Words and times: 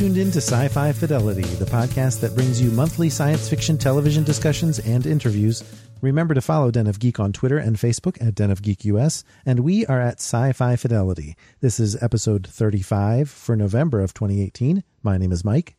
tuned 0.00 0.16
in 0.16 0.30
to 0.30 0.38
Sci 0.38 0.68
Fi 0.68 0.92
Fidelity, 0.92 1.42
the 1.42 1.66
podcast 1.66 2.20
that 2.20 2.34
brings 2.34 2.58
you 2.58 2.70
monthly 2.70 3.10
science 3.10 3.50
fiction 3.50 3.76
television 3.76 4.24
discussions 4.24 4.78
and 4.78 5.04
interviews. 5.04 5.62
Remember 6.00 6.32
to 6.32 6.40
follow 6.40 6.70
Den 6.70 6.86
of 6.86 6.98
Geek 6.98 7.20
on 7.20 7.34
Twitter 7.34 7.58
and 7.58 7.76
Facebook 7.76 8.16
at 8.26 8.34
Den 8.34 8.50
of 8.50 8.62
Geek 8.62 8.86
US, 8.86 9.24
and 9.44 9.60
we 9.60 9.84
are 9.84 10.00
at 10.00 10.14
Sci 10.14 10.52
Fi 10.52 10.76
Fidelity. 10.76 11.36
This 11.60 11.78
is 11.78 12.02
episode 12.02 12.46
35 12.46 13.28
for 13.28 13.54
November 13.54 14.00
of 14.00 14.14
2018. 14.14 14.82
My 15.02 15.18
name 15.18 15.32
is 15.32 15.44
Mike. 15.44 15.76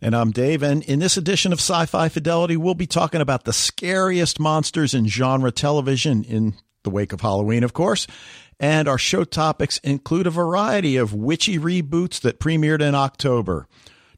And 0.00 0.14
I'm 0.14 0.30
Dave, 0.30 0.62
and 0.62 0.84
in 0.84 1.00
this 1.00 1.16
edition 1.16 1.52
of 1.52 1.58
Sci 1.58 1.86
Fi 1.86 2.08
Fidelity, 2.08 2.56
we'll 2.56 2.74
be 2.74 2.86
talking 2.86 3.20
about 3.20 3.46
the 3.46 3.52
scariest 3.52 4.38
monsters 4.38 4.94
in 4.94 5.08
genre 5.08 5.50
television 5.50 6.22
in 6.22 6.54
the 6.84 6.90
wake 6.90 7.12
of 7.12 7.20
Halloween, 7.20 7.64
of 7.64 7.72
course. 7.72 8.06
And 8.58 8.88
our 8.88 8.98
show 8.98 9.24
topics 9.24 9.78
include 9.78 10.26
a 10.26 10.30
variety 10.30 10.96
of 10.96 11.12
witchy 11.12 11.58
reboots 11.58 12.20
that 12.20 12.40
premiered 12.40 12.80
in 12.80 12.94
October 12.94 13.68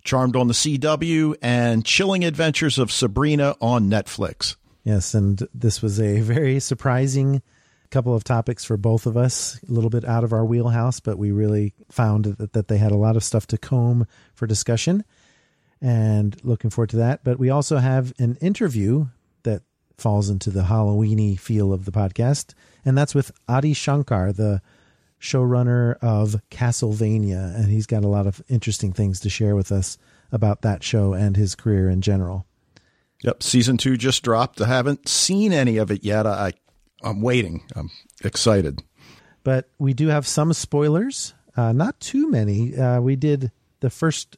Charmed 0.05 0.36
on 0.36 0.48
the 0.48 0.55
CW 0.55 1.36
and 1.42 1.84
Chilling 1.84 2.25
Adventures 2.25 2.78
of 2.78 2.91
Sabrina 2.91 3.56
on 3.61 3.91
Netflix. 3.91 4.56
Yes, 4.83 5.12
and 5.12 5.47
this 5.53 5.83
was 5.83 6.00
a 6.00 6.20
very 6.20 6.61
surprising 6.61 7.42
couple 7.91 8.14
of 8.14 8.25
topics 8.25 8.64
for 8.64 8.77
both 8.77 9.06
of 9.06 9.16
us, 9.16 9.61
a 9.69 9.72
little 9.72 9.91
bit 9.91 10.05
out 10.05 10.25
of 10.25 10.33
our 10.33 10.44
wheelhouse, 10.44 11.00
but 11.00 11.19
we 11.19 11.31
really 11.31 11.75
found 11.91 12.25
that, 12.25 12.53
that 12.53 12.69
they 12.69 12.78
had 12.78 12.92
a 12.92 12.97
lot 12.97 13.16
of 13.16 13.25
stuff 13.25 13.47
to 13.48 13.59
comb 13.59 14.06
for 14.34 14.47
discussion 14.47 15.05
and 15.81 16.42
looking 16.44 16.70
forward 16.70 16.91
to 16.91 16.97
that. 16.97 17.25
But 17.25 17.39
we 17.39 17.50
also 17.50 17.77
have 17.77 18.12
an 18.19 18.36
interview 18.41 19.09
that 19.42 19.62
falls 19.97 20.31
into 20.31 20.50
the 20.50 20.62
Halloweeny 20.62 21.39
feel 21.39 21.72
of 21.72 21.84
the 21.84 21.92
podcast, 21.92 22.55
and 22.84 22.97
that's 22.97 23.15
with 23.15 23.31
Adi 23.48 23.73
Shankar, 23.73 24.33
the 24.33 24.61
showrunner 25.21 25.97
of 26.01 26.37
Castlevania, 26.51 27.55
and 27.57 27.67
he's 27.67 27.87
got 27.87 28.05
a 28.05 28.09
lot 28.09 28.27
of 28.27 28.41
interesting 28.48 28.93
things 28.93 29.21
to 29.21 29.31
share 29.31 29.57
with 29.57 29.73
us 29.73 29.98
about 30.31 30.62
that 30.62 30.83
show 30.83 31.12
and 31.12 31.37
his 31.37 31.55
career 31.55 31.89
in 31.89 32.01
general. 32.01 32.47
Yep, 33.25 33.43
season 33.43 33.77
two 33.79 33.97
just 33.97 34.23
dropped. 34.23 34.61
I 34.61 34.69
haven't 34.69 35.09
seen 35.09 35.53
any 35.53 35.79
of 35.79 35.91
it 35.91 36.05
yet. 36.05 36.27
I, 36.27 36.53
I'm 37.03 37.21
waiting. 37.21 37.62
I'm 37.75 37.91
excited. 38.25 38.83
but 39.43 39.69
we 39.79 39.93
do 39.95 40.09
have 40.09 40.27
some 40.27 40.53
spoilers. 40.53 41.34
Uh, 41.56 41.73
not 41.73 41.99
too 41.99 42.31
many. 42.31 42.77
Uh, 42.77 43.01
we 43.01 43.17
did 43.17 43.51
the 43.81 43.91
first. 43.91 44.37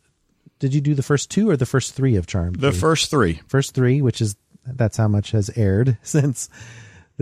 Did 0.61 0.73
you 0.75 0.81
do 0.81 0.95
the 0.95 1.03
first 1.03 1.31
two 1.31 1.51
or 1.51 1.57
the 1.57 1.67
first 1.67 1.95
three 1.95 2.17
of 2.17 2.27
Charmed? 2.27 2.57
The 2.61 2.73
first 2.73 3.11
three. 3.11 3.41
first 3.49 3.75
three, 3.75 4.01
which 4.01 4.21
is 4.23 4.37
that's 4.67 4.97
how 4.97 5.09
much 5.09 5.33
has 5.33 5.51
aired 5.57 5.99
since 6.03 6.49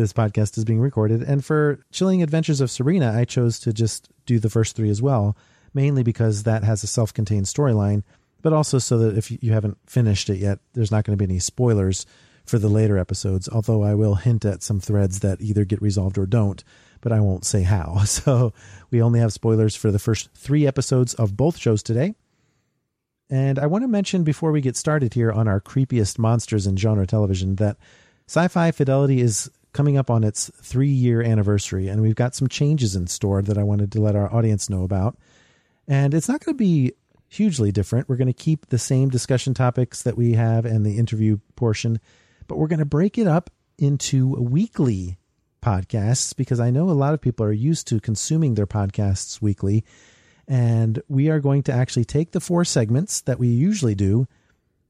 this 0.02 0.12
podcast 0.12 0.56
is 0.56 0.64
being 0.64 0.80
recorded. 0.80 1.22
And 1.22 1.44
for 1.44 1.80
Chilling 1.90 2.22
Adventures 2.22 2.60
of 2.60 2.70
Sabrina, 2.70 3.12
I 3.12 3.24
chose 3.24 3.58
to 3.60 3.72
just 3.72 4.08
do 4.26 4.38
the 4.38 4.48
first 4.48 4.76
three 4.76 4.90
as 4.90 5.02
well, 5.02 5.36
mainly 5.74 6.02
because 6.02 6.44
that 6.44 6.62
has 6.62 6.84
a 6.84 6.86
self-contained 6.86 7.46
storyline, 7.46 8.04
but 8.40 8.52
also 8.52 8.78
so 8.78 8.98
that 8.98 9.18
if 9.18 9.30
you 9.42 9.52
haven't 9.52 9.76
finished 9.86 10.30
it 10.30 10.38
yet, 10.38 10.60
there's 10.72 10.92
not 10.92 11.04
going 11.04 11.18
to 11.18 11.22
be 11.22 11.30
any 11.30 11.40
spoilers 11.40 12.06
for 12.46 12.58
the 12.58 12.68
later 12.68 12.96
episodes. 12.96 13.48
Although 13.48 13.82
I 13.82 13.94
will 13.94 14.14
hint 14.14 14.44
at 14.44 14.62
some 14.62 14.78
threads 14.78 15.20
that 15.20 15.40
either 15.40 15.64
get 15.64 15.82
resolved 15.82 16.16
or 16.16 16.26
don't, 16.26 16.62
but 17.00 17.12
I 17.12 17.20
won't 17.20 17.44
say 17.44 17.62
how. 17.62 18.02
So 18.06 18.52
we 18.90 19.02
only 19.02 19.18
have 19.18 19.32
spoilers 19.32 19.74
for 19.74 19.90
the 19.90 19.98
first 19.98 20.30
three 20.32 20.66
episodes 20.66 21.14
of 21.14 21.36
both 21.36 21.58
shows 21.58 21.82
today. 21.82 22.14
And 23.30 23.58
I 23.58 23.66
want 23.66 23.82
to 23.82 23.88
mention 23.88 24.22
before 24.22 24.52
we 24.52 24.60
get 24.60 24.76
started 24.76 25.12
here 25.12 25.32
on 25.32 25.48
our 25.48 25.60
creepiest 25.60 26.18
monsters 26.18 26.66
in 26.66 26.76
genre 26.76 27.06
television 27.06 27.56
that 27.56 27.76
Sci 28.28 28.46
Fi 28.48 28.70
Fidelity 28.70 29.20
is 29.20 29.50
coming 29.72 29.96
up 29.96 30.10
on 30.10 30.24
its 30.24 30.50
three 30.62 30.88
year 30.88 31.22
anniversary, 31.22 31.88
and 31.88 32.02
we've 32.02 32.14
got 32.14 32.34
some 32.34 32.48
changes 32.48 32.96
in 32.96 33.06
store 33.06 33.42
that 33.42 33.58
I 33.58 33.62
wanted 33.62 33.92
to 33.92 34.00
let 34.00 34.16
our 34.16 34.32
audience 34.32 34.68
know 34.68 34.84
about. 34.84 35.16
And 35.86 36.14
it's 36.14 36.28
not 36.28 36.44
going 36.44 36.54
to 36.54 36.58
be 36.58 36.92
hugely 37.28 37.72
different. 37.72 38.08
We're 38.08 38.16
going 38.16 38.26
to 38.26 38.32
keep 38.32 38.66
the 38.66 38.78
same 38.78 39.08
discussion 39.08 39.54
topics 39.54 40.02
that 40.02 40.16
we 40.16 40.32
have 40.32 40.64
and 40.64 40.84
the 40.84 40.98
interview 40.98 41.38
portion, 41.56 42.00
but 42.46 42.58
we're 42.58 42.68
going 42.68 42.78
to 42.78 42.84
break 42.84 43.18
it 43.18 43.26
up 43.26 43.50
into 43.78 44.28
weekly 44.28 45.18
podcasts 45.62 46.34
because 46.34 46.60
I 46.60 46.70
know 46.70 46.90
a 46.90 46.92
lot 46.92 47.14
of 47.14 47.20
people 47.20 47.44
are 47.44 47.52
used 47.52 47.86
to 47.88 48.00
consuming 48.00 48.54
their 48.54 48.66
podcasts 48.66 49.40
weekly. 49.42 49.84
And 50.46 51.02
we 51.08 51.28
are 51.28 51.40
going 51.40 51.62
to 51.64 51.72
actually 51.72 52.06
take 52.06 52.32
the 52.32 52.40
four 52.40 52.64
segments 52.64 53.20
that 53.22 53.38
we 53.38 53.48
usually 53.48 53.94
do 53.94 54.26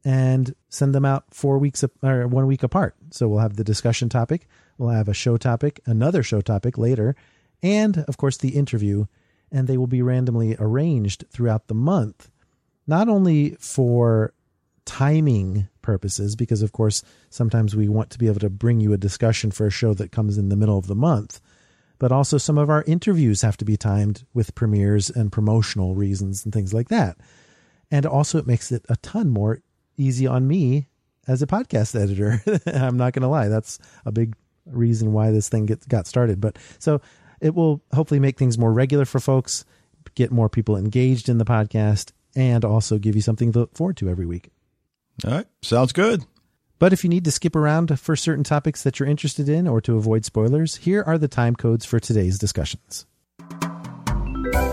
and 0.04 0.54
send 0.68 0.94
them 0.94 1.04
out 1.04 1.24
four 1.30 1.58
weeks 1.58 1.84
or 2.02 2.28
one 2.28 2.46
week 2.46 2.62
apart. 2.62 2.94
So 3.10 3.28
we'll 3.28 3.40
have 3.40 3.56
the 3.56 3.64
discussion 3.64 4.08
topic, 4.08 4.46
we'll 4.78 4.90
have 4.90 5.08
a 5.08 5.14
show 5.14 5.36
topic, 5.36 5.80
another 5.86 6.22
show 6.22 6.40
topic 6.40 6.78
later, 6.78 7.14
and 7.62 7.98
of 8.08 8.16
course 8.16 8.36
the 8.36 8.50
interview. 8.50 9.06
And 9.50 9.66
they 9.66 9.78
will 9.78 9.86
be 9.86 10.02
randomly 10.02 10.56
arranged 10.58 11.24
throughout 11.30 11.68
the 11.68 11.74
month, 11.74 12.30
not 12.86 13.08
only 13.08 13.56
for 13.58 14.34
timing 14.84 15.68
purposes, 15.80 16.36
because 16.36 16.60
of 16.60 16.72
course 16.72 17.02
sometimes 17.30 17.74
we 17.74 17.88
want 17.88 18.10
to 18.10 18.18
be 18.18 18.26
able 18.26 18.40
to 18.40 18.50
bring 18.50 18.80
you 18.80 18.92
a 18.92 18.98
discussion 18.98 19.50
for 19.50 19.66
a 19.66 19.70
show 19.70 19.94
that 19.94 20.12
comes 20.12 20.36
in 20.36 20.50
the 20.50 20.56
middle 20.56 20.76
of 20.76 20.86
the 20.86 20.94
month 20.94 21.40
but 21.98 22.12
also 22.12 22.38
some 22.38 22.58
of 22.58 22.70
our 22.70 22.84
interviews 22.84 23.42
have 23.42 23.56
to 23.56 23.64
be 23.64 23.76
timed 23.76 24.24
with 24.32 24.54
premieres 24.54 25.10
and 25.10 25.32
promotional 25.32 25.94
reasons 25.94 26.44
and 26.44 26.54
things 26.54 26.72
like 26.72 26.88
that. 26.88 27.16
And 27.90 28.06
also, 28.06 28.38
it 28.38 28.46
makes 28.46 28.70
it 28.70 28.84
a 28.88 28.96
ton 28.96 29.30
more 29.30 29.60
easy 29.96 30.26
on 30.26 30.46
me 30.46 30.88
as 31.26 31.42
a 31.42 31.46
podcast 31.46 32.00
editor. 32.00 32.42
I'm 32.66 32.96
not 32.96 33.12
going 33.12 33.22
to 33.22 33.28
lie, 33.28 33.48
that's 33.48 33.78
a 34.04 34.12
big 34.12 34.34
reason 34.70 35.12
why 35.12 35.30
this 35.30 35.48
thing 35.48 35.66
get, 35.66 35.86
got 35.88 36.06
started. 36.06 36.40
But 36.40 36.58
so 36.78 37.00
it 37.40 37.54
will 37.54 37.82
hopefully 37.92 38.20
make 38.20 38.38
things 38.38 38.58
more 38.58 38.72
regular 38.72 39.04
for 39.04 39.20
folks, 39.20 39.64
get 40.14 40.30
more 40.30 40.48
people 40.48 40.76
engaged 40.76 41.28
in 41.28 41.38
the 41.38 41.44
podcast, 41.44 42.12
and 42.34 42.64
also 42.64 42.98
give 42.98 43.14
you 43.14 43.22
something 43.22 43.52
to 43.52 43.60
look 43.60 43.76
forward 43.76 43.96
to 43.98 44.08
every 44.08 44.26
week. 44.26 44.50
All 45.24 45.32
right, 45.32 45.46
sounds 45.62 45.92
good. 45.92 46.24
But 46.78 46.92
if 46.92 47.02
you 47.02 47.10
need 47.10 47.24
to 47.24 47.32
skip 47.32 47.56
around 47.56 47.98
for 47.98 48.14
certain 48.14 48.44
topics 48.44 48.84
that 48.84 49.00
you're 49.00 49.08
interested 49.08 49.48
in 49.48 49.66
or 49.66 49.80
to 49.80 49.96
avoid 49.96 50.24
spoilers, 50.24 50.76
here 50.76 51.02
are 51.02 51.18
the 51.18 51.26
time 51.26 51.56
codes 51.56 51.84
for 51.84 51.98
today's 51.98 52.38
discussions. 52.38 53.04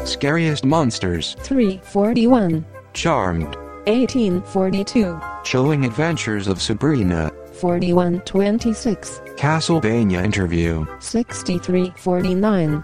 Scariest 0.04 0.64
monsters. 0.64 1.36
341, 1.40 2.64
Charmed. 2.94 3.56
1842, 3.88 5.20
Chilling 5.44 5.86
Adventures 5.86 6.48
of 6.48 6.62
Sabrina. 6.62 7.32
4126, 7.56 9.22
Castlevania 9.38 10.24
interview. 10.24 10.86
6349. 11.00 12.84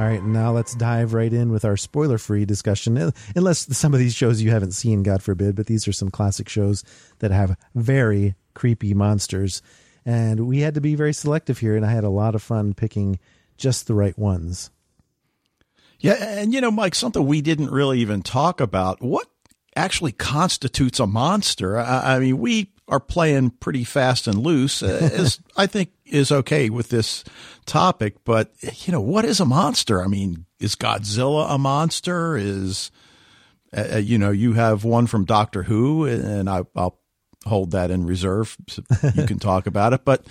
All 0.00 0.06
right, 0.06 0.24
now 0.24 0.50
let's 0.50 0.74
dive 0.74 1.12
right 1.12 1.32
in 1.32 1.52
with 1.52 1.64
our 1.64 1.76
spoiler 1.76 2.16
free 2.16 2.46
discussion. 2.46 2.96
Uh, 2.96 3.10
Unless 3.36 3.76
some 3.76 3.92
of 3.92 4.00
these 4.00 4.14
shows 4.14 4.40
you 4.40 4.50
haven't 4.50 4.72
seen, 4.72 5.02
God 5.02 5.22
forbid, 5.22 5.54
but 5.54 5.66
these 5.66 5.86
are 5.86 5.92
some 5.92 6.10
classic 6.10 6.48
shows 6.48 6.82
that 7.18 7.30
have 7.30 7.56
very 7.74 8.34
creepy 8.54 8.94
monsters. 8.94 9.60
And 10.06 10.46
we 10.46 10.60
had 10.60 10.74
to 10.74 10.80
be 10.80 10.94
very 10.94 11.12
selective 11.12 11.58
here, 11.58 11.76
and 11.76 11.84
I 11.84 11.90
had 11.90 12.04
a 12.04 12.08
lot 12.08 12.34
of 12.34 12.42
fun 12.42 12.72
picking 12.72 13.18
just 13.58 13.86
the 13.86 13.94
right 13.94 14.18
ones. 14.18 14.70
Yeah, 15.98 16.14
and 16.14 16.54
you 16.54 16.62
know, 16.62 16.70
Mike, 16.70 16.94
something 16.94 17.26
we 17.26 17.42
didn't 17.42 17.70
really 17.70 18.00
even 18.00 18.22
talk 18.22 18.62
about. 18.62 19.02
What 19.02 19.28
actually 19.76 20.12
constitutes 20.12 21.00
a 21.00 21.06
monster? 21.06 21.78
I, 21.78 22.16
I 22.16 22.18
mean, 22.18 22.38
we 22.38 22.72
are 22.88 23.00
playing 23.00 23.50
pretty 23.50 23.84
fast 23.84 24.26
and 24.26 24.38
loose, 24.38 24.82
uh, 24.82 25.10
as 25.12 25.40
I 25.56 25.66
think 25.66 25.92
is 26.04 26.32
okay 26.32 26.70
with 26.70 26.88
this 26.88 27.24
topic. 27.66 28.16
But 28.24 28.52
you 28.84 28.92
know, 28.92 29.00
what 29.00 29.24
is 29.24 29.40
a 29.40 29.44
monster? 29.44 30.02
I 30.02 30.06
mean, 30.06 30.46
is 30.58 30.76
Godzilla 30.76 31.46
a 31.50 31.58
monster? 31.58 32.36
Is 32.36 32.90
uh, 33.76 33.98
you 33.98 34.18
know, 34.18 34.30
you 34.30 34.54
have 34.54 34.84
one 34.84 35.06
from 35.06 35.24
Doctor 35.24 35.62
Who, 35.62 36.04
and 36.04 36.50
I, 36.50 36.62
I'll 36.74 36.98
hold 37.46 37.70
that 37.70 37.90
in 37.90 38.04
reserve. 38.04 38.56
So 38.68 38.82
you 39.14 39.26
can 39.26 39.38
talk 39.38 39.66
about 39.68 39.92
it, 39.92 40.04
but 40.04 40.26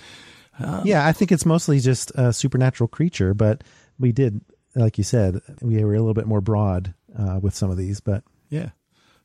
yeah, 0.84 1.06
I 1.06 1.12
think 1.12 1.32
it's 1.32 1.46
mostly 1.46 1.80
just 1.80 2.12
a 2.16 2.32
supernatural 2.34 2.88
creature, 2.88 3.32
but 3.32 3.64
we 3.98 4.12
did 4.12 4.42
like 4.74 4.98
you 4.98 5.04
said, 5.04 5.40
we 5.60 5.82
were 5.84 5.94
a 5.94 5.98
little 5.98 6.14
bit 6.14 6.26
more 6.26 6.40
broad 6.40 6.94
uh, 7.18 7.40
with 7.42 7.54
some 7.54 7.70
of 7.70 7.76
these, 7.76 8.00
but 8.00 8.22
Yeah. 8.50 8.70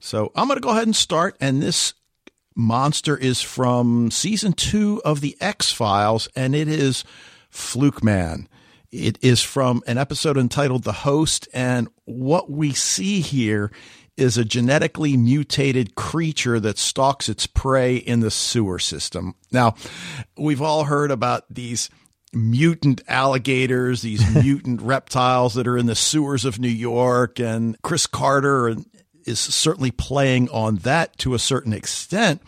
So 0.06 0.31
I'm 0.36 0.48
going 0.48 0.57
to 0.57 0.62
go 0.62 0.69
ahead 0.69 0.84
and 0.84 0.96
start. 0.96 1.36
And 1.42 1.63
this 1.63 1.96
monster 2.56 3.18
is 3.18 3.42
from 3.42 4.12
season 4.12 4.54
two 4.54 5.02
of 5.04 5.19
The 5.19 5.36
X 5.42 5.72
Files, 5.72 6.30
and 6.36 6.54
it 6.54 6.68
is 6.68 7.04
Fluke 7.50 8.04
Man. 8.04 8.48
It 8.92 9.18
is 9.24 9.42
from 9.42 9.81
an 9.88 9.98
episode 9.98 10.38
entitled 10.38 10.84
The 10.84 10.92
Host. 10.92 11.48
And 11.56 11.88
what 12.06 12.52
we 12.52 12.72
see 12.72 13.22
here 13.22 13.72
is 14.16 14.38
a 14.38 14.46
genetically 14.46 15.18
mutated 15.18 15.96
creature 15.96 16.60
that 16.60 16.78
stalks 16.78 17.28
its 17.28 17.48
prey 17.48 17.96
in 17.96 18.19
the 18.19 18.31
sewer 18.31 18.78
system. 18.78 19.34
Now, 19.51 19.74
we've 20.38 20.62
all 20.62 20.84
heard 20.84 21.10
about 21.10 21.46
these 21.50 21.90
mutant 22.31 23.01
alligators, 23.08 24.04
these 24.04 24.36
mutant 24.44 24.84
reptiles 24.84 25.56
that 25.56 25.68
are 25.68 25.80
in 25.80 25.88
the 25.88 25.96
sewers 25.96 26.46
of 26.46 26.60
New 26.60 26.68
York, 26.68 27.40
and 27.40 27.75
Chris 27.81 28.06
Carter 28.06 28.75
is 29.25 29.39
certainly 29.39 29.92
playing 29.92 30.50
on 30.50 30.75
that 30.77 31.18
to 31.19 31.33
a 31.33 31.39
certain 31.39 31.74
extent, 31.74 32.42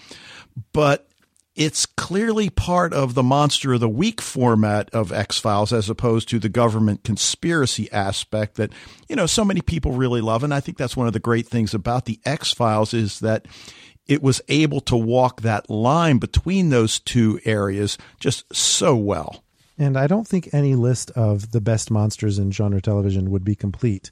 but 0.74 1.08
it's 1.56 1.88
clearly 1.88 2.52
part 2.52 2.94
of 2.94 3.16
the 3.16 3.24
monster 3.24 3.74
of 3.74 3.80
the 3.80 3.90
week 3.90 4.22
format 4.22 4.92
of 4.94 5.12
X 5.12 5.40
Files 5.40 5.74
as 5.74 5.90
opposed 5.90 6.30
to 6.30 6.38
the 6.38 6.50
government 6.50 7.04
conspiracy 7.04 7.92
aspect 7.92 8.56
that, 8.56 8.72
you 9.10 9.16
know, 9.16 9.26
so 9.26 9.44
many 9.44 9.62
people 9.62 9.92
really 9.94 10.22
love. 10.22 10.44
And 10.44 10.54
I 10.54 10.60
think 10.60 10.78
that's 10.78 10.96
one 10.96 11.08
of 11.08 11.14
the 11.14 11.20
great 11.20 11.48
things 11.48 11.74
about 11.74 12.06
the 12.06 12.20
X 12.26 12.54
Files 12.54 12.94
is 12.94 13.22
that 13.22 13.48
it 14.06 14.22
was 14.22 14.40
able 14.48 14.82
to 14.82 14.96
walk 14.96 15.42
that 15.42 15.68
line 15.68 16.20
between 16.20 16.70
those 16.70 17.00
two 17.00 17.40
areas 17.44 17.98
just 18.20 18.56
so 18.56 18.96
well. 18.96 19.44
And 19.80 19.98
I 19.98 20.06
don't 20.06 20.28
think 20.28 20.54
any 20.54 20.76
list 20.76 21.12
of 21.12 21.52
the 21.52 21.62
best 21.62 21.90
monsters 21.90 22.38
in 22.40 22.52
genre 22.52 22.82
television 22.82 23.32
would 23.32 23.44
be 23.44 23.56
complete 23.56 24.12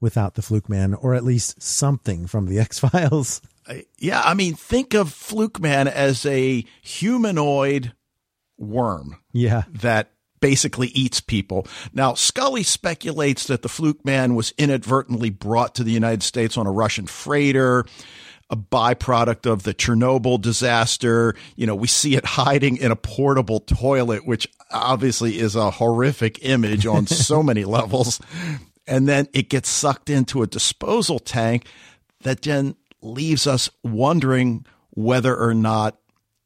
without 0.00 0.34
the 0.34 0.42
Fluke 0.42 0.68
Man, 0.68 0.94
or 0.94 1.14
at 1.14 1.24
least 1.24 1.62
something 1.62 2.26
from 2.26 2.46
the 2.46 2.58
X 2.60 2.78
Files. 2.78 3.40
Yeah, 3.98 4.20
I 4.22 4.34
mean, 4.34 4.54
think 4.54 4.94
of 4.94 5.12
Fluke 5.12 5.60
Man 5.60 5.88
as 5.88 6.26
a 6.26 6.64
humanoid 6.82 7.92
worm. 8.58 9.16
Yeah. 9.32 9.62
That 9.68 10.10
basically 10.40 10.88
eats 10.88 11.22
people. 11.22 11.66
Now, 11.94 12.12
Scully 12.12 12.62
speculates 12.62 13.46
that 13.46 13.62
the 13.62 13.68
Fluke 13.68 14.04
Man 14.04 14.34
was 14.34 14.52
inadvertently 14.58 15.30
brought 15.30 15.74
to 15.76 15.84
the 15.84 15.92
United 15.92 16.22
States 16.22 16.58
on 16.58 16.66
a 16.66 16.70
Russian 16.70 17.06
freighter, 17.06 17.86
a 18.50 18.56
byproduct 18.56 19.50
of 19.50 19.62
the 19.62 19.72
Chernobyl 19.72 20.38
disaster. 20.38 21.34
You 21.56 21.66
know, 21.66 21.74
we 21.74 21.86
see 21.86 22.14
it 22.14 22.24
hiding 22.26 22.76
in 22.76 22.90
a 22.90 22.96
portable 22.96 23.60
toilet, 23.60 24.26
which 24.26 24.46
obviously 24.70 25.38
is 25.38 25.56
a 25.56 25.70
horrific 25.70 26.44
image 26.44 26.84
on 26.84 27.06
so 27.06 27.42
many 27.42 27.64
levels. 27.64 28.20
And 28.86 29.08
then 29.08 29.28
it 29.32 29.48
gets 29.48 29.68
sucked 29.68 30.10
into 30.10 30.42
a 30.42 30.46
disposal 30.46 31.18
tank 31.18 31.66
that 32.22 32.42
then 32.42 32.76
leaves 33.00 33.46
us 33.46 33.70
wondering 33.82 34.66
whether 34.90 35.36
or 35.36 35.54
not 35.54 35.98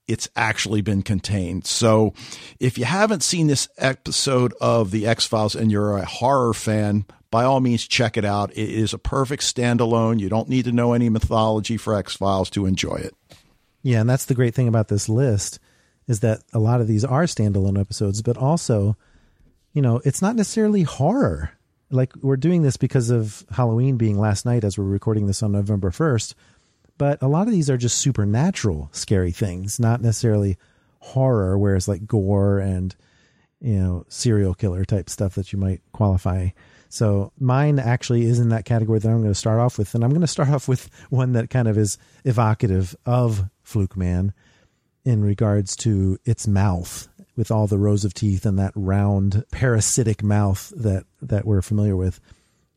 it's 0.07 0.29
actually 0.35 0.81
been 0.81 1.03
contained. 1.03 1.67
So 1.67 2.15
if 2.59 2.79
you 2.79 2.85
haven't 2.85 3.23
seen 3.23 3.47
this 3.47 3.69
episode 3.77 4.55
of 4.61 4.91
The 4.91 5.07
X 5.07 5.27
Files 5.27 5.55
and 5.55 5.71
you're 5.71 5.99
a 5.99 6.05
horror 6.07 6.55
fan, 6.55 7.05
by 7.31 7.45
all 7.45 7.61
means, 7.61 7.87
check 7.87 8.17
it 8.17 8.25
out. 8.25 8.51
It 8.53 8.71
is 8.71 8.95
a 8.95 8.99
perfect 8.99 9.43
standalone. 9.43 10.19
You 10.19 10.31
don't 10.31 10.49
need 10.49 10.65
to 10.65 10.73
know 10.73 10.95
any 10.95 11.11
mythology 11.11 11.77
for 11.77 11.95
X 11.95 12.17
Files 12.17 12.49
to 12.51 12.65
enjoy 12.65 12.97
it. 12.97 13.15
Yeah, 13.83 14.01
and 14.01 14.09
that's 14.09 14.25
the 14.25 14.35
great 14.35 14.55
thing 14.55 14.67
about 14.67 14.89
this 14.89 15.09
list 15.09 15.59
is 16.09 16.21
that 16.21 16.43
a 16.55 16.59
lot 16.59 16.81
of 16.81 16.89
these 16.89 17.05
are 17.05 17.25
standalone 17.25 17.79
episodes, 17.79 18.23
but 18.23 18.39
also, 18.39 18.97
you 19.75 19.83
know, 19.83 20.01
it's 20.05 20.23
not 20.23 20.37
necessarily 20.37 20.83
horror. 20.83 21.53
Like 21.91 22.15
we're 22.17 22.37
doing 22.37 22.63
this 22.63 22.77
because 22.77 23.11
of 23.11 23.45
Halloween 23.51 23.97
being 23.97 24.19
last 24.19 24.45
night 24.45 24.65
as 24.65 24.77
we're 24.77 24.85
recording 24.85 25.27
this 25.27 25.43
on 25.43 25.53
November 25.53 25.91
1st, 25.91 26.35
but 26.99 27.23
a 27.23 27.29
lot 27.29 27.47
of 27.47 27.53
these 27.53 27.71
are 27.71 27.77
just 27.77 27.99
supernatural 27.99 28.91
scary 28.93 29.33
things, 29.33 29.81
not 29.81 30.03
necessarily 30.03 30.59
horror, 30.99 31.57
whereas 31.57 31.89
like 31.89 32.07
gore 32.07 32.59
and, 32.59 32.95
you 33.61 33.79
know, 33.79 34.05
serial 34.09 34.55
killer 34.55 34.85
type 34.85 35.09
stuff 35.09 35.35
that 35.37 35.53
you 35.53 35.59
might 35.59 35.81
qualify. 35.93 36.49
So 36.89 37.33
mine 37.39 37.79
actually 37.79 38.25
is 38.25 38.41
in 38.41 38.49
that 38.49 38.65
category 38.65 38.99
that 38.99 39.09
I'm 39.09 39.21
going 39.21 39.33
to 39.33 39.35
start 39.35 39.61
off 39.61 39.79
with. 39.79 39.95
And 39.95 40.03
I'm 40.05 40.11
going 40.11 40.21
to 40.23 40.27
start 40.27 40.49
off 40.49 40.69
with 40.69 40.91
one 41.11 41.33
that 41.33 41.51
kind 41.51 41.69
of 41.69 41.79
is 41.79 41.99
evocative 42.25 42.97
of 43.07 43.49
Fluke 43.63 43.97
Man 43.97 44.33
in 45.05 45.23
regards 45.23 45.77
to 45.77 46.19
its 46.25 46.47
mouth 46.47 47.09
with 47.39 47.53
all 47.53 47.69
the 47.69 47.79
rows 47.79 48.05
of 48.05 48.13
teeth 48.13 48.45
and 48.45 48.59
that 48.59 48.73
round 48.75 49.45
parasitic 49.53 50.25
mouth 50.25 50.73
that, 50.77 51.05
that 51.23 51.47
we're 51.47 51.63
familiar 51.63 51.97
with. 51.97 52.21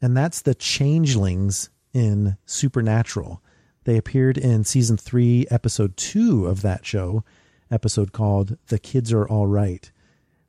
And 0.03 0.15
that's 0.15 0.43
the 0.43 0.53
changelings 0.53 1.71
in 1.93 2.37
Supernatural. 2.45 3.41
They 3.85 3.97
appeared 3.97 4.37
in 4.37 4.63
season 4.63 4.97
three, 4.97 5.47
episode 5.49 5.97
two 5.97 6.45
of 6.45 6.61
that 6.61 6.85
show, 6.85 7.23
episode 7.71 8.11
called 8.11 8.55
The 8.67 8.77
Kids 8.77 9.11
Are 9.11 9.27
All 9.27 9.47
Right, 9.47 9.91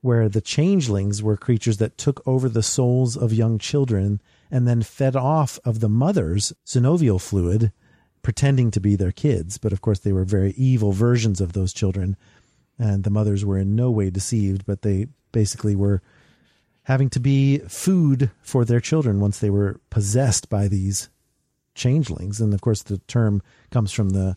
where 0.02 0.28
the 0.28 0.42
changelings 0.42 1.22
were 1.22 1.38
creatures 1.38 1.78
that 1.78 1.96
took 1.96 2.22
over 2.26 2.50
the 2.50 2.62
souls 2.62 3.16
of 3.16 3.32
young 3.32 3.58
children 3.58 4.20
and 4.50 4.68
then 4.68 4.82
fed 4.82 5.16
off 5.16 5.58
of 5.64 5.80
the 5.80 5.88
mother's 5.88 6.52
synovial 6.66 7.18
fluid, 7.18 7.72
pretending 8.20 8.70
to 8.72 8.80
be 8.80 8.94
their 8.94 9.10
kids. 9.10 9.56
But 9.56 9.72
of 9.72 9.80
course, 9.80 10.00
they 10.00 10.12
were 10.12 10.24
very 10.24 10.52
evil 10.52 10.92
versions 10.92 11.40
of 11.40 11.54
those 11.54 11.72
children. 11.72 12.18
And 12.82 13.04
the 13.04 13.10
mothers 13.10 13.44
were 13.44 13.58
in 13.58 13.76
no 13.76 13.92
way 13.92 14.10
deceived, 14.10 14.66
but 14.66 14.82
they 14.82 15.06
basically 15.30 15.76
were 15.76 16.02
having 16.82 17.08
to 17.10 17.20
be 17.20 17.58
food 17.68 18.32
for 18.42 18.64
their 18.64 18.80
children 18.80 19.20
once 19.20 19.38
they 19.38 19.50
were 19.50 19.80
possessed 19.88 20.48
by 20.48 20.66
these 20.66 21.08
changelings. 21.76 22.40
And 22.40 22.52
of 22.52 22.60
course, 22.60 22.82
the 22.82 22.98
term 23.06 23.40
comes 23.70 23.92
from 23.92 24.10
the 24.10 24.36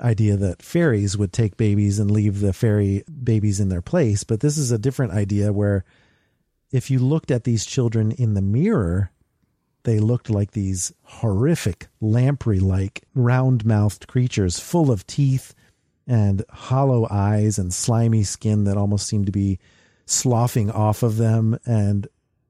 idea 0.00 0.36
that 0.36 0.62
fairies 0.62 1.18
would 1.18 1.32
take 1.32 1.56
babies 1.56 1.98
and 1.98 2.08
leave 2.08 2.38
the 2.38 2.52
fairy 2.52 3.02
babies 3.24 3.58
in 3.58 3.68
their 3.68 3.82
place. 3.82 4.22
But 4.22 4.38
this 4.38 4.56
is 4.56 4.70
a 4.70 4.78
different 4.78 5.12
idea 5.12 5.52
where 5.52 5.84
if 6.70 6.88
you 6.88 7.00
looked 7.00 7.32
at 7.32 7.42
these 7.42 7.66
children 7.66 8.12
in 8.12 8.34
the 8.34 8.42
mirror, 8.42 9.10
they 9.82 9.98
looked 9.98 10.30
like 10.30 10.52
these 10.52 10.92
horrific, 11.02 11.88
lamprey 12.00 12.60
like, 12.60 13.02
round 13.12 13.66
mouthed 13.66 14.06
creatures 14.06 14.60
full 14.60 14.88
of 14.92 15.04
teeth 15.08 15.52
and 16.06 16.44
hollow 16.50 17.06
eyes 17.10 17.58
and 17.58 17.72
slimy 17.72 18.24
skin 18.24 18.64
that 18.64 18.76
almost 18.76 19.06
seemed 19.06 19.26
to 19.26 19.32
be 19.32 19.58
sloughing 20.06 20.70
off 20.70 21.02
of 21.02 21.16
them. 21.16 21.58
And 21.64 22.08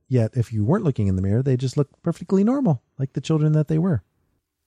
yet, 0.08 0.32
if 0.34 0.52
you 0.52 0.64
weren't 0.64 0.84
looking 0.84 1.06
in 1.06 1.16
the 1.16 1.22
mirror, 1.22 1.43
they 1.43 1.56
just 1.56 1.76
looked 1.76 2.00
perfectly 2.02 2.44
normal, 2.44 2.82
like 2.99 3.12
the 3.12 3.20
children 3.20 3.52
that 3.52 3.69
they 3.69 3.78
were. 3.78 4.02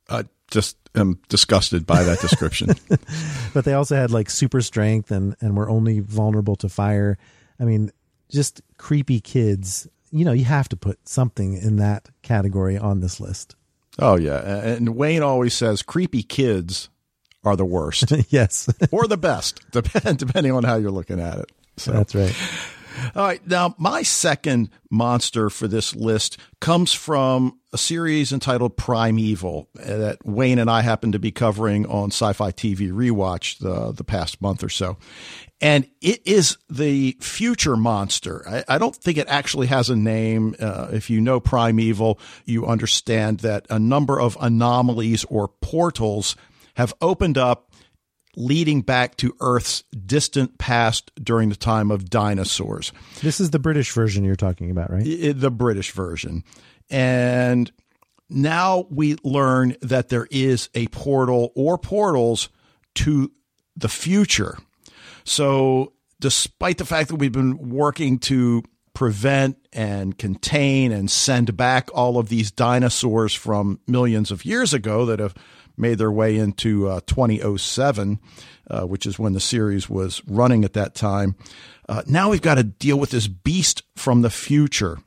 I 0.10 0.26
just 0.52 0.78
am 0.94 1.20
disgusted 1.30 1.86
by 1.86 2.04
that 2.04 2.20
description. 2.20 2.70
but 3.54 3.66
they 3.66 3.74
also 3.74 3.96
had 3.96 4.12
like 4.12 4.30
super 4.30 4.62
strength 4.62 5.12
and, 5.12 5.36
and 5.42 5.58
were 5.58 5.70
only 5.70 6.00
vulnerable 6.00 6.56
to 6.58 6.70
fire. 6.70 7.18
I 7.60 7.64
mean, 7.64 7.92
just 8.30 8.62
creepy 8.78 9.20
kids. 9.20 9.88
You 10.12 10.26
know, 10.26 10.32
you 10.32 10.46
have 10.46 10.70
to 10.70 10.78
put 10.78 11.08
something 11.08 11.56
in 11.56 11.78
that 11.78 12.10
category 12.22 12.78
on 12.78 13.00
this 13.00 13.20
list. 13.20 13.56
oh, 13.98 14.18
yeah. 14.18 14.40
And 14.40 14.96
Wayne 14.96 15.24
always 15.24 15.54
says 15.54 15.82
creepy 15.82 16.22
kids 16.22 16.90
are 17.46 17.56
the 17.56 17.66
worst 17.66 18.12
yes, 18.30 18.70
or 18.92 19.08
the 19.08 19.18
best, 19.18 19.60
depend, 19.72 20.18
depending 20.20 20.52
on 20.52 20.64
how 20.64 20.76
you're 20.76 20.92
looking 20.92 21.20
at 21.20 21.40
it. 21.40 21.52
So. 21.78 21.92
that's 21.92 22.16
right. 22.16 22.36
All 23.14 23.26
right. 23.26 23.46
Now, 23.46 23.76
my 23.78 24.04
second 24.04 24.70
monster 24.90 25.50
for 25.50 25.68
this 25.68 25.94
list 25.94 26.38
comes 26.62 26.94
from 26.94 27.60
a 27.74 27.78
series 27.78 28.32
entitled 28.32 28.78
Primeval 28.78 29.68
that 29.74 30.26
Wayne 30.26 30.60
and 30.60 30.70
I 30.70 30.82
happen 30.82 31.12
to 31.12 31.20
be 31.20 31.32
covering 31.32 31.86
on 31.88 32.12
Sci 32.12 32.32
Fi 32.32 32.52
TV 32.54 32.92
Rewatch 32.94 33.60
the, 33.60 33.92
the 33.92 34.06
past 34.06 34.42
month 34.42 34.64
or 34.64 34.70
so. 34.70 34.98
And 35.60 35.88
it 36.02 36.26
is 36.26 36.58
the 36.70 37.18
future 37.20 37.76
monster. 37.76 38.48
I, 38.48 38.76
I 38.76 38.78
don't 38.78 38.96
think 38.96 39.18
it 39.18 39.28
actually 39.28 39.68
has 39.68 39.90
a 39.90 39.96
name. 39.96 40.56
Uh, 40.58 40.88
if 40.94 41.10
you 41.10 41.20
know 41.20 41.42
Primeval, 41.42 42.20
you 42.46 42.66
understand 42.66 43.40
that 43.40 43.66
a 43.70 43.80
number 43.80 44.22
of 44.22 44.38
anomalies 44.40 45.26
or 45.26 45.50
portals 45.50 46.38
have 46.76 46.94
opened 47.02 47.38
up 47.38 47.72
leading 48.38 48.82
back 48.82 49.16
to 49.18 49.36
Earth's 49.40 49.84
distant 50.06 50.58
past 50.58 51.12
during 51.22 51.50
the 51.50 51.56
time 51.56 51.90
of 51.90 52.10
dinosaurs. 52.10 52.92
This 53.22 53.40
is 53.40 53.52
the 53.52 53.60
British 53.60 53.92
version 53.94 54.24
you're 54.24 54.36
talking 54.36 54.72
about, 54.72 54.92
right? 54.92 55.08
I- 55.08 55.32
the 55.32 55.52
British 55.52 55.92
version. 55.92 56.44
And 56.90 57.72
now 58.30 58.86
we 58.90 59.16
learn 59.24 59.76
that 59.82 60.10
there 60.10 60.28
is 60.30 60.70
a 60.74 60.88
portal 60.88 61.52
or 61.56 61.78
portals 61.78 62.50
to 62.96 63.32
the 63.76 63.90
future. 63.90 64.58
So, 65.24 65.94
despite 66.20 66.78
the 66.78 66.86
fact 66.86 67.10
that 67.10 67.16
we've 67.16 67.32
been 67.32 67.70
working 67.70 68.20
to 68.20 68.64
prevent 68.94 69.58
and 69.74 70.18
contain 70.18 70.92
and 70.92 71.12
send 71.12 71.56
back 71.58 71.90
all 71.94 72.18
of 72.18 72.30
these 72.30 72.52
dinosaurs 72.52 73.34
from 73.34 73.80
millions 73.88 74.32
of 74.32 74.46
years 74.46 74.74
ago 74.74 75.06
that 75.06 75.20
have 75.20 75.36
made 75.78 75.98
their 75.98 76.12
way 76.12 76.38
into 76.38 76.88
uh, 76.88 77.02
2007, 77.08 78.20
uh, 78.70 78.82
which 78.84 79.06
is 79.06 79.20
when 79.20 79.34
the 79.34 79.40
series 79.40 79.90
was 79.90 80.22
running 80.28 80.64
at 80.64 80.74
that 80.74 80.96
time. 80.96 81.36
Uh, 81.88 82.02
now 82.08 82.30
we've 82.30 82.42
got 82.42 82.56
to 82.56 82.64
deal 82.64 82.98
with 82.98 83.12
this 83.12 83.28
beast 83.28 83.84
from 83.96 84.22
the 84.22 84.30
future. 84.30 84.98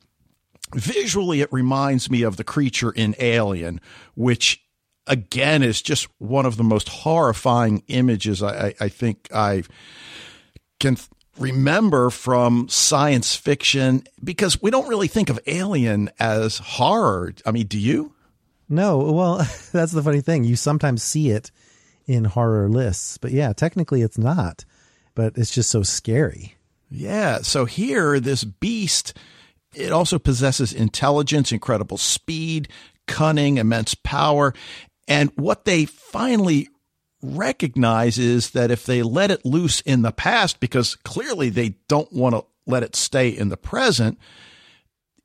visually 0.75 1.41
it 1.41 1.53
reminds 1.53 2.11
me 2.11 2.23
of 2.23 2.37
the 2.37 2.45
creature 2.45 2.91
in 2.91 3.15
Alien, 3.19 3.81
which 4.15 4.63
again 5.07 5.63
is 5.63 5.81
just 5.81 6.07
one 6.19 6.47
of 6.47 6.57
the 6.57 6.65
most 6.65 6.89
horrifying 6.89 7.83
images 7.89 8.43
I, 8.43 8.69
I, 8.69 8.75
I 8.83 8.89
think 8.89 9.29
I 9.35 9.63
can 10.79 10.97
th- 10.97 11.09
remember 11.39 12.11
from 12.11 12.69
science 12.69 13.35
fiction 13.35 14.05
because 14.23 14.61
we 14.61 14.71
don't 14.71 14.89
really 14.89 15.09
think 15.09 15.31
of 15.31 15.41
Alien 15.47 16.11
as 16.19 16.59
horror. 16.59 17.33
I 17.47 17.53
mean, 17.53 17.67
do 17.67 17.79
you? 17.79 18.13
No, 18.69 18.99
well, 18.99 19.37
that's 19.73 19.93
the 19.93 20.03
funny 20.03 20.21
thing. 20.21 20.45
You 20.45 20.57
sometimes 20.57 21.03
see 21.03 21.31
it 21.31 21.51
in 22.07 22.25
horror 22.25 22.69
lists, 22.69 23.19
but 23.19 23.31
yeah, 23.31 23.53
technically 23.53 24.03
it's 24.03 24.19
not. 24.19 24.65
But 25.15 25.37
it's 25.37 25.53
just 25.53 25.71
so 25.71 25.83
scary. 25.83 26.57
Yeah. 26.91 27.39
So 27.43 27.65
here, 27.65 28.21
this 28.21 28.45
beast, 28.45 29.15
it 29.75 29.93
also 29.93 30.19
possesses 30.19 30.73
intelligence, 30.73 31.53
incredible 31.53 31.99
speed, 31.99 32.69
cunning, 33.07 33.59
immense 33.59 33.95
power. 33.95 34.55
And 35.07 35.31
what 35.37 35.65
they 35.65 35.87
finally 35.87 36.69
recognize 37.23 38.19
is 38.19 38.51
that 38.51 38.71
if 38.71 38.87
they 38.87 39.03
let 39.03 39.31
it 39.31 39.45
loose 39.45 39.81
in 39.81 40.03
the 40.03 40.13
past, 40.13 40.61
because 40.61 40.95
clearly 40.97 41.51
they 41.51 41.77
don't 41.89 42.13
want 42.13 42.35
to 42.35 42.45
let 42.67 42.83
it 42.83 42.95
stay 42.95 43.29
in 43.29 43.49
the 43.49 43.57
present, 43.57 44.19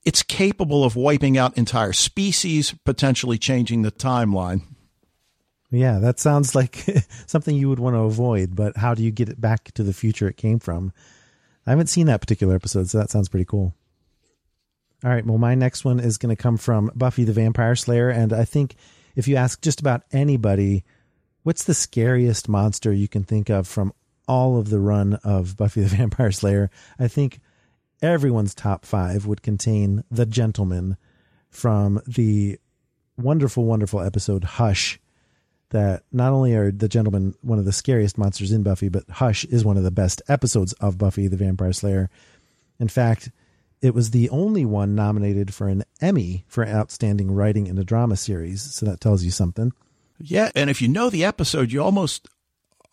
it's 0.06 0.24
capable 0.24 0.84
of 0.84 0.96
wiping 0.96 1.38
out 1.38 1.58
entire 1.58 1.94
species, 1.94 2.76
potentially 2.84 3.38
changing 3.38 3.82
the 3.82 3.92
timeline. 3.92 4.62
Yeah, 5.72 6.00
that 6.00 6.20
sounds 6.20 6.54
like 6.54 6.86
something 7.26 7.56
you 7.56 7.70
would 7.70 7.80
want 7.80 7.96
to 7.96 8.02
avoid, 8.02 8.56
but 8.56 8.78
how 8.78 8.94
do 8.94 9.04
you 9.04 9.12
get 9.12 9.30
it 9.30 9.42
back 9.42 9.72
to 9.74 9.84
the 9.84 9.94
future 9.94 10.28
it 10.28 10.38
came 10.38 10.60
from? 10.60 10.94
I 11.66 11.72
haven't 11.72 11.88
seen 11.88 12.08
that 12.08 12.22
particular 12.22 12.56
episode, 12.56 12.90
so 12.90 13.00
that 13.00 13.10
sounds 13.10 13.30
pretty 13.30 13.46
cool. 13.46 13.74
All 15.04 15.10
right, 15.10 15.26
well, 15.26 15.38
my 15.38 15.56
next 15.56 15.84
one 15.84 16.00
is 16.00 16.18
going 16.18 16.34
to 16.36 16.42
come 16.42 16.58
from 16.58 16.92
Buffy 16.96 17.24
the 17.24 17.34
Vampire 17.34 17.76
Slayer, 17.76 18.10
and 18.10 18.32
I 18.32 18.46
think 18.46 18.76
if 19.16 19.28
you 19.28 19.36
ask 19.36 19.62
just 19.62 19.80
about 19.80 20.04
anybody, 20.12 20.84
what's 21.44 21.64
the 21.64 21.74
scariest 21.74 22.48
monster 22.48 22.94
you 22.94 23.08
can 23.08 23.24
think 23.24 23.50
of 23.50 23.68
from 23.68 23.94
all 24.28 24.58
of 24.58 24.70
the 24.70 24.80
run 24.80 25.16
of 25.24 25.58
Buffy 25.58 25.82
the 25.82 25.88
Vampire 25.98 26.32
Slayer? 26.32 26.70
I 27.00 27.08
think 27.08 27.40
everyone's 28.04 28.54
top 28.54 28.86
five 28.86 29.26
would 29.26 29.42
contain 29.42 30.04
the 30.12 30.26
gentleman 30.26 30.98
from 31.50 32.02
the 32.06 32.60
wonderful, 33.18 33.66
wonderful 33.66 34.02
episode 34.02 34.44
Hush. 34.44 35.00
That 35.70 36.04
not 36.12 36.34
only 36.34 36.54
are 36.54 36.72
the 36.72 36.88
gentlemen 36.88 37.34
one 37.42 37.58
of 37.58 37.66
the 37.66 37.72
scariest 37.72 38.16
monsters 38.16 38.52
in 38.52 38.62
Buffy, 38.62 38.90
but 38.90 39.10
Hush 39.10 39.44
is 39.46 39.66
one 39.66 39.76
of 39.76 39.84
the 39.84 39.90
best 39.90 40.22
episodes 40.28 40.74
of 40.74 41.00
Buffy 41.00 41.28
the 41.28 41.38
Vampire 41.38 41.74
Slayer. 41.74 42.12
In 42.80 42.88
fact, 42.88 43.32
it 43.82 43.96
was 43.96 44.12
the 44.12 44.30
only 44.30 44.66
one 44.66 44.94
nominated 44.94 45.52
for 45.52 45.68
an 45.68 45.84
Emmy 46.00 46.46
for 46.48 46.68
outstanding 46.68 47.32
writing 47.32 47.66
in 47.66 47.80
a 47.80 47.84
drama 47.84 48.18
series. 48.18 48.62
So 48.62 48.86
that 48.86 49.02
tells 49.02 49.24
you 49.24 49.32
something. 49.32 49.72
Yeah. 50.20 50.52
And 50.56 50.70
if 50.70 50.80
you 50.80 50.88
know 50.88 51.10
the 51.10 51.26
episode, 51.26 51.72
you 51.72 51.82
almost 51.82 52.30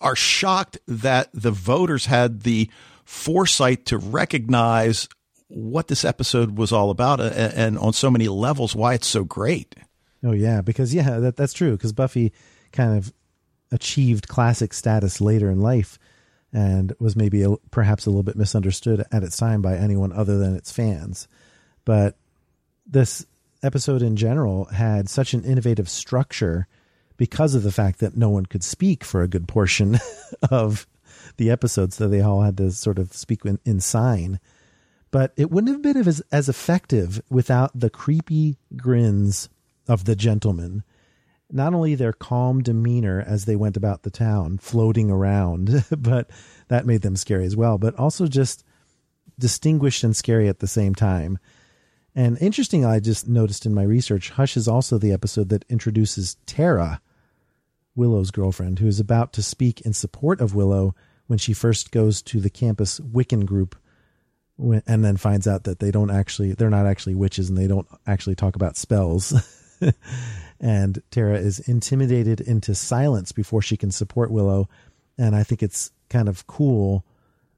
are 0.00 0.16
shocked 0.16 0.78
that 0.88 1.28
the 1.34 1.50
voters 1.50 2.06
had 2.06 2.42
the 2.42 2.70
foresight 3.10 3.86
to 3.86 3.98
recognize 3.98 5.08
what 5.48 5.88
this 5.88 6.04
episode 6.04 6.56
was 6.56 6.70
all 6.70 6.90
about 6.90 7.18
uh, 7.18 7.24
and, 7.34 7.52
and 7.54 7.78
on 7.78 7.92
so 7.92 8.08
many 8.08 8.28
levels 8.28 8.76
why 8.76 8.94
it's 8.94 9.08
so 9.08 9.24
great. 9.24 9.74
Oh 10.22 10.30
yeah, 10.30 10.60
because 10.60 10.94
yeah, 10.94 11.18
that 11.18 11.36
that's 11.36 11.52
true. 11.52 11.72
Because 11.72 11.92
Buffy 11.92 12.32
kind 12.70 12.96
of 12.96 13.12
achieved 13.72 14.28
classic 14.28 14.72
status 14.72 15.20
later 15.20 15.50
in 15.50 15.60
life, 15.60 15.98
and 16.52 16.94
was 17.00 17.16
maybe 17.16 17.42
a, 17.42 17.56
perhaps 17.72 18.06
a 18.06 18.10
little 18.10 18.22
bit 18.22 18.36
misunderstood 18.36 19.04
at 19.10 19.24
its 19.24 19.36
time 19.36 19.60
by 19.60 19.76
anyone 19.76 20.12
other 20.12 20.38
than 20.38 20.54
its 20.54 20.70
fans. 20.70 21.26
But 21.84 22.16
this 22.86 23.26
episode 23.60 24.02
in 24.02 24.14
general 24.14 24.66
had 24.66 25.08
such 25.08 25.34
an 25.34 25.42
innovative 25.42 25.88
structure 25.88 26.68
because 27.16 27.56
of 27.56 27.64
the 27.64 27.72
fact 27.72 27.98
that 27.98 28.16
no 28.16 28.30
one 28.30 28.46
could 28.46 28.62
speak 28.62 29.02
for 29.02 29.22
a 29.22 29.28
good 29.28 29.48
portion 29.48 29.98
of 30.50 30.86
the 31.36 31.50
episodes, 31.50 31.96
so 31.96 32.08
they 32.08 32.20
all 32.20 32.42
had 32.42 32.56
to 32.58 32.70
sort 32.70 32.98
of 32.98 33.12
speak 33.12 33.44
in, 33.44 33.58
in 33.64 33.80
sign. 33.80 34.40
But 35.10 35.32
it 35.36 35.50
wouldn't 35.50 35.72
have 35.72 35.82
been 35.82 35.96
as, 35.96 36.22
as 36.30 36.48
effective 36.48 37.20
without 37.28 37.72
the 37.78 37.90
creepy 37.90 38.58
grins 38.76 39.48
of 39.88 40.04
the 40.04 40.16
gentlemen. 40.16 40.84
Not 41.50 41.74
only 41.74 41.96
their 41.96 42.12
calm 42.12 42.62
demeanor 42.62 43.24
as 43.26 43.44
they 43.44 43.56
went 43.56 43.76
about 43.76 44.02
the 44.02 44.10
town, 44.10 44.58
floating 44.58 45.10
around, 45.10 45.84
but 45.98 46.30
that 46.68 46.86
made 46.86 47.02
them 47.02 47.16
scary 47.16 47.44
as 47.44 47.56
well, 47.56 47.76
but 47.76 47.94
also 47.96 48.26
just 48.26 48.64
distinguished 49.38 50.04
and 50.04 50.14
scary 50.14 50.48
at 50.48 50.60
the 50.60 50.68
same 50.68 50.94
time. 50.94 51.38
And 52.14 52.38
interesting, 52.38 52.84
I 52.84 53.00
just 53.00 53.28
noticed 53.28 53.66
in 53.66 53.74
my 53.74 53.82
research, 53.82 54.30
Hush 54.30 54.56
is 54.56 54.68
also 54.68 54.98
the 54.98 55.12
episode 55.12 55.48
that 55.48 55.64
introduces 55.68 56.36
Tara, 56.46 57.00
Willow's 57.94 58.30
girlfriend, 58.30 58.78
who 58.78 58.86
is 58.86 59.00
about 59.00 59.32
to 59.34 59.42
speak 59.42 59.80
in 59.82 59.92
support 59.92 60.40
of 60.40 60.54
Willow 60.54 60.94
when 61.30 61.38
she 61.38 61.52
first 61.52 61.92
goes 61.92 62.22
to 62.22 62.40
the 62.40 62.50
campus 62.50 62.98
Wiccan 62.98 63.46
group 63.46 63.76
and 64.58 65.04
then 65.04 65.16
finds 65.16 65.46
out 65.46 65.62
that 65.62 65.78
they 65.78 65.92
don't 65.92 66.10
actually, 66.10 66.54
they're 66.54 66.68
not 66.68 66.86
actually 66.86 67.14
witches 67.14 67.48
and 67.48 67.56
they 67.56 67.68
don't 67.68 67.86
actually 68.04 68.34
talk 68.34 68.56
about 68.56 68.76
spells. 68.76 69.32
and 70.60 71.00
Tara 71.12 71.38
is 71.38 71.60
intimidated 71.60 72.40
into 72.40 72.74
silence 72.74 73.30
before 73.30 73.62
she 73.62 73.76
can 73.76 73.92
support 73.92 74.32
Willow. 74.32 74.68
And 75.18 75.36
I 75.36 75.44
think 75.44 75.62
it's 75.62 75.92
kind 76.08 76.28
of 76.28 76.48
cool 76.48 77.04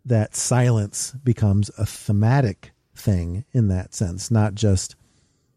that 0.05 0.37
silence 0.37 1.13
becomes 1.25 1.71
a 1.79 1.87
thematic 1.87 2.73
thing 2.95 3.47
in 3.53 3.69
that 3.69 3.95
sense, 3.95 4.31
not 4.31 4.55
just 4.55 4.97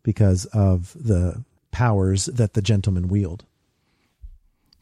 because 0.04 0.46
of 0.54 0.96
the 0.96 1.44
powers 1.72 2.28
that 2.28 2.54
the 2.54 2.62
gentlemen 2.62 3.10
wield. 3.10 3.44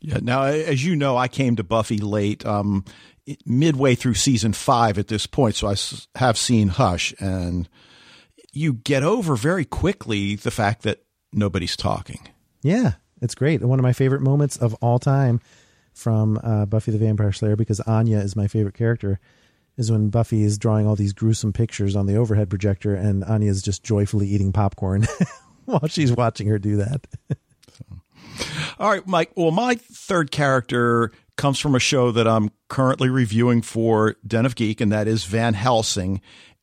Yeah. 0.04 0.20
Now, 0.22 0.44
as 0.44 0.86
you 0.86 0.98
know, 0.98 1.16
I 1.16 1.30
came 1.30 1.56
to 1.56 1.64
Buffy 1.64 1.98
late, 1.98 2.46
um, 2.46 2.84
midway 3.46 3.96
through 3.96 4.16
season 4.16 4.52
five 4.52 4.98
at 4.98 5.08
this 5.08 5.26
point, 5.26 5.56
so 5.56 5.68
I 5.70 5.76
have 6.20 6.38
seen 6.38 6.68
Hush, 6.68 7.14
and 7.20 7.70
you 8.52 8.74
get 8.74 9.02
over 9.02 9.38
very 9.38 9.64
quickly 9.64 10.36
the 10.36 10.52
fact 10.52 10.84
that 10.84 11.04
nobody's 11.32 11.78
talking. 11.78 12.28
Yeah, 12.62 12.94
it's 13.22 13.34
great. 13.34 13.64
One 13.64 13.80
of 13.80 13.84
my 13.84 13.94
favorite 13.94 14.22
moments 14.22 14.58
of 14.58 14.74
all 14.76 15.00
time 15.00 15.40
from 15.94 16.38
uh, 16.44 16.66
Buffy 16.66 16.92
the 16.92 16.98
Vampire 16.98 17.32
Slayer, 17.32 17.56
because 17.56 17.80
Anya 17.82 18.20
is 18.20 18.36
my 18.36 18.48
favorite 18.48 18.76
character, 18.76 19.22
is 19.78 19.90
when 19.90 20.10
Buffy 20.10 20.44
is 20.44 20.58
drawing 20.58 20.86
all 20.86 20.98
these 20.98 21.14
gruesome 21.14 21.54
pictures 21.54 21.96
on 21.96 22.08
the 22.08 22.18
overhead 22.18 22.50
projector, 22.50 22.94
and 22.94 23.24
Anya 23.24 23.50
is 23.50 23.62
just 23.62 23.84
joyfully 23.84 24.28
eating 24.28 24.52
popcorn 24.52 25.08
while 25.66 25.88
she's 25.88 26.12
watching 26.12 26.48
her 26.48 26.60
do 26.60 26.76
that. 26.78 27.08
All 28.80 28.90
right, 28.90 29.06
Mike. 29.08 29.32
Well, 29.36 29.52
my 29.52 29.75
third 29.75 30.32
character 30.32 31.12
comes 31.38 31.60
from 31.60 31.75
a 31.75 31.80
show 31.80 32.12
that 32.12 32.28
I'm 32.28 32.50
currently 32.70 33.10
reviewing 33.10 33.62
for 33.62 34.16
Den 34.25 34.46
of 34.46 34.56
Geek, 34.56 34.82
and 34.82 34.92
that 34.92 35.08
is 35.08 35.25
Van 35.25 35.54
Helsing. 35.54 36.22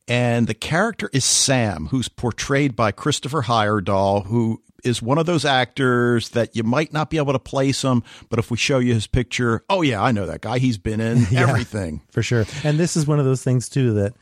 And 0.09 0.47
the 0.47 0.55
character 0.55 1.09
is 1.12 1.25
Sam, 1.25 1.87
who's 1.87 2.09
portrayed 2.09 2.75
by 2.75 2.91
Christopher 2.91 3.43
Heyerdahl, 3.43 4.27
who 4.27 4.61
is 4.83 5.03
one 5.03 5.19
of 5.19 5.27
those 5.27 5.45
actors 5.45 6.31
that 6.31 6.57
you 6.57 6.62
might 6.65 6.93
not 6.93 7.11
be 7.11 7.19
able 7.19 7.33
to 7.35 7.39
place 7.39 7.83
him, 7.83 8.03
but 8.31 8.39
if 8.39 8.50
we 8.50 8.57
show 8.57 8.79
you 8.79 8.95
his 8.95 9.07
picture, 9.07 9.62
oh 9.69 9.83
yeah, 9.83 10.03
I 10.03 10.11
know 10.11 10.27
that 10.27 10.41
guy. 10.41 10.59
He's 10.59 10.79
been 10.79 11.00
in 11.00 11.27
Yeah. 11.31 11.43
everything. 11.49 12.00
for 12.11 12.23
sure. 12.23 12.47
And 12.65 12.79
this 12.79 12.97
is 12.97 13.07
one 13.07 13.19
of 13.19 13.25
those 13.27 13.45
things 13.45 13.69
too 13.69 13.93
that 13.95 14.15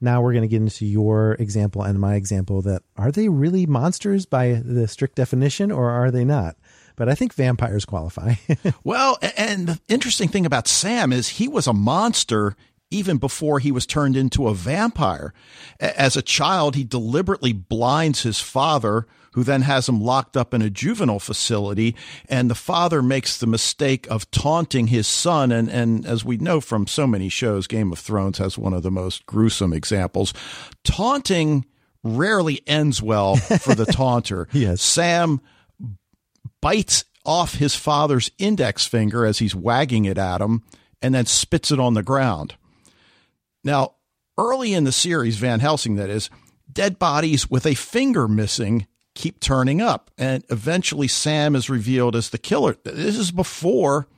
now 0.00 0.20
we're 0.20 0.32
going 0.34 0.42
to 0.42 0.48
get 0.48 0.60
into 0.60 0.84
your 0.84 1.32
example 1.34 1.82
and 1.82 1.98
my 1.98 2.16
example 2.16 2.60
that 2.62 2.82
are 2.98 3.10
they 3.10 3.28
really 3.30 3.64
monsters 3.64 4.26
by 4.26 4.60
the 4.62 4.86
strict 4.86 5.16
definition 5.16 5.72
or 5.72 5.88
are 5.90 6.10
they 6.10 6.24
not? 6.24 6.56
But 6.96 7.08
I 7.08 7.14
think 7.14 7.34
vampires 7.34 7.84
qualify. 7.84 8.34
Well, 8.84 9.18
and 9.36 9.68
the 9.68 9.80
interesting 9.88 10.28
thing 10.28 10.46
about 10.46 10.68
Sam 10.68 11.12
is 11.12 11.28
he 11.28 11.48
was 11.48 11.66
a 11.66 11.72
monster 11.72 12.54
even 12.90 13.16
before 13.16 13.58
he 13.58 13.72
was 13.72 13.86
turned 13.86 14.16
into 14.16 14.46
a 14.46 14.54
vampire. 14.54 15.34
As 15.80 16.16
a 16.16 16.22
child, 16.22 16.76
he 16.76 16.84
deliberately 16.84 17.52
blinds 17.52 18.22
his 18.22 18.40
father, 18.40 19.06
who 19.32 19.42
then 19.42 19.62
has 19.62 19.88
him 19.88 20.00
locked 20.00 20.36
up 20.36 20.54
in 20.54 20.62
a 20.62 20.70
juvenile 20.70 21.18
facility. 21.18 21.96
And 22.28 22.48
the 22.48 22.54
father 22.54 23.02
makes 23.02 23.36
the 23.36 23.48
mistake 23.48 24.06
of 24.08 24.30
taunting 24.30 24.88
his 24.88 25.08
son. 25.08 25.50
And, 25.50 25.68
and 25.68 26.06
as 26.06 26.24
we 26.24 26.36
know 26.36 26.60
from 26.60 26.86
so 26.86 27.06
many 27.06 27.28
shows, 27.28 27.66
Game 27.66 27.90
of 27.90 27.98
Thrones 27.98 28.38
has 28.38 28.56
one 28.56 28.72
of 28.72 28.84
the 28.84 28.92
most 28.92 29.26
gruesome 29.26 29.72
examples. 29.72 30.32
Taunting 30.84 31.66
rarely 32.04 32.60
ends 32.66 33.02
well 33.02 33.34
for 33.36 33.74
the 33.74 33.86
taunter. 33.90 34.46
Yes. 34.52 34.82
Sam 34.82 35.40
bites 36.64 37.04
off 37.26 37.56
his 37.56 37.74
father's 37.74 38.30
index 38.38 38.86
finger 38.86 39.26
as 39.26 39.38
he's 39.38 39.54
wagging 39.54 40.06
it 40.06 40.16
at 40.16 40.40
him 40.40 40.62
and 41.02 41.14
then 41.14 41.26
spits 41.26 41.70
it 41.70 41.78
on 41.78 41.92
the 41.92 42.02
ground. 42.02 42.54
Now, 43.62 43.96
early 44.38 44.72
in 44.72 44.84
the 44.84 44.92
series, 44.92 45.36
Van 45.36 45.60
Helsing, 45.60 45.96
that 45.96 46.08
is, 46.08 46.30
dead 46.72 46.98
bodies 46.98 47.50
with 47.50 47.66
a 47.66 47.74
finger 47.74 48.26
missing 48.26 48.86
keep 49.14 49.40
turning 49.40 49.82
up. 49.82 50.10
And 50.16 50.42
eventually, 50.48 51.06
Sam 51.06 51.54
is 51.54 51.68
revealed 51.68 52.16
as 52.16 52.30
the 52.30 52.38
killer. 52.38 52.76
This 52.82 53.18
is 53.18 53.30
before 53.30 54.08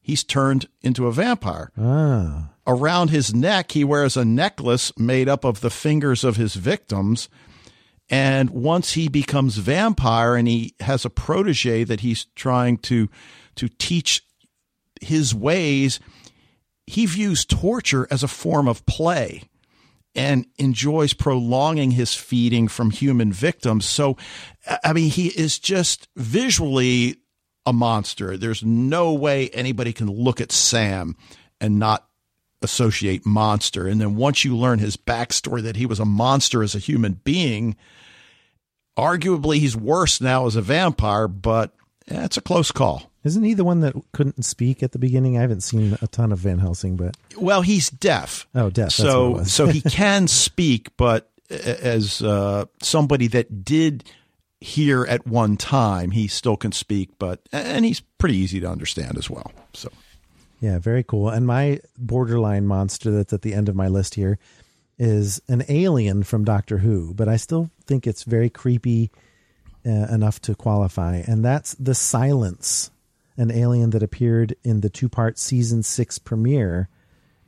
he's 0.00 0.24
turned 0.24 0.66
into 0.82 1.06
a 1.06 1.12
vampire. 1.12 1.70
ah, 1.78 2.50
Around 2.66 3.10
his 3.10 3.32
neck, 3.32 3.72
he 3.72 3.84
wears 3.84 4.16
a 4.16 4.24
necklace 4.24 4.92
made 4.98 5.28
up 5.28 5.44
of 5.44 5.60
the 5.60 5.70
fingers 5.70 6.24
of 6.24 6.36
his 6.36 6.56
victims. 6.56 7.28
And 8.12 8.50
once 8.50 8.92
he 8.92 9.08
becomes 9.08 9.56
vampire 9.56 10.36
and 10.36 10.46
he 10.46 10.74
has 10.80 11.06
a 11.06 11.10
protege 11.10 11.82
that 11.84 12.00
he's 12.00 12.26
trying 12.36 12.76
to 12.78 13.08
to 13.56 13.68
teach 13.68 14.22
his 15.00 15.34
ways, 15.34 15.98
he 16.86 17.06
views 17.06 17.46
torture 17.46 18.06
as 18.10 18.22
a 18.22 18.28
form 18.28 18.68
of 18.68 18.84
play 18.84 19.44
and 20.14 20.46
enjoys 20.58 21.14
prolonging 21.14 21.92
his 21.92 22.14
feeding 22.14 22.68
from 22.68 22.90
human 22.90 23.32
victims. 23.32 23.86
So, 23.86 24.18
I 24.84 24.92
mean, 24.92 25.10
he 25.10 25.28
is 25.28 25.58
just 25.58 26.06
visually 26.14 27.16
a 27.64 27.72
monster. 27.72 28.36
There's 28.36 28.62
no 28.62 29.14
way 29.14 29.48
anybody 29.50 29.94
can 29.94 30.08
look 30.08 30.38
at 30.38 30.52
Sam 30.52 31.16
and 31.62 31.78
not 31.78 32.06
associate 32.60 33.24
monster. 33.24 33.86
And 33.86 34.00
then 34.00 34.16
once 34.16 34.44
you 34.44 34.54
learn 34.56 34.80
his 34.80 34.98
backstory 34.98 35.62
that 35.62 35.76
he 35.76 35.86
was 35.86 35.98
a 35.98 36.04
monster 36.04 36.62
as 36.62 36.74
a 36.74 36.78
human 36.78 37.14
being, 37.24 37.76
arguably 38.96 39.58
he's 39.58 39.76
worse 39.76 40.20
now 40.20 40.46
as 40.46 40.56
a 40.56 40.62
vampire, 40.62 41.28
but 41.28 41.72
yeah, 42.10 42.24
it's 42.24 42.36
a 42.36 42.42
close 42.42 42.72
call. 42.72 43.10
Isn't 43.24 43.44
he 43.44 43.54
the 43.54 43.64
one 43.64 43.80
that 43.80 43.94
couldn't 44.12 44.44
speak 44.44 44.82
at 44.82 44.92
the 44.92 44.98
beginning? 44.98 45.38
I 45.38 45.42
haven't 45.42 45.60
seen 45.60 45.96
a 46.02 46.08
ton 46.08 46.32
of 46.32 46.40
Van 46.40 46.58
Helsing, 46.58 46.96
but 46.96 47.16
Well, 47.36 47.62
he's 47.62 47.88
deaf. 47.88 48.48
Oh, 48.54 48.68
deaf, 48.68 48.96
that's 48.96 48.98
what 48.98 49.40
it 49.42 49.44
So 49.44 49.44
so 49.44 49.66
he 49.66 49.80
can 49.90 50.26
speak, 50.26 50.96
but 50.96 51.30
as 51.48 52.20
uh, 52.22 52.64
somebody 52.82 53.28
that 53.28 53.64
did 53.64 54.04
hear 54.60 55.04
at 55.04 55.26
one 55.26 55.56
time, 55.56 56.10
he 56.10 56.26
still 56.26 56.56
can 56.56 56.72
speak. 56.72 57.10
But 57.18 57.40
and 57.52 57.84
he's 57.84 58.00
pretty 58.00 58.36
easy 58.36 58.58
to 58.60 58.68
understand 58.68 59.18
as 59.18 59.30
well. 59.30 59.52
So 59.72 59.90
yeah, 60.60 60.78
very 60.78 61.04
cool. 61.04 61.28
And 61.28 61.46
my 61.46 61.80
borderline 61.98 62.66
monster 62.66 63.10
that's 63.10 63.32
at 63.32 63.42
the 63.42 63.54
end 63.54 63.68
of 63.68 63.76
my 63.76 63.88
list 63.88 64.16
here 64.16 64.38
is 65.02 65.42
an 65.48 65.64
alien 65.68 66.22
from 66.22 66.44
Doctor 66.44 66.78
Who, 66.78 67.12
but 67.12 67.28
I 67.28 67.36
still 67.36 67.70
think 67.86 68.06
it's 68.06 68.22
very 68.22 68.48
creepy 68.48 69.10
uh, 69.84 69.90
enough 69.90 70.40
to 70.42 70.54
qualify, 70.54 71.16
and 71.26 71.44
that's 71.44 71.74
the 71.74 71.94
Silence, 71.94 72.92
an 73.36 73.50
alien 73.50 73.90
that 73.90 74.04
appeared 74.04 74.54
in 74.62 74.80
the 74.80 74.88
two-part 74.88 75.40
season 75.40 75.82
six 75.82 76.20
premiere. 76.20 76.88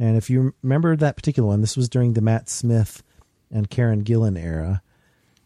And 0.00 0.16
if 0.16 0.28
you 0.28 0.52
remember 0.62 0.96
that 0.96 1.14
particular 1.14 1.46
one, 1.46 1.60
this 1.60 1.76
was 1.76 1.88
during 1.88 2.14
the 2.14 2.20
Matt 2.20 2.48
Smith 2.48 3.04
and 3.52 3.70
Karen 3.70 4.02
Gillan 4.02 4.36
era. 4.36 4.82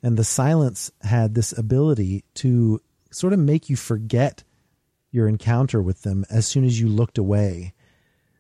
And 0.03 0.17
the 0.17 0.25
silence 0.25 0.91
had 1.03 1.35
this 1.35 1.53
ability 1.53 2.25
to 2.37 2.81
sort 3.11 3.35
of 3.35 3.38
make 3.38 3.69
you 3.69 3.77
forget 3.77 4.45
your 5.11 5.29
encounter 5.29 5.83
with 5.83 6.03
them 6.03 6.25
as 6.31 6.47
soon 6.47 6.65
as 6.65 6.81
you 6.81 6.88
looked 6.88 7.19
away. 7.19 7.75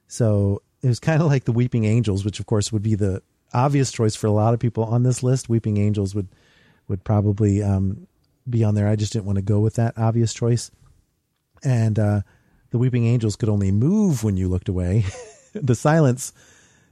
So 0.06 0.62
it 0.80 0.88
was 0.88 1.00
kind 1.00 1.20
of 1.20 1.28
like 1.28 1.44
the 1.44 1.52
Weeping 1.52 1.84
Angels, 1.84 2.24
which 2.24 2.40
of 2.40 2.46
course 2.46 2.72
would 2.72 2.82
be 2.82 2.94
the 2.94 3.22
obvious 3.52 3.90
choice 3.90 4.14
for 4.14 4.26
a 4.26 4.32
lot 4.32 4.54
of 4.54 4.60
people 4.60 4.84
on 4.84 5.02
this 5.02 5.22
list. 5.22 5.48
Weeping 5.48 5.76
Angels 5.76 6.14
would 6.14 6.28
would 6.88 7.04
probably 7.04 7.62
um, 7.62 8.06
be 8.48 8.64
on 8.64 8.74
there. 8.74 8.88
I 8.88 8.96
just 8.96 9.12
didn't 9.12 9.26
want 9.26 9.36
to 9.36 9.42
go 9.42 9.60
with 9.60 9.74
that 9.74 9.98
obvious 9.98 10.32
choice. 10.32 10.70
And 11.62 11.98
uh, 11.98 12.22
the 12.70 12.78
Weeping 12.78 13.06
Angels 13.06 13.36
could 13.36 13.48
only 13.48 13.70
move 13.70 14.24
when 14.24 14.36
you 14.36 14.48
looked 14.48 14.68
away. 14.68 15.04
the 15.52 15.74
silence 15.74 16.32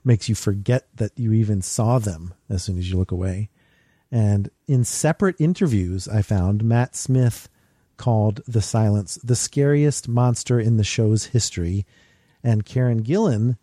makes 0.05 0.29
you 0.29 0.35
forget 0.35 0.87
that 0.95 1.13
you 1.17 1.33
even 1.33 1.63
saw 1.63 1.99
them 1.99 2.35
as 2.49 2.63
soon 2.63 2.79
as 2.79 2.91
you 2.91 2.97
look 2.97 3.11
away. 3.11 3.51
And 4.11 4.51
in 4.69 4.85
separate 4.85 5.37
interviews, 5.41 6.07
I 6.09 6.23
found 6.23 6.65
Matt 6.65 6.95
Smith 6.95 7.49
called 7.97 8.43
the 8.47 8.63
silence 8.63 9.17
the 9.25 9.35
scariest 9.35 10.07
monster 10.07 10.61
in 10.61 10.77
the 10.77 10.85
show's 10.85 11.27
history. 11.27 11.87
And 12.45 12.65
Karen 12.65 13.03
Gillan 13.03 13.57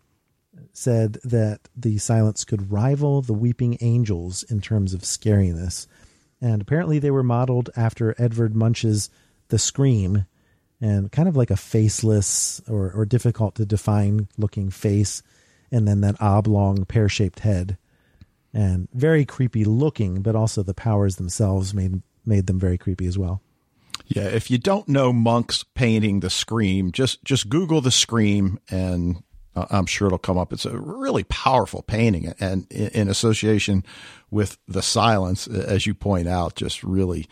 said 0.72 1.18
that 1.24 1.68
the 1.76 1.98
silence 1.98 2.44
could 2.44 2.70
rival 2.70 3.22
the 3.22 3.32
weeping 3.32 3.78
angels 3.80 4.42
in 4.44 4.60
terms 4.60 4.94
of 4.94 5.02
scariness. 5.02 5.86
And 6.40 6.60
apparently 6.60 6.98
they 6.98 7.10
were 7.10 7.22
modeled 7.22 7.70
after 7.76 8.14
Edvard 8.18 8.54
Munch's 8.54 9.10
The 9.48 9.58
Scream 9.58 10.26
and 10.80 11.10
kind 11.10 11.28
of 11.28 11.36
like 11.36 11.50
a 11.50 11.56
faceless 11.56 12.60
or, 12.68 12.92
or 12.92 13.04
difficult 13.04 13.54
to 13.54 13.64
define 13.64 14.28
looking 14.36 14.70
face 14.70 15.22
and 15.70 15.88
then 15.88 16.02
that 16.02 16.20
oblong 16.20 16.84
pear 16.84 17.08
shaped 17.08 17.40
head 17.40 17.78
and 18.52 18.88
very 18.94 19.24
creepy 19.24 19.64
looking, 19.64 20.22
but 20.22 20.36
also 20.36 20.62
the 20.62 20.74
powers 20.74 21.16
themselves 21.16 21.74
made 21.74 22.02
made 22.24 22.46
them 22.46 22.58
very 22.58 22.78
creepy 22.78 23.06
as 23.06 23.18
well. 23.18 23.42
yeah, 24.06 24.24
if 24.24 24.50
you 24.50 24.56
don't 24.56 24.88
know 24.88 25.12
Munch's 25.12 25.64
painting 25.74 26.20
the 26.20 26.30
Scream, 26.30 26.92
just 26.92 27.24
just 27.24 27.48
Google 27.48 27.80
the 27.80 27.90
Scream 27.90 28.58
and 28.70 29.22
Uh, 29.56 29.66
I'm 29.70 29.86
sure 29.86 30.06
it'll 30.06 30.18
come 30.18 30.38
up. 30.38 30.52
It's 30.52 30.66
a 30.66 30.76
really 30.76 31.24
powerful 31.24 31.82
painting, 31.82 32.34
and 32.40 32.66
in, 32.70 32.88
in 32.88 33.08
association 33.08 33.84
with 34.30 34.58
the 34.66 34.82
silence, 34.82 35.46
as 35.46 35.86
you 35.86 35.94
point 35.94 36.28
out, 36.28 36.56
just 36.56 36.82
really 36.82 37.28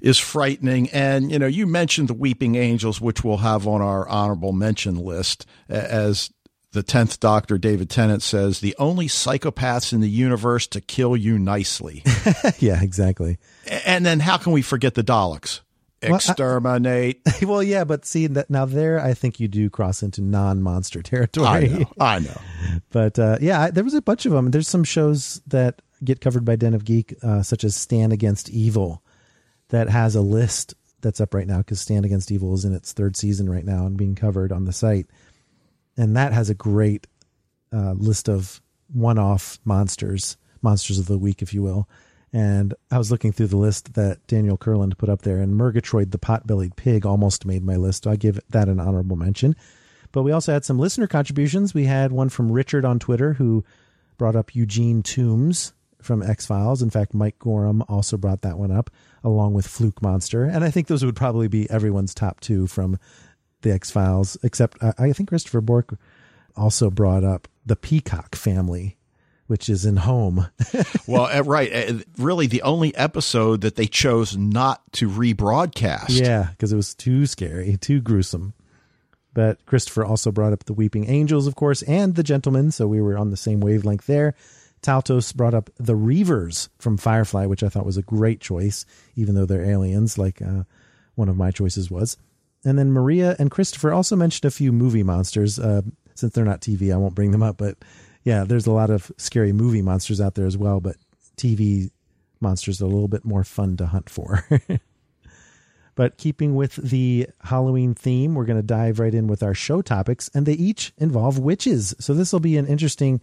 is 0.00 0.18
frightening. 0.18 0.88
And 0.90 1.30
you 1.30 1.38
know, 1.38 1.46
you 1.46 1.66
mentioned 1.66 2.08
the 2.08 2.14
Weeping 2.14 2.54
Angels, 2.54 3.00
which 3.00 3.24
we'll 3.24 3.38
have 3.38 3.66
on 3.66 3.82
our 3.82 4.08
honorable 4.08 4.52
mention 4.52 4.96
list, 4.96 5.46
as 5.68 6.30
the 6.72 6.82
tenth 6.82 7.18
Doctor 7.18 7.58
David 7.58 7.90
Tennant 7.90 8.22
says, 8.22 8.60
the 8.60 8.76
only 8.78 9.08
psychopaths 9.08 9.92
in 9.92 10.00
the 10.00 10.08
universe 10.08 10.66
to 10.68 10.80
kill 10.80 11.16
you 11.16 11.38
nicely. 11.38 12.04
yeah, 12.58 12.80
exactly. 12.82 13.38
and 13.84 14.06
then 14.06 14.20
how 14.20 14.36
can 14.36 14.52
we 14.52 14.62
forget 14.62 14.94
the 14.94 15.02
Daleks? 15.02 15.60
I- 16.02 16.14
Exterminate. 16.14 17.20
well, 17.42 17.62
yeah, 17.62 17.84
but 17.84 18.04
see 18.04 18.26
that 18.28 18.50
now 18.50 18.64
there, 18.64 19.00
I 19.00 19.14
think 19.14 19.38
you 19.38 19.48
do 19.48 19.68
cross 19.68 20.02
into 20.02 20.22
non-monster 20.22 21.02
territory. 21.04 21.48
I 21.48 21.60
know. 21.66 21.92
I 22.00 22.18
know. 22.20 22.40
but 22.90 23.18
uh, 23.18 23.38
yeah, 23.40 23.62
I, 23.62 23.70
there 23.70 23.84
was 23.84 23.94
a 23.94 24.02
bunch 24.02 24.26
of 24.26 24.32
them. 24.32 24.50
There's 24.50 24.68
some 24.68 24.84
shows 24.84 25.40
that 25.46 25.82
get 26.02 26.20
covered 26.20 26.44
by 26.44 26.56
Den 26.56 26.74
of 26.74 26.84
Geek, 26.84 27.14
uh, 27.22 27.42
such 27.42 27.64
as 27.64 27.76
Stan 27.76 28.12
Against 28.12 28.48
Evil, 28.48 29.02
that 29.68 29.88
has 29.88 30.14
a 30.14 30.22
list 30.22 30.74
that's 31.02 31.20
up 31.20 31.34
right 31.34 31.46
now 31.46 31.58
because 31.58 31.80
Stan 31.80 32.04
Against 32.04 32.30
Evil 32.30 32.54
is 32.54 32.64
in 32.64 32.74
its 32.74 32.92
third 32.92 33.16
season 33.16 33.48
right 33.50 33.64
now 33.64 33.86
and 33.86 33.96
being 33.96 34.14
covered 34.14 34.52
on 34.52 34.64
the 34.64 34.72
site, 34.72 35.06
and 35.96 36.16
that 36.16 36.32
has 36.32 36.48
a 36.50 36.54
great 36.54 37.06
uh, 37.72 37.92
list 37.92 38.28
of 38.28 38.60
one-off 38.92 39.58
monsters, 39.64 40.36
monsters 40.62 40.98
of 40.98 41.06
the 41.06 41.18
week, 41.18 41.42
if 41.42 41.54
you 41.54 41.62
will. 41.62 41.88
And 42.32 42.74
I 42.90 42.98
was 42.98 43.10
looking 43.10 43.32
through 43.32 43.48
the 43.48 43.56
list 43.56 43.94
that 43.94 44.24
Daniel 44.26 44.56
Kurland 44.56 44.96
put 44.98 45.08
up 45.08 45.22
there, 45.22 45.38
and 45.38 45.56
Murgatroyd 45.56 46.12
the 46.12 46.18
pot-bellied 46.18 46.76
pig 46.76 47.04
almost 47.04 47.44
made 47.44 47.64
my 47.64 47.76
list. 47.76 48.04
So 48.04 48.10
I 48.10 48.16
give 48.16 48.38
that 48.50 48.68
an 48.68 48.78
honorable 48.78 49.16
mention. 49.16 49.56
But 50.12 50.22
we 50.22 50.32
also 50.32 50.52
had 50.52 50.64
some 50.64 50.78
listener 50.78 51.06
contributions. 51.06 51.74
We 51.74 51.84
had 51.84 52.12
one 52.12 52.28
from 52.28 52.50
Richard 52.52 52.84
on 52.84 52.98
Twitter 52.98 53.34
who 53.34 53.64
brought 54.18 54.36
up 54.36 54.54
Eugene 54.54 55.02
Tooms 55.02 55.72
from 56.02 56.22
X 56.22 56.46
Files. 56.46 56.82
In 56.82 56.90
fact, 56.90 57.14
Mike 57.14 57.38
Gorham 57.38 57.82
also 57.88 58.16
brought 58.16 58.42
that 58.42 58.58
one 58.58 58.70
up 58.70 58.90
along 59.22 59.54
with 59.54 59.66
Fluke 59.66 60.02
Monster. 60.02 60.44
And 60.44 60.64
I 60.64 60.70
think 60.70 60.86
those 60.86 61.04
would 61.04 61.16
probably 61.16 61.48
be 61.48 61.68
everyone's 61.70 62.14
top 62.14 62.40
two 62.40 62.66
from 62.66 62.98
the 63.62 63.72
X 63.72 63.90
Files, 63.90 64.36
except 64.42 64.82
uh, 64.82 64.92
I 64.98 65.12
think 65.12 65.28
Christopher 65.28 65.60
Bork 65.60 65.98
also 66.56 66.90
brought 66.90 67.24
up 67.24 67.48
the 67.66 67.76
Peacock 67.76 68.34
family, 68.34 68.96
which 69.50 69.68
is 69.68 69.84
in 69.84 69.96
Home. 69.96 70.46
Well, 71.08 71.24
uh, 71.24 71.42
right. 71.42 71.72
Uh, 71.72 71.94
really, 72.18 72.46
the 72.46 72.62
only 72.62 72.94
episode 72.94 73.62
that 73.62 73.74
they 73.74 73.86
chose 73.86 74.36
not 74.36 74.80
to 74.92 75.08
rebroadcast. 75.08 76.10
Yeah, 76.10 76.50
because 76.52 76.72
it 76.72 76.76
was 76.76 76.94
too 76.94 77.26
scary, 77.26 77.76
too 77.80 78.00
gruesome. 78.00 78.54
But 79.34 79.66
Christopher 79.66 80.04
also 80.04 80.30
brought 80.30 80.52
up 80.52 80.64
the 80.64 80.72
Weeping 80.72 81.10
Angels, 81.10 81.48
of 81.48 81.56
course, 81.56 81.82
and 81.82 82.14
the 82.14 82.22
Gentlemen, 82.22 82.70
so 82.70 82.86
we 82.86 83.00
were 83.00 83.18
on 83.18 83.30
the 83.30 83.36
same 83.36 83.58
wavelength 83.58 84.06
there. 84.06 84.36
Taltos 84.82 85.34
brought 85.34 85.54
up 85.54 85.68
the 85.78 85.96
Reavers 85.96 86.68
from 86.78 86.96
Firefly, 86.96 87.46
which 87.46 87.64
I 87.64 87.68
thought 87.68 87.86
was 87.86 87.96
a 87.96 88.02
great 88.02 88.40
choice, 88.40 88.86
even 89.16 89.34
though 89.34 89.46
they're 89.46 89.64
aliens, 89.64 90.16
like 90.16 90.40
uh, 90.40 90.62
one 91.16 91.28
of 91.28 91.36
my 91.36 91.50
choices 91.50 91.90
was. 91.90 92.16
And 92.64 92.78
then 92.78 92.92
Maria 92.92 93.34
and 93.40 93.50
Christopher 93.50 93.92
also 93.92 94.14
mentioned 94.14 94.46
a 94.46 94.54
few 94.54 94.70
movie 94.70 95.02
monsters. 95.02 95.58
Uh, 95.58 95.82
since 96.14 96.34
they're 96.34 96.44
not 96.44 96.60
TV, 96.60 96.92
I 96.92 96.98
won't 96.98 97.16
bring 97.16 97.32
them 97.32 97.42
up. 97.42 97.56
But 97.56 97.78
yeah, 98.24 98.44
there's 98.44 98.66
a 98.66 98.72
lot 98.72 98.90
of 98.90 99.10
scary 99.16 99.52
movie 99.52 99.82
monsters 99.82 100.20
out 100.20 100.34
there 100.34 100.46
as 100.46 100.56
well. 100.56 100.80
But 100.80 100.96
TV 101.36 101.90
monsters 102.40 102.80
are 102.80 102.86
a 102.86 102.88
little 102.88 103.08
bit 103.08 103.24
more 103.24 103.44
fun 103.44 103.76
to 103.78 103.86
hunt 103.86 104.10
for. 104.10 104.46
But 106.00 106.16
keeping 106.16 106.54
with 106.54 106.76
the 106.76 107.28
Halloween 107.42 107.94
theme, 107.94 108.34
we're 108.34 108.46
going 108.46 108.58
to 108.58 108.66
dive 108.66 109.00
right 109.00 109.14
in 109.14 109.26
with 109.26 109.42
our 109.42 109.52
show 109.52 109.82
topics, 109.82 110.30
and 110.32 110.46
they 110.46 110.54
each 110.54 110.94
involve 110.96 111.38
witches. 111.38 111.94
So 111.98 112.14
this 112.14 112.32
will 112.32 112.40
be 112.40 112.56
an 112.56 112.66
interesting 112.66 113.20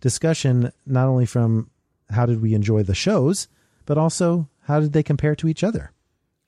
discussion, 0.00 0.70
not 0.84 1.08
only 1.08 1.24
from 1.24 1.70
how 2.10 2.26
did 2.26 2.42
we 2.42 2.52
enjoy 2.52 2.82
the 2.82 2.94
shows, 2.94 3.48
but 3.86 3.96
also 3.96 4.46
how 4.64 4.78
did 4.78 4.92
they 4.92 5.02
compare 5.02 5.34
to 5.36 5.48
each 5.48 5.64
other. 5.64 5.92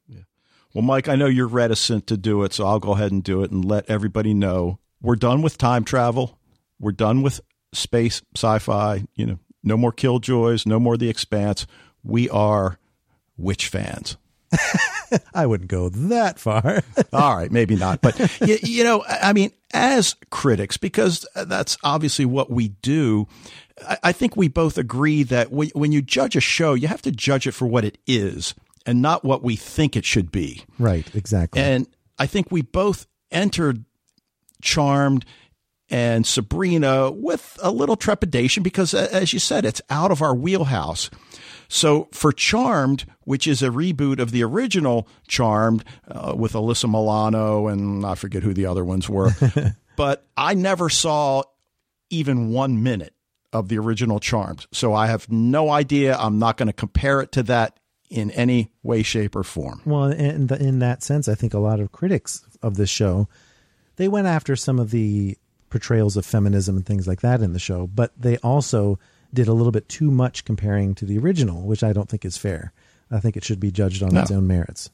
Yeah. 0.06 0.24
Well, 0.74 0.82
Mike, 0.82 1.08
I 1.08 1.16
know 1.16 1.24
you're 1.24 1.48
reticent 1.48 2.06
to 2.08 2.18
do 2.18 2.42
it, 2.42 2.52
so 2.52 2.66
I'll 2.66 2.78
go 2.78 2.92
ahead 2.92 3.12
and 3.12 3.24
do 3.24 3.42
it 3.42 3.50
and 3.50 3.64
let 3.64 3.88
everybody 3.88 4.34
know 4.34 4.78
we're 5.00 5.16
done 5.16 5.40
with 5.40 5.56
time 5.56 5.84
travel. 5.84 6.38
We're 6.78 6.92
done 6.92 7.22
with 7.22 7.40
space 7.72 8.22
sci-fi. 8.34 9.04
You 9.14 9.26
know, 9.26 9.38
no 9.62 9.76
more 9.76 9.92
killjoys, 9.92 10.66
no 10.66 10.80
more 10.80 10.96
The 10.96 11.08
Expanse. 11.08 11.66
We 12.02 12.28
are 12.30 12.78
witch 13.36 13.68
fans. 13.68 14.16
I 15.34 15.46
wouldn't 15.46 15.70
go 15.70 15.88
that 15.88 16.38
far. 16.38 16.82
All 17.12 17.36
right, 17.36 17.50
maybe 17.50 17.76
not, 17.76 18.00
but 18.00 18.18
you, 18.40 18.58
you 18.62 18.84
know, 18.84 19.04
I 19.08 19.32
mean, 19.32 19.52
as 19.72 20.16
critics, 20.30 20.76
because 20.76 21.26
that's 21.34 21.78
obviously 21.82 22.24
what 22.24 22.50
we 22.50 22.68
do. 22.68 23.26
I, 23.86 23.98
I 24.04 24.12
think 24.12 24.36
we 24.36 24.48
both 24.48 24.78
agree 24.78 25.22
that 25.24 25.50
when, 25.50 25.68
when 25.74 25.92
you 25.92 26.02
judge 26.02 26.36
a 26.36 26.40
show, 26.40 26.74
you 26.74 26.88
have 26.88 27.02
to 27.02 27.12
judge 27.12 27.46
it 27.46 27.52
for 27.52 27.66
what 27.66 27.84
it 27.84 27.98
is 28.06 28.54
and 28.86 29.02
not 29.02 29.24
what 29.24 29.42
we 29.42 29.56
think 29.56 29.96
it 29.96 30.04
should 30.04 30.32
be. 30.32 30.64
Right, 30.78 31.12
exactly. 31.14 31.60
And 31.60 31.86
I 32.18 32.26
think 32.26 32.50
we 32.50 32.62
both 32.62 33.06
entered 33.30 33.84
Charmed 34.62 35.24
and 35.90 36.26
Sabrina 36.26 37.10
with 37.10 37.58
a 37.62 37.70
little 37.70 37.96
trepidation 37.96 38.62
because, 38.62 38.94
as 38.94 39.32
you 39.32 39.38
said, 39.38 39.64
it's 39.64 39.82
out 39.90 40.10
of 40.10 40.22
our 40.22 40.34
wheelhouse. 40.34 41.10
So 41.68 42.08
for 42.12 42.32
Charmed, 42.32 43.06
which 43.24 43.46
is 43.46 43.62
a 43.62 43.68
reboot 43.68 44.18
of 44.18 44.30
the 44.30 44.42
original 44.42 45.08
Charmed 45.28 45.84
uh, 46.08 46.34
with 46.36 46.52
Alyssa 46.52 46.90
Milano 46.90 47.68
and 47.68 48.04
I 48.04 48.14
forget 48.14 48.42
who 48.42 48.54
the 48.54 48.66
other 48.66 48.84
ones 48.84 49.08
were, 49.08 49.30
but 49.96 50.26
I 50.36 50.54
never 50.54 50.88
saw 50.88 51.42
even 52.08 52.50
one 52.50 52.82
minute 52.82 53.14
of 53.52 53.68
the 53.68 53.78
original 53.78 54.20
Charmed. 54.20 54.66
So 54.72 54.94
I 54.94 55.06
have 55.06 55.30
no 55.30 55.70
idea. 55.70 56.16
I'm 56.16 56.38
not 56.38 56.56
going 56.56 56.68
to 56.68 56.72
compare 56.72 57.20
it 57.20 57.32
to 57.32 57.42
that 57.44 57.78
in 58.08 58.32
any 58.32 58.72
way, 58.82 59.04
shape, 59.04 59.36
or 59.36 59.44
form. 59.44 59.82
Well, 59.84 60.06
in 60.06 60.48
the, 60.48 60.60
in 60.60 60.80
that 60.80 61.02
sense, 61.04 61.28
I 61.28 61.36
think 61.36 61.54
a 61.54 61.60
lot 61.60 61.78
of 61.78 61.92
critics 61.92 62.44
of 62.62 62.76
this 62.76 62.90
show 62.90 63.28
they 63.96 64.08
went 64.08 64.26
after 64.26 64.56
some 64.56 64.78
of 64.78 64.90
the 64.90 65.36
portrayals 65.70 66.16
of 66.16 66.26
feminism 66.26 66.76
and 66.76 66.84
things 66.84 67.06
like 67.08 67.20
that 67.22 67.40
in 67.40 67.52
the 67.52 67.58
show, 67.58 67.86
but 67.86 68.12
they 68.20 68.36
also 68.38 68.98
did 69.32 69.48
a 69.48 69.52
little 69.52 69.72
bit 69.72 69.88
too 69.88 70.10
much 70.10 70.44
comparing 70.44 70.94
to 70.96 71.04
the 71.04 71.16
original, 71.18 71.62
which 71.62 71.82
I 71.84 71.92
don't 71.92 72.08
think 72.08 72.24
is 72.24 72.36
fair. 72.36 72.72
I 73.10 73.20
think 73.20 73.36
it 73.36 73.44
should 73.44 73.60
be 73.60 73.70
judged 73.70 74.02
on 74.02 74.10
No. 74.14 74.20
its 74.22 74.30
own 74.30 74.46
merits. 74.46 74.90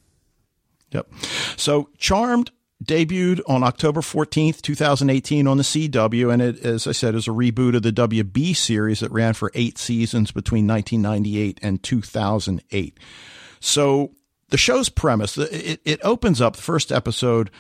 Yep. 0.93 1.09
So 1.57 1.89
Charmed 1.99 2.51
debuted 2.85 3.41
on 3.49 3.63
October 3.63 4.01
14th, 4.03 4.61
2018 4.61 5.47
on 5.47 5.57
the 5.57 5.63
CW. 5.63 6.33
And 6.33 6.43
it, 6.43 6.61
as 6.65 6.87
I 6.87 6.93
said, 6.93 7.15
is 7.15 7.27
a 7.27 7.31
reboot 7.31 7.75
of 7.75 7.83
the 7.83 7.91
WB 7.93 8.55
series 8.55 9.01
that 9.01 9.11
ran 9.11 9.33
for 9.35 9.51
eight 9.55 9.79
seasons 9.79 10.31
between 10.31 10.67
1998 10.67 11.59
and 11.63 11.83
2008. 11.83 12.99
So 13.61 14.13
the 14.51 14.59
show's 14.59 14.89
premise, 14.91 15.37
it, 15.39 15.81
it 15.85 16.01
opens 16.05 16.41
up 16.41 16.57
the 16.57 16.63
first 16.63 16.93
episode. 16.93 17.51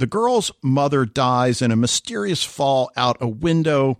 The 0.00 0.06
girl's 0.06 0.50
mother 0.62 1.04
dies 1.04 1.60
in 1.60 1.70
a 1.70 1.76
mysterious 1.76 2.42
fall 2.42 2.90
out 2.96 3.18
a 3.20 3.28
window 3.28 3.98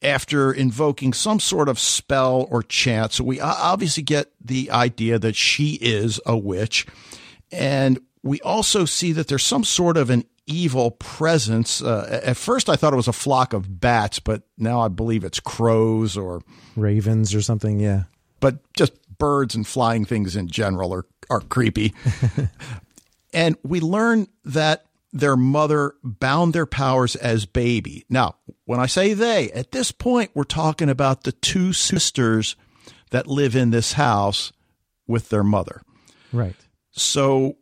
after 0.00 0.52
invoking 0.52 1.12
some 1.12 1.40
sort 1.40 1.68
of 1.68 1.76
spell 1.76 2.46
or 2.52 2.62
chant. 2.62 3.14
So 3.14 3.24
we 3.24 3.40
obviously 3.40 4.04
get 4.04 4.30
the 4.40 4.70
idea 4.70 5.18
that 5.18 5.34
she 5.34 5.72
is 5.80 6.20
a 6.24 6.38
witch. 6.38 6.86
And 7.50 7.98
we 8.22 8.40
also 8.42 8.84
see 8.84 9.10
that 9.10 9.26
there's 9.26 9.44
some 9.44 9.64
sort 9.64 9.96
of 9.96 10.08
an 10.08 10.22
evil 10.46 10.92
presence. 10.92 11.82
Uh, 11.82 12.20
at 12.22 12.36
first, 12.36 12.68
I 12.68 12.76
thought 12.76 12.92
it 12.92 12.96
was 12.96 13.08
a 13.08 13.12
flock 13.12 13.52
of 13.52 13.80
bats, 13.80 14.20
but 14.20 14.44
now 14.56 14.80
I 14.80 14.86
believe 14.86 15.24
it's 15.24 15.40
crows 15.40 16.16
or, 16.16 16.42
Ravens 16.76 17.34
or 17.34 17.42
something, 17.42 17.80
yeah. 17.80 18.04
but 18.38 18.72
just 18.74 18.92
birds 19.18 19.56
and 19.56 19.66
flying 19.66 20.04
things 20.04 20.36
in 20.36 20.46
general 20.46 20.94
are, 20.94 21.06
are 21.28 21.40
creepy. 21.40 21.92
and 23.32 23.56
we 23.64 23.80
learn 23.80 24.28
that 24.44 24.86
their 25.12 25.36
mother 25.36 25.94
bound 26.04 26.52
their 26.52 26.66
powers 26.66 27.16
as 27.16 27.46
baby. 27.46 28.04
Now, 28.08 28.36
when 28.64 28.80
I 28.80 28.86
say 28.86 29.12
they, 29.14 29.50
at 29.52 29.72
this 29.72 29.92
point, 29.92 30.30
we're 30.34 30.44
talking 30.44 30.88
about 30.88 31.24
the 31.24 31.32
two 31.32 31.72
sisters 31.72 32.56
that 33.10 33.26
live 33.26 33.56
in 33.56 33.70
this 33.70 33.94
house 33.94 34.52
with 35.06 35.28
their 35.28 35.42
mother. 35.42 35.82
Right. 36.32 36.54
So 36.92 37.56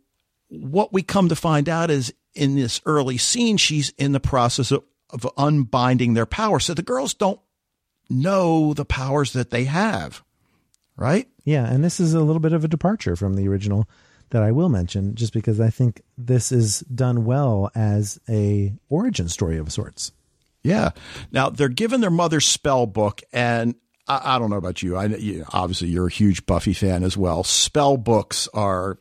what 0.49 0.93
we 0.93 1.03
come 1.03 1.29
to 1.31 1.37
find 1.37 1.69
out 1.69 1.91
is 1.91 2.13
in 2.35 2.55
this 2.55 2.81
early 2.85 3.17
scene, 3.17 3.57
she's 3.57 3.91
in 3.91 4.13
the 4.13 4.21
process 4.21 4.71
of, 4.71 4.85
of 5.11 5.27
unbinding 5.37 6.15
their 6.15 6.27
power. 6.27 6.61
So 6.61 6.75
the 6.75 6.83
girls 6.83 7.15
don't 7.15 7.41
know 8.11 8.75
the 8.75 8.85
powers 8.85 9.33
that 9.33 9.51
they 9.51 9.65
have, 9.65 10.23
right? 10.97 11.29
Yeah, 11.45 11.67
and 11.67 11.83
this 11.83 12.01
is 12.01 12.15
a 12.15 12.21
little 12.21 12.41
bit 12.41 12.53
of 12.53 12.65
a 12.65 12.69
departure 12.69 13.17
from 13.17 13.35
the 13.35 13.49
original 13.49 13.89
that 14.31 14.43
I 14.43 14.53
will 14.53 14.69
mention, 14.69 15.15
just 15.15 15.33
because 15.33 15.61
I 15.61 15.71
think 15.71 16.03
this 16.17 16.53
is 16.53 16.81
done 16.81 17.25
well 17.25 17.71
as 17.75 18.19
a 18.29 18.75
origin 18.89 19.29
story 19.29 19.59
of 19.59 19.73
sorts. 19.73 20.13
Yeah. 20.63 20.91
Now 21.33 21.51
they're 21.51 21.69
given 21.69 22.01
their 22.01 22.11
mother's 22.11 22.47
spell 22.47 22.87
book, 22.87 23.21
and 23.33 23.75
I, 24.07 24.37
I 24.37 24.39
don't 24.39 24.51
know 24.51 24.57
about 24.57 24.83
you. 24.83 24.97
I 24.97 25.07
you, 25.07 25.45
obviously 25.53 25.89
you're 25.89 26.09
a 26.09 26.13
huge 26.13 26.45
Buffy 26.47 26.73
fan 26.73 27.05
as 27.05 27.17
well. 27.17 27.45
Spell 27.45 27.97
books 27.97 28.49
are 28.53 28.99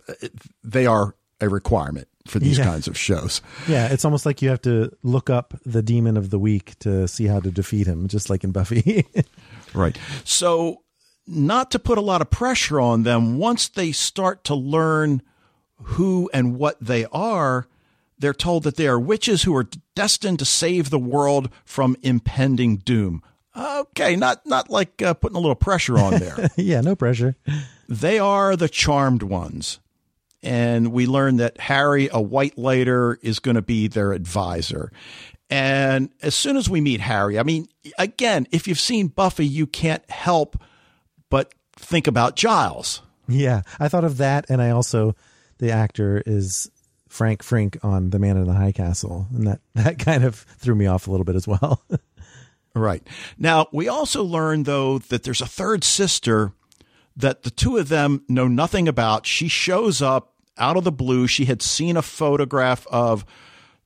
they 0.63 0.85
are 0.85 1.15
a 1.41 1.49
requirement 1.49 2.07
for 2.27 2.39
these 2.39 2.57
Yeah. 2.57 2.65
kinds 2.65 2.87
of 2.87 2.97
shows. 2.97 3.41
Yeah, 3.67 3.87
it's 3.91 4.03
almost 4.05 4.25
like 4.25 4.41
you 4.41 4.49
have 4.49 4.61
to 4.63 4.91
look 5.03 5.29
up 5.29 5.53
the 5.65 5.81
demon 5.81 6.17
of 6.17 6.29
the 6.29 6.39
week 6.39 6.77
to 6.79 7.07
see 7.07 7.25
how 7.25 7.39
to 7.39 7.51
defeat 7.51 7.87
him, 7.87 8.07
just 8.07 8.29
like 8.29 8.43
in 8.43 8.51
Buffy. 8.51 9.05
Right. 9.73 9.97
So, 10.23 10.81
not 11.27 11.71
to 11.71 11.79
put 11.79 11.97
a 11.97 12.01
lot 12.01 12.21
of 12.21 12.29
pressure 12.29 12.79
on 12.79 13.03
them, 13.03 13.37
once 13.37 13.67
they 13.67 13.91
start 13.91 14.43
to 14.45 14.55
learn 14.55 15.21
who 15.81 16.29
and 16.33 16.57
what 16.57 16.77
they 16.79 17.05
are, 17.11 17.67
they're 18.17 18.33
told 18.33 18.63
that 18.63 18.77
they 18.77 18.87
are 18.87 18.99
witches 18.99 19.43
who 19.43 19.55
are 19.55 19.67
destined 19.95 20.39
to 20.39 20.45
save 20.45 20.89
the 20.89 20.99
world 20.99 21.49
from 21.65 21.95
impending 22.01 22.77
doom. 22.77 23.21
Okay, 23.55 24.15
not 24.15 24.45
not 24.45 24.69
like 24.69 25.01
uh, 25.01 25.13
putting 25.15 25.35
a 25.35 25.39
little 25.39 25.55
pressure 25.55 25.97
on 25.97 26.19
there. 26.19 26.49
yeah, 26.55 26.81
no 26.81 26.95
pressure. 26.95 27.35
they 27.89 28.19
are 28.19 28.55
the 28.55 28.69
charmed 28.69 29.23
ones. 29.23 29.79
And 30.43 30.91
we 30.91 31.07
learn 31.07 31.37
that 31.37 31.59
Harry, 31.59 32.05
a 32.07 32.21
Whitelighter, 32.23 33.17
is 33.23 33.39
going 33.39 33.55
to 33.55 33.61
be 33.63 33.87
their 33.87 34.13
advisor. 34.13 34.91
And 35.49 36.09
as 36.21 36.35
soon 36.35 36.57
as 36.57 36.69
we 36.69 36.79
meet 36.79 37.01
Harry, 37.01 37.39
I 37.39 37.43
mean, 37.43 37.67
again, 37.97 38.47
if 38.51 38.67
you've 38.67 38.79
seen 38.79 39.07
Buffy, 39.07 39.47
you 39.47 39.65
can't 39.65 40.07
help 40.11 40.61
but 41.29 41.53
think 41.75 42.07
about 42.07 42.35
Giles. 42.35 43.01
Yeah, 43.27 43.61
I 43.79 43.87
thought 43.89 44.03
of 44.05 44.17
that, 44.17 44.45
and 44.49 44.61
I 44.61 44.69
also 44.69 45.15
the 45.57 45.71
actor 45.71 46.23
is 46.25 46.69
Frank 47.09 47.43
Frink 47.43 47.77
on 47.83 48.09
The 48.11 48.19
Man 48.19 48.37
in 48.37 48.45
the 48.45 48.53
High 48.53 48.71
Castle, 48.71 49.27
and 49.33 49.47
that 49.47 49.61
that 49.75 49.99
kind 49.99 50.23
of 50.23 50.35
threw 50.35 50.75
me 50.75 50.85
off 50.85 51.07
a 51.07 51.11
little 51.11 51.25
bit 51.25 51.35
as 51.35 51.47
well. 51.47 51.83
Right. 52.77 53.05
Now, 53.37 53.67
we 53.71 53.87
also 53.87 54.23
learn, 54.23 54.63
though, 54.63 54.99
that 54.99 55.23
there's 55.23 55.41
a 55.41 55.47
third 55.47 55.83
sister 55.83 56.53
that 57.15 57.43
the 57.43 57.49
two 57.49 57.77
of 57.77 57.89
them 57.89 58.23
know 58.29 58.47
nothing 58.47 58.87
about. 58.87 59.25
She 59.25 59.47
shows 59.47 60.01
up 60.01 60.33
out 60.57 60.77
of 60.77 60.83
the 60.83 60.91
blue. 60.91 61.27
She 61.27 61.45
had 61.45 61.61
seen 61.61 61.97
a 61.97 62.01
photograph 62.01 62.85
of 62.87 63.25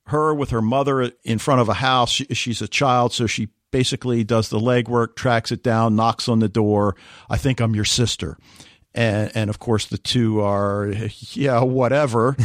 her 0.08 0.34
with 0.34 0.49
her 0.49 0.62
mother 0.62 1.12
in 1.23 1.38
front 1.38 1.62
of 1.62 1.69
a 1.69 1.75
house. 1.75 2.12
She, 2.12 2.25
she's 2.25 2.62
a 2.62 2.67
child, 2.67 3.13
so 3.13 3.27
she 3.27 3.49
basically 3.71 4.23
does 4.23 4.49
the 4.49 4.60
legwork, 4.60 5.15
tracks 5.15 5.51
it 5.51 5.63
down, 5.63 5.95
knocks 5.95 6.27
on 6.27 6.39
the 6.39 6.49
door. 6.49 6.95
I 7.29 7.38
think 7.38 7.60
I'm 7.60 7.75
your 7.75 7.86
sister. 7.86 8.38
And, 8.93 9.31
and 9.34 9.49
of 9.49 9.60
course, 9.60 9.88
the 9.88 9.97
two 9.97 10.41
are, 10.41 10.91
yeah, 11.31 11.62
whatever. 11.63 12.36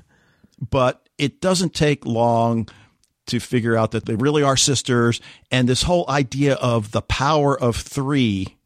but 0.70 1.08
it 1.18 1.40
doesn't 1.40 1.74
take 1.74 2.04
long 2.04 2.68
to 3.26 3.40
figure 3.40 3.76
out 3.76 3.92
that 3.92 4.04
they 4.04 4.16
really 4.16 4.42
are 4.42 4.56
sisters. 4.56 5.20
And 5.50 5.68
this 5.68 5.82
whole 5.82 6.04
idea 6.08 6.54
of 6.54 6.90
the 6.90 7.02
power 7.02 7.58
of 7.58 7.76
three 7.76 8.56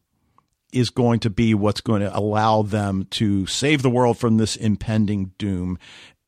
is 0.72 0.90
going 0.90 1.20
to 1.20 1.30
be 1.30 1.54
what's 1.54 1.80
going 1.80 2.00
to 2.00 2.16
allow 2.16 2.62
them 2.62 3.06
to 3.10 3.46
save 3.46 3.82
the 3.82 3.90
world 3.90 4.18
from 4.18 4.36
this 4.36 4.56
impending 4.56 5.32
doom. 5.38 5.78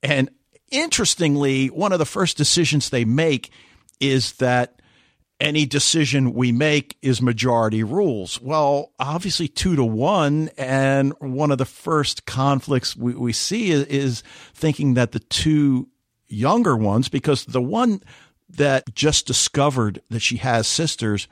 And 0.03 0.31
interestingly, 0.71 1.66
one 1.69 1.93
of 1.93 1.99
the 1.99 2.07
first 2.07 2.37
decisions 2.37 2.88
they 2.88 3.05
make 3.05 3.51
is 4.01 4.33
that 4.35 4.80
any 5.40 5.64
decision 5.66 6.35
we 6.35 6.53
make 6.53 6.96
is 7.03 7.22
majority 7.22 7.83
rules. 7.83 8.40
Well, 8.40 8.92
obviously, 8.98 9.48
two 9.48 9.74
to 9.76 9.85
one. 9.85 10.50
And 10.59 11.14
one 11.18 11.50
of 11.50 11.59
the 11.59 11.64
first 11.64 12.26
conflicts 12.26 12.94
we, 12.94 13.14
we 13.14 13.33
see 13.33 13.70
is, 13.70 13.87
is 13.87 14.22
thinking 14.55 14.94
that 14.94 15.12
the 15.12 15.20
two 15.20 15.88
younger 16.29 16.76
ones, 16.76 17.09
because 17.09 17.44
the 17.46 17.62
one 17.62 18.03
that 18.48 18.94
just 18.94 19.26
discovered 19.26 20.03
that 20.11 20.20
she 20.20 20.37
has 20.38 20.66
sisters 20.66 21.26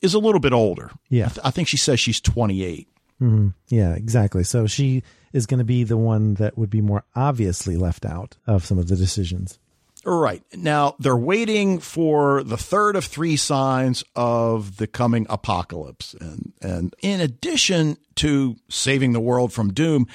is 0.00 0.14
a 0.14 0.18
little 0.18 0.40
bit 0.40 0.52
older. 0.52 0.90
Yeah. 1.08 1.26
I, 1.26 1.28
th- 1.28 1.46
I 1.46 1.50
think 1.50 1.68
she 1.68 1.76
says 1.76 2.00
she's 2.00 2.20
28. 2.20 2.88
Mm-hmm. 3.20 3.48
yeah, 3.68 3.94
exactly. 3.94 4.42
So 4.42 4.66
she 4.66 5.04
is 5.32 5.46
going 5.46 5.58
to 5.58 5.64
be 5.64 5.84
the 5.84 5.96
one 5.96 6.34
that 6.34 6.58
would 6.58 6.70
be 6.70 6.80
more 6.80 7.04
obviously 7.14 7.76
left 7.76 8.04
out 8.04 8.36
of 8.48 8.64
some 8.64 8.78
of 8.78 8.88
the 8.88 8.96
decisions. 8.96 9.60
Right. 10.04 10.42
Now 10.54 10.96
they're 10.98 11.16
waiting 11.16 11.78
for 11.78 12.42
the 12.42 12.56
third 12.56 12.96
of 12.96 13.04
three 13.04 13.36
signs 13.36 14.02
of 14.16 14.76
the 14.76 14.86
coming 14.86 15.26
apocalypse. 15.30 16.14
And, 16.20 16.52
and 16.60 16.94
in 17.02 17.20
addition 17.20 17.98
to 18.16 18.56
saving 18.68 19.12
the 19.12 19.20
world 19.20 19.52
from 19.52 19.72
doom, 19.72 20.08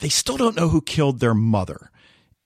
they 0.00 0.10
still 0.10 0.36
don't 0.36 0.56
know 0.56 0.68
who 0.68 0.82
killed 0.82 1.20
their 1.20 1.34
mother. 1.34 1.90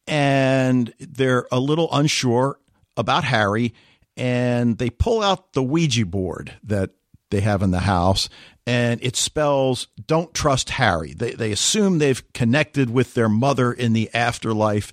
And 0.07 0.95
they're 1.01 1.47
a 1.51 1.59
little 1.59 1.89
unsure 1.93 2.59
about 2.97 3.25
Harry. 3.25 3.75
And 4.17 4.79
they 4.79 4.91
pull 4.91 5.23
out 5.23 5.55
the 5.55 5.63
Ouija 5.63 6.07
board 6.07 6.53
that 6.63 6.91
they 7.31 7.41
have 7.41 7.63
in 7.63 7.71
the 7.71 7.81
house 7.81 8.29
and 8.67 9.03
it 9.03 9.17
spells 9.17 9.89
don't 10.07 10.33
trust 10.33 10.71
Harry. 10.71 11.15
They, 11.15 11.33
they 11.33 11.53
assume 11.53 11.99
they've 11.99 12.33
connected 12.33 12.91
with 12.91 13.15
their 13.15 13.29
mother 13.29 13.73
in 13.73 13.93
the 13.93 14.11
afterlife. 14.15 14.93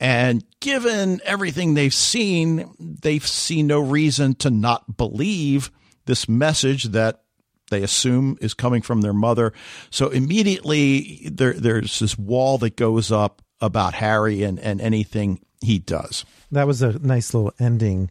And 0.00 0.44
given 0.60 1.20
everything 1.24 1.74
they've 1.74 1.92
seen, 1.92 2.72
they 2.78 3.18
see 3.18 3.62
no 3.62 3.80
reason 3.80 4.34
to 4.36 4.50
not 4.50 4.96
believe 4.96 5.70
this 6.06 6.28
message 6.28 6.84
that 6.84 7.22
they 7.70 7.82
assume 7.82 8.38
is 8.40 8.54
coming 8.54 8.80
from 8.80 9.00
their 9.00 9.12
mother. 9.12 9.52
So 9.90 10.08
immediately 10.08 11.28
there, 11.30 11.52
there's 11.52 11.98
this 11.98 12.16
wall 12.16 12.58
that 12.58 12.76
goes 12.76 13.12
up 13.12 13.42
about 13.60 13.94
Harry 13.94 14.42
and, 14.42 14.58
and 14.60 14.80
anything 14.80 15.40
he 15.60 15.78
does. 15.78 16.24
That 16.52 16.66
was 16.66 16.80
a 16.80 16.98
nice 17.00 17.34
little 17.34 17.52
ending, 17.58 18.10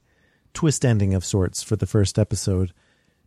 twist 0.54 0.86
ending 0.86 1.15
of 1.15 1.26
sorts 1.26 1.63
for 1.63 1.76
the 1.76 1.88
first 1.88 2.19
episode. 2.19 2.73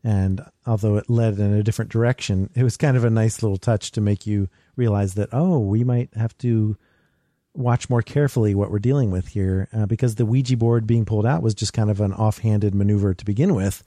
And 0.05 0.43
although 0.67 0.97
it 0.97 1.11
led 1.11 1.39
in 1.39 1.53
a 1.53 1.63
different 1.63 1.91
direction, 1.91 2.51
it 2.55 2.63
was 2.63 2.77
kind 2.77 2.97
of 2.97 3.05
a 3.05 3.11
nice 3.11 3.43
little 3.43 3.59
touch 3.59 3.91
to 3.93 4.01
make 4.01 4.27
you 4.27 4.49
realize 4.77 5.15
that, 5.15 5.31
oh, 5.33 5.59
we 5.59 5.83
might 5.83 6.15
have 6.15 6.37
to 6.39 6.77
watch 7.55 7.91
more 7.91 8.03
carefully 8.03 8.55
what 8.55 8.71
we're 8.71 8.79
dealing 8.79 9.11
with 9.11 9.29
here 9.29 9.69
uh, 9.73 9.87
because 9.87 10.15
the 10.15 10.27
Ouija 10.27 10.57
board 10.57 10.87
being 10.87 11.05
pulled 11.05 11.27
out 11.27 11.43
was 11.43 11.55
just 11.55 11.73
kind 11.73 11.91
of 11.91 12.01
an 12.01 12.13
offhanded 12.13 12.75
maneuver 12.75 13.15
to 13.15 13.25
begin 13.25 13.55
with. 13.55 13.83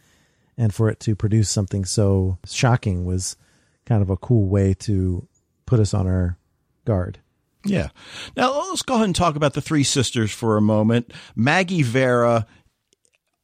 And 0.57 0.73
for 0.73 0.89
it 0.89 0.99
to 1.01 1.15
produce 1.15 1.49
something 1.49 1.83
so 1.83 2.37
shocking 2.45 3.05
was 3.05 3.37
kind 3.85 4.01
of 4.01 4.09
a 4.09 4.17
cool 4.17 4.47
way 4.47 4.73
to 4.75 5.27
put 5.65 5.79
us 5.79 5.93
on 5.93 6.05
our 6.05 6.37
guard. 6.85 7.19
Yeah. 7.65 7.89
Now 8.35 8.69
let's 8.69 8.81
go 8.81 8.95
ahead 8.95 9.05
and 9.05 9.15
talk 9.15 9.35
about 9.35 9.53
the 9.53 9.61
three 9.61 9.83
sisters 9.83 10.31
for 10.31 10.57
a 10.57 10.61
moment. 10.61 11.13
Maggie 11.35 11.81
Vera 11.81 12.45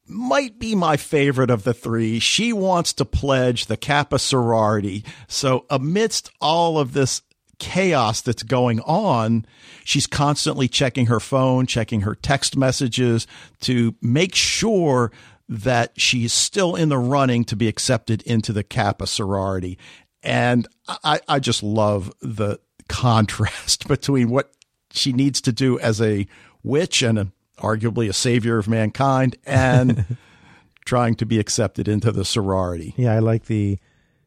might 0.06 0.58
be 0.58 0.74
my 0.74 0.96
favorite 0.96 1.50
of 1.50 1.64
the 1.64 1.74
three. 1.74 2.18
She 2.18 2.52
wants 2.52 2.92
to 2.94 3.04
pledge 3.04 3.66
the 3.66 3.76
Kappa 3.76 4.18
sorority. 4.18 5.04
So 5.28 5.64
amidst 5.70 6.30
all 6.40 6.78
of 6.78 6.92
this 6.92 7.22
chaos 7.60 8.20
that's 8.20 8.42
going 8.42 8.80
on, 8.80 9.46
she's 9.84 10.08
constantly 10.08 10.66
checking 10.66 11.06
her 11.06 11.20
phone, 11.20 11.66
checking 11.66 12.00
her 12.00 12.16
text 12.16 12.56
messages 12.56 13.26
to 13.60 13.94
make 14.02 14.34
sure 14.34 15.12
that 15.48 16.00
she's 16.00 16.32
still 16.32 16.74
in 16.74 16.88
the 16.88 16.98
running 16.98 17.44
to 17.44 17.56
be 17.56 17.68
accepted 17.68 18.22
into 18.22 18.52
the 18.52 18.62
Kappa 18.64 19.06
sorority. 19.06 19.78
And 20.22 20.66
I, 21.04 21.20
I 21.28 21.38
just 21.38 21.62
love 21.62 22.12
the 22.20 22.58
contrast 22.88 23.86
between 23.88 24.30
what 24.30 24.52
she 24.90 25.12
needs 25.12 25.40
to 25.42 25.52
do 25.52 25.78
as 25.78 26.00
a 26.00 26.26
witch 26.62 27.02
and 27.02 27.18
a, 27.18 27.32
arguably 27.58 28.08
a 28.08 28.12
savior 28.12 28.58
of 28.58 28.68
mankind 28.68 29.36
and 29.44 30.16
trying 30.84 31.14
to 31.16 31.26
be 31.26 31.38
accepted 31.38 31.88
into 31.88 32.12
the 32.12 32.24
sorority. 32.24 32.94
Yeah, 32.96 33.14
I 33.14 33.18
like 33.18 33.44
the. 33.46 33.78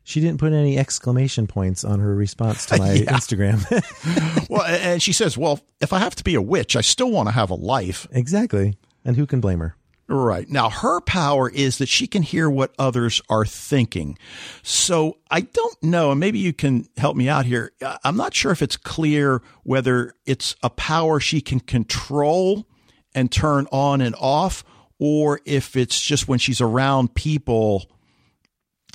She 0.04 0.20
didn't 0.20 0.40
put 0.40 0.52
any 0.54 0.78
exclamation 0.78 1.48
points 1.48 1.84
on 1.84 2.00
her 2.00 2.14
response 2.16 2.66
to 2.68 2.78
my 2.80 2.94
Yeah. 2.94 3.14
Instagram. 3.14 3.64
well, 4.50 4.64
and 4.64 5.02
she 5.02 5.14
says, 5.14 5.38
"Well, 5.38 5.60
if 5.82 5.94
I 5.94 6.00
have 6.00 6.16
to 6.16 6.24
be 6.24 6.36
a 6.36 6.42
witch, 6.42 6.76
I 6.76 6.82
still 6.82 7.12
want 7.12 7.28
to 7.30 7.34
have 7.34 7.50
a 7.50 7.56
life." 7.56 8.08
exactly. 8.12 8.78
And 9.06 9.16
who 9.18 9.26
can 9.26 9.42
blame 9.42 9.60
her? 9.60 9.76
Right. 10.08 10.50
Now, 10.50 10.70
her 10.70 11.00
power 11.02 11.50
is 11.50 11.78
that 11.78 11.88
she 11.88 12.08
can 12.08 12.24
hear 12.24 12.50
what 12.50 12.74
others 12.78 13.22
are 13.30 13.46
thinking. 13.46 14.18
So 14.62 15.18
I 15.32 15.42
don't 15.42 15.82
know, 15.84 16.12
and 16.12 16.20
maybe 16.20 16.40
you 16.40 16.52
can 16.54 16.88
help 16.98 17.16
me 17.16 17.30
out 17.30 17.46
here. 17.46 17.72
I'm 18.04 18.18
not 18.18 18.34
sure 18.34 18.52
if 18.52 18.62
it's 18.62 18.76
clear 18.78 19.42
whether 19.64 20.14
it's 20.26 20.56
a 20.62 20.70
power 20.70 21.20
she 21.22 21.40
can 21.42 21.62
control 21.62 22.66
and 23.16 23.32
turn 23.32 23.66
on 23.72 24.02
and 24.02 24.16
off, 24.20 24.64
or 25.00 25.40
if 25.46 25.76
it's 25.78 26.02
just 26.02 26.28
when 26.28 26.40
she's 26.40 26.60
around 26.62 27.16
people, 27.16 27.90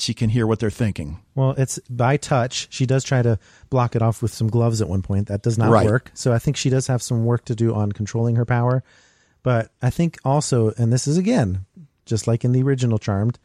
she 0.01 0.15
can 0.15 0.31
hear 0.31 0.47
what 0.47 0.59
they're 0.61 0.71
thinking. 0.71 1.19
Well, 1.35 1.53
it's 1.59 1.79
by 1.91 2.17
touch. 2.17 2.69
She 2.71 2.87
does 2.87 3.05
try 3.05 3.23
to 3.23 3.39
block 3.71 3.97
it 3.97 4.03
off 4.03 4.23
with 4.23 4.33
some 4.33 4.49
gloves 4.49 4.81
at 4.81 4.89
one 4.89 5.03
point. 5.03 5.29
That 5.29 5.43
does 5.43 5.59
not 5.59 5.71
Right. 5.71 5.87
work. 5.87 6.11
So 6.15 6.33
I 6.33 6.39
think 6.39 6.57
she 6.57 6.71
does 6.71 6.87
have 6.87 7.03
some 7.03 7.25
work 7.25 7.45
to 7.47 7.55
do 7.55 7.75
on 7.75 7.93
controlling 7.93 8.37
her 8.37 8.45
power. 8.45 8.83
But 9.43 9.71
I 9.83 9.91
think 9.91 10.19
also, 10.25 10.73
and 10.77 10.93
this 10.93 11.07
is 11.07 11.17
again, 11.17 11.65
just 12.07 12.27
like 12.27 12.45
in 12.45 12.53
the 12.53 12.63
original 12.63 12.99
Charmed, 12.99 13.39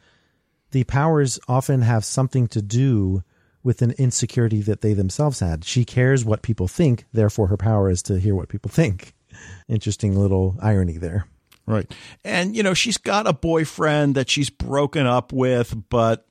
the 0.72 0.84
powers 0.84 1.38
often 1.48 1.82
have 1.82 2.04
something 2.04 2.48
to 2.48 2.60
do 2.62 3.22
with 3.62 3.80
an 3.80 3.92
insecurity 3.92 4.60
that 4.62 4.80
they 4.82 4.92
themselves 4.92 5.40
had. 5.40 5.64
She 5.64 5.84
cares 5.84 6.24
what 6.24 6.42
people 6.42 6.68
think, 6.68 7.04
therefore 7.12 7.46
her 7.46 7.56
power 7.56 7.88
is 7.88 8.02
to 8.02 8.18
hear 8.18 8.34
what 8.34 8.48
people 8.48 8.70
think. 8.70 9.14
Interesting 9.68 10.18
little 10.18 10.56
irony 10.60 10.98
there. 10.98 11.26
Right. 11.66 11.90
And, 12.24 12.54
you 12.54 12.62
know, 12.62 12.74
she's 12.74 12.98
got 12.98 13.26
a 13.26 13.32
boyfriend 13.32 14.16
that 14.16 14.28
she's 14.28 14.50
broken 14.50 15.06
up 15.06 15.32
with, 15.32 15.74
but 15.88 16.26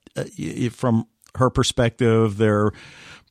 from 0.71 1.07
her 1.35 1.49
perspective, 1.49 2.37
they're 2.37 2.71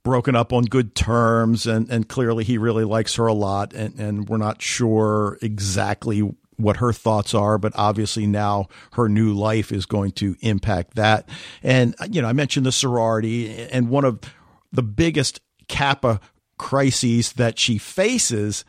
broken 0.03 0.35
up 0.35 0.53
on 0.53 0.65
good 0.65 0.95
terms. 0.95 1.67
And, 1.67 1.89
and 1.91 2.09
clearly 2.09 2.45
he 2.45 2.59
really 2.59 2.85
likes 2.85 3.15
her 3.17 3.27
a 3.27 3.33
lot. 3.33 3.73
And, 3.73 3.99
and 3.99 4.29
we're 4.29 4.39
not 4.39 4.61
sure 4.61 5.39
exactly 5.43 6.29
what 6.57 6.77
her 6.79 6.93
thoughts 6.93 7.35
are, 7.35 7.59
but 7.59 7.73
obviously 7.75 8.27
now 8.27 8.69
her 8.93 9.09
new 9.09 9.33
life 9.33 9.73
is 9.73 9.87
going 9.87 10.13
to 10.13 10.37
impact 10.41 10.95
that. 10.95 11.29
And, 11.63 11.95
uh, 12.01 12.07
you 12.11 12.23
know, 12.23 12.29
I 12.29 12.33
mentioned 12.33 12.67
the 12.67 12.73
sorority 12.73 13.51
and 13.69 13.89
one 13.89 14.05
of 14.05 14.21
the 14.73 14.83
biggest 14.83 15.41
Kappa 15.69 16.21
crises 16.59 17.33
that 17.35 17.59
she 17.59 17.79
faces 17.79 18.65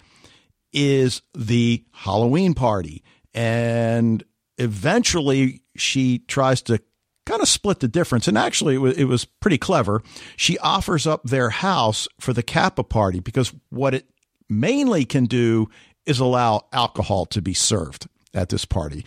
is 0.71 1.21
the 1.35 1.83
Halloween 1.91 2.53
party. 2.53 3.03
And 3.33 4.23
eventually 4.57 5.61
she 5.75 6.19
tries 6.19 6.61
to 6.63 6.79
kind 7.25 7.41
of 7.41 7.47
split 7.47 7.79
the 7.79 7.87
difference. 7.87 8.27
And 8.27 8.37
actually, 8.37 8.75
it 8.75 8.79
was, 8.79 8.97
it 8.97 9.05
was 9.05 9.25
pretty 9.25 9.57
clever. 9.57 10.01
She 10.35 10.57
offers 10.59 11.07
up 11.07 11.23
their 11.23 11.49
house 11.49 12.07
for 12.19 12.33
the 12.33 12.43
Kappa 12.43 12.83
party 12.83 13.19
because 13.19 13.53
what 13.69 13.93
it 13.93 14.09
mainly 14.49 15.05
can 15.05 15.25
do 15.25 15.69
is 16.05 16.19
allow 16.19 16.67
alcohol 16.73 17.25
to 17.27 17.41
be 17.41 17.53
served 17.53 18.07
at 18.33 18.49
this 18.49 18.65
party. 18.65 19.05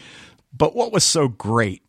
But 0.57 0.75
what 0.75 0.93
was 0.93 1.05
so 1.05 1.29
great 1.29 1.83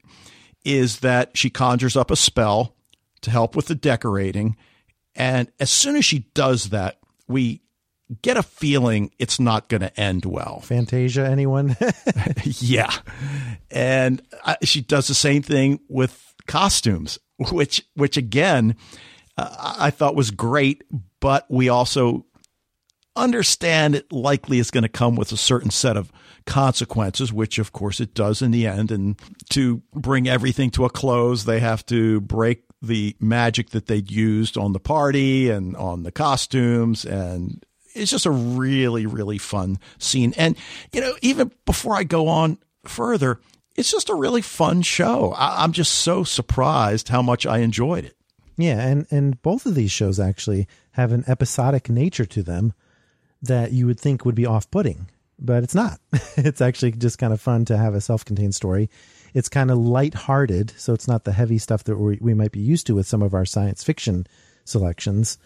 is 0.66 1.00
that 1.00 1.38
she 1.38 1.50
conjures 1.50 1.96
up 1.96 2.12
a 2.12 2.16
spell 2.16 2.76
to 3.22 3.32
help 3.32 3.56
with 3.56 3.68
the 3.68 3.76
decorating. 3.76 4.58
And 5.16 5.50
as 5.60 5.70
soon 5.70 5.96
as 5.96 6.06
she 6.06 6.28
does 6.34 6.70
that, 6.70 7.00
we 7.28 7.62
get 8.22 8.38
a 8.38 8.44
feeling 8.44 9.12
it's 9.20 9.40
not 9.40 9.70
going 9.70 9.82
to 9.82 10.00
end 10.00 10.26
well. 10.26 10.62
Fantasia, 10.62 11.28
anyone? 11.28 11.76
yeah. 12.44 12.94
And 13.70 14.22
I, 14.46 14.58
she 14.64 14.82
does 14.82 15.08
the 15.08 15.14
same 15.14 15.42
thing 15.42 15.80
with 15.90 16.34
costumes, 16.48 17.20
which, 17.52 17.86
which 17.96 18.18
again, 18.18 18.76
uh, 19.38 19.76
I 19.80 19.92
thought 19.92 20.16
was 20.16 20.32
great, 20.32 20.84
but 21.20 21.46
we 21.50 21.70
also 21.70 22.26
understand 23.16 23.96
it 23.96 24.12
likely 24.12 24.60
is 24.60 24.72
going 24.72 24.84
to 24.84 24.90
come 24.90 25.16
with 25.16 25.32
a 25.32 25.38
certain 25.38 25.72
set 25.72 25.98
of 25.98 26.12
consequences, 26.46 27.34
which 27.34 27.60
of 27.60 27.74
course 27.74 28.00
it 28.00 28.14
does 28.14 28.42
in 28.42 28.52
the 28.52 28.68
end. 28.68 28.92
And 28.92 29.20
to 29.50 29.82
bring 29.94 30.28
everything 30.28 30.70
to 30.72 30.86
a 30.86 30.90
close, 30.90 31.44
they 31.44 31.60
have 31.60 31.86
to 31.88 32.22
break 32.22 32.64
the 32.82 33.16
magic 33.20 33.72
that 33.72 33.88
they'd 33.88 34.12
used 34.12 34.58
on 34.58 34.74
the 34.74 34.80
party 34.80 35.50
and 35.50 35.76
on 35.76 36.04
the 36.04 36.12
costumes. 36.12 37.06
And 37.06 37.66
it's 37.98 38.12
just 38.12 38.26
a 38.26 38.32
really, 38.32 39.06
really 39.06 39.38
fun 39.38 39.80
scene. 39.98 40.34
And, 40.38 40.56
you 40.94 41.02
know, 41.02 41.14
even 41.22 41.52
before 41.66 41.96
I 41.96 42.04
go 42.04 42.28
on 42.28 42.58
further, 42.86 43.40
it's 43.76 43.92
just 43.92 44.10
a 44.10 44.16
really 44.16 44.42
fun 44.42 44.82
show. 44.82 45.34
I, 45.34 45.64
I'm 45.64 45.72
just 45.72 45.94
so 45.94 46.24
surprised 46.24 47.10
how 47.10 47.22
much 47.22 47.46
I 47.46 47.60
enjoyed 47.60 48.06
it. 48.06 48.18
Yeah, 48.58 48.80
and 48.80 49.06
and 49.12 49.40
both 49.44 49.68
of 49.68 49.76
these 49.76 49.92
shows 49.92 50.20
actually 50.20 50.68
have 50.94 51.12
an 51.12 51.24
episodic 51.28 51.90
nature 51.90 52.26
to 52.26 52.42
them 52.42 52.74
that 53.44 53.72
you 53.72 53.86
would 53.86 54.00
think 54.00 54.26
would 54.26 54.34
be 54.34 54.48
off-putting, 54.48 55.10
but 55.38 55.64
it's 55.64 55.76
not. 55.76 56.00
it's 56.38 56.60
actually 56.60 56.94
just 56.94 57.20
kind 57.20 57.34
of 57.34 57.40
fun 57.40 57.66
to 57.66 57.78
have 57.78 57.94
a 57.94 58.02
self-contained 58.02 58.56
story. 58.56 58.90
It's 59.36 59.48
kind 59.48 59.70
of 59.70 59.78
light-hearted, 59.78 60.74
so 60.76 60.94
it's 60.94 61.08
not 61.08 61.24
the 61.24 61.34
heavy 61.34 61.60
stuff 61.60 61.84
that 61.84 61.98
we, 61.98 62.18
we 62.20 62.34
might 62.34 62.52
be 62.52 62.60
used 62.60 62.88
to 62.88 62.96
with 62.96 63.06
some 63.06 63.22
of 63.22 63.36
our 63.36 63.46
science 63.46 63.84
fiction 63.84 64.26
selections, 64.66 65.38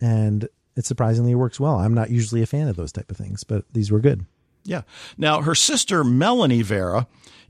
and 0.00 0.48
it 0.76 0.84
surprisingly 0.84 1.34
works 1.34 1.60
well. 1.60 1.76
I'm 1.76 1.94
not 1.94 2.10
usually 2.10 2.42
a 2.42 2.46
fan 2.46 2.68
of 2.68 2.76
those 2.76 2.92
type 2.92 3.10
of 3.10 3.16
things, 3.16 3.44
but 3.44 3.64
these 3.72 3.90
were 3.90 4.00
good. 4.00 4.26
Yeah. 4.64 4.82
Now, 5.16 5.42
her 5.42 5.54
sister, 5.54 6.02
Melanie 6.02 6.62
Vera, 6.62 7.06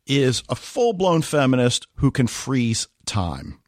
is 0.06 0.42
a 0.48 0.54
full 0.54 0.92
blown 0.92 1.22
feminist 1.22 1.86
who 1.96 2.10
can 2.10 2.26
freeze 2.26 2.88
time, 3.06 3.60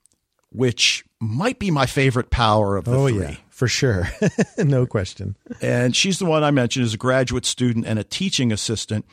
which 0.51 1.05
might 1.21 1.59
be 1.59 1.71
my 1.71 1.87
favorite 1.87 2.31
power 2.31 2.77
of 2.77 2.85
the 2.85 2.95
oh 2.97 3.09
three. 3.09 3.21
yeah, 3.21 3.37
for 3.49 3.69
sure, 3.69 4.09
no 4.59 4.85
question. 4.87 5.37
And 5.63 5.97
she's 5.97 6.19
the 6.19 6.27
one 6.27 6.45
I 6.45 6.51
mentioned 6.51 6.85
as 6.85 6.95
a 6.95 6.99
graduate 6.99 7.47
student 7.47 7.87
and 7.87 7.99
a 7.99 8.05
teaching 8.05 8.53
assistant. 8.53 9.07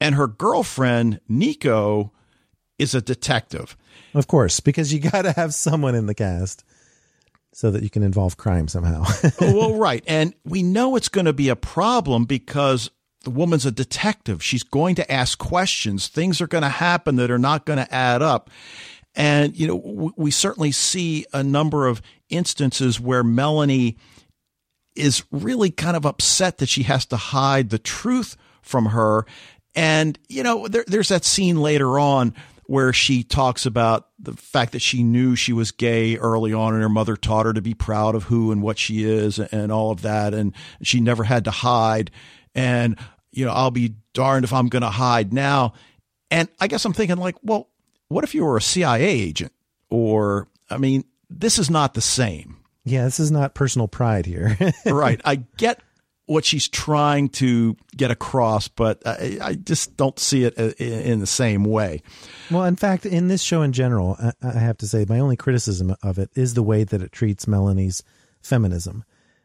And 0.00 0.14
her 0.14 0.26
girlfriend, 0.26 1.20
Niko, 1.30 2.10
is 2.78 2.94
a 2.94 3.02
detective. 3.02 3.76
Of 4.14 4.26
course, 4.26 4.60
because 4.60 4.92
you 4.94 5.00
got 5.00 5.22
to 5.22 5.32
have 5.32 5.52
someone 5.52 5.94
in 5.94 6.06
the 6.06 6.14
cast 6.14 6.64
so 7.52 7.70
that 7.70 7.82
you 7.82 7.90
can 7.90 8.02
involve 8.02 8.36
crime 8.36 8.68
somehow. 8.68 9.04
Oh, 9.06 9.30
well, 9.40 9.74
right. 9.74 10.04
And 10.06 10.34
we 10.44 10.62
know 10.62 10.96
it's 10.96 11.08
going 11.08 11.26
to 11.26 11.32
be 11.32 11.48
a 11.48 11.56
problem 11.56 12.24
because 12.24 12.90
the 13.24 13.30
woman's 13.30 13.66
a 13.66 13.70
detective. 13.70 14.42
She's 14.42 14.62
going 14.62 14.94
to 14.96 15.12
ask 15.12 15.38
questions. 15.38 16.08
Things 16.08 16.40
are 16.40 16.46
going 16.46 16.62
to 16.62 16.68
happen 16.68 17.16
that 17.16 17.30
are 17.30 17.38
not 17.38 17.66
going 17.66 17.78
to 17.78 17.92
add 17.92 18.22
up. 18.22 18.50
And, 19.14 19.56
you 19.56 19.66
know, 19.66 20.12
we 20.16 20.30
certainly 20.30 20.70
see 20.72 21.26
a 21.32 21.42
number 21.42 21.88
of 21.88 22.00
instances 22.28 23.00
where 23.00 23.24
Melanie 23.24 23.96
is 24.94 25.24
really 25.32 25.70
kind 25.70 25.96
of 25.96 26.06
upset 26.06 26.58
that 26.58 26.68
she 26.68 26.84
has 26.84 27.06
to 27.06 27.16
hide 27.16 27.70
the 27.70 27.78
truth 27.78 28.36
from 28.62 28.86
her. 28.86 29.26
And, 29.74 30.18
you 30.28 30.42
know, 30.42 30.68
there, 30.68 30.84
there's 30.86 31.08
that 31.08 31.24
scene 31.24 31.56
later 31.60 31.98
on 31.98 32.34
where 32.70 32.92
she 32.92 33.24
talks 33.24 33.66
about 33.66 34.06
the 34.16 34.32
fact 34.32 34.70
that 34.70 34.78
she 34.78 35.02
knew 35.02 35.34
she 35.34 35.52
was 35.52 35.72
gay 35.72 36.16
early 36.18 36.52
on 36.52 36.72
and 36.72 36.80
her 36.84 36.88
mother 36.88 37.16
taught 37.16 37.44
her 37.44 37.52
to 37.52 37.60
be 37.60 37.74
proud 37.74 38.14
of 38.14 38.22
who 38.22 38.52
and 38.52 38.62
what 38.62 38.78
she 38.78 39.02
is 39.02 39.40
and 39.40 39.72
all 39.72 39.90
of 39.90 40.02
that. 40.02 40.32
And 40.32 40.54
she 40.80 41.00
never 41.00 41.24
had 41.24 41.46
to 41.46 41.50
hide. 41.50 42.12
And, 42.54 42.96
you 43.32 43.44
know, 43.44 43.50
I'll 43.50 43.72
be 43.72 43.96
darned 44.12 44.44
if 44.44 44.52
I'm 44.52 44.68
going 44.68 44.84
to 44.84 44.88
hide 44.88 45.32
now. 45.32 45.72
And 46.30 46.48
I 46.60 46.68
guess 46.68 46.84
I'm 46.84 46.92
thinking 46.92 47.16
like, 47.16 47.34
well, 47.42 47.68
what 48.06 48.22
if 48.22 48.36
you 48.36 48.44
were 48.44 48.56
a 48.56 48.62
CIA 48.62 49.02
agent 49.02 49.52
or, 49.88 50.46
I 50.70 50.78
mean, 50.78 51.02
this 51.28 51.58
is 51.58 51.70
not 51.70 51.94
the 51.94 52.00
same. 52.00 52.56
Yeah, 52.84 53.02
this 53.02 53.18
is 53.18 53.32
not 53.32 53.52
personal 53.52 53.88
pride 53.88 54.26
here. 54.26 54.56
right. 54.86 55.20
I 55.24 55.42
get 55.56 55.80
what 56.30 56.44
she's 56.44 56.68
trying 56.68 57.28
to 57.28 57.76
get 57.96 58.12
across, 58.12 58.68
but 58.68 59.04
I, 59.04 59.38
I 59.42 59.54
just 59.54 59.96
don't 59.96 60.16
see 60.16 60.44
it 60.44 60.56
uh, 60.56 60.70
in 60.78 61.18
the 61.18 61.26
same 61.26 61.64
way. 61.64 62.02
well, 62.52 62.66
in 62.66 62.76
fact, 62.76 63.04
in 63.04 63.26
this 63.26 63.42
show 63.42 63.62
in 63.62 63.72
general, 63.72 64.16
I, 64.16 64.32
I 64.40 64.60
have 64.60 64.78
to 64.78 64.86
say 64.86 65.04
my 65.08 65.18
only 65.18 65.34
criticism 65.34 65.96
of 66.04 66.20
it 66.20 66.30
is 66.36 66.54
the 66.54 66.62
way 66.62 66.84
that 66.84 67.02
it 67.02 67.10
treats 67.10 67.48
Melanie's 67.48 68.04
feminism, 68.42 69.02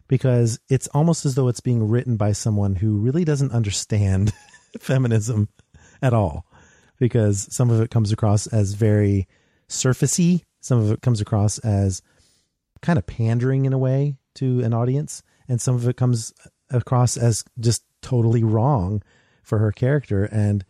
because 0.07 0.59
it's 0.69 0.87
almost 0.89 1.25
as 1.25 1.33
though 1.33 1.47
it's 1.47 1.59
being 1.59 1.89
written 1.89 2.17
by 2.17 2.33
someone 2.33 2.75
who 2.75 2.99
really 2.99 3.25
doesn't 3.25 3.51
understand 3.51 4.31
feminism 4.79 5.49
at 6.03 6.13
all, 6.13 6.45
because 6.99 7.51
some 7.51 7.71
of 7.71 7.81
it 7.81 7.89
comes 7.89 8.11
across 8.11 8.45
as 8.45 8.73
very 8.73 9.27
surfacey, 9.67 10.43
some 10.61 10.77
of 10.77 10.91
it 10.91 11.01
comes 11.01 11.19
across 11.19 11.57
as 11.59 12.03
kind 12.83 12.99
of 12.99 13.07
pandering 13.07 13.65
in 13.65 13.73
a 13.73 13.79
way 13.79 14.17
to 14.35 14.59
an 14.59 14.71
audience, 14.71 15.23
and 15.47 15.59
some 15.59 15.73
of 15.73 15.87
it 15.87 15.97
comes 15.97 16.31
across 16.69 17.17
as 17.17 17.43
just 17.59 17.83
totally 18.01 18.43
wrong 18.43 19.01
for 19.43 19.59
her 19.59 19.71
character. 19.71 20.25
And 20.25 20.65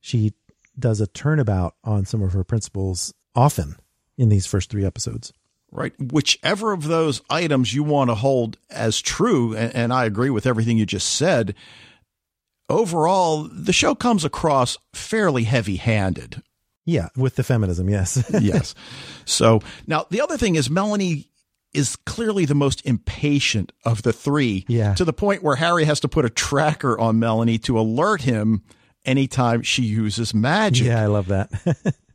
she 0.00 0.32
does 0.78 1.00
a 1.00 1.06
turnabout 1.06 1.74
on 1.84 2.04
some 2.04 2.22
of 2.22 2.32
her 2.32 2.44
principles 2.44 3.12
often 3.34 3.76
in 4.16 4.28
these 4.28 4.46
first 4.46 4.70
three 4.70 4.84
episodes. 4.84 5.32
Right. 5.70 5.92
Whichever 6.00 6.72
of 6.72 6.84
those 6.84 7.20
items 7.28 7.74
you 7.74 7.82
want 7.82 8.10
to 8.10 8.14
hold 8.14 8.56
as 8.70 9.00
true, 9.00 9.54
and, 9.54 9.74
and 9.74 9.92
I 9.92 10.06
agree 10.06 10.30
with 10.30 10.46
everything 10.46 10.78
you 10.78 10.86
just 10.86 11.14
said, 11.14 11.54
overall, 12.70 13.42
the 13.44 13.72
show 13.72 13.94
comes 13.94 14.24
across 14.24 14.78
fairly 14.94 15.44
heavy 15.44 15.76
handed. 15.76 16.42
Yeah, 16.86 17.08
with 17.16 17.36
the 17.36 17.42
feminism, 17.42 17.90
yes. 17.90 18.24
yes. 18.40 18.74
So 19.26 19.60
now 19.86 20.06
the 20.08 20.22
other 20.22 20.38
thing 20.38 20.56
is 20.56 20.70
Melanie 20.70 21.28
is 21.74 21.96
clearly 21.96 22.44
the 22.44 22.54
most 22.54 22.84
impatient 22.86 23.72
of 23.84 24.02
the 24.02 24.12
three. 24.12 24.64
Yeah. 24.68 24.94
To 24.94 25.04
the 25.04 25.12
point 25.12 25.42
where 25.42 25.56
Harry 25.56 25.84
has 25.84 26.00
to 26.00 26.08
put 26.08 26.24
a 26.24 26.30
tracker 26.30 26.98
on 26.98 27.18
Melanie 27.18 27.58
to 27.58 27.78
alert 27.78 28.22
him 28.22 28.62
anytime 29.04 29.62
she 29.62 29.82
uses 29.82 30.34
magic. 30.34 30.86
yeah, 30.86 31.02
I 31.02 31.06
love 31.06 31.28
that. 31.28 31.50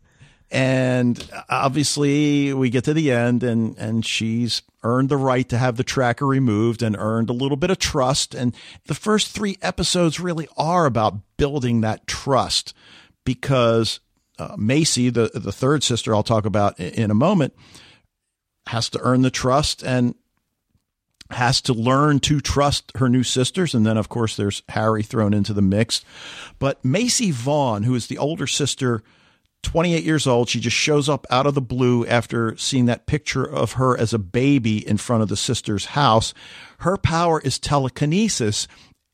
And 0.54 1.28
obviously, 1.50 2.54
we 2.54 2.70
get 2.70 2.84
to 2.84 2.94
the 2.94 3.12
end, 3.12 3.42
and 3.42 3.76
and 3.80 4.06
she's 4.06 4.62
earned 4.84 5.10
the 5.10 5.18
right 5.18 5.50
to 5.50 5.58
have 5.58 5.78
the 5.78 5.84
tracker 5.84 6.28
removed, 6.28 6.84
and 6.84 6.96
earned 6.96 7.32
a 7.32 7.34
little 7.34 7.58
bit 7.58 7.72
of 7.72 7.80
trust. 7.80 8.36
And 8.36 8.56
the 8.86 8.94
first 8.94 9.32
three 9.32 9.58
episodes 9.64 10.20
really 10.20 10.48
are 10.56 10.86
about 10.86 11.16
building 11.38 11.82
that 11.82 12.06
trust, 12.06 12.76
because 13.26 14.00
uh, 14.38 14.56
Macy, 14.56 15.10
the 15.10 15.32
the 15.34 15.52
third 15.52 15.82
sister, 15.82 16.14
I'll 16.14 16.22
talk 16.22 16.46
about 16.46 16.80
in 16.80 17.10
a 17.10 17.16
moment, 17.16 17.56
has 18.68 18.90
to 18.90 19.00
earn 19.02 19.22
the 19.22 19.32
trust 19.32 19.84
and 19.84 20.16
has 21.32 21.62
to 21.62 21.74
learn 21.74 22.20
to 22.20 22.40
trust 22.40 22.92
her 22.96 23.10
new 23.10 23.24
sisters. 23.24 23.74
And 23.74 23.86
then, 23.86 23.98
of 23.98 24.10
course, 24.10 24.36
there's 24.36 24.64
Harry 24.70 25.04
thrown 25.04 25.34
into 25.34 25.54
the 25.54 25.62
mix. 25.62 26.04
But 26.60 26.84
Macy 26.86 27.32
Vaughn, 27.32 27.84
who 27.84 27.96
is 27.96 28.08
the 28.08 28.18
older 28.18 28.48
sister, 28.48 29.04
28 29.64 30.04
years 30.04 30.28
old, 30.28 30.50
she 30.50 30.60
just 30.60 30.76
shows 30.76 31.10
up 31.10 31.26
out 31.30 31.48
of 31.48 31.56
the 31.56 31.62
blue 31.62 32.06
after 32.06 32.56
seeing 32.58 32.86
that 32.86 33.08
picture 33.08 33.44
of 33.44 33.74
her 33.74 33.98
as 33.98 34.14
a 34.14 34.20
baby 34.20 34.86
in 34.88 34.98
front 34.98 35.24
of 35.24 35.30
the 35.30 35.38
sister's 35.38 35.88
house. 35.88 36.34
Her 36.80 36.98
power 36.98 37.40
is 37.42 37.60
telekinesis. 37.60 38.68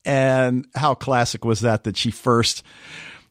And 0.04 0.66
how 0.74 0.94
classic 0.94 1.44
was 1.44 1.60
that 1.60 1.84
that 1.84 1.96
she 1.96 2.10
first, 2.10 2.62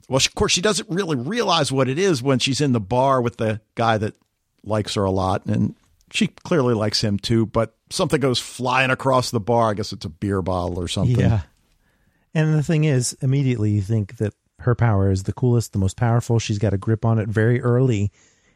well, 0.07 0.17
of 0.17 0.35
course, 0.35 0.51
she 0.51 0.61
doesn't 0.61 0.89
really 0.89 1.15
realize 1.15 1.71
what 1.71 1.89
it 1.89 1.97
is 1.97 2.21
when 2.21 2.39
she's 2.39 2.61
in 2.61 2.73
the 2.73 2.79
bar 2.79 3.21
with 3.21 3.37
the 3.37 3.59
guy 3.75 3.97
that 3.97 4.15
likes 4.63 4.93
her 4.93 5.03
a 5.03 5.11
lot. 5.11 5.45
And 5.45 5.75
she 6.11 6.27
clearly 6.27 6.73
likes 6.73 7.01
him 7.01 7.17
too, 7.17 7.45
but 7.45 7.75
something 7.89 8.19
goes 8.19 8.39
flying 8.39 8.91
across 8.91 9.31
the 9.31 9.39
bar. 9.39 9.71
I 9.71 9.73
guess 9.73 9.93
it's 9.93 10.05
a 10.05 10.09
beer 10.09 10.41
bottle 10.41 10.79
or 10.79 10.87
something. 10.87 11.19
yeah. 11.19 11.41
And 12.33 12.53
the 12.53 12.63
thing 12.63 12.83
is, 12.83 13.17
immediately 13.21 13.71
you 13.71 13.81
think 13.81 14.17
that 14.17 14.33
her 14.59 14.75
power 14.75 15.11
is 15.11 15.23
the 15.23 15.33
coolest, 15.33 15.73
the 15.73 15.79
most 15.79 15.97
powerful. 15.97 16.39
She's 16.39 16.59
got 16.59 16.73
a 16.73 16.77
grip 16.77 17.05
on 17.05 17.17
it 17.19 17.27
very 17.27 17.61
early. 17.61 18.11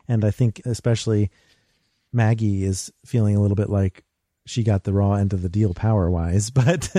And 0.07 0.23
I 0.23 0.31
think 0.31 0.61
especially 0.65 1.31
Maggie 2.11 2.63
is 2.63 2.91
feeling 3.05 3.35
a 3.35 3.41
little 3.41 3.55
bit 3.55 3.69
like 3.69 4.03
she 4.45 4.63
got 4.63 4.83
the 4.83 4.93
raw 4.93 5.13
end 5.13 5.33
of 5.33 5.41
the 5.41 5.49
deal 5.49 5.73
power 5.73 6.09
wise. 6.09 6.49
But 6.53 6.93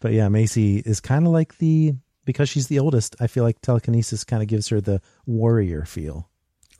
but 0.00 0.12
yeah, 0.12 0.28
Macy 0.28 0.78
is 0.78 1.00
kind 1.00 1.26
of 1.26 1.32
like 1.32 1.58
the 1.58 1.94
because 2.24 2.48
she's 2.48 2.68
the 2.68 2.78
oldest, 2.78 3.16
I 3.20 3.26
feel 3.26 3.44
like 3.44 3.60
telekinesis 3.60 4.24
kind 4.24 4.42
of 4.42 4.48
gives 4.48 4.68
her 4.68 4.80
the 4.80 5.00
warrior 5.26 5.84
feel. 5.84 6.28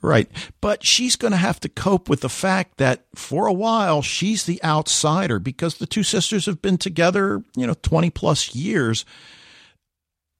Right. 0.05 0.29
But 0.61 0.85
she's 0.85 1.15
going 1.15 1.31
to 1.31 1.37
have 1.37 1.59
to 1.61 1.69
cope 1.69 2.09
with 2.09 2.21
the 2.21 2.29
fact 2.29 2.77
that 2.77 3.05
for 3.15 3.47
a 3.47 3.53
while 3.53 4.01
she's 4.01 4.45
the 4.45 4.63
outsider 4.63 5.39
because 5.39 5.77
the 5.77 5.85
two 5.85 6.03
sisters 6.03 6.45
have 6.45 6.61
been 6.61 6.77
together, 6.77 7.43
you 7.55 7.67
know, 7.67 7.75
20 7.81 8.09
plus 8.11 8.55
years. 8.55 9.05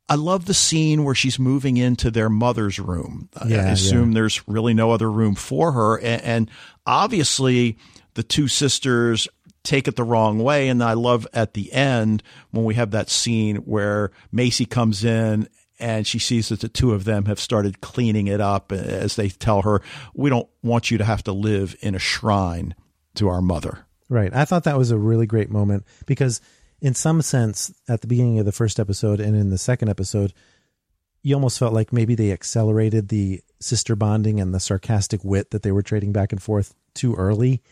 I 0.08 0.16
love 0.16 0.46
the 0.46 0.54
scene 0.54 1.04
where 1.04 1.16
she's 1.16 1.40
moving 1.40 1.78
into 1.78 2.12
their 2.12 2.30
mother's 2.30 2.78
room. 2.80 3.28
Yeah, 3.48 3.66
I 3.66 3.72
assume 3.72 4.12
yeah. 4.12 4.16
there's 4.16 4.48
really 4.48 4.76
no 4.76 4.92
other 4.92 5.12
room 5.12 5.34
for 5.34 5.72
her. 5.72 5.98
And, 5.98 6.22
and 6.22 6.52
obviously, 6.86 7.78
the 8.14 8.22
two 8.22 8.48
sisters 8.48 9.28
take 9.64 9.88
it 9.88 9.96
the 9.96 10.04
wrong 10.04 10.40
way. 10.40 10.70
And 10.70 10.84
I 10.84 10.94
love 10.94 11.28
at 11.34 11.56
the 11.56 11.74
end 11.74 12.24
when 12.52 12.66
we 12.66 12.76
have 12.76 12.92
that 12.92 13.10
scene 13.10 13.58
where 13.58 14.12
Macy 14.32 14.66
comes 14.66 15.04
in 15.04 15.50
and 15.80 16.08
she 16.08 16.20
sees 16.20 16.50
that 16.50 16.62
the 16.62 16.70
two 16.70 16.94
of 16.94 17.04
them 17.04 17.26
have 17.26 17.40
started 17.40 17.82
cleaning 17.82 18.28
it 18.28 18.42
up 18.42 18.72
as 18.72 19.16
they 19.16 19.30
tell 19.30 19.62
her, 19.64 19.82
We 20.14 20.30
don't 20.30 20.50
want 20.64 20.92
you 20.92 20.98
to 20.98 21.04
have 21.04 21.24
to 21.24 21.32
live 21.32 21.76
in 21.82 21.96
a 21.96 22.00
shrine 22.00 22.76
to 23.16 23.28
our 23.28 23.42
mother. 23.42 23.86
Right. 24.10 24.34
I 24.34 24.46
thought 24.46 24.66
that 24.66 24.78
was 24.78 24.92
a 24.92 24.98
really 24.98 25.26
great 25.26 25.50
moment 25.50 25.86
because, 26.06 26.40
in 26.80 26.94
some 26.94 27.22
sense, 27.22 27.74
at 27.88 28.02
the 28.02 28.08
beginning 28.08 28.40
of 28.40 28.46
the 28.46 28.52
first 28.52 28.80
episode 28.80 29.20
and 29.20 29.36
in 29.36 29.50
the 29.50 29.58
second 29.58 29.90
episode, 29.90 30.34
you 31.24 31.34
almost 31.34 31.58
felt 31.58 31.74
like 31.74 31.92
maybe 31.92 32.14
they 32.14 32.32
accelerated 32.32 33.10
the 33.10 33.42
sister 33.60 33.96
bonding 33.96 34.40
and 34.40 34.54
the 34.54 34.60
sarcastic 34.60 35.24
wit 35.24 35.52
that 35.52 35.64
they 35.64 35.72
were 35.72 35.82
trading 35.82 36.12
back 36.12 36.32
and 36.32 36.42
forth 36.42 36.76
too 36.94 37.16
early 37.16 37.64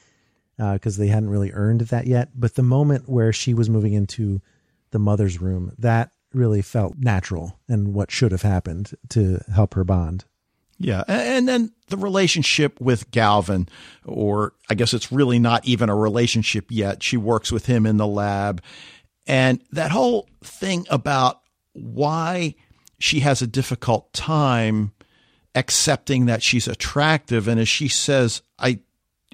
because 0.57 0.97
uh, 0.97 1.01
they 1.01 1.07
hadn't 1.07 1.29
really 1.29 1.51
earned 1.51 1.81
that 1.81 2.07
yet. 2.07 2.29
But 2.35 2.55
the 2.55 2.63
moment 2.63 3.07
where 3.07 3.31
she 3.31 3.53
was 3.53 3.69
moving 3.69 3.93
into 3.93 4.41
the 4.89 4.99
mother's 4.99 5.39
room, 5.39 5.73
that 5.77 6.11
really 6.33 6.61
felt 6.61 6.95
natural 6.97 7.59
and 7.67 7.93
what 7.93 8.11
should 8.11 8.31
have 8.31 8.41
happened 8.41 8.93
to 9.09 9.39
help 9.53 9.73
her 9.73 9.83
bond. 9.83 10.25
Yeah. 10.79 11.03
And 11.07 11.47
then 11.47 11.71
the 11.87 11.97
relationship 11.97 12.81
with 12.81 13.09
Galvin, 13.11 13.69
or 14.05 14.53
I 14.69 14.73
guess 14.73 14.93
it's 14.93 15.11
really 15.11 15.39
not 15.39 15.65
even 15.65 15.89
a 15.89 15.95
relationship 15.95 16.65
yet. 16.69 17.03
She 17.03 17.15
works 17.15 17.51
with 17.51 17.67
him 17.67 17.85
in 17.85 17.97
the 17.97 18.07
lab. 18.07 18.61
And 19.25 19.61
that 19.71 19.91
whole 19.91 20.27
thing 20.43 20.85
about 20.89 21.41
why 21.73 22.55
she 22.99 23.21
has 23.21 23.41
a 23.41 23.47
difficult 23.47 24.11
time 24.13 24.91
accepting 25.55 26.25
that 26.25 26.43
she's 26.43 26.67
attractive. 26.67 27.47
And 27.47 27.59
as 27.59 27.69
she 27.69 27.87
says, 27.87 28.41
I 28.59 28.79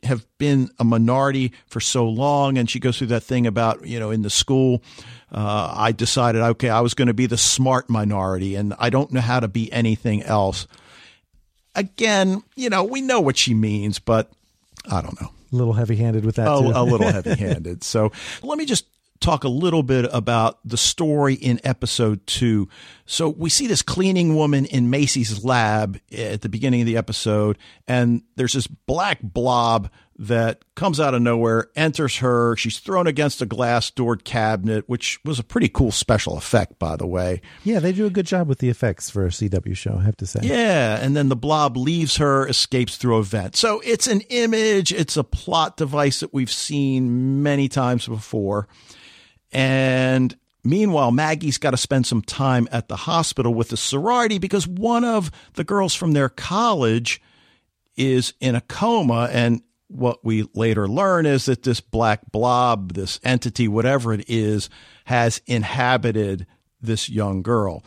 have 0.03 0.25
been 0.37 0.69
a 0.79 0.83
minority 0.83 1.53
for 1.67 1.79
so 1.79 2.07
long. 2.07 2.57
And 2.57 2.69
she 2.69 2.79
goes 2.79 2.97
through 2.97 3.07
that 3.07 3.23
thing 3.23 3.47
about, 3.47 3.85
you 3.85 3.99
know, 3.99 4.11
in 4.11 4.21
the 4.21 4.29
school, 4.29 4.81
uh, 5.31 5.73
I 5.75 5.91
decided, 5.91 6.41
okay, 6.41 6.69
I 6.69 6.81
was 6.81 6.93
going 6.93 7.07
to 7.07 7.13
be 7.13 7.25
the 7.25 7.37
smart 7.37 7.89
minority 7.89 8.55
and 8.55 8.73
I 8.79 8.89
don't 8.89 9.11
know 9.11 9.21
how 9.21 9.39
to 9.39 9.47
be 9.47 9.71
anything 9.71 10.23
else. 10.23 10.67
Again, 11.75 12.43
you 12.55 12.69
know, 12.69 12.83
we 12.83 13.01
know 13.01 13.19
what 13.21 13.37
she 13.37 13.53
means, 13.53 13.99
but 13.99 14.31
I 14.89 15.01
don't 15.01 15.19
know. 15.21 15.31
A 15.51 15.55
little 15.55 15.73
heavy 15.73 15.95
handed 15.95 16.25
with 16.25 16.35
that. 16.35 16.47
A, 16.47 16.59
too. 16.59 16.71
a 16.73 16.83
little 16.83 17.07
heavy 17.11 17.35
handed. 17.35 17.83
So 17.83 18.11
let 18.43 18.57
me 18.57 18.65
just 18.65 18.85
talk 19.19 19.43
a 19.43 19.49
little 19.49 19.83
bit 19.83 20.09
about 20.11 20.59
the 20.65 20.77
story 20.77 21.33
in 21.33 21.59
episode 21.63 22.25
two. 22.25 22.69
So 23.05 23.29
we 23.29 23.49
see 23.49 23.67
this 23.67 23.81
cleaning 23.81 24.35
woman 24.35 24.65
in 24.65 24.89
Macy's 24.89 25.43
lab 25.43 25.99
at 26.15 26.41
the 26.41 26.49
beginning 26.49 26.81
of 26.81 26.87
the 26.87 26.97
episode, 26.97 27.57
and 27.87 28.23
there's 28.35 28.53
this 28.53 28.67
black 28.67 29.19
blob 29.21 29.89
that 30.21 30.65
comes 30.75 30.99
out 30.99 31.13
of 31.13 31.21
nowhere, 31.21 31.69
enters 31.77 32.17
her. 32.17 32.55
She's 32.57 32.79
thrown 32.79 33.07
against 33.07 33.41
a 33.41 33.45
glass 33.45 33.89
doored 33.89 34.25
cabinet, 34.25 34.83
which 34.87 35.17
was 35.23 35.39
a 35.39 35.43
pretty 35.43 35.69
cool 35.69 35.91
special 35.91 36.37
effect, 36.37 36.77
by 36.77 36.97
the 36.97 37.07
way. 37.07 37.41
yeah, 37.63 37.79
they 37.79 37.93
do 37.93 38.05
a 38.05 38.09
good 38.09 38.25
job 38.25 38.49
with 38.49 38.59
the 38.59 38.69
effects 38.69 39.09
for 39.09 39.25
a 39.25 39.29
CW 39.29 39.75
show, 39.77 39.95
I 39.97 40.03
have 40.03 40.17
to 40.17 40.27
say. 40.27 40.41
Yeah, 40.43 40.99
and 41.01 41.15
then 41.15 41.29
the 41.29 41.37
blob 41.37 41.77
leaves 41.77 42.17
her, 42.17 42.45
escapes 42.47 42.97
through 42.97 43.15
a 43.15 43.23
vent. 43.23 43.55
So 43.55 43.81
it's 43.85 44.07
an 44.07 44.19
image, 44.29 44.91
it's 44.91 45.15
a 45.15 45.23
plot 45.23 45.77
device 45.77 46.19
that 46.19 46.33
we've 46.33 46.51
seen 46.51 47.41
many 47.41 47.69
times 47.69 48.05
before. 48.05 48.67
And 49.51 50.35
Meanwhile, 50.63 51.11
Maggie's 51.11 51.57
got 51.57 51.71
to 51.71 51.77
spend 51.77 52.05
some 52.05 52.21
time 52.21 52.67
at 52.71 52.89
the 52.89 52.95
hospital 52.95 53.53
with 53.53 53.69
the 53.69 53.77
sorority 53.77 54.39
because 54.39 54.67
one 54.67 55.05
of 55.05 55.31
the 55.53 55.63
girls 55.63 55.95
from 55.95 56.11
their 56.11 56.29
college 56.29 57.21
is 57.95 58.33
in 58.41 58.55
a 58.55 58.61
coma. 58.61 59.29
And 59.31 59.61
what 59.87 60.23
we 60.23 60.47
later 60.53 60.87
learn 60.87 61.25
is 61.25 61.45
that 61.45 61.63
this 61.63 61.79
black 61.79 62.31
blob, 62.31 62.93
this 62.93 63.19
entity, 63.23 63.67
whatever 63.67 64.13
it 64.13 64.29
is, 64.29 64.69
has 65.05 65.41
inhabited 65.47 66.45
this 66.81 67.09
young 67.09 67.41
girl. 67.41 67.83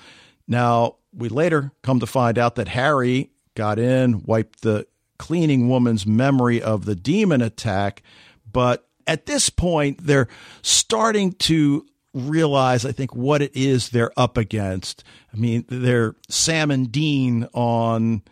Now, 0.49 0.97
we 1.15 1.29
later 1.29 1.73
come 1.83 2.01
to 2.01 2.07
find 2.07 2.39
out 2.39 2.55
that 2.55 2.69
Harry 2.69 3.31
got 3.55 3.79
in, 3.79 4.23
wiped 4.25 4.63
the 4.63 4.87
cleaning 5.19 5.69
woman's 5.69 6.07
memory 6.07 6.61
of 6.63 6.87
the 6.87 6.97
demon 6.97 7.43
attack, 7.43 8.03
but 8.51 8.89
at 9.07 9.27
this 9.27 9.51
point, 9.51 10.05
they're 10.07 10.29
starting 10.63 11.33
to 11.33 11.87
realize, 12.15 12.85
I 12.85 12.93
think, 12.93 13.15
what 13.15 13.43
it 13.43 13.57
is 13.57 13.89
they're 13.89 14.13
up 14.17 14.37
against. 14.37 15.05
I 15.33 15.37
mean, 15.37 15.65
they're 15.69 16.15
Sam 16.29 16.71
and 16.71 16.91
Dean 16.93 17.49
on, 17.55 18.23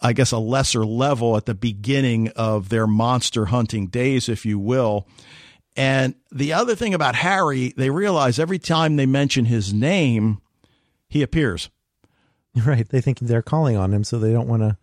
I 0.00 0.12
guess, 0.12 0.32
a 0.32 0.38
lesser 0.38 0.84
level 0.84 1.36
at 1.36 1.46
the 1.46 1.54
beginning 1.54 2.28
of 2.36 2.68
their 2.68 2.86
monster 2.86 3.46
hunting 3.46 3.88
days, 3.88 4.28
if 4.28 4.46
you 4.46 4.58
will. 4.58 5.08
And 5.76 6.14
the 6.30 6.52
other 6.52 6.76
thing 6.76 6.94
about 6.94 7.16
Harry, 7.16 7.74
they 7.76 7.90
realize 7.90 8.38
every 8.38 8.60
time 8.60 8.96
they 8.96 9.06
mention 9.06 9.46
his 9.46 9.72
name, 9.72 10.40
he 11.08 11.22
appears. 11.22 11.70
Right. 12.64 12.88
They 12.88 13.00
think 13.00 13.18
they're 13.18 13.42
calling 13.42 13.76
on 13.76 13.92
him, 13.92 14.04
so 14.04 14.16
they 14.20 14.32
don't 14.32 14.46
want 14.46 14.62
to 14.62 14.78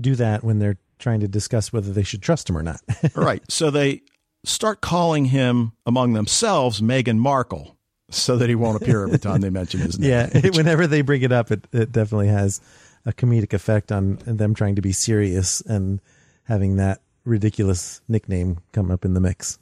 do 0.00 0.14
that 0.14 0.42
when 0.42 0.60
they're 0.60 0.78
trying 0.98 1.20
to 1.20 1.28
discuss 1.28 1.70
whether 1.70 1.92
they 1.92 2.04
should 2.04 2.22
trust 2.22 2.48
him 2.48 2.56
or 2.56 2.62
not. 2.62 2.80
right. 3.14 3.42
So 3.50 3.70
they 3.70 4.00
start 4.44 4.80
calling 4.80 5.26
him 5.26 5.72
among 5.86 6.12
themselves 6.12 6.80
Meghan 6.80 7.18
Markle 7.18 7.76
so 8.10 8.36
that 8.36 8.48
he 8.48 8.54
won't 8.54 8.80
appear 8.82 9.04
every 9.04 9.18
time 9.18 9.40
they 9.40 9.50
mention 9.50 9.80
his 9.80 9.98
name. 9.98 10.10
yeah. 10.34 10.50
Whenever 10.50 10.86
they 10.86 11.02
bring 11.02 11.22
it 11.22 11.32
up, 11.32 11.50
it, 11.50 11.66
it 11.72 11.92
definitely 11.92 12.28
has 12.28 12.60
a 13.06 13.12
comedic 13.12 13.52
effect 13.52 13.90
on 13.90 14.16
them 14.26 14.54
trying 14.54 14.76
to 14.76 14.82
be 14.82 14.92
serious 14.92 15.60
and 15.62 16.00
having 16.44 16.76
that 16.76 17.00
ridiculous 17.24 18.00
nickname 18.08 18.58
come 18.72 18.90
up 18.90 19.04
in 19.04 19.14
the 19.14 19.20
mix. 19.20 19.58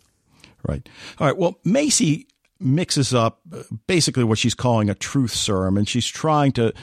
Right. 0.66 0.86
All 1.18 1.26
right. 1.26 1.36
Well, 1.36 1.58
Macy 1.64 2.26
mixes 2.58 3.14
up 3.14 3.40
uh, 3.52 3.62
basically 3.86 4.24
what 4.24 4.38
she's 4.38 4.54
calling 4.54 4.90
a 4.90 4.94
truth 4.94 5.32
serum, 5.32 5.76
and 5.76 5.88
she's 5.88 6.06
trying 6.06 6.52
to 6.52 6.74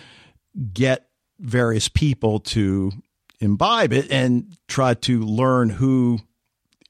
get 0.73 1.09
various 1.39 1.87
people 1.87 2.39
to 2.39 2.91
imbibe 3.39 3.93
it 3.93 4.11
and 4.11 4.57
try 4.67 4.95
to 4.95 5.21
learn 5.21 5.69
who 5.69 6.19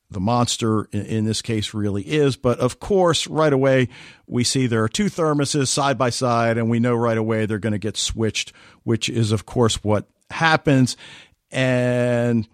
the 0.10 0.20
monster 0.20 0.86
in, 0.92 1.06
in, 1.06 1.26
this 1.26 1.42
case 1.42 1.74
really 1.74 2.04
is. 2.04 2.36
But 2.36 2.60
of 2.60 2.80
course, 2.80 3.28
right 3.28 3.52
away, 3.52 3.90
we 4.26 4.44
see 4.44 4.68
there 4.68 4.84
are 4.84 4.90
two 4.90 5.06
thermoses 5.06 5.68
side 5.68 5.98
by 5.98 6.10
side, 6.10 6.58
and 6.58 6.70
we 6.70 6.80
know 6.80 6.96
right 6.96 7.18
away 7.18 7.46
they're 7.46 7.60
going 7.60 7.74
to 7.74 7.80
get 7.80 7.98
switched, 7.98 8.54
which 8.84 9.10
is, 9.10 9.32
of 9.32 9.46
course, 9.46 9.84
what 9.84 10.08
happens. 10.32 10.96
And 11.52 12.48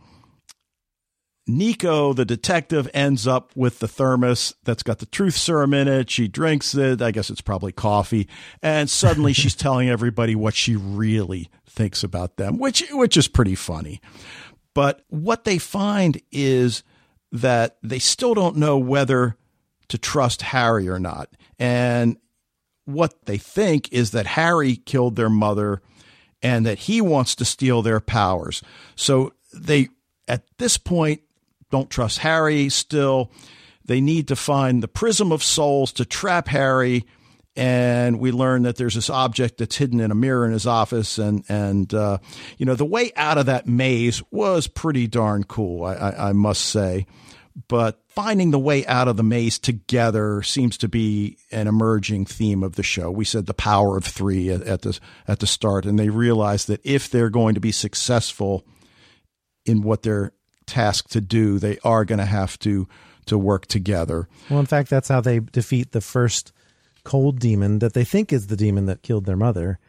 Niko, 1.47 2.16
the 2.16 2.26
detective, 2.26 2.89
ends 2.93 3.28
up 3.28 3.51
with 3.56 3.80
the 3.80 3.88
thermos 3.88 4.56
that's 4.64 4.84
got 4.84 4.99
the 4.99 5.06
truth 5.06 5.36
serum 5.36 5.74
in 5.74 5.88
it. 5.88 6.10
She 6.10 6.28
drinks 6.28 6.74
it. 6.74 7.01
I 7.01 7.12
guess 7.12 7.30
it's 7.30 7.41
probably 7.41 7.72
coffee. 7.72 8.28
And 8.62 8.89
suddenly 8.89 9.34
she's 9.34 9.56
telling 9.56 9.89
everybody 9.89 10.36
what 10.36 10.56
she 10.56 10.76
really 10.76 11.49
thinks 11.68 12.04
about 12.04 12.38
them, 12.38 12.58
which, 12.58 12.84
which 12.91 13.18
is 13.18 13.28
pretty 13.28 13.56
funny. 13.56 14.01
But 14.74 15.04
what 15.10 15.43
they 15.43 15.58
find 15.60 16.20
is 16.32 16.84
that 17.34 17.78
they 17.82 18.00
still 18.00 18.36
don't 18.36 18.56
know 18.56 18.78
whether 18.78 19.36
to 19.90 19.98
trust 19.98 20.44
Harry 20.44 20.88
or 20.88 21.00
not. 21.00 21.30
And 21.60 22.18
what 22.86 23.26
they 23.26 23.38
think 23.38 23.92
is 23.92 24.12
that 24.12 24.28
Harry 24.28 24.76
killed 24.76 25.16
their 25.16 25.30
mother 25.30 25.82
and 26.44 26.66
that 26.66 26.80
he 26.80 27.02
wants 27.02 27.36
to 27.36 27.46
steal 27.46 27.82
their 27.82 28.00
powers. 28.00 28.62
So 28.96 29.34
they, 29.54 29.90
at 30.28 30.44
this 30.58 30.78
point, 30.78 31.22
don't 31.72 31.90
trust 31.90 32.20
Harry 32.20 32.70
still. 32.70 33.32
They 33.84 34.00
need 34.00 34.28
to 34.28 34.36
find 34.36 34.84
the 34.84 34.88
prism 34.88 35.32
of 35.32 35.44
souls 35.44 35.92
to 35.94 36.06
trap 36.06 36.50
Harry. 36.50 37.06
And 37.56 38.20
we 38.20 38.32
learn 38.32 38.64
that 38.64 38.78
there's 38.78 38.95
this 38.95 39.10
object 39.10 39.60
that's 39.60 39.76
hidden 39.76 39.99
in 39.99 40.10
a 40.10 40.16
mirror 40.16 40.45
in 40.45 40.54
his 40.54 40.66
office. 40.66 41.20
And, 41.20 41.43
and 41.47 41.93
uh, 41.93 42.18
you 42.58 42.66
know, 42.66 42.76
the 42.76 42.86
way 42.86 43.12
out 43.16 43.38
of 43.38 43.45
that 43.45 43.68
maze 43.68 44.24
was 44.32 44.68
pretty 44.68 45.08
darn 45.08 45.43
cool, 45.43 45.86
I, 45.86 45.93
I, 45.93 46.30
I 46.30 46.34
must 46.34 46.66
say. 46.66 47.06
But 47.68 48.01
finding 48.08 48.49
the 48.49 48.60
way 48.60 48.86
out 48.88 49.08
of 49.08 49.18
the 49.18 49.24
maze 49.24 49.60
together 49.60 50.41
seems 50.41 50.78
to 50.80 50.88
be 50.88 51.38
an 51.51 51.68
emerging 51.68 52.26
theme 52.26 52.64
of 52.64 52.76
the 52.76 52.84
show. 52.84 53.12
We 53.12 53.26
said 53.26 53.45
the 53.45 53.54
power 53.54 53.95
of 53.95 54.06
three 54.06 54.49
at, 54.49 54.64
at 54.64 54.82
the 54.82 54.99
at 55.28 55.39
the 55.39 55.45
start, 55.45 55.86
and 55.86 55.99
they 55.99 56.10
realize 56.10 56.66
that 56.66 56.82
if 56.84 57.12
they're 57.12 57.30
going 57.30 57.54
to 57.54 57.62
be 57.62 57.72
successful 57.72 58.66
in 59.66 59.84
what 59.84 60.01
they're 60.01 60.34
tasked 60.66 61.12
to 61.12 61.22
do, 61.22 61.60
they 61.60 61.78
are 61.84 62.06
going 62.06 62.20
to 62.20 62.26
have 62.26 62.58
to 62.60 62.88
to 63.28 63.38
work 63.38 63.68
together. 63.68 64.28
Well, 64.49 64.60
in 64.60 64.66
fact, 64.66 64.89
that's 64.89 65.08
how 65.08 65.22
they 65.22 65.39
defeat 65.39 65.91
the 65.91 66.01
first 66.01 66.54
cold 67.04 67.39
demon 67.39 67.80
that 67.80 67.93
they 67.93 68.04
think 68.04 68.32
is 68.32 68.47
the 68.47 68.56
demon 68.56 68.86
that 68.86 69.01
killed 69.01 69.26
their 69.26 69.38
mother. 69.38 69.80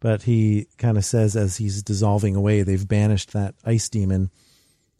But 0.00 0.22
he 0.22 0.66
kind 0.78 0.96
of 0.96 1.04
says 1.04 1.36
as 1.36 1.58
he's 1.58 1.82
dissolving 1.82 2.34
away, 2.34 2.62
they've 2.62 2.88
banished 2.88 3.32
that 3.32 3.54
ice 3.64 3.88
demon 3.88 4.30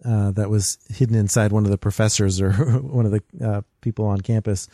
uh, 0.04 0.30
that 0.32 0.50
was 0.50 0.78
hidden 0.88 1.16
inside 1.16 1.52
one 1.52 1.64
of 1.64 1.70
the 1.70 1.78
professors 1.78 2.40
or 2.40 2.52
one 2.80 3.06
of 3.06 3.12
the 3.12 3.22
uh, 3.42 3.62
people 3.80 4.06
on 4.06 4.20
campus. 4.20 4.68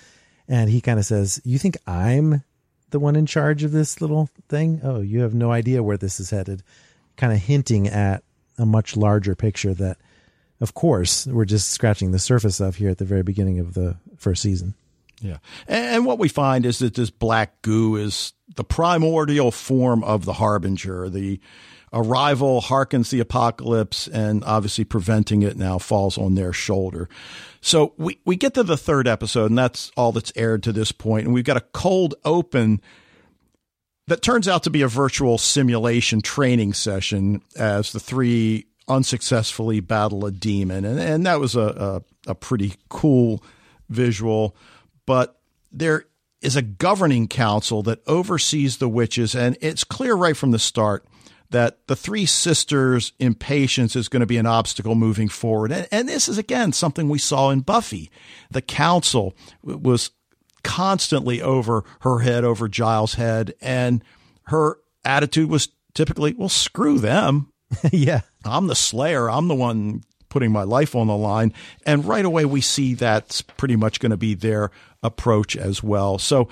And 0.48 0.70
he 0.70 0.80
kind 0.80 0.98
of 0.98 1.04
says, 1.04 1.40
You 1.44 1.58
think 1.58 1.76
I'm 1.86 2.42
the 2.90 3.00
one 3.00 3.16
in 3.16 3.26
charge 3.26 3.64
of 3.64 3.72
this 3.72 4.00
little 4.00 4.28
thing? 4.48 4.80
Oh, 4.82 5.00
you 5.00 5.20
have 5.20 5.34
no 5.34 5.50
idea 5.50 5.82
where 5.82 5.96
this 5.96 6.20
is 6.20 6.30
headed. 6.30 6.62
Kind 7.16 7.32
of 7.32 7.40
hinting 7.40 7.88
at 7.88 8.22
a 8.58 8.66
much 8.66 8.96
larger 8.96 9.34
picture 9.34 9.74
that, 9.74 9.98
of 10.60 10.74
course, 10.74 11.26
we're 11.26 11.44
just 11.44 11.70
scratching 11.70 12.12
the 12.12 12.18
surface 12.18 12.60
of 12.60 12.76
here 12.76 12.90
at 12.90 12.98
the 12.98 13.04
very 13.04 13.22
beginning 13.22 13.58
of 13.58 13.74
the 13.74 13.96
first 14.16 14.42
season. 14.42 14.74
Yeah. 15.20 15.38
And 15.66 16.04
what 16.04 16.18
we 16.18 16.28
find 16.28 16.66
is 16.66 16.78
that 16.80 16.94
this 16.94 17.10
black 17.10 17.62
goo 17.62 17.96
is 17.96 18.32
the 18.54 18.64
primordial 18.64 19.50
form 19.50 20.04
of 20.04 20.24
the 20.24 20.34
harbinger, 20.34 21.08
the 21.08 21.40
arrival 21.92 22.60
harkens 22.60 23.10
the 23.10 23.20
apocalypse, 23.20 24.08
and 24.08 24.44
obviously 24.44 24.84
preventing 24.84 25.42
it 25.42 25.56
now 25.56 25.78
falls 25.78 26.18
on 26.18 26.34
their 26.34 26.52
shoulder. 26.52 27.08
So 27.60 27.94
we, 27.96 28.18
we 28.24 28.36
get 28.36 28.54
to 28.54 28.62
the 28.62 28.76
third 28.76 29.08
episode, 29.08 29.46
and 29.50 29.58
that's 29.58 29.90
all 29.96 30.12
that's 30.12 30.32
aired 30.36 30.62
to 30.64 30.72
this 30.72 30.92
point. 30.92 31.24
and 31.24 31.34
we've 31.34 31.44
got 31.44 31.56
a 31.56 31.62
cold 31.72 32.14
open 32.24 32.80
that 34.08 34.22
turns 34.22 34.46
out 34.46 34.62
to 34.64 34.70
be 34.70 34.82
a 34.82 34.88
virtual 34.88 35.38
simulation 35.38 36.20
training 36.20 36.74
session 36.74 37.42
as 37.56 37.92
the 37.92 38.00
three 38.00 38.66
unsuccessfully 38.88 39.80
battle 39.80 40.24
a 40.26 40.30
demon. 40.30 40.84
And, 40.84 41.00
and 41.00 41.26
that 41.26 41.40
was 41.40 41.56
a, 41.56 42.02
a, 42.26 42.30
a 42.30 42.34
pretty 42.34 42.74
cool 42.88 43.42
visual. 43.88 44.54
But 45.06 45.38
there 45.72 46.04
is 46.40 46.56
a 46.56 46.62
governing 46.62 47.28
council 47.28 47.82
that 47.84 48.02
oversees 48.06 48.76
the 48.76 48.88
witches, 48.88 49.34
and 49.34 49.56
it's 49.60 49.84
clear 49.84 50.14
right 50.14 50.36
from 50.36 50.50
the 50.50 50.58
start 50.58 51.06
that 51.50 51.86
the 51.86 51.96
three 51.96 52.26
sisters' 52.26 53.12
impatience 53.18 53.94
is 53.94 54.08
going 54.08 54.20
to 54.20 54.26
be 54.26 54.36
an 54.36 54.46
obstacle 54.46 54.94
moving 54.94 55.28
forward. 55.28 55.72
And, 55.72 55.88
and, 55.90 56.08
this 56.08 56.28
is, 56.28 56.38
again, 56.38 56.72
something 56.72 57.08
we 57.08 57.18
saw 57.18 57.50
in 57.50 57.60
Buffy. 57.60 58.10
The 58.50 58.62
council 58.62 59.34
was 59.62 60.10
constantly 60.64 61.40
over 61.40 61.84
her 62.00 62.18
head, 62.20 62.44
over 62.44 62.68
Giles' 62.68 63.14
head, 63.14 63.54
and 63.60 64.02
her 64.48 64.78
attitude 65.04 65.48
was 65.48 65.68
typically, 65.94 66.34
well, 66.34 66.48
screw 66.48 66.98
them. 66.98 67.52
yeah. 67.92 68.22
I'm 68.44 68.66
the 68.66 68.74
slayer. 68.74 69.30
I'm 69.30 69.48
the 69.48 69.54
one 69.54 70.02
putting 70.36 70.52
my 70.52 70.64
life 70.64 70.94
on 70.94 71.06
the 71.06 71.16
line. 71.16 71.50
And 71.86 72.04
right 72.04 72.22
away, 72.22 72.44
we 72.44 72.60
see 72.60 72.92
that's 72.92 73.40
pretty 73.40 73.74
much 73.74 74.00
going 74.00 74.10
to 74.10 74.18
be 74.18 74.34
their 74.34 74.70
approach 75.02 75.56
as 75.56 75.82
well. 75.82 76.18
So, 76.18 76.50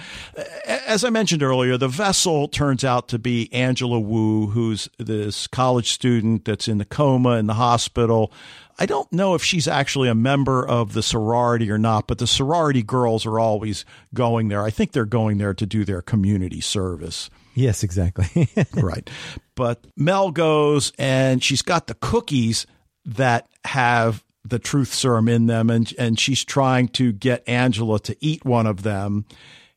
as 0.67 1.05
I 1.05 1.11
mentioned 1.11 1.43
earlier, 1.43 1.77
the 1.77 1.87
vessel 1.87 2.49
turns 2.49 2.83
out 2.83 3.09
to 3.09 3.19
be 3.19 3.53
Angela 3.53 4.01
Wu, 4.01 4.47
who's 4.47 4.89
this 4.97 5.47
college 5.47 5.93
student 5.93 6.47
that's 6.47 6.67
in 6.67 6.79
the 6.79 6.87
coma 6.87 7.33
in 7.33 7.47
the 7.47 7.53
hospital. 7.53 8.33
I 8.79 8.87
don't 8.87 9.13
know 9.13 9.35
if 9.35 9.45
she's 9.45 9.69
actually 9.69 10.09
a 10.09 10.15
member 10.15 10.67
of 10.67 10.95
the 10.95 11.03
sorority 11.03 11.71
or 11.71 11.77
not, 11.77 12.07
but 12.07 12.17
the 12.17 12.27
sorority 12.27 12.83
girls 12.83 13.27
are 13.27 13.39
always 13.39 13.85
going 14.15 14.49
there. 14.49 14.63
I 14.63 14.71
think 14.71 14.93
they're 14.93 15.05
going 15.05 15.37
there 15.37 15.53
to 15.53 15.67
do 15.67 15.85
their 15.85 16.01
community 16.01 16.63
service. 16.63 17.29
Yes, 17.53 17.83
exactly. 17.83 18.49
right. 18.73 19.11
But 19.57 19.85
Mel 19.95 20.31
goes 20.31 20.91
and 20.99 21.45
she's 21.45 21.61
got 21.61 21.87
the 21.87 21.95
cookies 21.95 22.67
that 23.05 23.49
have 23.65 24.25
the 24.45 24.59
truth 24.59 24.93
serum 24.93 25.29
in 25.29 25.47
them. 25.47 25.71
And 25.71 25.93
and 25.99 26.19
she's 26.19 26.45
trying 26.45 26.89
to 26.89 27.13
get 27.13 27.49
Angela 27.49 27.99
to 28.01 28.17
eat 28.21 28.45
one 28.45 28.67
of 28.67 28.83
them. 28.83 29.25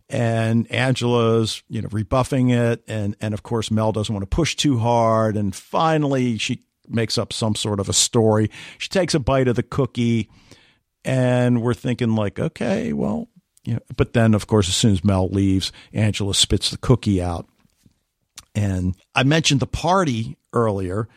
And 0.09 0.69
Angela's 0.71 1.63
you 1.69 1.81
know 1.81 1.89
rebuffing 1.91 2.49
it. 2.49 2.83
And 2.87 3.15
and 3.21 3.33
of 3.33 3.43
course 3.43 3.71
Mel 3.71 3.91
doesn't 3.91 4.13
want 4.13 4.29
to 4.29 4.35
push 4.35 4.55
too 4.55 4.79
hard. 4.79 5.37
And 5.37 5.55
finally 5.55 6.37
she 6.37 6.63
makes 6.87 7.17
up 7.17 7.33
some 7.33 7.55
sort 7.55 7.79
of 7.79 7.89
a 7.89 7.93
story. 7.93 8.49
She 8.77 8.89
takes 8.89 9.13
a 9.13 9.19
bite 9.19 9.47
of 9.47 9.55
the 9.55 9.63
cookie. 9.63 10.29
And 11.05 11.61
we're 11.61 11.73
thinking 11.73 12.15
like 12.15 12.39
okay 12.39 12.93
well 12.93 13.29
you 13.67 13.73
know, 13.73 13.81
but 13.97 14.13
then, 14.13 14.33
of 14.33 14.47
course, 14.47 14.69
as 14.69 14.77
soon 14.77 14.93
as 14.93 15.03
Mel 15.03 15.27
leaves, 15.27 15.73
Angela 15.91 16.33
spits 16.33 16.69
the 16.69 16.77
cookie 16.77 17.21
out. 17.21 17.49
And 18.55 18.95
I 19.13 19.23
mentioned 19.23 19.59
the 19.59 19.67
party 19.67 20.37
earlier, 20.53 21.09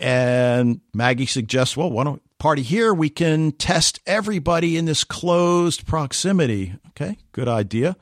and 0.00 0.80
Maggie 0.94 1.26
suggests, 1.26 1.76
well, 1.76 1.90
why 1.90 2.04
don't 2.04 2.22
party 2.38 2.62
here? 2.62 2.94
We 2.94 3.10
can 3.10 3.52
test 3.52 4.00
everybody 4.06 4.76
in 4.76 4.84
this 4.84 5.04
closed 5.04 5.86
proximity. 5.86 6.74
Okay, 6.88 7.18
good 7.32 7.48
idea. 7.48 7.96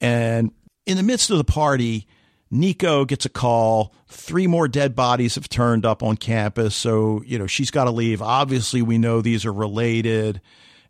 And 0.00 0.52
in 0.86 0.96
the 0.96 1.02
midst 1.02 1.30
of 1.30 1.38
the 1.38 1.44
party, 1.44 2.06
Niko 2.52 3.06
gets 3.06 3.24
a 3.24 3.30
call. 3.30 3.94
Three 4.08 4.46
more 4.46 4.66
dead 4.66 4.96
bodies 4.96 5.36
have 5.36 5.48
turned 5.48 5.86
up 5.86 6.02
on 6.02 6.16
campus. 6.16 6.74
So, 6.74 7.22
you 7.24 7.38
know, 7.38 7.46
she's 7.46 7.70
got 7.70 7.84
to 7.84 7.90
leave. 7.90 8.20
Obviously, 8.22 8.82
we 8.82 8.98
know 8.98 9.20
these 9.20 9.46
are 9.46 9.52
related. 9.52 10.40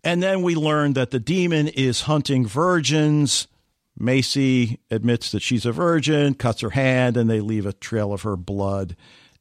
And 0.03 0.23
then 0.23 0.43
we 0.43 0.55
learn 0.55 0.95
that 0.95 1.11
the 1.11 1.21
demon 1.21 1.69
is 1.69 2.03
hunting 2.03 2.47
virgins. 2.47 3.47
Macy 3.99 4.81
admits 4.91 5.31
that 5.33 5.43
she's 5.43 5.67
a 5.67 5.73
virgin, 5.73 6.33
cuts 6.33 6.63
her 6.63 6.71
hand, 6.71 7.19
and 7.19 7.29
they 7.29 7.41
leave 7.41 7.67
a 7.67 7.75
trail 7.75 8.15
of 8.15 8.23
her 8.23 8.37
blood. 8.37 8.97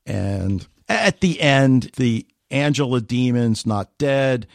And 0.09 0.67
at 0.89 1.21
the 1.21 1.39
end, 1.39 1.91
the 1.97 2.25
Angela 2.51 2.99
demon's 2.99 3.65
not 3.65 3.97
dead. 3.97 4.47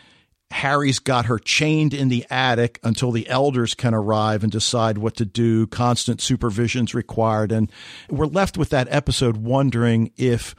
Harry's 0.50 0.98
got 0.98 1.26
her 1.26 1.38
chained 1.38 1.94
in 1.94 2.08
the 2.08 2.26
attic 2.30 2.78
until 2.82 3.10
the 3.10 3.28
elders 3.28 3.74
can 3.74 3.94
arrive 3.94 4.42
and 4.42 4.52
decide 4.52 4.98
what 4.98 5.16
to 5.16 5.24
do. 5.24 5.66
Constant 5.68 6.20
supervision's 6.20 6.94
required. 6.94 7.50
And 7.50 7.70
we're 8.10 8.26
left 8.26 8.58
with 8.58 8.70
that 8.70 8.88
episode 8.90 9.36
wondering 9.36 10.12
if 10.16 10.54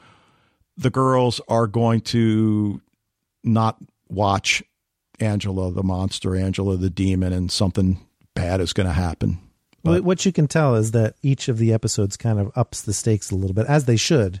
the 0.76 0.90
girls 0.90 1.40
are 1.48 1.66
going 1.66 2.00
to 2.02 2.80
not 3.44 3.78
watch 4.08 4.62
Angela 5.20 5.72
the 5.72 5.82
monster, 5.82 6.36
Angela 6.36 6.76
the 6.76 6.90
demon, 6.90 7.32
and 7.32 7.50
something 7.50 7.98
bad 8.34 8.60
is 8.60 8.72
going 8.72 8.86
to 8.86 8.92
happen. 8.92 9.38
But, 9.82 10.04
what 10.04 10.26
you 10.26 10.32
can 10.32 10.48
tell 10.48 10.74
is 10.74 10.90
that 10.90 11.14
each 11.22 11.48
of 11.48 11.58
the 11.58 11.72
episodes 11.72 12.16
kind 12.16 12.40
of 12.40 12.50
ups 12.56 12.82
the 12.82 12.92
stakes 12.92 13.30
a 13.30 13.36
little 13.36 13.54
bit, 13.54 13.66
as 13.66 13.84
they 13.84 13.96
should. 13.96 14.40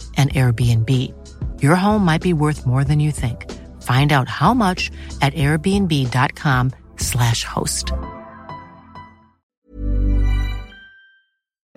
an 0.17 0.29
Airbnb. 0.29 0.89
Your 1.61 1.75
home 1.75 2.05
might 2.05 2.21
be 2.21 2.33
worth 2.33 2.67
more 2.67 2.83
than 2.83 2.99
you 2.99 3.11
think. 3.11 3.51
Find 3.81 4.11
out 4.11 4.27
how 4.27 4.53
much 4.53 4.91
at 5.21 5.33
airbnb.com/slash 5.33 7.43
host. 7.43 7.91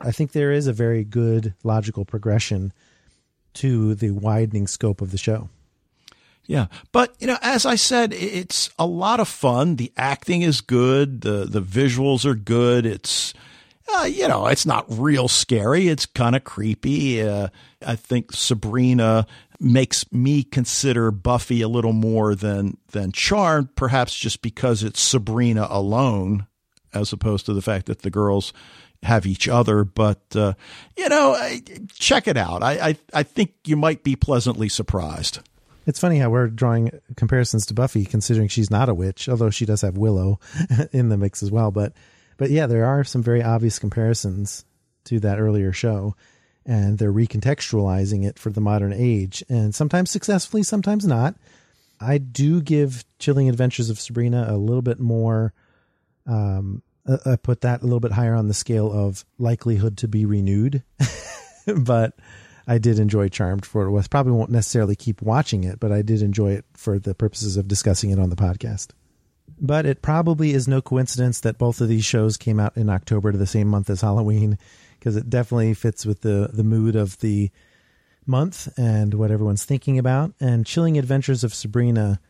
I 0.01 0.12
think 0.12 0.32
there 0.32 0.53
is 0.53 0.66
a 0.66 0.74
very 0.74 1.03
good 1.03 1.55
logical 1.62 2.05
progression 2.05 2.74
to 3.55 3.95
the 3.95 4.11
widening 4.11 4.66
scope 4.66 5.01
of 5.01 5.12
the 5.12 5.18
show. 5.18 5.49
Yeah, 6.47 6.66
but 6.93 7.14
you 7.20 7.26
know, 7.26 7.39
as 7.41 7.64
I 7.64 7.76
said, 7.76 8.12
it's 8.12 8.68
a 8.78 8.87
lot 8.87 9.18
of 9.18 9.28
fun. 9.28 9.76
The 9.76 9.91
acting 9.97 10.43
is 10.43 10.61
good. 10.61 11.22
the 11.22 11.47
The 11.47 11.62
visuals 11.62 12.26
are 12.26 12.35
good. 12.35 12.85
It's 12.85 13.32
uh, 13.93 14.05
you 14.05 14.28
know, 14.28 14.47
it's 14.47 14.66
not 14.66 14.87
real 14.89 15.28
scary. 15.28 15.89
It's 15.89 16.07
kind 16.07 16.35
of 16.35 16.45
creepy. 16.45 17.22
Uh, 17.22 17.49
I 17.87 17.97
think 17.97 18.32
Sabrina 18.32 19.26
makes 19.61 20.11
me 20.12 20.43
consider 20.43 21.11
Buffy 21.11 21.62
a 21.62 21.68
little 21.68 21.93
more 21.93 22.35
than 22.35 22.78
than 22.93 23.12
Charmed, 23.12 23.74
perhaps 23.76 24.14
just 24.14 24.43
because 24.43 24.82
it's 24.82 25.01
Sabrina 25.01 25.66
alone, 25.70 26.47
as 26.93 27.12
opposed 27.12 27.47
to 27.47 27.55
the 27.55 27.62
fact 27.62 27.87
that 27.87 28.03
the 28.03 28.11
girls 28.11 28.53
have 29.03 29.26
each 29.26 29.49
other. 29.49 29.85
But 29.85 30.22
uh, 30.35 30.55
you 30.97 31.09
know, 31.09 31.37
check 31.95 32.26
it 32.26 32.37
out. 32.37 32.62
I, 32.62 32.89
I 32.89 32.97
I 33.12 33.22
think 33.22 33.53
you 33.64 33.76
might 33.76 34.03
be 34.03 34.16
pleasantly 34.16 34.68
surprised. 34.68 35.41
It's 35.87 36.01
funny 36.01 36.18
how 36.18 36.30
we're 36.30 36.49
drawing 36.49 36.99
comparisons 37.16 37.66
to 37.66 37.74
Buffy, 37.74 38.07
considering 38.07 38.49
she's 38.49 38.70
not 38.70 38.89
a 38.89 38.95
witch, 38.95 39.28
although 39.28 39.51
she 39.51 39.66
does 39.66 39.82
have 39.82 39.99
Willow 39.99 40.41
in 40.93 41.11
the 41.11 41.18
mix 41.18 41.43
as 41.43 41.51
well. 41.51 41.70
But 41.70 41.93
but 42.37 42.51
yeah, 42.51 42.66
there 42.66 42.85
are 42.85 43.05
some 43.05 43.22
very 43.22 43.43
obvious 43.43 43.78
comparisons 43.78 44.64
to 45.05 45.20
that 45.20 45.39
earlier 45.39 45.72
show, 45.72 46.16
and 46.66 46.99
they're 46.99 47.12
recontextualizing 47.12 48.24
it 48.26 48.39
for 48.39 48.51
the 48.51 48.61
modern 48.61 48.93
age, 48.93 49.45
and 49.49 49.74
sometimes 49.74 50.11
successfully, 50.11 50.62
sometimes 50.62 51.07
not. 51.07 51.35
I 52.01 52.18
do 52.18 52.61
give 52.61 53.05
Chilling 53.18 53.49
Adventures 53.49 53.91
of 53.91 54.01
Sabrina 54.01 54.47
a 54.49 54.57
little 54.57 54.82
bit 54.82 54.99
more. 54.99 55.53
Um, 56.26 56.82
I 57.07 57.37
put 57.37 57.62
that 57.62 57.82
a 57.82 57.85
little 57.85 58.01
bit 58.01 58.12
higher 58.12 58.35
on 58.35 58.49
the 58.49 58.55
scale 58.55 58.91
of 58.91 59.24
likelihood 59.39 59.99
to 59.99 60.09
be 60.09 60.24
renewed, 60.24 60.82
but 61.76 62.18
I 62.66 62.78
did 62.78 62.99
enjoy 62.99 63.28
Charmed 63.28 63.66
for 63.66 63.85
it 63.85 63.91
was. 63.91 64.09
Probably 64.09 64.32
won't 64.32 64.51
necessarily 64.51 64.97
keep 64.97 65.20
watching 65.20 65.64
it, 65.64 65.78
but 65.80 65.93
I 65.93 66.03
did 66.03 66.22
enjoy 66.22 66.53
it 66.53 66.64
for 66.74 66.99
the 66.99 67.14
purposes 67.14 67.57
of 67.57 67.68
discussing 67.68 68.11
it 68.11 68.18
on 68.18 68.30
the 68.30 68.37
podcast. 68.37 68.89
But 69.61 69.86
it 69.86 70.02
probably 70.02 70.52
is 70.52 70.66
no 70.66 70.82
coincidence 70.82 71.40
that 71.40 71.59
both 71.59 71.80
of 71.80 71.88
these 71.88 72.05
shows 72.05 72.36
came 72.36 72.59
out 72.59 72.76
in 72.76 72.90
October 72.90 73.32
to 73.32 73.38
the 73.38 73.46
same 73.46 73.68
month 73.68 73.88
as 73.88 74.00
Halloween, 74.00 74.59
because 74.98 75.16
it 75.16 75.30
definitely 75.30 75.74
fits 75.74 76.05
with 76.05 76.22
the 76.22 76.50
the 76.52 76.64
mood 76.64 76.96
of 76.96 77.18
the 77.20 77.50
month 78.26 78.68
and 78.78 79.14
what 79.14 79.30
everyone's 79.30 79.64
thinking 79.64 79.98
about. 79.98 80.32
And 80.40 80.66
Chilling 80.66 80.98
Adventures 80.98 81.44
of 81.44 81.55
Sabrina 81.55 82.20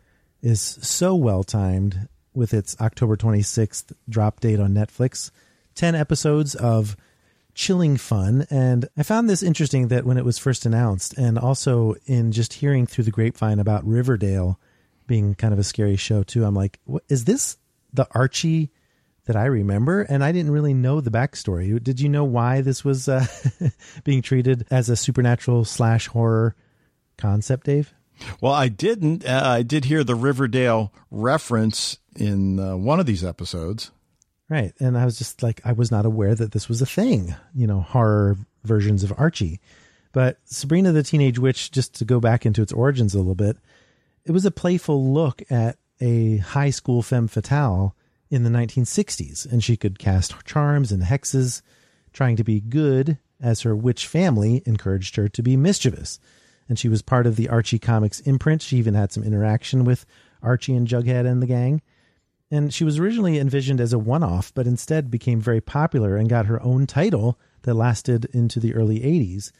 is 0.42 0.60
so 0.60 1.14
well 1.14 1.44
timed 1.44 2.08
with 2.34 2.52
its 2.52 2.78
October 2.80 3.16
26th 3.16 3.92
drop 4.08 4.40
date 4.40 4.60
on 4.60 4.74
Netflix. 4.74 5.30
10 5.76 5.94
episodes 5.94 6.54
of 6.54 6.96
chilling 7.54 7.96
fun. 7.96 8.46
And 8.50 8.88
I 8.96 9.02
found 9.04 9.30
this 9.30 9.42
interesting 9.42 9.88
that 9.88 10.04
when 10.04 10.18
it 10.18 10.24
was 10.24 10.38
first 10.38 10.66
announced, 10.66 11.16
and 11.16 11.38
also 11.38 11.94
in 12.06 12.32
just 12.32 12.54
hearing 12.54 12.86
through 12.86 13.04
the 13.04 13.10
grapevine 13.10 13.60
about 13.60 13.86
Riverdale 13.86 14.58
being 15.06 15.34
kind 15.34 15.52
of 15.52 15.58
a 15.58 15.64
scary 15.64 15.96
show 15.96 16.22
too, 16.22 16.44
I'm 16.44 16.54
like, 16.54 16.78
what, 16.84 17.04
is 17.08 17.24
this 17.24 17.56
the 17.92 18.06
Archie 18.12 18.70
that 19.26 19.36
I 19.36 19.46
remember? 19.46 20.02
And 20.02 20.22
I 20.22 20.32
didn't 20.32 20.52
really 20.52 20.74
know 20.74 21.00
the 21.00 21.10
backstory. 21.10 21.82
Did 21.82 22.00
you 22.00 22.08
know 22.08 22.24
why 22.24 22.60
this 22.60 22.84
was 22.84 23.08
uh, 23.08 23.26
being 24.04 24.22
treated 24.22 24.66
as 24.70 24.88
a 24.88 24.96
supernatural 24.96 25.64
slash 25.64 26.06
horror 26.08 26.54
concept, 27.16 27.66
Dave? 27.66 27.92
Well, 28.40 28.52
I 28.52 28.68
didn't. 28.68 29.26
Uh, 29.26 29.42
I 29.44 29.62
did 29.62 29.86
hear 29.86 30.04
the 30.04 30.14
Riverdale 30.14 30.92
reference 31.10 31.98
in 32.16 32.60
uh, 32.60 32.76
one 32.76 33.00
of 33.00 33.06
these 33.06 33.24
episodes. 33.24 33.90
Right. 34.48 34.72
And 34.78 34.96
I 34.96 35.04
was 35.04 35.18
just 35.18 35.42
like, 35.42 35.60
I 35.64 35.72
was 35.72 35.90
not 35.90 36.06
aware 36.06 36.34
that 36.34 36.52
this 36.52 36.68
was 36.68 36.82
a 36.82 36.86
thing, 36.86 37.34
you 37.54 37.66
know, 37.66 37.80
horror 37.80 38.36
versions 38.62 39.02
of 39.02 39.12
Archie. 39.16 39.60
But 40.12 40.38
Sabrina 40.44 40.92
the 40.92 41.02
Teenage 41.02 41.38
Witch, 41.38 41.72
just 41.72 41.94
to 41.96 42.04
go 42.04 42.20
back 42.20 42.46
into 42.46 42.62
its 42.62 42.72
origins 42.72 43.14
a 43.14 43.18
little 43.18 43.34
bit, 43.34 43.56
it 44.24 44.32
was 44.32 44.44
a 44.44 44.50
playful 44.50 45.12
look 45.12 45.42
at 45.50 45.76
a 46.00 46.38
high 46.38 46.70
school 46.70 47.02
femme 47.02 47.28
fatale 47.28 47.94
in 48.30 48.42
the 48.42 48.50
1960s. 48.50 49.50
And 49.50 49.62
she 49.62 49.76
could 49.76 49.98
cast 49.98 50.44
charms 50.44 50.90
and 50.90 51.02
hexes, 51.02 51.62
trying 52.12 52.36
to 52.36 52.44
be 52.44 52.60
good 52.60 53.18
as 53.40 53.62
her 53.62 53.76
witch 53.76 54.06
family 54.06 54.62
encouraged 54.64 55.16
her 55.16 55.28
to 55.28 55.42
be 55.42 55.56
mischievous. 55.56 56.18
And 56.68 56.78
she 56.78 56.88
was 56.88 57.02
part 57.02 57.26
of 57.26 57.36
the 57.36 57.48
Archie 57.48 57.78
Comics 57.78 58.20
imprint. 58.20 58.62
She 58.62 58.78
even 58.78 58.94
had 58.94 59.12
some 59.12 59.22
interaction 59.22 59.84
with 59.84 60.06
Archie 60.42 60.74
and 60.74 60.88
Jughead 60.88 61.26
and 61.26 61.42
the 61.42 61.46
gang. 61.46 61.82
And 62.50 62.72
she 62.72 62.84
was 62.84 62.98
originally 62.98 63.38
envisioned 63.38 63.80
as 63.80 63.92
a 63.92 63.98
one 63.98 64.22
off, 64.22 64.54
but 64.54 64.66
instead 64.66 65.10
became 65.10 65.40
very 65.40 65.60
popular 65.60 66.16
and 66.16 66.28
got 66.28 66.46
her 66.46 66.62
own 66.62 66.86
title 66.86 67.38
that 67.62 67.74
lasted 67.74 68.26
into 68.26 68.60
the 68.60 68.74
early 68.74 69.00
80s. 69.00 69.50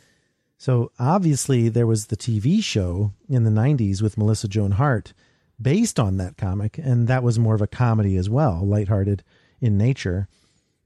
So 0.57 0.93
obviously, 0.99 1.69
there 1.69 1.87
was 1.87 2.07
the 2.07 2.17
TV 2.17 2.63
show 2.63 3.13
in 3.29 3.45
the 3.45 3.51
90s 3.51 4.01
with 4.01 4.17
Melissa 4.17 4.49
Joan 4.49 4.73
Hart 4.73 5.13
based 5.61 6.01
on 6.01 6.17
that 6.17 6.37
comic, 6.37 6.79
and 6.79 7.07
that 7.09 7.23
was 7.23 7.39
more 7.39 7.55
of 7.55 7.63
a 7.63 7.67
comedy 7.67 8.17
as 8.17 8.31
well, 8.31 8.65
lighthearted 8.65 9.23
in 9.61 9.77
nature. 9.77 10.29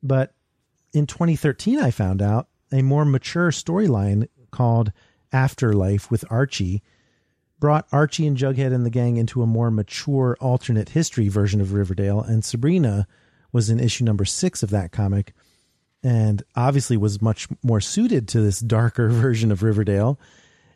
But 0.03 0.35
in 0.93 1.07
2013, 1.07 1.79
I 1.79 1.91
found 1.91 2.23
out 2.23 2.49
a 2.73 2.83
more 2.83 3.05
mature 3.05 3.51
storyline 3.51 4.29
called 4.51 4.93
Afterlife 5.33 6.11
with 6.11 6.25
Archie 6.31 6.83
brought 7.61 7.89
Archie 7.93 8.27
and 8.27 8.37
Jughead 8.37 8.73
and 8.73 8.87
the 8.87 8.91
gang 8.91 9.17
into 9.17 9.43
a 9.43 9.47
more 9.47 9.71
mature 9.71 10.37
alternate 10.41 10.91
history 10.91 11.29
version 11.29 11.61
of 11.61 11.73
Riverdale, 11.73 12.21
and 12.21 12.45
Sabrina 12.45 13.07
was 13.53 13.71
in 13.71 13.81
issue 13.81 14.05
number 14.05 14.25
six 14.25 14.63
of 14.63 14.71
that 14.71 14.93
comic, 14.93 15.35
and 16.03 16.43
obviously 16.55 16.97
was 16.97 17.23
much 17.23 17.49
more 17.63 17.81
suited 17.81 18.29
to 18.29 18.41
this 18.41 18.61
darker 18.61 19.09
version 19.11 19.51
of 19.51 19.63
Riverdale. 19.63 20.19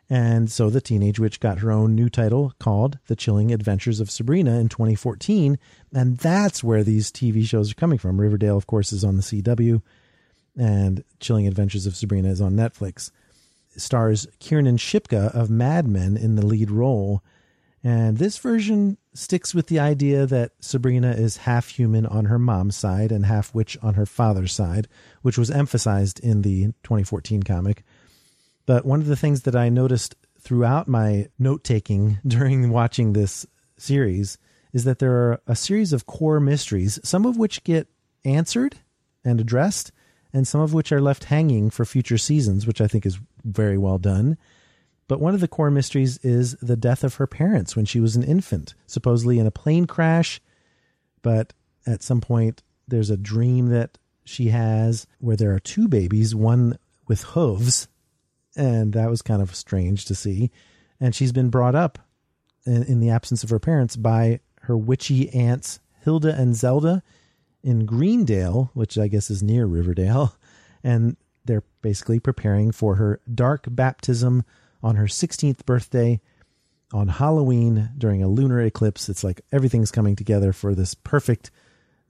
And 0.09 0.51
so 0.51 0.69
the 0.69 0.81
Teenage 0.81 1.17
Witch 1.17 1.39
got 1.39 1.59
her 1.59 1.71
own 1.71 1.95
new 1.95 2.09
title 2.09 2.53
called 2.59 2.99
The 3.07 3.15
Chilling 3.15 3.51
Adventures 3.51 3.99
of 3.99 4.11
Sabrina 4.11 4.59
in 4.59 4.69
2014. 4.69 5.57
And 5.93 6.17
that's 6.17 6.63
where 6.63 6.83
these 6.83 7.11
TV 7.11 7.45
shows 7.45 7.71
are 7.71 7.75
coming 7.75 7.97
from. 7.97 8.19
Riverdale, 8.19 8.57
of 8.57 8.67
course, 8.67 8.91
is 8.91 9.03
on 9.03 9.15
the 9.15 9.23
CW, 9.23 9.81
and 10.57 11.03
Chilling 11.19 11.47
Adventures 11.47 11.87
of 11.87 11.95
Sabrina 11.95 12.29
is 12.29 12.41
on 12.41 12.53
Netflix 12.53 13.11
stars 13.77 14.27
Kiernan 14.39 14.77
Shipka 14.77 15.33
of 15.33 15.49
Mad 15.49 15.87
Men 15.87 16.17
in 16.17 16.35
the 16.35 16.45
lead 16.45 16.71
role. 16.71 17.23
And 17.83 18.17
this 18.17 18.37
version 18.37 18.97
sticks 19.13 19.53
with 19.53 19.67
the 19.67 19.79
idea 19.79 20.25
that 20.25 20.51
Sabrina 20.61 21.11
is 21.11 21.37
half 21.37 21.67
human 21.67 22.05
on 22.05 22.25
her 22.25 22.39
mom's 22.39 22.77
side 22.77 23.11
and 23.11 23.25
half 23.25 23.53
witch 23.53 23.77
on 23.81 23.95
her 23.95 24.05
father's 24.05 24.53
side, 24.53 24.87
which 25.21 25.37
was 25.37 25.51
emphasized 25.51 26.19
in 26.21 26.43
the 26.43 26.67
2014 26.83 27.43
comic. 27.43 27.83
But 28.65 28.85
one 28.85 29.01
of 29.01 29.07
the 29.07 29.17
things 29.17 29.41
that 29.41 29.55
I 29.55 29.67
noticed 29.67 30.15
throughout 30.39 30.87
my 30.87 31.27
note 31.37 31.63
taking 31.63 32.19
during 32.27 32.69
watching 32.69 33.13
this 33.13 33.45
series 33.77 34.37
is 34.71 34.85
that 34.85 34.99
there 34.99 35.11
are 35.11 35.41
a 35.45 35.55
series 35.55 35.93
of 35.93 36.05
core 36.05 36.39
mysteries, 36.39 36.99
some 37.03 37.25
of 37.25 37.37
which 37.37 37.63
get 37.63 37.87
answered 38.23 38.77
and 39.25 39.39
addressed, 39.39 39.91
and 40.31 40.47
some 40.47 40.61
of 40.61 40.73
which 40.73 40.91
are 40.91 41.01
left 41.01 41.25
hanging 41.25 41.69
for 41.69 41.85
future 41.85 42.17
seasons, 42.17 42.65
which 42.65 42.81
I 42.81 42.87
think 42.87 43.05
is 43.05 43.19
very 43.43 43.77
well 43.77 43.97
done. 43.97 44.37
But 45.07 45.19
one 45.19 45.33
of 45.33 45.41
the 45.41 45.47
core 45.47 45.71
mysteries 45.71 46.17
is 46.19 46.53
the 46.61 46.77
death 46.77 47.03
of 47.03 47.15
her 47.15 47.27
parents 47.27 47.75
when 47.75 47.85
she 47.85 47.99
was 47.99 48.15
an 48.15 48.23
infant, 48.23 48.73
supposedly 48.87 49.39
in 49.39 49.47
a 49.47 49.51
plane 49.51 49.85
crash. 49.85 50.41
But 51.21 51.53
at 51.85 52.03
some 52.03 52.21
point, 52.21 52.63
there's 52.87 53.09
a 53.09 53.17
dream 53.17 53.67
that 53.67 53.97
she 54.25 54.47
has 54.47 55.05
where 55.19 55.35
there 55.35 55.53
are 55.53 55.59
two 55.59 55.87
babies, 55.87 56.33
one 56.33 56.77
with 57.07 57.23
hooves. 57.23 57.87
And 58.55 58.93
that 58.93 59.09
was 59.09 59.21
kind 59.21 59.41
of 59.41 59.55
strange 59.55 60.05
to 60.05 60.15
see. 60.15 60.51
And 60.99 61.13
she's 61.13 61.31
been 61.31 61.49
brought 61.49 61.75
up 61.75 61.99
in, 62.65 62.83
in 62.83 62.99
the 62.99 63.09
absence 63.09 63.43
of 63.43 63.49
her 63.49 63.59
parents 63.59 63.95
by 63.95 64.39
her 64.61 64.77
witchy 64.77 65.29
aunts, 65.33 65.79
Hilda 66.03 66.33
and 66.35 66.55
Zelda, 66.55 67.03
in 67.63 67.85
Greendale, 67.85 68.71
which 68.73 68.97
I 68.97 69.07
guess 69.07 69.29
is 69.29 69.43
near 69.43 69.65
Riverdale. 69.65 70.35
And 70.83 71.17
they're 71.45 71.63
basically 71.81 72.19
preparing 72.19 72.71
for 72.71 72.95
her 72.95 73.19
dark 73.33 73.65
baptism 73.69 74.43
on 74.83 74.95
her 74.95 75.05
16th 75.05 75.65
birthday 75.65 76.19
on 76.91 77.07
Halloween 77.07 77.89
during 77.97 78.21
a 78.21 78.27
lunar 78.27 78.61
eclipse. 78.61 79.09
It's 79.09 79.23
like 79.23 79.41
everything's 79.51 79.91
coming 79.91 80.15
together 80.15 80.53
for 80.53 80.75
this 80.75 80.93
perfect 80.93 81.49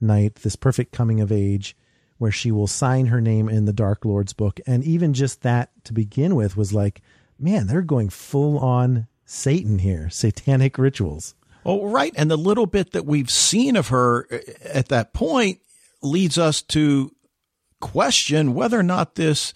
night, 0.00 0.36
this 0.36 0.56
perfect 0.56 0.92
coming 0.92 1.20
of 1.20 1.32
age 1.32 1.76
where 2.18 2.30
she 2.30 2.52
will 2.52 2.66
sign 2.66 3.06
her 3.06 3.20
name 3.20 3.48
in 3.48 3.64
the 3.64 3.72
Dark 3.72 4.04
Lord's 4.04 4.32
book. 4.32 4.60
And 4.66 4.84
even 4.84 5.14
just 5.14 5.42
that 5.42 5.70
to 5.84 5.92
begin 5.92 6.36
with 6.36 6.56
was 6.56 6.72
like, 6.72 7.00
man, 7.38 7.66
they're 7.66 7.82
going 7.82 8.08
full 8.08 8.58
on 8.58 9.08
Satan 9.24 9.78
here, 9.78 10.10
satanic 10.10 10.78
rituals. 10.78 11.34
Oh, 11.64 11.86
right. 11.86 12.12
And 12.16 12.30
the 12.30 12.36
little 12.36 12.66
bit 12.66 12.92
that 12.92 13.06
we've 13.06 13.30
seen 13.30 13.74
of 13.74 13.88
her 13.88 14.26
uh, 14.30 14.38
at 14.62 14.88
that 14.88 15.12
point 15.14 15.60
leads 16.02 16.38
us 16.38 16.60
to 16.62 17.10
question 17.80 18.54
whether 18.54 18.78
or 18.78 18.84
not 18.84 19.14
this 19.14 19.54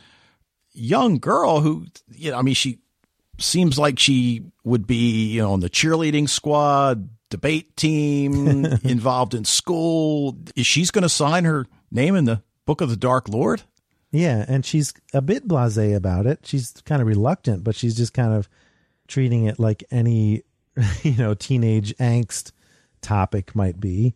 young 0.73 1.19
girl 1.19 1.61
who, 1.61 1.87
you 2.11 2.31
know, 2.31 2.39
I 2.39 2.43
mean, 2.43 2.55
she 2.55 2.79
seems 3.39 3.79
like 3.79 3.99
she 3.99 4.43
would 4.65 4.87
be, 4.87 5.33
you 5.33 5.43
know, 5.43 5.53
on 5.53 5.61
the 5.61 5.71
cheerleading 5.71 6.29
squad, 6.29 7.09
debate 7.31 7.77
team, 7.77 8.65
involved 8.85 9.35
in 9.35 9.45
school. 9.45 10.37
Is 10.57 10.67
she's 10.67 10.91
going 10.91 11.03
to 11.03 11.09
sign 11.09 11.45
her 11.45 11.67
name 11.91 12.15
in 12.15 12.25
the 12.25 12.43
Book 12.67 12.81
of 12.81 12.91
the 12.91 12.97
Dark 12.97 13.29
Lord? 13.29 13.63
Yeah, 14.11 14.45
and 14.49 14.65
she's 14.65 14.95
a 15.13 15.21
bit 15.21 15.47
blasé 15.47 15.95
about 15.95 16.27
it. 16.27 16.41
She's 16.45 16.73
kind 16.85 17.03
of 17.03 17.09
reluctant, 17.09 17.63
but 17.63 17.75
she's 17.75 17.97
just 17.97 18.15
kind 18.15 18.33
of 18.33 18.49
treating 19.07 19.45
it 19.45 19.59
like 19.59 19.85
any, 19.91 20.45
you 21.03 21.17
know, 21.17 21.35
teenage 21.35 21.95
angst 21.97 22.53
topic 23.01 23.55
might 23.55 23.81
be. 23.81 24.15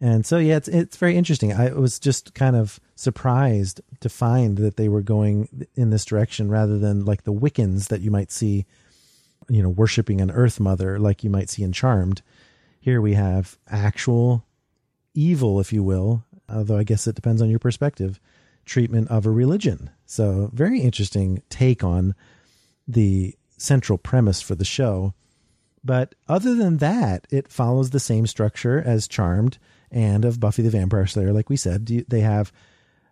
And 0.00 0.24
so 0.24 0.38
yeah, 0.38 0.56
it's 0.56 0.68
it's 0.68 0.96
very 0.96 1.16
interesting. 1.16 1.52
I 1.52 1.72
was 1.72 1.98
just 1.98 2.34
kind 2.34 2.56
of 2.56 2.78
surprised 2.98 3.80
to 4.00 4.08
find 4.08 4.58
that 4.58 4.76
they 4.76 4.88
were 4.88 5.02
going 5.02 5.66
in 5.76 5.90
this 5.90 6.04
direction 6.04 6.50
rather 6.50 6.78
than 6.78 7.04
like 7.04 7.22
the 7.22 7.32
Wiccans 7.32 7.88
that 7.88 8.00
you 8.00 8.10
might 8.10 8.32
see, 8.32 8.66
you 9.48 9.62
know, 9.62 9.68
worshiping 9.68 10.20
an 10.20 10.32
Earth 10.32 10.58
Mother 10.58 10.98
like 10.98 11.22
you 11.22 11.30
might 11.30 11.48
see 11.48 11.62
in 11.62 11.72
Charmed. 11.72 12.22
Here 12.80 13.00
we 13.00 13.14
have 13.14 13.56
actual 13.68 14.44
evil, 15.14 15.60
if 15.60 15.72
you 15.72 15.84
will, 15.84 16.24
although 16.48 16.76
I 16.76 16.82
guess 16.82 17.06
it 17.06 17.14
depends 17.14 17.40
on 17.40 17.48
your 17.48 17.60
perspective, 17.60 18.18
treatment 18.64 19.08
of 19.10 19.26
a 19.26 19.30
religion. 19.30 19.90
So 20.04 20.50
very 20.52 20.80
interesting 20.80 21.42
take 21.50 21.84
on 21.84 22.16
the 22.88 23.36
central 23.56 23.98
premise 23.98 24.42
for 24.42 24.56
the 24.56 24.64
show. 24.64 25.14
But 25.84 26.16
other 26.28 26.56
than 26.56 26.78
that, 26.78 27.28
it 27.30 27.46
follows 27.46 27.90
the 27.90 28.00
same 28.00 28.26
structure 28.26 28.82
as 28.84 29.06
Charmed 29.06 29.58
and 29.92 30.24
of 30.24 30.40
Buffy 30.40 30.62
the 30.62 30.70
Vampire 30.70 31.06
Slayer. 31.06 31.32
Like 31.32 31.48
we 31.48 31.56
said, 31.56 31.86
they 31.86 32.20
have 32.20 32.52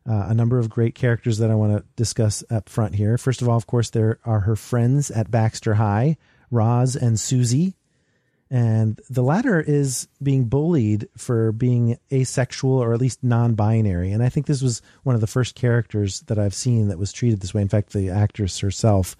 uh, 0.09 0.27
a 0.29 0.35
number 0.35 0.59
of 0.59 0.71
great 0.71 0.95
characters 0.95 1.39
that 1.39 1.51
I 1.51 1.55
want 1.55 1.77
to 1.77 1.85
discuss 1.97 2.45
up 2.51 2.69
front 2.69 2.95
here. 2.95 3.19
First 3.19 3.43
of 3.43 3.49
all, 3.49 3.57
of 3.57 3.67
course, 3.67 3.91
there 3.91 4.19
are 4.25 4.41
her 4.41 4.57
friends 4.57 5.11
at 5.11 5.31
Baxter 5.31 5.75
High, 5.75 6.17
Roz 6.51 6.95
and 6.97 7.19
Susie. 7.19 7.75
And 8.49 9.01
the 9.11 9.23
latter 9.23 9.61
is 9.61 10.07
being 10.23 10.45
bullied 10.45 11.09
for 11.17 11.51
being 11.51 11.99
asexual 12.13 12.75
or 12.75 12.95
at 12.95 13.01
least 13.01 13.25
non 13.25 13.55
binary. 13.55 14.13
And 14.13 14.23
I 14.23 14.29
think 14.29 14.47
this 14.47 14.63
was 14.63 14.83
one 15.03 15.17
of 15.17 15.21
the 15.21 15.27
first 15.27 15.57
characters 15.57 16.21
that 16.29 16.39
I've 16.39 16.55
seen 16.55 16.87
that 16.89 16.99
was 16.99 17.13
treated 17.13 17.41
this 17.41 17.53
way. 17.53 17.63
In 17.63 17.69
fact, 17.69 17.93
the 17.93 18.11
actress 18.11 18.61
herself 18.61 19.17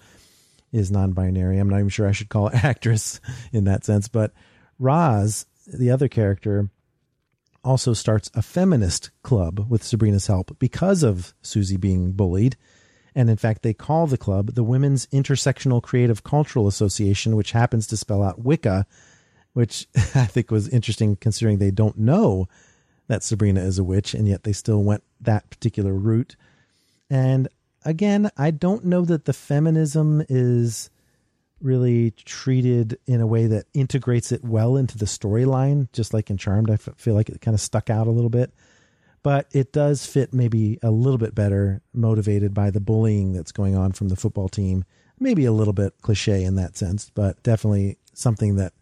is 0.71 0.91
non 0.91 1.11
binary. 1.11 1.57
I'm 1.57 1.69
not 1.69 1.79
even 1.79 1.89
sure 1.89 2.07
I 2.07 2.13
should 2.13 2.29
call 2.29 2.47
it 2.47 2.55
actress 2.63 3.19
in 3.51 3.65
that 3.65 3.83
sense. 3.83 4.07
But 4.07 4.31
Roz, 4.79 5.45
the 5.67 5.91
other 5.91 6.07
character, 6.07 6.69
also 7.67 7.93
starts 7.93 8.31
a 8.33 8.41
feminist 8.41 9.11
club 9.23 9.67
with 9.69 9.83
Sabrina's 9.83 10.27
help 10.27 10.57
because 10.57 11.03
of 11.03 11.33
Susie 11.41 11.77
being 11.77 12.13
bullied. 12.13 12.55
And 13.13 13.29
in 13.29 13.35
fact, 13.35 13.61
they 13.61 13.73
call 13.73 14.07
the 14.07 14.17
club 14.17 14.53
the 14.53 14.63
Women's 14.63 15.05
Intersectional 15.07 15.83
Creative 15.83 16.23
Cultural 16.23 16.67
Association, 16.67 17.35
which 17.35 17.51
happens 17.51 17.85
to 17.87 17.97
spell 17.97 18.23
out 18.23 18.39
Wicca, 18.39 18.85
which 19.51 19.87
I 20.15 20.25
think 20.25 20.49
was 20.49 20.69
interesting 20.69 21.17
considering 21.17 21.57
they 21.57 21.71
don't 21.71 21.97
know 21.97 22.47
that 23.07 23.23
Sabrina 23.23 23.61
is 23.61 23.79
a 23.79 23.83
witch, 23.83 24.13
and 24.13 24.27
yet 24.27 24.43
they 24.43 24.53
still 24.53 24.83
went 24.83 25.03
that 25.21 25.49
particular 25.49 25.93
route. 25.93 26.35
And 27.09 27.47
again, 27.83 28.29
I 28.37 28.51
don't 28.51 28.85
know 28.85 29.03
that 29.05 29.25
the 29.25 29.33
feminism 29.33 30.23
is 30.29 30.89
really 31.61 32.11
treated 32.11 32.99
in 33.05 33.21
a 33.21 33.27
way 33.27 33.47
that 33.47 33.65
integrates 33.73 34.31
it 34.31 34.43
well 34.43 34.77
into 34.77 34.97
the 34.97 35.05
storyline, 35.05 35.91
just 35.91 36.13
like 36.13 36.29
in 36.29 36.37
Charmed. 36.37 36.69
I 36.69 36.75
f- 36.75 36.89
feel 36.97 37.15
like 37.15 37.29
it 37.29 37.41
kind 37.41 37.55
of 37.55 37.61
stuck 37.61 37.89
out 37.89 38.07
a 38.07 38.11
little 38.11 38.29
bit, 38.29 38.53
but 39.23 39.47
it 39.51 39.73
does 39.73 40.05
fit 40.05 40.33
maybe 40.33 40.79
a 40.83 40.91
little 40.91 41.17
bit 41.17 41.33
better, 41.33 41.81
motivated 41.93 42.53
by 42.53 42.69
the 42.69 42.79
bullying 42.79 43.33
that's 43.33 43.51
going 43.51 43.75
on 43.75 43.91
from 43.91 44.09
the 44.09 44.15
football 44.15 44.49
team. 44.49 44.85
Maybe 45.19 45.45
a 45.45 45.51
little 45.51 45.73
bit 45.73 45.93
cliche 46.01 46.43
in 46.43 46.55
that 46.55 46.77
sense, 46.77 47.09
but 47.09 47.41
definitely 47.41 47.97
something 48.13 48.55
that 48.57 48.73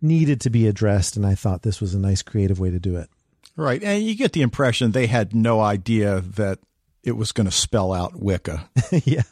needed 0.00 0.40
to 0.42 0.50
be 0.50 0.66
addressed. 0.66 1.16
And 1.16 1.26
I 1.26 1.34
thought 1.34 1.62
this 1.62 1.80
was 1.80 1.94
a 1.94 1.98
nice 1.98 2.22
creative 2.22 2.58
way 2.58 2.70
to 2.70 2.78
do 2.78 2.96
it. 2.96 3.10
Right. 3.54 3.82
And 3.82 4.02
you 4.02 4.14
get 4.14 4.32
the 4.32 4.42
impression 4.42 4.92
they 4.92 5.08
had 5.08 5.34
no 5.34 5.60
idea 5.60 6.20
that 6.20 6.60
it 7.02 7.12
was 7.12 7.32
going 7.32 7.46
to 7.46 7.50
spell 7.50 7.92
out 7.92 8.16
Wicca. 8.16 8.70
yeah 9.04 9.22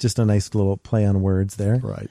just 0.00 0.18
a 0.18 0.24
nice 0.24 0.54
little 0.54 0.76
play 0.76 1.04
on 1.04 1.22
words 1.22 1.56
there. 1.56 1.76
Right. 1.76 2.10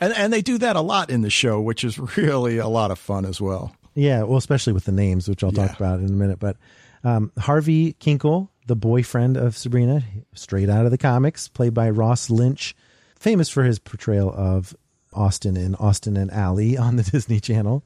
And 0.00 0.14
and 0.14 0.32
they 0.32 0.42
do 0.42 0.58
that 0.58 0.76
a 0.76 0.80
lot 0.80 1.10
in 1.10 1.22
the 1.22 1.30
show, 1.30 1.60
which 1.60 1.84
is 1.84 1.98
really 2.16 2.58
a 2.58 2.68
lot 2.68 2.90
of 2.90 2.98
fun 2.98 3.24
as 3.24 3.40
well. 3.40 3.74
Yeah, 3.94 4.22
well, 4.22 4.38
especially 4.38 4.72
with 4.72 4.84
the 4.84 4.92
names, 4.92 5.28
which 5.28 5.42
I'll 5.42 5.52
yeah. 5.52 5.66
talk 5.66 5.76
about 5.76 6.00
in 6.00 6.06
a 6.06 6.12
minute. 6.12 6.38
But 6.38 6.56
um, 7.02 7.32
Harvey 7.38 7.94
Kinkle, 7.94 8.48
the 8.66 8.76
boyfriend 8.76 9.36
of 9.36 9.56
Sabrina, 9.56 10.02
straight 10.34 10.70
out 10.70 10.84
of 10.84 10.90
the 10.90 10.98
comics, 10.98 11.48
played 11.48 11.74
by 11.74 11.90
Ross 11.90 12.30
Lynch, 12.30 12.74
famous 13.18 13.48
for 13.48 13.64
his 13.64 13.78
portrayal 13.78 14.32
of 14.32 14.76
Austin 15.12 15.56
in 15.56 15.74
Austin 15.74 16.16
and 16.16 16.30
Ally 16.30 16.76
on 16.78 16.96
the 16.96 17.02
Disney 17.02 17.40
Channel. 17.40 17.84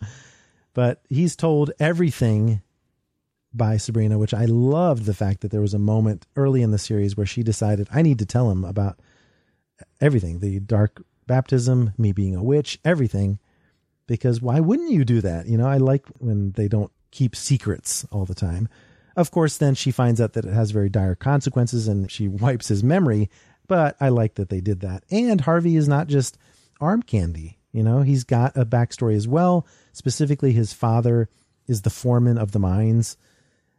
But 0.74 1.02
he's 1.08 1.36
told 1.36 1.70
everything 1.78 2.60
by 3.52 3.76
Sabrina, 3.76 4.18
which 4.18 4.34
I 4.34 4.46
loved 4.46 5.04
the 5.04 5.14
fact 5.14 5.40
that 5.40 5.52
there 5.52 5.60
was 5.60 5.74
a 5.74 5.78
moment 5.78 6.26
early 6.34 6.62
in 6.62 6.72
the 6.72 6.78
series 6.78 7.16
where 7.16 7.26
she 7.26 7.44
decided, 7.44 7.88
I 7.92 8.02
need 8.02 8.18
to 8.18 8.26
tell 8.26 8.50
him 8.50 8.64
about 8.64 8.98
everything 10.00 10.40
the 10.40 10.60
dark 10.60 11.02
baptism, 11.26 11.92
me 11.98 12.12
being 12.12 12.34
a 12.36 12.42
witch, 12.42 12.78
everything. 12.84 13.38
Because 14.06 14.42
why 14.42 14.60
wouldn't 14.60 14.90
you 14.90 15.04
do 15.04 15.20
that? 15.22 15.46
You 15.46 15.56
know, 15.56 15.66
I 15.66 15.78
like 15.78 16.06
when 16.18 16.52
they 16.52 16.68
don't 16.68 16.92
keep 17.10 17.34
secrets 17.34 18.04
all 18.10 18.26
the 18.26 18.34
time. 18.34 18.68
Of 19.16 19.30
course, 19.30 19.56
then 19.56 19.74
she 19.74 19.90
finds 19.90 20.20
out 20.20 20.34
that 20.34 20.44
it 20.44 20.52
has 20.52 20.72
very 20.72 20.88
dire 20.88 21.14
consequences 21.14 21.88
and 21.88 22.10
she 22.10 22.28
wipes 22.28 22.68
his 22.68 22.82
memory. 22.82 23.30
But 23.66 23.96
I 24.00 24.10
like 24.10 24.34
that 24.34 24.50
they 24.50 24.60
did 24.60 24.80
that. 24.80 25.04
And 25.10 25.40
Harvey 25.40 25.76
is 25.76 25.88
not 25.88 26.08
just 26.08 26.36
arm 26.80 27.02
candy. 27.02 27.58
You 27.72 27.82
know, 27.82 28.02
he's 28.02 28.24
got 28.24 28.56
a 28.56 28.66
backstory 28.66 29.16
as 29.16 29.26
well. 29.26 29.66
Specifically, 29.92 30.52
his 30.52 30.72
father 30.72 31.28
is 31.66 31.82
the 31.82 31.90
foreman 31.90 32.36
of 32.36 32.52
the 32.52 32.58
mines, 32.58 33.16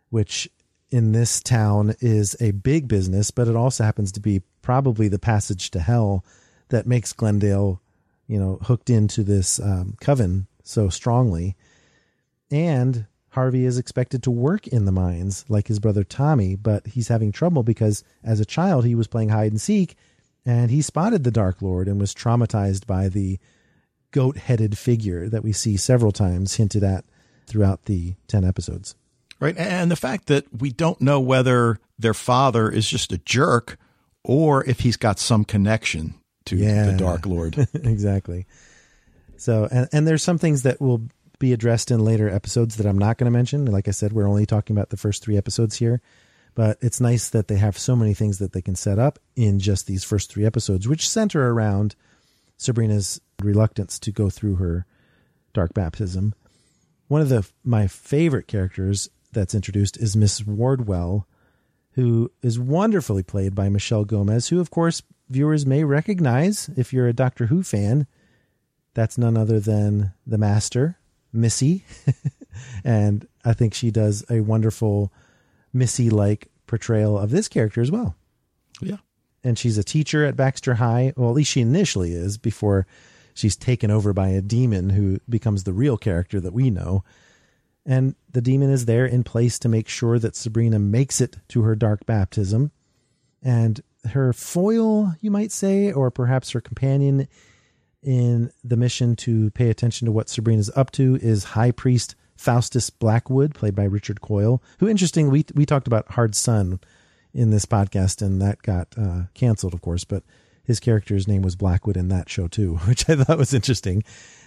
which 0.09 0.49
in 0.95 1.11
this 1.11 1.41
town 1.41 1.93
is 1.99 2.37
a 2.39 2.51
big 2.51 2.87
business, 2.87 3.29
but 3.29 3.49
it 3.49 3.55
also 3.57 3.83
happens 3.83 4.13
to 4.13 4.21
be 4.21 4.41
probably 4.61 5.09
the 5.09 5.19
passage 5.19 5.69
to 5.71 5.81
hell 5.81 6.23
that 6.69 6.87
makes 6.87 7.11
Greendale, 7.11 7.81
you 8.27 8.39
know, 8.39 8.59
hooked 8.61 8.89
into 8.89 9.21
this 9.21 9.59
um, 9.59 9.97
coven 9.99 10.47
so 10.63 10.87
strongly. 10.87 11.57
And 12.49 13.07
Harvey 13.31 13.65
is 13.65 13.77
expected 13.77 14.23
to 14.23 14.31
work 14.31 14.67
in 14.67 14.85
the 14.85 14.93
mines 14.93 15.43
like 15.49 15.67
his 15.67 15.79
brother 15.79 16.05
Tommy, 16.05 16.55
but 16.55 16.87
he's 16.87 17.09
having 17.09 17.33
trouble 17.33 17.63
because 17.63 18.05
as 18.23 18.39
a 18.39 18.45
child 18.45 18.85
he 18.85 18.95
was 18.95 19.07
playing 19.07 19.27
hide 19.27 19.51
and 19.51 19.59
seek 19.59 19.97
and 20.45 20.71
he 20.71 20.81
spotted 20.81 21.25
the 21.25 21.29
Dark 21.31 21.61
Lord 21.61 21.89
and 21.89 21.99
was 21.99 22.15
traumatized 22.15 22.87
by 22.87 23.09
the 23.09 23.37
goat 24.11 24.37
headed 24.37 24.77
figure 24.77 25.27
that 25.27 25.43
we 25.43 25.51
see 25.51 25.75
several 25.75 26.13
times 26.13 26.55
hinted 26.55 26.85
at 26.85 27.03
throughout 27.47 27.83
the 27.83 28.15
10 28.29 28.45
episodes. 28.45 28.95
Right. 29.39 29.57
And 29.57 29.91
the 29.91 29.95
fact 29.95 30.27
that 30.27 30.45
we 30.61 30.71
don't 30.71 30.99
know 31.01 31.19
whether 31.19 31.77
their 31.99 32.13
father 32.13 32.69
is 32.69 32.87
just 32.89 33.11
a 33.11 33.17
jerk 33.19 33.77
or 34.23 34.63
if 34.65 34.79
he's 34.81 34.97
got 34.97 35.19
some 35.19 35.43
connection 35.43 36.15
to 36.45 36.55
Yeah. 36.55 36.85
the 36.91 36.97
Dark 36.97 37.25
Lord. 37.25 37.57
exactly. 37.73 38.45
So, 39.37 39.67
and, 39.69 39.89
and 39.91 40.07
there's 40.07 40.23
some 40.23 40.37
things 40.37 40.63
that 40.63 40.79
will 40.79 41.01
be 41.39 41.51
addressed 41.51 41.91
in 41.91 41.99
later 41.99 42.29
episodes 42.29 42.77
that 42.77 42.85
I'm 42.85 42.97
not 42.97 43.17
going 43.17 43.25
to 43.25 43.37
mention. 43.37 43.65
Like 43.65 43.87
I 43.87 43.91
said, 43.91 44.13
we're 44.13 44.27
only 44.27 44.45
talking 44.45 44.75
about 44.75 44.89
the 44.89 44.97
first 44.97 45.21
three 45.21 45.35
episodes 45.37 45.75
here, 45.75 46.01
but 46.53 46.77
it's 46.81 47.01
nice 47.01 47.29
that 47.31 47.49
they 47.49 47.57
have 47.57 47.77
so 47.77 47.95
many 47.95 48.13
things 48.13 48.39
that 48.39 48.53
they 48.53 48.61
can 48.61 48.75
set 48.75 48.97
up 48.99 49.19
in 49.35 49.59
just 49.59 49.85
these 49.85 50.05
first 50.05 50.31
three 50.31 50.45
episodes, 50.45 50.87
which 50.87 51.09
center 51.09 51.51
around 51.51 51.95
Sabrina's 52.57 53.19
reluctance 53.43 53.99
to 53.99 54.11
go 54.13 54.29
through 54.29 54.55
her 54.55 54.85
dark 55.53 55.73
baptism. 55.73 56.33
One 57.09 57.21
of 57.21 57.27
the 57.29 57.45
my 57.65 57.87
favorite 57.87 58.47
characters 58.47 59.09
that's 59.35 59.53
introduced 59.53 59.97
is 59.97 60.15
Miss 60.15 60.43
Wardwell, 60.43 61.27
who 61.91 62.31
is 62.41 62.59
wonderfully 62.59 63.21
played 63.21 63.53
by 63.53 63.69
Michelle 63.69 64.05
Gomez, 64.05 64.47
who 64.47 64.59
of 64.59 64.71
course 64.71 65.03
viewers 65.29 65.65
may 65.65 65.83
recognize 65.83 66.69
if 66.75 66.91
you're 66.91 67.07
a 67.07 67.13
Doctor 67.13 67.45
Who 67.45 67.61
fan. 67.61 68.07
That's 68.95 69.17
none 69.17 69.37
other 69.37 69.59
than 69.59 70.13
the 70.25 70.39
Master, 70.39 70.97
Missy, 71.31 71.85
and 72.83 73.27
I 73.43 73.53
think 73.53 73.75
she 73.75 73.91
does 73.91 74.25
a 74.29 74.39
wonderful 74.39 75.13
Missy-like 75.71 76.49
portrayal 76.65 77.19
of 77.19 77.29
this 77.29 77.47
character 77.47 77.81
as 77.81 77.91
well 77.91 78.15
yeah. 78.81 78.97
and 79.43 79.57
she's 79.57 79.77
a 79.77 79.83
teacher 79.83 80.25
at 80.25 80.35
Baxter 80.35 80.75
High. 80.75 81.13
Well, 81.15 81.29
at 81.29 81.35
least 81.35 81.51
she 81.51 81.61
initially 81.61 82.13
is 82.13 82.37
before 82.37 82.85
she's 83.33 83.55
taken 83.55 83.91
over 83.91 84.13
by 84.13 84.29
a 84.29 84.41
demon 84.41 84.91
who 84.91 85.19
becomes 85.29 85.63
the 85.63 85.73
real 85.73 85.97
character 85.97 86.39
that 86.39 86.53
we 86.53 86.69
know. 86.69 87.03
And 87.85 88.15
the 88.31 88.41
demon 88.41 88.71
is 88.71 88.85
there 88.85 89.05
in 89.05 89.23
place 89.23 89.59
to 89.59 89.69
make 89.69 89.87
sure 89.87 90.17
that 90.19 90.35
Sabrina 90.35 90.79
makes 90.79 91.21
it 91.21 91.37
to 91.49 91.61
her 91.61 91.75
dark 91.75 92.05
baptism. 92.05 92.71
And 93.43 93.81
her 94.09 94.33
foil, 94.33 95.13
you 95.21 95.29
might 95.29 95.51
say, 95.51 95.91
or 95.91 96.09
perhaps 96.09 96.51
her 96.51 96.61
companion 96.61 97.27
in 98.01 98.51
the 98.63 98.77
mission 98.77 99.15
to 99.15 99.51
pay 99.51 99.69
attention 99.69 100.05
to 100.05 100.11
what 100.11 100.29
Sabrina's 100.29 100.71
up 100.75 100.91
to 100.91 101.17
is 101.21 101.43
High 101.43 101.71
Priest 101.71 102.15
Faustus 102.35 102.89
Blackwood, 102.89 103.55
played 103.55 103.75
by 103.75 103.83
Richard 103.83 104.21
Coyle, 104.21 104.61
who, 104.79 104.87
interesting, 104.87 105.29
we, 105.29 105.45
we 105.53 105.65
talked 105.65 105.87
about 105.87 106.11
Hard 106.11 106.35
Sun 106.35 106.79
in 107.33 107.49
this 107.49 107.65
podcast, 107.65 108.21
and 108.21 108.41
that 108.41 108.61
got 108.61 108.87
uh, 108.97 109.23
canceled, 109.33 109.73
of 109.73 109.81
course. 109.81 110.03
But 110.03 110.23
his 110.63 110.79
character's 110.79 111.27
name 111.27 111.41
was 111.41 111.55
Blackwood 111.55 111.97
in 111.97 112.07
that 112.09 112.29
show 112.29 112.47
too, 112.47 112.75
which 112.87 113.09
I 113.09 113.15
thought 113.15 113.37
was 113.37 113.53
interesting. 113.53 114.03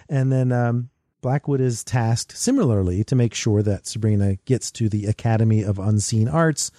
And 0.08 0.32
then 0.32 0.52
um, 0.52 0.90
Blackwood 1.20 1.60
is 1.60 1.84
tasked 1.84 2.36
similarly 2.36 3.02
to 3.04 3.16
make 3.16 3.34
sure 3.34 3.62
that 3.62 3.86
Sabrina 3.86 4.36
gets 4.44 4.70
to 4.72 4.88
the 4.88 5.06
Academy 5.06 5.62
of 5.62 5.78
Unseen 5.78 6.28
Arts, 6.28 6.70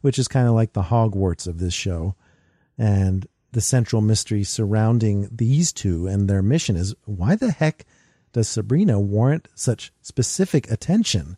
which 0.00 0.18
is 0.18 0.28
kind 0.28 0.46
of 0.46 0.54
like 0.54 0.72
the 0.72 0.82
Hogwarts 0.82 1.46
of 1.46 1.58
this 1.58 1.74
show. 1.74 2.14
And 2.76 3.26
the 3.52 3.60
central 3.60 4.02
mystery 4.02 4.44
surrounding 4.44 5.28
these 5.32 5.72
two 5.72 6.06
and 6.06 6.28
their 6.28 6.42
mission 6.42 6.76
is 6.76 6.94
why 7.04 7.34
the 7.34 7.50
heck 7.50 7.84
does 8.32 8.48
Sabrina 8.48 9.00
warrant 9.00 9.48
such 9.54 9.92
specific 10.02 10.70
attention? 10.70 11.36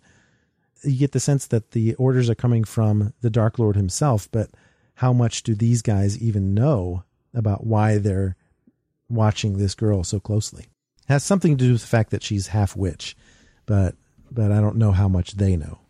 you 0.84 0.98
get 0.98 1.12
the 1.12 1.20
sense 1.20 1.46
that 1.46 1.72
the 1.72 1.94
orders 1.94 2.30
are 2.30 2.34
coming 2.34 2.64
from 2.64 3.12
the 3.20 3.30
Dark 3.30 3.58
Lord 3.58 3.76
himself, 3.76 4.28
but 4.30 4.50
how 4.94 5.12
much 5.12 5.42
do 5.42 5.54
these 5.54 5.82
guys 5.82 6.18
even 6.18 6.54
know 6.54 7.04
about 7.34 7.66
why 7.66 7.98
they're 7.98 8.36
watching 9.08 9.58
this 9.58 9.74
girl 9.74 10.04
so 10.04 10.20
closely? 10.20 10.66
Has 11.10 11.24
something 11.24 11.56
to 11.56 11.64
do 11.64 11.72
with 11.72 11.80
the 11.80 11.88
fact 11.88 12.10
that 12.10 12.22
she's 12.22 12.46
half 12.46 12.76
witch, 12.76 13.16
but 13.66 13.96
but 14.30 14.52
I 14.52 14.60
don't 14.60 14.76
know 14.76 14.92
how 14.92 15.08
much 15.08 15.32
they 15.32 15.56
know. 15.56 15.80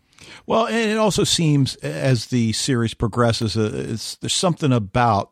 Well, 0.47 0.65
and 0.65 0.89
it 0.89 0.97
also 0.97 1.23
seems 1.23 1.75
as 1.75 2.25
the 2.25 2.53
series 2.53 2.95
progresses, 2.95 3.55
uh, 3.55 3.69
it's, 3.71 4.15
there's 4.15 4.33
something 4.33 4.73
about 4.73 5.29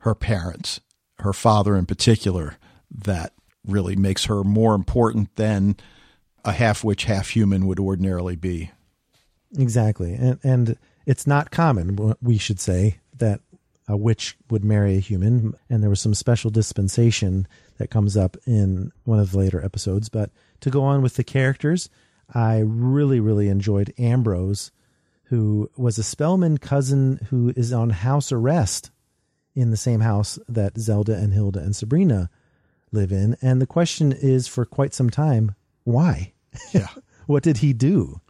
her 0.00 0.14
parents, 0.14 0.80
her 1.20 1.32
father 1.32 1.74
in 1.74 1.86
particular, 1.86 2.58
that 2.90 3.32
really 3.66 3.96
makes 3.96 4.26
her 4.26 4.44
more 4.44 4.74
important 4.74 5.34
than 5.36 5.76
a 6.44 6.52
half 6.52 6.84
witch, 6.84 7.04
half 7.04 7.30
human 7.30 7.66
would 7.66 7.80
ordinarily 7.80 8.36
be. 8.36 8.72
Exactly, 9.56 10.12
and 10.12 10.38
and 10.44 10.76
it's 11.06 11.26
not 11.26 11.50
common, 11.50 12.14
we 12.20 12.36
should 12.36 12.60
say, 12.60 12.98
that 13.16 13.40
a 13.88 13.96
witch 13.96 14.36
would 14.50 14.66
marry 14.66 14.96
a 14.96 15.00
human, 15.00 15.54
and 15.70 15.82
there 15.82 15.88
was 15.88 16.02
some 16.02 16.12
special 16.12 16.50
dispensation 16.50 17.48
that 17.78 17.90
comes 17.90 18.16
up 18.16 18.36
in 18.46 18.92
one 19.04 19.18
of 19.18 19.32
the 19.32 19.38
later 19.38 19.64
episodes. 19.64 20.08
But 20.08 20.30
to 20.60 20.70
go 20.70 20.82
on 20.82 21.02
with 21.02 21.14
the 21.14 21.24
characters, 21.24 21.88
I 22.32 22.58
really 22.58 23.20
really 23.20 23.48
enjoyed 23.48 23.94
Ambrose, 23.98 24.70
who 25.24 25.70
was 25.76 25.98
a 25.98 26.02
Spellman 26.02 26.58
cousin 26.58 27.26
who 27.30 27.52
is 27.56 27.72
on 27.72 27.90
house 27.90 28.32
arrest 28.32 28.90
in 29.54 29.70
the 29.70 29.76
same 29.76 30.00
house 30.00 30.38
that 30.48 30.78
Zelda 30.78 31.14
and 31.14 31.32
Hilda 31.32 31.60
and 31.60 31.76
Sabrina 31.76 32.30
live 32.92 33.12
in, 33.12 33.36
and 33.42 33.60
the 33.60 33.66
question 33.66 34.12
is 34.12 34.46
for 34.48 34.64
quite 34.64 34.94
some 34.94 35.10
time, 35.10 35.54
why? 35.84 36.32
Yeah. 36.72 36.88
what 37.26 37.42
did 37.42 37.58
he 37.58 37.72
do? 37.72 38.20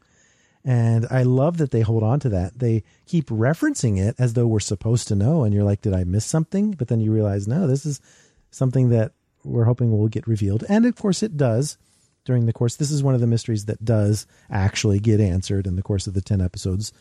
And 0.64 1.06
I 1.10 1.24
love 1.24 1.58
that 1.58 1.70
they 1.70 1.82
hold 1.82 2.02
on 2.02 2.20
to 2.20 2.30
that. 2.30 2.58
They 2.58 2.84
keep 3.06 3.26
referencing 3.26 3.98
it 3.98 4.14
as 4.18 4.32
though 4.32 4.46
we're 4.46 4.60
supposed 4.60 5.08
to 5.08 5.14
know. 5.14 5.44
And 5.44 5.52
you're 5.52 5.64
like, 5.64 5.82
did 5.82 5.92
I 5.92 6.04
miss 6.04 6.24
something? 6.24 6.72
But 6.72 6.88
then 6.88 7.00
you 7.00 7.12
realize, 7.12 7.46
no, 7.46 7.66
this 7.66 7.84
is 7.84 8.00
something 8.50 8.88
that 8.88 9.12
we're 9.44 9.64
hoping 9.64 9.90
will 9.90 10.08
get 10.08 10.26
revealed. 10.26 10.64
And 10.68 10.86
of 10.86 10.96
course, 10.96 11.22
it 11.22 11.36
does 11.36 11.78
during 12.24 12.46
the 12.46 12.52
course. 12.52 12.76
This 12.76 12.90
is 12.90 13.02
one 13.02 13.14
of 13.14 13.20
the 13.20 13.26
mysteries 13.26 13.66
that 13.66 13.84
does 13.84 14.26
actually 14.50 14.98
get 14.98 15.20
answered 15.20 15.66
in 15.66 15.76
the 15.76 15.82
course 15.82 16.06
of 16.06 16.14
the 16.14 16.22
10 16.22 16.40
episodes. 16.40 16.92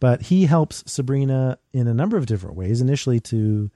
But 0.00 0.22
he 0.22 0.46
helps 0.46 0.84
Sabrina 0.90 1.58
in 1.72 1.88
a 1.88 1.94
number 1.94 2.16
of 2.16 2.26
different 2.26 2.56
ways. 2.56 2.80
Initially, 2.80 3.20
to 3.20 3.70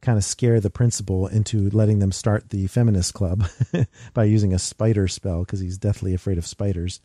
kind 0.00 0.16
of 0.16 0.24
scare 0.24 0.60
the 0.60 0.70
principal 0.70 1.26
into 1.26 1.68
letting 1.70 1.98
them 1.98 2.12
start 2.12 2.50
the 2.50 2.66
feminist 2.68 3.14
club 3.14 3.44
by 4.14 4.24
using 4.24 4.54
a 4.54 4.58
spider 4.58 5.08
spell 5.08 5.40
because 5.40 5.60
he's 5.60 5.78
deathly 5.78 6.14
afraid 6.14 6.38
of 6.38 6.46
spiders. 6.46 7.00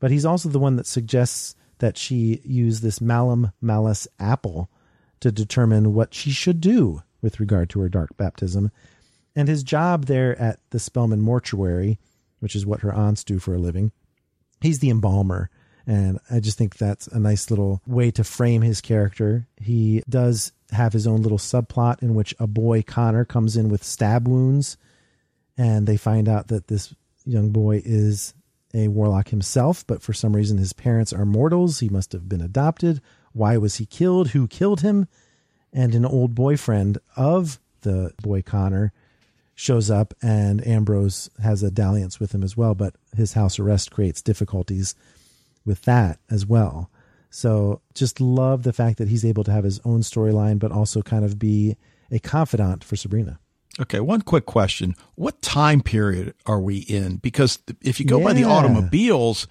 But 0.00 0.10
he's 0.10 0.24
also 0.24 0.48
the 0.48 0.58
one 0.58 0.76
that 0.76 0.86
suggests 0.86 1.54
that 1.78 1.98
she 1.98 2.40
use 2.44 2.80
this 2.80 3.00
malum 3.00 3.52
malus 3.60 4.08
apple 4.18 4.70
to 5.20 5.30
determine 5.30 5.94
what 5.94 6.14
she 6.14 6.30
should 6.30 6.60
do 6.60 7.02
with 7.20 7.40
regard 7.40 7.70
to 7.70 7.80
her 7.80 7.88
dark 7.88 8.16
baptism. 8.16 8.70
And 9.36 9.48
his 9.48 9.62
job 9.62 10.06
there 10.06 10.40
at 10.40 10.60
the 10.70 10.78
Spellman 10.78 11.20
mortuary, 11.20 11.98
which 12.40 12.54
is 12.54 12.66
what 12.66 12.80
her 12.80 12.94
aunts 12.94 13.24
do 13.24 13.38
for 13.38 13.54
a 13.54 13.58
living, 13.58 13.92
he's 14.60 14.78
the 14.78 14.90
embalmer. 14.90 15.50
And 15.86 16.18
I 16.30 16.40
just 16.40 16.56
think 16.56 16.76
that's 16.76 17.08
a 17.08 17.18
nice 17.18 17.50
little 17.50 17.82
way 17.86 18.10
to 18.12 18.24
frame 18.24 18.62
his 18.62 18.80
character. 18.80 19.46
He 19.60 20.02
does 20.08 20.52
have 20.70 20.92
his 20.92 21.06
own 21.06 21.22
little 21.22 21.38
subplot 21.38 22.02
in 22.02 22.14
which 22.14 22.34
a 22.38 22.46
boy, 22.46 22.82
Connor, 22.82 23.24
comes 23.24 23.56
in 23.56 23.68
with 23.68 23.84
stab 23.84 24.26
wounds. 24.26 24.78
And 25.58 25.86
they 25.86 25.96
find 25.96 26.28
out 26.28 26.48
that 26.48 26.68
this 26.68 26.94
young 27.26 27.50
boy 27.50 27.82
is 27.84 28.34
a 28.72 28.88
warlock 28.88 29.28
himself, 29.28 29.86
but 29.86 30.02
for 30.02 30.12
some 30.12 30.34
reason 30.34 30.58
his 30.58 30.72
parents 30.72 31.12
are 31.12 31.26
mortals. 31.26 31.80
He 31.80 31.88
must 31.88 32.12
have 32.12 32.28
been 32.28 32.40
adopted. 32.40 33.00
Why 33.32 33.56
was 33.56 33.76
he 33.76 33.86
killed? 33.86 34.30
Who 34.30 34.48
killed 34.48 34.80
him? 34.80 35.06
And 35.72 35.94
an 35.94 36.04
old 36.04 36.34
boyfriend 36.34 36.98
of 37.16 37.60
the 37.82 38.12
boy 38.22 38.42
Connor 38.42 38.92
shows 39.54 39.90
up, 39.90 40.14
and 40.22 40.66
Ambrose 40.66 41.30
has 41.42 41.62
a 41.62 41.70
dalliance 41.70 42.18
with 42.18 42.34
him 42.34 42.42
as 42.42 42.56
well, 42.56 42.74
but 42.74 42.94
his 43.16 43.34
house 43.34 43.58
arrest 43.58 43.90
creates 43.90 44.22
difficulties 44.22 44.94
with 45.64 45.82
that 45.82 46.18
as 46.30 46.44
well. 46.44 46.90
So 47.30 47.80
just 47.94 48.20
love 48.20 48.62
the 48.62 48.72
fact 48.72 48.98
that 48.98 49.08
he's 49.08 49.24
able 49.24 49.44
to 49.44 49.52
have 49.52 49.64
his 49.64 49.80
own 49.84 50.00
storyline, 50.00 50.58
but 50.58 50.72
also 50.72 51.02
kind 51.02 51.24
of 51.24 51.38
be 51.38 51.76
a 52.10 52.18
confidant 52.18 52.84
for 52.84 52.96
Sabrina. 52.96 53.38
Okay, 53.80 53.98
one 53.98 54.22
quick 54.22 54.46
question. 54.46 54.94
What 55.16 55.42
time 55.42 55.80
period 55.80 56.34
are 56.46 56.60
we 56.60 56.78
in? 56.78 57.16
Because 57.16 57.58
if 57.82 57.98
you 57.98 58.06
go 58.06 58.20
by 58.20 58.32
the 58.32 58.44
automobiles, 58.44 59.48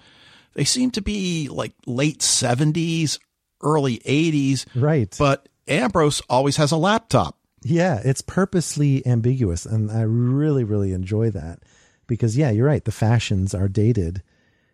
they 0.54 0.64
seem 0.64 0.90
to 0.92 1.02
be 1.02 1.48
like 1.48 1.74
late 1.86 2.20
70s, 2.20 3.18
early 3.60 3.98
80s. 3.98 4.64
Right. 4.74 5.14
But 5.18 5.48
Ambrose 5.68 6.22
always 6.30 6.56
has 6.56 6.72
a 6.72 6.78
laptop. 6.78 7.36
Yeah, 7.64 8.00
it's 8.04 8.20
purposely 8.20 9.04
ambiguous, 9.06 9.64
and 9.64 9.90
I 9.90 10.02
really, 10.02 10.64
really 10.64 10.92
enjoy 10.92 11.30
that 11.30 11.60
because, 12.06 12.36
yeah, 12.36 12.50
you're 12.50 12.66
right. 12.66 12.84
The 12.84 12.92
fashions 12.92 13.54
are 13.54 13.68
dated, 13.68 14.22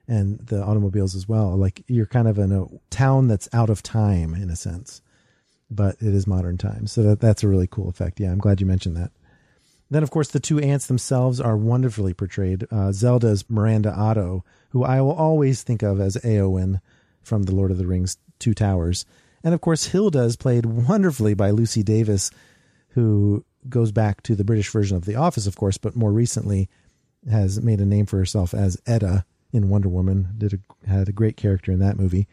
and 0.08 0.40
the 0.40 0.60
automobiles 0.60 1.14
as 1.14 1.28
well. 1.28 1.56
Like 1.56 1.84
you're 1.86 2.06
kind 2.06 2.26
of 2.26 2.36
in 2.36 2.50
a 2.50 2.66
town 2.90 3.28
that's 3.28 3.48
out 3.52 3.70
of 3.70 3.80
time 3.82 4.34
in 4.34 4.50
a 4.50 4.56
sense, 4.56 5.02
but 5.70 5.94
it 6.00 6.12
is 6.12 6.26
modern 6.26 6.58
times. 6.58 6.90
So 6.90 7.04
that 7.04 7.20
that's 7.20 7.44
a 7.44 7.48
really 7.48 7.68
cool 7.68 7.88
effect. 7.88 8.18
Yeah, 8.18 8.32
I'm 8.32 8.38
glad 8.38 8.60
you 8.60 8.66
mentioned 8.66 8.96
that. 8.96 9.12
Then, 9.88 10.02
of 10.02 10.10
course, 10.10 10.28
the 10.28 10.40
two 10.40 10.58
aunts 10.58 10.86
themselves 10.86 11.40
are 11.40 11.56
wonderfully 11.56 12.14
portrayed. 12.14 12.66
Uh, 12.70 12.92
Zelda's 12.92 13.48
Miranda 13.48 13.92
Otto, 13.92 14.44
who 14.70 14.84
I 14.84 15.00
will 15.00 15.12
always 15.12 15.62
think 15.62 15.82
of 15.82 16.00
as 16.00 16.16
Eowyn 16.16 16.80
from 17.22 17.44
the 17.44 17.54
Lord 17.54 17.70
of 17.70 17.78
the 17.78 17.86
Rings 17.86 18.16
Two 18.38 18.54
Towers. 18.54 19.04
And 19.42 19.54
of 19.54 19.60
course, 19.60 19.86
Hilda 19.86 20.22
is 20.22 20.36
played 20.36 20.66
wonderfully 20.66 21.34
by 21.34 21.50
Lucy 21.50 21.82
Davis, 21.82 22.30
who 22.90 23.44
goes 23.68 23.92
back 23.92 24.22
to 24.22 24.34
the 24.34 24.44
British 24.44 24.70
version 24.70 24.96
of 24.96 25.04
The 25.04 25.16
Office, 25.16 25.46
of 25.46 25.56
course, 25.56 25.78
but 25.78 25.96
more 25.96 26.12
recently 26.12 26.68
has 27.30 27.60
made 27.60 27.80
a 27.80 27.86
name 27.86 28.06
for 28.06 28.18
herself 28.18 28.54
as 28.54 28.80
Etta 28.86 29.24
in 29.52 29.68
Wonder 29.68 29.88
Woman. 29.88 30.28
Did 30.38 30.54
a, 30.54 30.88
had 30.88 31.08
a 31.08 31.12
great 31.12 31.36
character 31.36 31.70
in 31.72 31.78
that 31.80 31.98
movie. 31.98 32.26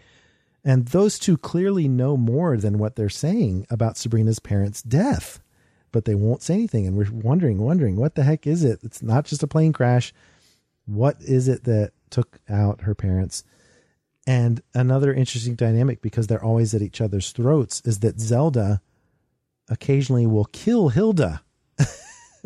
And 0.64 0.88
those 0.88 1.18
two 1.20 1.38
clearly 1.38 1.88
know 1.88 2.18
more 2.18 2.58
than 2.58 2.78
what 2.78 2.95
they're 2.95 3.10
saying 3.10 3.68
about 3.70 3.97
Sabrina's 3.97 4.39
parents' 4.39 4.82
death, 4.82 5.39
but 5.91 6.05
they 6.05 6.16
won't 6.16 6.41
say 6.41 6.55
anything. 6.55 6.86
And 6.86 6.97
we're 6.97 7.12
wondering, 7.12 7.60
wondering, 7.60 7.95
what 7.95 8.16
the 8.16 8.24
heck 8.24 8.45
is 8.47 8.64
it? 8.64 8.80
It's 8.84 9.01
not 9.01 9.26
just 9.26 9.43
a 9.43 9.47
plane 9.47 9.74
crash. 9.74 10.14
What 10.86 11.18
is 11.22 11.47
it 11.47 11.64
that 11.66 11.91
took 12.10 12.39
out 12.49 12.82
her 12.82 12.95
parents? 12.95 13.43
And 14.26 14.62
another 14.74 15.14
interesting 15.14 15.55
dynamic, 15.55 16.01
because 16.01 16.28
they're 16.28 16.43
always 16.43 16.74
at 16.74 16.82
each 16.82 16.99
other's 16.99 17.32
throats, 17.32 17.82
is 17.86 17.99
that 17.99 18.20
Zelda 18.20 18.82
occasionally 19.70 20.26
will 20.26 20.45
kill 20.45 20.89
Hilda 20.89 21.41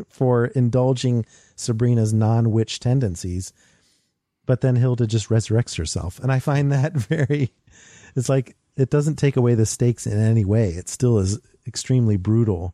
for 0.10 0.46
indulging 0.48 1.26
Sabrina's 1.56 2.14
non 2.14 2.52
witch 2.52 2.80
tendencies. 2.80 3.54
But 4.46 4.62
then 4.62 4.76
Hilda 4.76 5.08
just 5.08 5.30
resurrects 5.30 5.78
herself. 5.78 6.20
And 6.20 6.32
I 6.32 6.40
find 6.40 6.72
that 6.72 6.94
very, 6.96 7.54
it's 8.16 8.30
like 8.30 8.56
it 8.76 8.90
doesn't 8.90 9.18
take 9.18 9.38
away 9.38 9.56
the 9.56 9.66
stakes 9.66 10.08
in 10.08 10.20
any 10.20 10.46
way. 10.46 10.70
It 10.70 10.90
still 10.90 11.20
is 11.20 11.40
extremely 11.68 12.18
brutal 12.18 12.74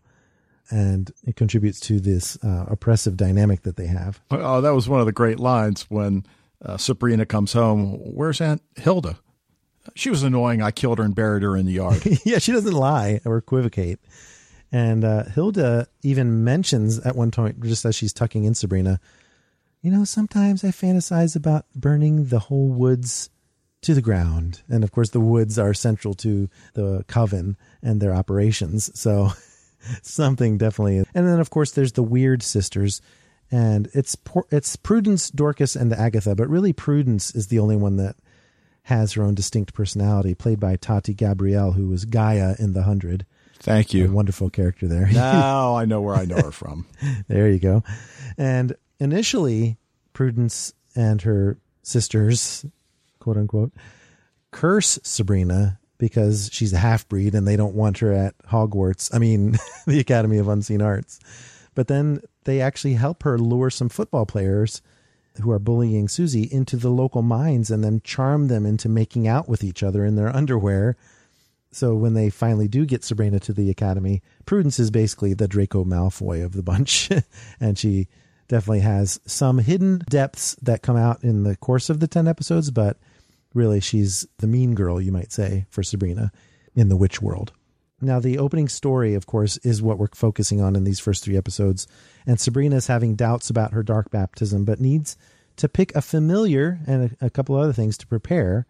and 0.69 1.11
it 1.23 1.35
contributes 1.35 1.79
to 1.79 1.99
this 1.99 2.37
uh, 2.43 2.65
oppressive 2.67 3.15
dynamic 3.15 3.63
that 3.63 3.77
they 3.77 3.87
have. 3.87 4.19
Oh, 4.31 4.61
that 4.61 4.73
was 4.73 4.89
one 4.89 4.99
of 4.99 5.05
the 5.05 5.11
great 5.11 5.39
lines 5.39 5.83
when 5.89 6.25
uh, 6.63 6.77
Sabrina 6.77 7.25
comes 7.25 7.53
home. 7.53 7.93
Where's 7.93 8.41
Aunt 8.41 8.61
Hilda? 8.75 9.17
She 9.95 10.09
was 10.09 10.23
annoying. 10.23 10.61
I 10.61 10.71
killed 10.71 10.97
her 10.97 11.05
and 11.05 11.15
buried 11.15 11.43
her 11.43 11.55
in 11.55 11.65
the 11.65 11.73
yard. 11.73 12.05
yeah, 12.25 12.39
she 12.39 12.51
doesn't 12.51 12.73
lie 12.73 13.21
or 13.23 13.37
equivocate. 13.37 13.99
And 14.71 15.03
uh, 15.03 15.23
Hilda 15.25 15.87
even 16.03 16.43
mentions 16.43 16.99
at 16.99 17.15
one 17.15 17.31
point, 17.31 17.61
just 17.63 17.85
as 17.85 17.95
she's 17.95 18.13
tucking 18.13 18.43
in 18.43 18.53
Sabrina, 18.53 18.99
you 19.81 19.91
know, 19.91 20.03
sometimes 20.03 20.63
I 20.63 20.69
fantasize 20.69 21.35
about 21.35 21.65
burning 21.75 22.25
the 22.25 22.39
whole 22.39 22.67
woods 22.67 23.29
to 23.81 23.93
the 23.93 24.01
ground. 24.01 24.61
And 24.67 24.83
of 24.83 24.91
course, 24.91 25.11
the 25.11 25.19
woods 25.19 25.57
are 25.57 25.73
central 25.73 26.13
to 26.15 26.49
the 26.73 27.05
coven 27.07 27.57
and 27.81 28.01
their 28.01 28.13
operations. 28.13 28.91
So 28.99 29.29
something 30.01 30.57
definitely. 30.57 30.97
And 31.13 31.27
then, 31.27 31.39
of 31.39 31.49
course, 31.49 31.71
there's 31.71 31.93
the 31.93 32.03
weird 32.03 32.43
sisters. 32.43 33.01
And 33.49 33.87
it's 33.93 34.17
it's 34.51 34.75
Prudence, 34.75 35.29
Dorcas, 35.29 35.77
and 35.77 35.93
Agatha, 35.93 36.35
but 36.35 36.49
really 36.49 36.73
Prudence 36.73 37.33
is 37.33 37.47
the 37.47 37.59
only 37.59 37.77
one 37.77 37.95
that 37.95 38.17
has 38.83 39.13
her 39.13 39.23
own 39.23 39.35
distinct 39.35 39.73
personality, 39.73 40.33
played 40.33 40.59
by 40.59 40.75
Tati 40.75 41.13
Gabrielle, 41.13 41.73
who 41.73 41.87
was 41.87 42.05
Gaia 42.05 42.55
in 42.59 42.73
The 42.73 42.83
Hundred. 42.83 43.25
Thank 43.67 43.93
you. 43.93 44.07
A 44.07 44.11
wonderful 44.11 44.49
character 44.49 44.87
there. 44.87 45.07
now 45.07 45.75
I 45.77 45.83
know 45.83 45.99
where 46.01 46.15
I 46.15 46.23
know 46.23 46.37
her 46.37 46.51
from. 46.51 46.87
there 47.27 47.49
you 47.49 47.59
go. 47.59 47.83
And 48.37 48.73
initially, 48.97 49.77
Prudence 50.13 50.73
and 50.95 51.21
her 51.23 51.57
sisters, 51.83 52.65
quote 53.19 53.35
unquote, 53.35 53.73
curse 54.51 54.97
Sabrina 55.03 55.79
because 55.97 56.49
she's 56.53 56.71
a 56.71 56.77
half 56.77 57.09
breed 57.09 57.35
and 57.35 57.45
they 57.45 57.57
don't 57.57 57.75
want 57.75 57.97
her 57.97 58.13
at 58.13 58.37
Hogwarts. 58.45 59.13
I 59.13 59.19
mean, 59.19 59.57
the 59.85 59.99
Academy 59.99 60.37
of 60.37 60.47
Unseen 60.47 60.81
Arts. 60.81 61.19
But 61.75 61.89
then 61.89 62.21
they 62.45 62.61
actually 62.61 62.93
help 62.93 63.23
her 63.23 63.37
lure 63.37 63.69
some 63.69 63.89
football 63.89 64.25
players 64.25 64.81
who 65.41 65.51
are 65.51 65.59
bullying 65.59 66.07
Susie 66.07 66.47
into 66.49 66.77
the 66.77 66.89
local 66.89 67.21
mines 67.21 67.69
and 67.69 67.83
then 67.83 68.01
charm 68.05 68.47
them 68.47 68.65
into 68.65 68.87
making 68.87 69.27
out 69.27 69.49
with 69.49 69.61
each 69.61 69.83
other 69.83 70.05
in 70.05 70.15
their 70.15 70.33
underwear. 70.33 70.95
So 71.71 71.95
when 71.95 72.13
they 72.13 72.29
finally 72.29 72.67
do 72.67 72.85
get 72.85 73.03
Sabrina 73.03 73.39
to 73.41 73.53
the 73.53 73.69
academy, 73.69 74.21
Prudence 74.45 74.79
is 74.79 74.91
basically 74.91 75.33
the 75.33 75.47
Draco 75.47 75.83
Malfoy 75.83 76.43
of 76.43 76.53
the 76.53 76.63
bunch. 76.63 77.09
and 77.59 77.77
she 77.77 78.07
definitely 78.47 78.79
has 78.79 79.19
some 79.25 79.59
hidden 79.59 80.01
depths 80.09 80.55
that 80.61 80.81
come 80.81 80.97
out 80.97 81.23
in 81.23 81.43
the 81.43 81.55
course 81.57 81.89
of 81.89 81.99
the 81.99 82.07
10 82.07 82.27
episodes, 82.27 82.71
but 82.71 82.97
really 83.53 83.79
she's 83.79 84.25
the 84.37 84.47
mean 84.47 84.75
girl, 84.75 85.01
you 85.01 85.11
might 85.11 85.31
say, 85.31 85.65
for 85.69 85.83
Sabrina 85.83 86.31
in 86.75 86.89
the 86.89 86.97
witch 86.97 87.21
world. 87.21 87.51
Now, 87.99 88.19
the 88.19 88.37
opening 88.37 88.69
story, 88.69 89.15
of 89.15 89.25
course, 89.25 89.57
is 89.57 89.81
what 89.81 89.97
we're 89.97 90.07
focusing 90.13 90.61
on 90.61 90.75
in 90.75 90.83
these 90.83 90.99
first 90.99 91.23
three 91.23 91.35
episodes. 91.35 91.87
And 92.27 92.39
Sabrina 92.39 92.75
is 92.75 92.87
having 92.87 93.15
doubts 93.15 93.49
about 93.49 93.73
her 93.73 93.81
dark 93.81 94.11
baptism, 94.11 94.65
but 94.65 94.79
needs 94.79 95.17
to 95.55 95.67
pick 95.67 95.95
a 95.95 96.01
familiar 96.01 96.79
and 96.85 97.17
a, 97.19 97.25
a 97.25 97.29
couple 97.31 97.55
other 97.55 97.73
things 97.73 97.97
to 97.97 98.07
prepare. 98.07 98.67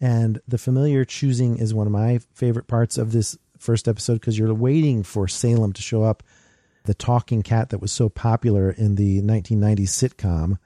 And 0.00 0.40
the 0.48 0.58
familiar 0.58 1.04
choosing 1.04 1.58
is 1.58 1.74
one 1.74 1.86
of 1.86 1.92
my 1.92 2.18
favorite 2.32 2.66
parts 2.66 2.96
of 2.96 3.12
this 3.12 3.36
first 3.58 3.86
episode 3.86 4.14
because 4.14 4.38
you're 4.38 4.54
waiting 4.54 5.02
for 5.02 5.28
Salem 5.28 5.72
to 5.74 5.82
show 5.82 6.02
up, 6.02 6.22
the 6.84 6.94
talking 6.94 7.42
cat 7.42 7.68
that 7.70 7.80
was 7.80 7.92
so 7.92 8.08
popular 8.08 8.70
in 8.70 8.94
the 8.94 9.20
1990s 9.20 9.90
sitcom. 9.90 10.58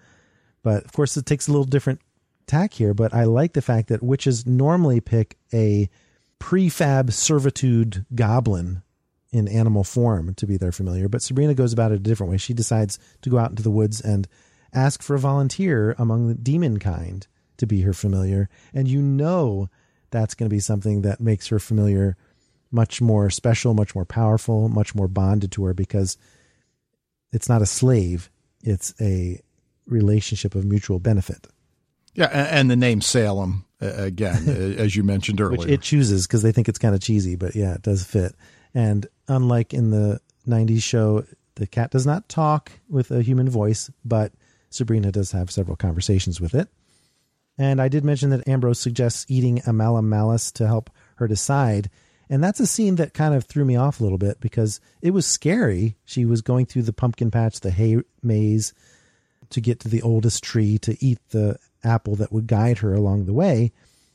But 0.62 0.84
of 0.84 0.92
course, 0.92 1.16
it 1.16 1.26
takes 1.26 1.48
a 1.48 1.50
little 1.50 1.64
different 1.64 2.00
tack 2.46 2.72
here. 2.72 2.94
But 2.94 3.12
I 3.12 3.24
like 3.24 3.54
the 3.54 3.62
fact 3.62 3.88
that 3.88 4.02
witches 4.02 4.46
normally 4.46 5.00
pick 5.00 5.36
a 5.52 5.90
prefab 6.38 7.12
servitude 7.12 8.06
goblin 8.14 8.82
in 9.30 9.48
animal 9.48 9.82
form 9.82 10.34
to 10.34 10.46
be 10.46 10.56
their 10.56 10.70
familiar. 10.70 11.08
But 11.08 11.22
Sabrina 11.22 11.54
goes 11.54 11.72
about 11.72 11.90
it 11.90 11.96
a 11.96 11.98
different 11.98 12.30
way. 12.30 12.36
She 12.36 12.54
decides 12.54 13.00
to 13.22 13.30
go 13.30 13.38
out 13.38 13.50
into 13.50 13.64
the 13.64 13.70
woods 13.70 14.00
and 14.00 14.28
ask 14.72 15.02
for 15.02 15.16
a 15.16 15.18
volunteer 15.18 15.96
among 15.98 16.28
the 16.28 16.34
demon 16.34 16.78
kind 16.78 17.26
to 17.58 17.66
be 17.66 17.82
her 17.82 17.92
familiar. 17.92 18.48
And 18.72 18.88
you 18.88 19.00
know 19.00 19.68
that's 20.10 20.34
going 20.34 20.48
to 20.48 20.54
be 20.54 20.60
something 20.60 21.02
that 21.02 21.20
makes 21.20 21.48
her 21.48 21.58
familiar 21.58 22.16
much 22.70 23.00
more 23.00 23.30
special, 23.30 23.74
much 23.74 23.94
more 23.94 24.04
powerful, 24.04 24.68
much 24.68 24.94
more 24.94 25.08
bonded 25.08 25.52
to 25.52 25.64
her 25.64 25.74
because 25.74 26.16
it's 27.32 27.48
not 27.48 27.62
a 27.62 27.66
slave, 27.66 28.30
it's 28.62 28.94
a 29.00 29.40
relationship 29.86 30.54
of 30.54 30.64
mutual 30.64 30.98
benefit. 30.98 31.46
Yeah, 32.14 32.26
and 32.26 32.70
the 32.70 32.76
name 32.76 33.00
Salem 33.00 33.64
again, 33.80 34.48
as 34.78 34.94
you 34.94 35.02
mentioned 35.02 35.40
earlier, 35.40 35.58
which 35.58 35.68
it 35.68 35.82
chooses 35.82 36.26
because 36.26 36.42
they 36.42 36.52
think 36.52 36.68
it's 36.68 36.78
kind 36.78 36.94
of 36.94 37.00
cheesy, 37.00 37.36
but 37.36 37.54
yeah, 37.54 37.74
it 37.74 37.82
does 37.82 38.04
fit. 38.04 38.34
And 38.72 39.06
unlike 39.28 39.74
in 39.74 39.90
the 39.90 40.20
'90s 40.46 40.82
show, 40.82 41.24
the 41.56 41.66
cat 41.66 41.90
does 41.90 42.06
not 42.06 42.28
talk 42.28 42.72
with 42.88 43.10
a 43.10 43.22
human 43.22 43.48
voice, 43.48 43.90
but 44.04 44.32
Sabrina 44.70 45.12
does 45.12 45.32
have 45.32 45.50
several 45.50 45.76
conversations 45.76 46.40
with 46.40 46.54
it. 46.54 46.68
And 47.56 47.80
I 47.80 47.88
did 47.88 48.04
mention 48.04 48.30
that 48.30 48.46
Ambrose 48.48 48.80
suggests 48.80 49.26
eating 49.28 49.62
a 49.66 49.72
malum 49.72 50.08
malus 50.08 50.50
to 50.52 50.66
help 50.66 50.90
her 51.16 51.28
decide. 51.28 51.88
And 52.28 52.42
that's 52.42 52.60
a 52.60 52.66
scene 52.66 52.96
that 52.96 53.14
kind 53.14 53.34
of 53.34 53.44
threw 53.44 53.64
me 53.64 53.76
off 53.76 54.00
a 54.00 54.02
little 54.02 54.18
bit 54.18 54.40
because 54.40 54.80
it 55.02 55.12
was 55.12 55.26
scary. 55.26 55.96
She 56.04 56.24
was 56.24 56.42
going 56.42 56.66
through 56.66 56.82
the 56.82 56.92
pumpkin 56.92 57.30
patch, 57.30 57.60
the 57.60 57.70
hay 57.70 57.98
maze 58.22 58.72
to 59.50 59.60
get 59.60 59.80
to 59.80 59.88
the 59.88 60.02
oldest 60.02 60.42
tree 60.42 60.78
to 60.78 60.96
eat 61.04 61.18
the 61.30 61.58
apple 61.84 62.16
that 62.16 62.32
would 62.32 62.46
guide 62.46 62.78
her 62.78 62.94
along 62.94 63.26
the 63.26 63.32
way. 63.32 63.72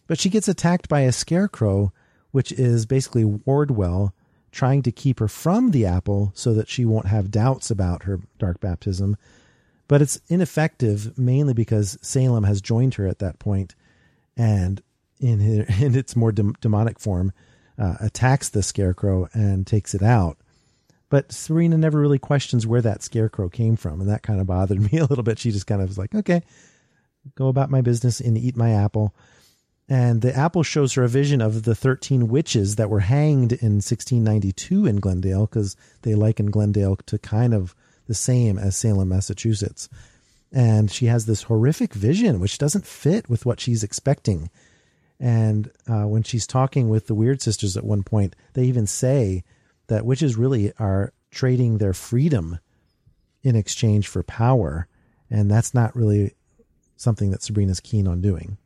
But 0.07 0.19
she 0.19 0.29
gets 0.29 0.47
attacked 0.47 0.89
by 0.89 1.01
a 1.01 1.11
scarecrow, 1.11 1.93
which 2.31 2.51
is 2.51 2.85
basically 2.85 3.23
Wardwell 3.23 4.13
trying 4.51 4.81
to 4.81 4.91
keep 4.91 5.19
her 5.19 5.27
from 5.27 5.71
the 5.71 5.85
apple 5.85 6.31
so 6.33 6.53
that 6.55 6.67
she 6.67 6.83
won't 6.83 7.05
have 7.05 7.31
doubts 7.31 7.69
about 7.69 8.03
her 8.03 8.19
dark 8.39 8.59
baptism. 8.59 9.15
But 9.89 10.01
it's 10.03 10.21
ineffective 10.29 11.17
mainly 11.17 11.53
because 11.53 11.97
Salem 12.01 12.45
has 12.45 12.61
joined 12.61 12.93
her 12.93 13.07
at 13.07 13.19
that 13.19 13.39
point 13.39 13.75
and 14.37 14.81
in, 15.19 15.41
in 15.81 15.95
its 15.95 16.15
more 16.15 16.31
dem- 16.31 16.55
demonic 16.61 16.99
form 16.99 17.33
uh, 17.77 17.95
attacks 17.99 18.49
the 18.49 18.63
scarecrow 18.63 19.27
and 19.33 19.67
takes 19.67 19.93
it 19.93 20.03
out. 20.03 20.37
But 21.09 21.31
Serena 21.31 21.75
never 21.75 21.99
really 21.99 22.19
questions 22.19 22.67
where 22.67 22.83
that 22.83 23.01
scarecrow 23.01 23.49
came 23.49 23.75
from, 23.75 23.99
and 23.99 24.09
that 24.09 24.21
kind 24.21 24.39
of 24.39 24.45
bothered 24.45 24.79
me 24.91 24.99
a 24.99 25.05
little 25.05 25.23
bit. 25.23 25.39
She 25.39 25.51
just 25.51 25.65
kind 25.65 25.81
of 25.81 25.87
was 25.87 25.97
like, 25.97 26.13
okay, 26.13 26.43
go 27.35 27.47
about 27.47 27.71
my 27.71 27.81
business 27.81 28.19
and 28.19 28.37
eat 28.37 28.55
my 28.55 28.71
apple. 28.71 29.15
And 29.91 30.21
the 30.21 30.35
apple 30.35 30.61
shows 30.61 30.93
her 30.93 31.03
a 31.03 31.09
vision 31.09 31.41
of 31.41 31.63
the 31.63 31.73
13 31.73 32.27
witches 32.27 32.75
that 32.75 32.91
were 32.91 32.99
hanged 32.99 33.53
in 33.53 33.77
1692 33.81 34.85
in 34.85 34.97
Greendale 34.97 35.47
because 35.47 35.75
they 36.03 36.13
liken 36.13 36.51
Greendale 36.51 36.97
to 37.07 37.17
kind 37.17 37.55
of 37.55 37.73
the 38.09 38.15
same 38.15 38.57
as 38.57 38.75
Salem, 38.75 39.07
Massachusetts. 39.07 39.87
And 40.51 40.91
she 40.91 41.05
has 41.05 41.27
this 41.27 41.43
horrific 41.43 41.93
vision, 41.93 42.39
which 42.39 42.57
doesn't 42.57 42.87
fit 42.87 43.29
with 43.29 43.45
what 43.45 43.59
she's 43.59 43.83
expecting. 43.83 44.49
And 45.19 45.71
uh, 45.87 46.07
when 46.07 46.23
she's 46.23 46.47
talking 46.47 46.89
with 46.89 47.05
the 47.05 47.13
Weird 47.13 47.39
Sisters 47.39 47.77
at 47.77 47.85
one 47.85 48.01
point, 48.01 48.35
they 48.53 48.65
even 48.65 48.87
say 48.87 49.43
that 49.87 50.05
witches 50.05 50.35
really 50.35 50.73
are 50.79 51.13
trading 51.29 51.77
their 51.77 51.93
freedom 51.93 52.57
in 53.43 53.55
exchange 53.55 54.07
for 54.07 54.23
power. 54.23 54.87
And 55.29 55.49
that's 55.49 55.75
not 55.75 55.95
really 55.95 56.33
something 56.97 57.29
that 57.29 57.43
Sabrina's 57.43 57.79
keen 57.79 58.07
on 58.07 58.21
doing. 58.21 58.57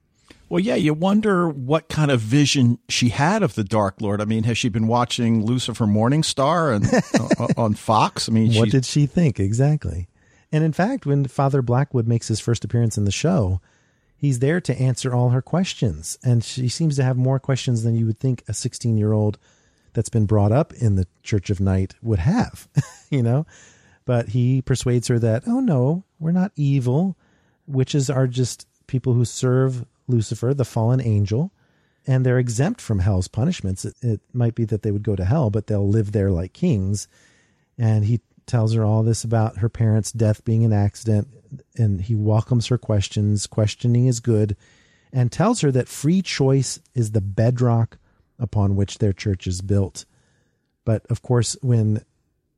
Well, 0.53 0.59
yeah, 0.59 0.75
you 0.75 0.93
wonder 0.93 1.49
what 1.49 1.89
kind 1.89 2.11
of 2.11 2.21
vision 2.21 2.77
she 2.87 3.09
had 3.09 3.41
of 3.41 3.55
the 3.55 3.63
Dark 3.63 3.99
Lord. 3.99 4.21
I 4.21 4.25
mean, 4.25 4.43
has 4.43 4.55
she 4.55 4.69
been 4.69 4.85
watching 4.85 5.43
Lucifer 5.43 5.87
Morningstar 5.87 6.75
and 6.75 7.39
uh, 7.39 7.59
on 7.59 7.73
Fox? 7.73 8.29
I 8.29 8.33
mean, 8.33 8.53
what 8.53 8.69
did 8.69 8.85
she 8.85 9.07
think 9.07 9.39
exactly? 9.39 10.09
And 10.51 10.63
in 10.63 10.71
fact, 10.71 11.07
when 11.07 11.25
Father 11.25 11.63
Blackwood 11.63 12.07
makes 12.07 12.27
his 12.27 12.39
first 12.39 12.63
appearance 12.63 12.99
in 12.99 13.05
the 13.05 13.11
show, 13.11 13.61
he's 14.15 14.37
there 14.37 14.61
to 14.61 14.79
answer 14.79 15.11
all 15.11 15.29
her 15.29 15.41
questions. 15.41 16.19
And 16.23 16.43
she 16.43 16.69
seems 16.69 16.97
to 16.97 17.03
have 17.03 17.17
more 17.17 17.39
questions 17.39 17.81
than 17.81 17.95
you 17.95 18.05
would 18.05 18.19
think 18.19 18.43
a 18.47 18.53
16 18.53 18.95
year 18.95 19.11
old 19.11 19.39
that's 19.93 20.09
been 20.09 20.27
brought 20.27 20.51
up 20.51 20.71
in 20.73 20.97
the 20.97 21.07
Church 21.23 21.49
of 21.49 21.61
Night 21.61 21.95
would 22.03 22.19
have, 22.19 22.67
you 23.09 23.23
know? 23.23 23.47
But 24.05 24.29
he 24.29 24.61
persuades 24.61 25.07
her 25.07 25.17
that, 25.17 25.47
oh 25.47 25.61
no, 25.61 26.03
we're 26.19 26.31
not 26.31 26.51
evil. 26.55 27.17
Witches 27.65 28.07
are 28.07 28.27
just 28.27 28.67
people 28.85 29.13
who 29.13 29.25
serve 29.25 29.87
Lucifer, 30.07 30.53
the 30.53 30.65
fallen 30.65 31.01
angel, 31.01 31.51
and 32.05 32.25
they're 32.25 32.39
exempt 32.39 32.81
from 32.81 32.99
hell's 32.99 33.27
punishments. 33.27 33.85
It, 33.85 33.95
it 34.01 34.21
might 34.33 34.55
be 34.55 34.65
that 34.65 34.83
they 34.83 34.91
would 34.91 35.03
go 35.03 35.15
to 35.15 35.25
hell, 35.25 35.49
but 35.49 35.67
they'll 35.67 35.87
live 35.87 36.11
there 36.11 36.31
like 36.31 36.53
kings. 36.53 37.07
And 37.77 38.05
he 38.05 38.21
tells 38.45 38.73
her 38.73 38.83
all 38.83 39.03
this 39.03 39.23
about 39.23 39.57
her 39.57 39.69
parents' 39.69 40.11
death 40.11 40.43
being 40.43 40.65
an 40.65 40.73
accident, 40.73 41.27
and 41.77 42.01
he 42.01 42.15
welcomes 42.15 42.67
her 42.67 42.77
questions. 42.77 43.47
Questioning 43.47 44.07
is 44.07 44.19
good, 44.19 44.55
and 45.11 45.31
tells 45.31 45.61
her 45.61 45.71
that 45.71 45.87
free 45.87 46.21
choice 46.21 46.79
is 46.93 47.11
the 47.11 47.21
bedrock 47.21 47.97
upon 48.39 48.75
which 48.75 48.97
their 48.97 49.13
church 49.13 49.47
is 49.47 49.61
built. 49.61 50.05
But 50.85 51.05
of 51.09 51.21
course, 51.21 51.55
when 51.61 52.03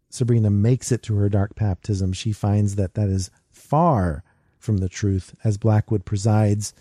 Sabrina 0.10 0.50
makes 0.50 0.92
it 0.92 1.04
to 1.04 1.16
her 1.18 1.30
dark 1.30 1.56
baptism, 1.56 2.14
she 2.14 2.32
finds 2.32 2.76
that 2.76 2.96
that 2.96 3.10
is 3.10 3.30
far 3.52 4.24
from 4.58 4.78
the 4.78 4.90
truth, 4.90 5.36
as 5.44 5.58
Blackwood 5.58 6.06
presides 6.06 6.74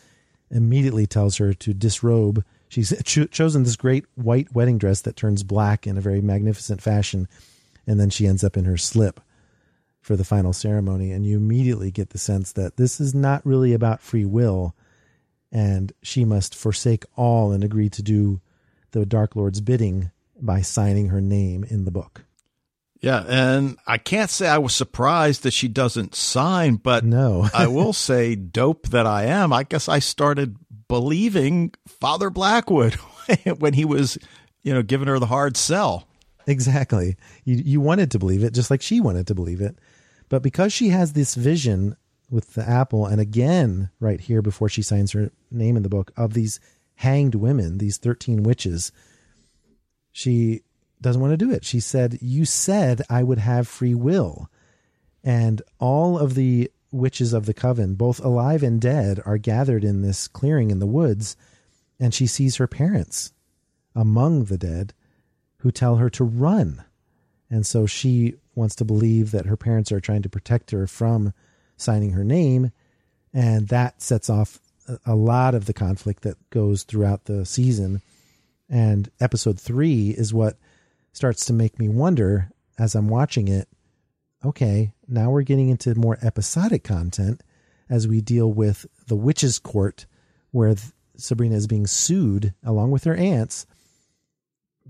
immediately 0.55 1.07
tells 1.07 1.37
her 1.37 1.53
to 1.53 1.75
disrobe. 1.75 2.43
She's 2.69 2.95
cho- 3.05 3.27
chosen 3.27 3.65
this 3.65 3.77
great 3.77 4.07
white 4.15 4.55
wedding 4.55 4.79
dress 4.79 5.03
that 5.03 5.17
turns 5.17 5.43
black 5.43 5.87
in 5.87 5.99
a 5.99 6.01
very 6.01 6.23
magnificent 6.23 6.81
fashion, 6.81 7.29
and 7.87 8.01
then 8.01 8.09
she 8.09 8.27
ends 8.27 8.43
up 8.43 8.57
in 8.57 8.65
her 8.65 8.79
slip 8.79 9.21
for 10.01 10.17
the 10.17 10.25
final 10.25 10.53
ceremony. 10.53 11.13
And 11.13 11.27
you 11.27 11.37
immediately 11.37 11.91
get 11.91 12.11
the 12.11 12.19
sense 12.19 12.53
that 12.53 12.77
this 12.77 13.01
is 13.01 13.15
not 13.15 13.45
really 13.45 13.75
about 13.75 14.01
free 14.01 14.25
will, 14.25 14.75
and 15.53 15.93
she 16.03 16.25
must 16.25 16.55
forsake 16.55 17.05
all 17.17 17.53
and 17.53 17.63
agree 17.63 17.91
to 17.91 18.03
do 18.03 18.41
the 18.93 19.05
Dark 19.05 19.37
Lord's 19.37 19.61
bidding 19.61 20.11
by 20.41 20.63
signing 20.63 21.09
her 21.09 21.21
name 21.21 21.65
in 21.65 21.85
the 21.85 21.91
book. 21.91 22.23
Yeah, 23.05 23.23
and 23.29 23.77
I 23.87 23.99
can't 23.99 24.31
say 24.31 24.49
I 24.49 24.57
was 24.57 24.75
surprised 24.75 25.43
that 25.43 25.53
she 25.53 25.69
doesn't 25.69 26.15
sign, 26.15 26.77
but 26.77 27.05
no. 27.05 27.47
I 27.55 27.67
will 27.67 27.93
say, 27.93 28.35
dope 28.35 28.89
that 28.89 29.07
I 29.07 29.25
am, 29.25 29.53
I 29.53 29.65
guess 29.65 29.91
I 29.91 29.99
started 29.99 30.57
believing 30.89 31.75
Father 31.87 32.31
Blackwood 32.31 32.95
when 33.59 33.75
he 33.75 33.85
was, 33.85 34.17
you 34.63 34.73
know, 34.73 34.83
giving 34.83 35.09
her 35.09 35.19
the 35.19 35.27
hard 35.27 35.59
sell. 35.59 36.09
Exactly. 36.47 37.17
You 37.45 37.57
you 37.57 37.81
wanted 37.83 38.11
to 38.13 38.19
believe 38.19 38.43
it 38.43 38.55
just 38.55 38.71
like 38.71 38.81
she 38.81 39.01
wanted 39.01 39.27
to 39.27 39.35
believe 39.35 39.61
it. 39.61 39.79
But 40.31 40.43
because 40.43 40.73
she 40.73 40.89
has 40.89 41.13
this 41.13 41.35
vision 41.35 41.97
with 42.31 42.55
the 42.55 42.67
apple 42.67 43.05
and 43.05 43.21
again 43.21 43.91
right 44.01 44.21
here 44.21 44.41
before 44.41 44.71
she 44.71 44.81
signs 44.81 45.13
her 45.13 45.31
name 45.51 45.77
in 45.77 45.83
the 45.83 45.91
book 45.91 46.11
of 46.17 46.33
these 46.33 46.59
hanged 46.95 47.35
women, 47.35 47.77
these 47.77 47.99
13 47.99 48.45
witches, 48.45 48.93
she 50.11 50.63
doesn't 51.05 51.21
want 51.21 51.33
to 51.33 51.37
do 51.37 51.53
it. 51.53 51.65
She 51.65 51.81
said, 51.81 52.19
You 52.21 52.45
said 52.45 53.03
I 53.09 53.23
would 53.23 53.39
have 53.39 53.69
free 53.69 53.95
will. 53.95 54.51
And 55.23 55.63
all 55.79 56.19
of 56.19 56.35
the 56.35 56.71
witches 56.91 57.33
of 57.33 57.47
the 57.47 57.55
coven, 57.55 57.95
both 57.95 58.25
alive 58.25 58.63
and 58.63 58.81
dead, 58.81 59.21
are 59.25 59.39
gathered 59.39 59.85
in 59.85 60.03
this 60.03 60.27
clearing 60.27 60.71
in 60.71 60.79
the 60.79 60.87
woods. 60.87 61.37
And 62.01 62.13
she 62.13 62.27
sees 62.27 62.57
her 62.57 62.67
parents 62.67 63.33
among 63.95 64.45
the 64.45 64.59
dead 64.59 64.95
who 65.59 65.71
tell 65.71 65.97
her 65.97 66.11
to 66.11 66.25
run. 66.25 66.83
And 67.51 67.67
so 67.67 67.87
she 67.87 68.35
wants 68.55 68.75
to 68.77 68.85
believe 68.85 69.31
that 69.31 69.47
her 69.47 69.57
parents 69.57 69.93
are 69.93 70.01
trying 70.01 70.23
to 70.23 70.29
protect 70.29 70.71
her 70.71 70.87
from 70.87 71.33
signing 71.77 72.13
her 72.13 72.25
name. 72.25 72.73
And 73.33 73.69
that 73.69 74.01
sets 74.01 74.31
off 74.31 74.59
a 75.05 75.15
lot 75.15 75.55
of 75.55 75.67
the 75.67 75.73
conflict 75.73 76.23
that 76.23 76.51
goes 76.51 76.83
throughout 76.83 77.25
the 77.25 77.45
season. 77.45 78.01
And 78.71 79.11
episode 79.21 79.61
three 79.61 80.11
is 80.11 80.33
what 80.33 80.57
starts 81.15 81.47
to 81.47 81.53
make 81.55 81.79
me 81.79 81.89
wonder 81.89 82.51
as 82.79 82.95
I'm 82.95 83.09
watching 83.09 83.49
it 83.49 83.69
okay, 84.45 84.93
now 85.09 85.31
we're 85.31 85.43
getting 85.43 85.71
into 85.71 85.95
more 85.95 86.19
episodic 86.21 86.85
content 86.85 87.43
as 87.89 88.07
we 88.07 88.21
deal 88.21 88.53
with 88.53 88.85
the 89.07 89.17
witches' 89.17 89.59
court 89.59 90.07
where 90.51 90.75
Sabrina 91.17 91.57
is 91.57 91.67
being 91.67 91.87
sued 91.87 92.53
along 92.63 92.91
with 92.91 93.05
her 93.05 93.15
aunts 93.15 93.67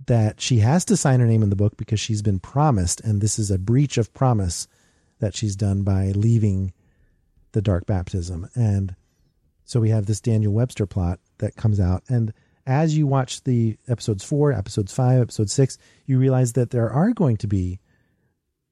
that 0.06 0.40
she 0.40 0.58
has 0.58 0.84
to 0.86 0.96
sign 0.96 1.20
her 1.20 1.26
name 1.26 1.42
in 1.42 1.50
the 1.50 1.56
book 1.56 1.76
because 1.76 2.00
she's 2.00 2.22
been 2.22 2.40
promised, 2.40 3.00
and 3.02 3.20
this 3.20 3.38
is 3.38 3.50
a 3.50 3.58
breach 3.58 3.96
of 3.96 4.12
promise 4.12 4.66
that 5.20 5.36
she's 5.36 5.54
done 5.54 5.82
by 5.82 6.10
leaving 6.10 6.72
the 7.52 7.62
dark 7.62 7.86
baptism. 7.86 8.48
And 8.54 8.96
so 9.64 9.78
we 9.78 9.90
have 9.90 10.06
this 10.06 10.20
Daniel 10.20 10.52
Webster 10.52 10.86
plot 10.86 11.20
that 11.38 11.54
comes 11.54 11.78
out. 11.78 12.02
And 12.08 12.32
as 12.66 12.96
you 12.96 13.06
watch 13.06 13.42
the 13.44 13.76
episodes 13.88 14.24
four, 14.24 14.52
episodes 14.52 14.92
five, 14.92 15.20
episode 15.20 15.50
six, 15.50 15.78
you 16.06 16.18
realize 16.18 16.54
that 16.54 16.70
there 16.70 16.90
are 16.90 17.12
going 17.12 17.36
to 17.38 17.46
be, 17.46 17.80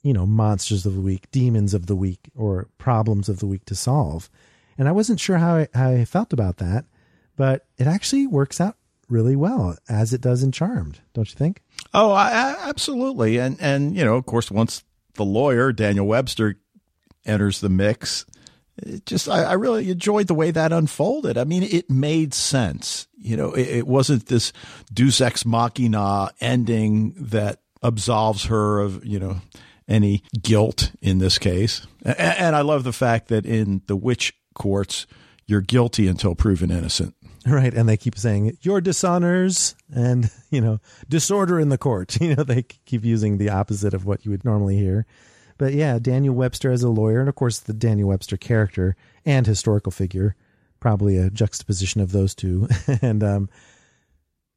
you 0.02 0.12
know, 0.12 0.26
monsters 0.26 0.86
of 0.86 0.94
the 0.94 1.00
week, 1.00 1.30
demons 1.30 1.74
of 1.74 1.86
the 1.86 1.96
week, 1.96 2.30
or 2.34 2.68
problems 2.78 3.28
of 3.28 3.40
the 3.40 3.46
week 3.46 3.64
to 3.66 3.74
solve. 3.74 4.30
And 4.78 4.88
I 4.88 4.92
wasn't 4.92 5.20
sure 5.20 5.38
how 5.38 5.56
I, 5.56 5.68
how 5.74 5.90
I 5.90 6.04
felt 6.04 6.32
about 6.32 6.56
that, 6.58 6.86
but 7.36 7.66
it 7.78 7.86
actually 7.86 8.26
works 8.26 8.60
out 8.60 8.76
really 9.08 9.36
well 9.36 9.76
as 9.88 10.12
it 10.12 10.20
does 10.20 10.42
in 10.42 10.52
Charmed, 10.52 11.00
don't 11.12 11.28
you 11.28 11.36
think? 11.36 11.62
Oh, 11.92 12.12
I, 12.12 12.30
I, 12.30 12.56
absolutely. 12.68 13.38
And 13.38 13.60
and 13.60 13.94
you 13.96 14.04
know, 14.04 14.16
of 14.16 14.26
course, 14.26 14.50
once 14.50 14.84
the 15.14 15.24
lawyer 15.24 15.72
Daniel 15.72 16.06
Webster 16.06 16.56
enters 17.24 17.60
the 17.60 17.68
mix, 17.68 18.24
it 18.78 19.06
just 19.06 19.28
I, 19.28 19.44
I, 19.44 19.52
really 19.54 19.90
enjoyed 19.90 20.26
the 20.26 20.34
way 20.34 20.50
that 20.50 20.72
unfolded. 20.72 21.36
I 21.36 21.44
mean, 21.44 21.62
it 21.62 21.90
made 21.90 22.32
sense. 22.32 23.06
You 23.18 23.36
know, 23.36 23.52
it, 23.52 23.68
it 23.68 23.86
wasn't 23.86 24.26
this 24.26 24.52
Deus 24.92 25.20
ex 25.20 25.44
machina 25.44 26.30
ending 26.40 27.14
that 27.18 27.60
absolves 27.82 28.46
her 28.46 28.80
of 28.80 29.04
you 29.04 29.18
know 29.18 29.40
any 29.88 30.22
guilt 30.40 30.92
in 31.00 31.18
this 31.18 31.38
case. 31.38 31.86
And, 32.02 32.18
and 32.18 32.56
I 32.56 32.62
love 32.62 32.84
the 32.84 32.92
fact 32.92 33.28
that 33.28 33.44
in 33.44 33.82
the 33.86 33.96
witch 33.96 34.34
courts, 34.54 35.06
you're 35.46 35.60
guilty 35.60 36.08
until 36.08 36.34
proven 36.34 36.70
innocent. 36.70 37.14
Right, 37.44 37.74
and 37.74 37.88
they 37.88 37.96
keep 37.96 38.16
saying 38.16 38.56
your 38.62 38.80
dishonors 38.80 39.74
and 39.92 40.30
you 40.50 40.60
know 40.60 40.80
disorder 41.08 41.58
in 41.60 41.68
the 41.68 41.78
court. 41.78 42.16
You 42.20 42.36
know 42.36 42.44
they 42.44 42.62
keep 42.62 43.04
using 43.04 43.38
the 43.38 43.50
opposite 43.50 43.94
of 43.94 44.06
what 44.06 44.24
you 44.24 44.30
would 44.30 44.44
normally 44.44 44.76
hear. 44.76 45.06
But 45.62 45.74
yeah, 45.74 46.00
Daniel 46.00 46.34
Webster 46.34 46.72
as 46.72 46.82
a 46.82 46.88
lawyer, 46.88 47.20
and 47.20 47.28
of 47.28 47.36
course 47.36 47.60
the 47.60 47.72
Daniel 47.72 48.08
Webster 48.08 48.36
character 48.36 48.96
and 49.24 49.46
historical 49.46 49.92
figure, 49.92 50.34
probably 50.80 51.16
a 51.16 51.30
juxtaposition 51.30 52.00
of 52.00 52.10
those 52.10 52.34
two. 52.34 52.66
and 53.00 53.22
um, 53.22 53.48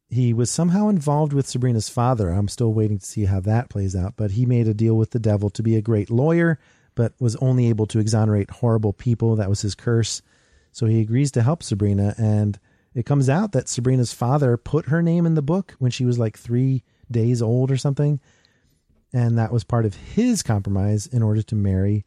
he 0.09 0.33
was 0.33 0.49
somehow 0.49 0.89
involved 0.89 1.31
with 1.31 1.45
Sabrina's 1.45 1.89
father. 1.89 2.31
I'm 2.31 2.47
still 2.47 2.73
waiting 2.73 2.97
to 2.97 3.05
see 3.05 3.25
how 3.25 3.39
that 3.41 3.69
plays 3.69 3.95
out. 3.95 4.15
But 4.17 4.31
he 4.31 4.47
made 4.47 4.67
a 4.67 4.73
deal 4.73 4.95
with 4.95 5.11
the 5.11 5.19
devil 5.19 5.51
to 5.51 5.61
be 5.61 5.75
a 5.75 5.81
great 5.83 6.09
lawyer, 6.09 6.57
but 6.95 7.13
was 7.19 7.35
only 7.35 7.69
able 7.69 7.85
to 7.85 7.99
exonerate 7.99 8.49
horrible 8.49 8.91
people. 8.91 9.35
That 9.35 9.47
was 9.47 9.61
his 9.61 9.75
curse. 9.75 10.23
So 10.71 10.87
he 10.87 11.01
agrees 11.01 11.29
to 11.33 11.43
help 11.43 11.61
Sabrina, 11.61 12.15
and 12.17 12.57
it 12.95 13.05
comes 13.05 13.29
out 13.29 13.51
that 13.51 13.69
Sabrina's 13.69 14.11
father 14.11 14.57
put 14.57 14.87
her 14.87 15.03
name 15.03 15.27
in 15.27 15.35
the 15.35 15.43
book 15.43 15.75
when 15.77 15.91
she 15.91 16.03
was 16.03 16.17
like 16.17 16.35
three 16.35 16.81
days 17.11 17.43
old 17.43 17.69
or 17.69 17.77
something. 17.77 18.19
And 19.13 19.37
that 19.37 19.51
was 19.51 19.63
part 19.63 19.85
of 19.85 19.95
his 19.95 20.43
compromise 20.43 21.07
in 21.07 21.21
order 21.23 21.41
to 21.41 21.55
marry 21.55 22.05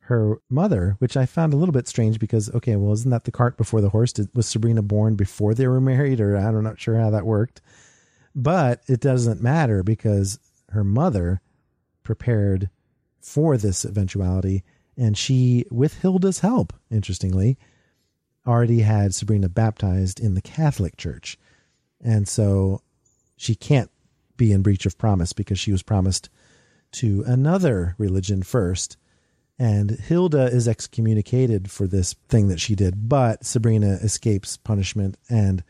her 0.00 0.40
mother, 0.48 0.96
which 0.98 1.16
I 1.16 1.26
found 1.26 1.52
a 1.52 1.56
little 1.56 1.72
bit 1.72 1.86
strange 1.86 2.18
because, 2.18 2.50
okay, 2.54 2.76
well, 2.76 2.92
isn't 2.94 3.10
that 3.10 3.24
the 3.24 3.30
cart 3.30 3.56
before 3.56 3.80
the 3.80 3.90
horse? 3.90 4.12
Did, 4.12 4.28
was 4.34 4.46
Sabrina 4.46 4.82
born 4.82 5.16
before 5.16 5.54
they 5.54 5.66
were 5.66 5.80
married? 5.80 6.20
Or 6.20 6.34
I'm 6.34 6.62
not 6.62 6.80
sure 6.80 6.98
how 6.98 7.10
that 7.10 7.26
worked. 7.26 7.60
But 8.34 8.82
it 8.86 9.00
doesn't 9.00 9.42
matter 9.42 9.82
because 9.82 10.38
her 10.70 10.84
mother 10.84 11.40
prepared 12.02 12.70
for 13.20 13.56
this 13.56 13.84
eventuality. 13.84 14.64
And 14.96 15.16
she, 15.16 15.66
with 15.70 16.00
Hilda's 16.00 16.40
help, 16.40 16.72
interestingly, 16.90 17.58
already 18.46 18.80
had 18.80 19.14
Sabrina 19.14 19.48
baptized 19.48 20.20
in 20.20 20.34
the 20.34 20.40
Catholic 20.40 20.96
Church. 20.96 21.38
And 22.00 22.26
so 22.26 22.80
she 23.36 23.54
can't 23.54 23.90
be 24.38 24.52
in 24.52 24.62
breach 24.62 24.86
of 24.86 24.96
promise 24.96 25.34
because 25.34 25.58
she 25.58 25.72
was 25.72 25.82
promised 25.82 26.30
to 26.92 27.22
another 27.26 27.94
religion 27.98 28.42
first. 28.42 28.96
And 29.58 29.90
Hilda 29.90 30.46
is 30.46 30.66
excommunicated 30.66 31.70
for 31.70 31.86
this 31.86 32.14
thing 32.28 32.48
that 32.48 32.60
she 32.60 32.74
did, 32.74 33.08
but 33.08 33.44
Sabrina 33.44 33.98
escapes 34.00 34.56
punishment 34.56 35.18
and 35.28 35.62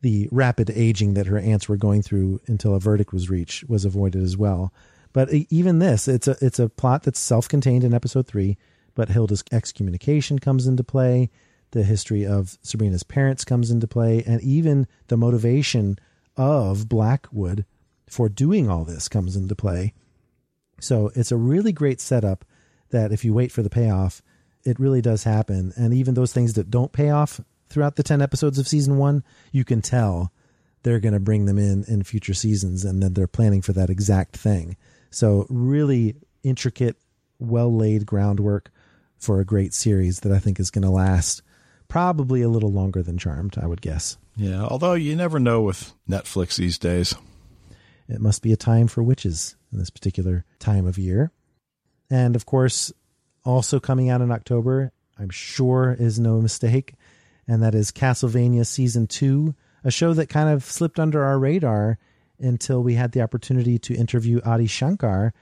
the 0.00 0.28
rapid 0.32 0.70
aging 0.70 1.14
that 1.14 1.26
her 1.26 1.38
aunts 1.38 1.68
were 1.68 1.76
going 1.76 2.02
through 2.02 2.40
until 2.46 2.74
a 2.74 2.80
verdict 2.80 3.12
was 3.12 3.30
reached 3.30 3.68
was 3.68 3.84
avoided 3.84 4.22
as 4.22 4.36
well. 4.36 4.72
But 5.12 5.32
even 5.32 5.78
this, 5.78 6.08
it's 6.08 6.26
a 6.26 6.36
it's 6.40 6.58
a 6.58 6.68
plot 6.68 7.04
that's 7.04 7.20
self-contained 7.20 7.84
in 7.84 7.94
episode 7.94 8.26
3, 8.26 8.56
but 8.94 9.08
Hilda's 9.10 9.44
excommunication 9.52 10.38
comes 10.38 10.66
into 10.66 10.82
play, 10.82 11.30
the 11.70 11.84
history 11.84 12.26
of 12.26 12.58
Sabrina's 12.62 13.02
parents 13.02 13.44
comes 13.44 13.70
into 13.70 13.86
play, 13.86 14.22
and 14.26 14.40
even 14.42 14.86
the 15.08 15.16
motivation 15.16 15.98
of 16.36 16.88
Blackwood 16.88 17.64
for 18.14 18.28
doing 18.28 18.70
all 18.70 18.84
this 18.84 19.08
comes 19.08 19.34
into 19.34 19.56
play. 19.56 19.92
So 20.78 21.10
it's 21.16 21.32
a 21.32 21.36
really 21.36 21.72
great 21.72 22.00
setup 22.00 22.44
that 22.90 23.10
if 23.10 23.24
you 23.24 23.34
wait 23.34 23.50
for 23.50 23.60
the 23.60 23.68
payoff, 23.68 24.22
it 24.62 24.78
really 24.78 25.02
does 25.02 25.24
happen. 25.24 25.72
And 25.74 25.92
even 25.92 26.14
those 26.14 26.32
things 26.32 26.52
that 26.52 26.70
don't 26.70 26.92
pay 26.92 27.10
off 27.10 27.40
throughout 27.68 27.96
the 27.96 28.04
10 28.04 28.22
episodes 28.22 28.56
of 28.60 28.68
season 28.68 28.98
one, 28.98 29.24
you 29.50 29.64
can 29.64 29.82
tell 29.82 30.32
they're 30.84 31.00
going 31.00 31.14
to 31.14 31.18
bring 31.18 31.46
them 31.46 31.58
in 31.58 31.82
in 31.88 32.04
future 32.04 32.34
seasons 32.34 32.84
and 32.84 33.02
then 33.02 33.14
they're 33.14 33.26
planning 33.26 33.62
for 33.62 33.72
that 33.72 33.90
exact 33.90 34.36
thing. 34.36 34.76
So, 35.10 35.46
really 35.48 36.14
intricate, 36.44 36.96
well 37.40 37.74
laid 37.74 38.06
groundwork 38.06 38.70
for 39.18 39.40
a 39.40 39.44
great 39.44 39.74
series 39.74 40.20
that 40.20 40.30
I 40.30 40.38
think 40.38 40.60
is 40.60 40.70
going 40.70 40.82
to 40.82 40.90
last 40.90 41.42
probably 41.88 42.42
a 42.42 42.48
little 42.48 42.70
longer 42.70 43.02
than 43.02 43.18
Charmed, 43.18 43.58
I 43.58 43.66
would 43.66 43.80
guess. 43.80 44.18
Yeah, 44.36 44.62
although 44.62 44.94
you 44.94 45.16
never 45.16 45.40
know 45.40 45.62
with 45.62 45.92
Netflix 46.08 46.56
these 46.56 46.78
days. 46.78 47.16
It 48.08 48.20
must 48.20 48.42
be 48.42 48.52
a 48.52 48.56
time 48.56 48.86
for 48.86 49.02
witches 49.02 49.56
in 49.72 49.78
this 49.78 49.90
particular 49.90 50.44
time 50.58 50.86
of 50.86 50.98
year. 50.98 51.30
And 52.10 52.36
of 52.36 52.46
course, 52.46 52.92
also 53.44 53.80
coming 53.80 54.10
out 54.10 54.20
in 54.20 54.30
October, 54.30 54.92
I'm 55.18 55.30
sure 55.30 55.96
is 55.98 56.18
no 56.18 56.40
mistake, 56.40 56.94
and 57.46 57.62
that 57.62 57.74
is 57.74 57.92
Castlevania 57.92 58.66
Season 58.66 59.06
2, 59.06 59.54
a 59.84 59.90
show 59.90 60.12
that 60.14 60.28
kind 60.28 60.48
of 60.48 60.64
slipped 60.64 60.98
under 60.98 61.24
our 61.24 61.38
radar 61.38 61.98
until 62.38 62.82
we 62.82 62.94
had 62.94 63.12
the 63.12 63.22
opportunity 63.22 63.78
to 63.78 63.94
interview 63.94 64.40
Adi 64.44 64.66
Shankar. 64.66 65.32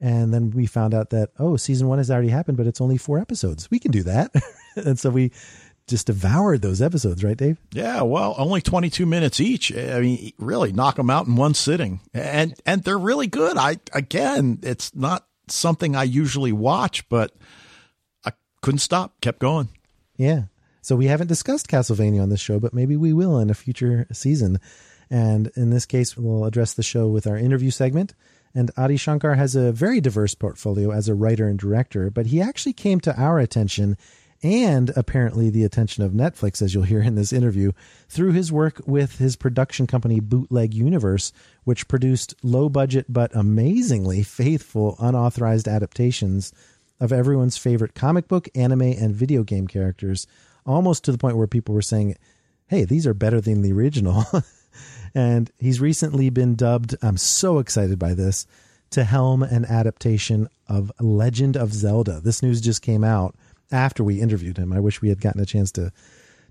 And 0.00 0.32
then 0.32 0.50
we 0.50 0.66
found 0.66 0.92
out 0.92 1.10
that, 1.10 1.30
oh, 1.38 1.56
season 1.56 1.88
one 1.88 1.98
has 1.98 2.10
already 2.10 2.28
happened, 2.28 2.58
but 2.58 2.66
it's 2.66 2.82
only 2.82 2.98
four 2.98 3.18
episodes. 3.18 3.70
We 3.70 3.78
can 3.78 3.90
do 3.90 4.02
that. 4.02 4.30
and 4.76 4.98
so 4.98 5.08
we 5.08 5.32
just 5.86 6.08
devoured 6.08 6.62
those 6.62 6.82
episodes, 6.82 7.22
right, 7.22 7.36
Dave? 7.36 7.58
Yeah, 7.72 8.02
well, 8.02 8.34
only 8.38 8.60
22 8.60 9.06
minutes 9.06 9.40
each. 9.40 9.70
Eh, 9.72 9.96
I 9.96 10.00
mean, 10.00 10.32
really 10.38 10.72
knock 10.72 10.96
them 10.96 11.10
out 11.10 11.26
in 11.26 11.36
one 11.36 11.54
sitting. 11.54 12.00
And 12.12 12.54
and 12.66 12.82
they're 12.82 12.98
really 12.98 13.28
good. 13.28 13.56
I 13.56 13.78
again, 13.92 14.58
it's 14.62 14.94
not 14.94 15.26
something 15.48 15.94
I 15.94 16.04
usually 16.04 16.52
watch, 16.52 17.08
but 17.08 17.32
I 18.24 18.32
couldn't 18.62 18.80
stop, 18.80 19.20
kept 19.20 19.38
going. 19.38 19.68
Yeah. 20.16 20.44
So 20.82 20.96
we 20.96 21.06
haven't 21.06 21.26
discussed 21.26 21.68
Castlevania 21.68 22.22
on 22.22 22.28
this 22.28 22.40
show, 22.40 22.60
but 22.60 22.74
maybe 22.74 22.96
we 22.96 23.12
will 23.12 23.38
in 23.38 23.50
a 23.50 23.54
future 23.54 24.06
season. 24.12 24.60
And 25.10 25.50
in 25.56 25.70
this 25.70 25.86
case, 25.86 26.16
we'll 26.16 26.44
address 26.44 26.74
the 26.74 26.82
show 26.82 27.08
with 27.08 27.26
our 27.26 27.36
interview 27.36 27.70
segment. 27.70 28.14
And 28.54 28.70
Adi 28.76 28.96
Shankar 28.96 29.34
has 29.34 29.54
a 29.54 29.72
very 29.72 30.00
diverse 30.00 30.34
portfolio 30.34 30.90
as 30.90 31.08
a 31.08 31.14
writer 31.14 31.46
and 31.46 31.58
director, 31.58 32.10
but 32.10 32.26
he 32.26 32.40
actually 32.40 32.72
came 32.72 33.00
to 33.00 33.20
our 33.20 33.38
attention 33.38 33.98
and 34.42 34.90
apparently 34.96 35.50
the 35.50 35.64
attention 35.64 36.04
of 36.04 36.12
Netflix, 36.12 36.60
as 36.60 36.74
you'll 36.74 36.84
hear 36.84 37.02
in 37.02 37.14
this 37.14 37.32
interview, 37.32 37.72
through 38.08 38.32
his 38.32 38.52
work 38.52 38.80
with 38.86 39.18
his 39.18 39.36
production 39.36 39.86
company 39.86 40.20
Bootleg 40.20 40.74
Universe, 40.74 41.32
which 41.64 41.88
produced 41.88 42.34
low 42.42 42.68
budget 42.68 43.06
but 43.08 43.34
amazingly 43.34 44.22
faithful 44.22 44.96
unauthorized 44.98 45.68
adaptations 45.68 46.52
of 47.00 47.12
everyone's 47.12 47.58
favorite 47.58 47.94
comic 47.94 48.28
book, 48.28 48.48
anime, 48.54 48.82
and 48.82 49.14
video 49.14 49.42
game 49.42 49.66
characters, 49.66 50.26
almost 50.64 51.04
to 51.04 51.12
the 51.12 51.18
point 51.18 51.36
where 51.36 51.46
people 51.46 51.74
were 51.74 51.82
saying, 51.82 52.16
hey, 52.68 52.84
these 52.84 53.06
are 53.06 53.14
better 53.14 53.40
than 53.40 53.62
the 53.62 53.72
original. 53.72 54.24
and 55.14 55.50
he's 55.58 55.80
recently 55.80 56.30
been 56.30 56.54
dubbed, 56.54 56.96
I'm 57.02 57.16
so 57.16 57.58
excited 57.58 57.98
by 57.98 58.14
this, 58.14 58.46
to 58.90 59.04
helm 59.04 59.42
an 59.42 59.64
adaptation 59.64 60.48
of 60.68 60.92
Legend 61.00 61.56
of 61.56 61.72
Zelda. 61.72 62.20
This 62.20 62.42
news 62.42 62.60
just 62.60 62.82
came 62.82 63.04
out 63.04 63.34
after 63.70 64.04
we 64.04 64.20
interviewed 64.20 64.58
him. 64.58 64.72
I 64.72 64.80
wish 64.80 65.02
we 65.02 65.08
had 65.08 65.20
gotten 65.20 65.40
a 65.40 65.46
chance 65.46 65.72
to 65.72 65.92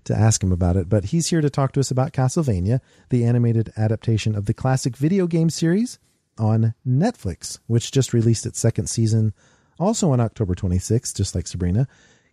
to 0.04 0.16
ask 0.16 0.40
him 0.40 0.52
about 0.52 0.76
it, 0.76 0.88
but 0.88 1.06
he's 1.06 1.26
here 1.26 1.40
to 1.40 1.50
talk 1.50 1.72
to 1.72 1.80
us 1.80 1.90
about 1.90 2.12
Castlevania, 2.12 2.80
the 3.10 3.24
animated 3.24 3.72
adaptation 3.76 4.36
of 4.36 4.46
the 4.46 4.54
classic 4.54 4.96
video 4.96 5.26
game 5.26 5.50
series 5.50 5.98
on 6.38 6.74
Netflix, 6.86 7.58
which 7.66 7.90
just 7.90 8.12
released 8.12 8.46
its 8.46 8.60
second 8.60 8.88
season 8.88 9.34
also 9.78 10.10
on 10.12 10.20
October 10.20 10.54
26th, 10.54 11.14
just 11.14 11.34
like 11.34 11.46
Sabrina. 11.46 11.88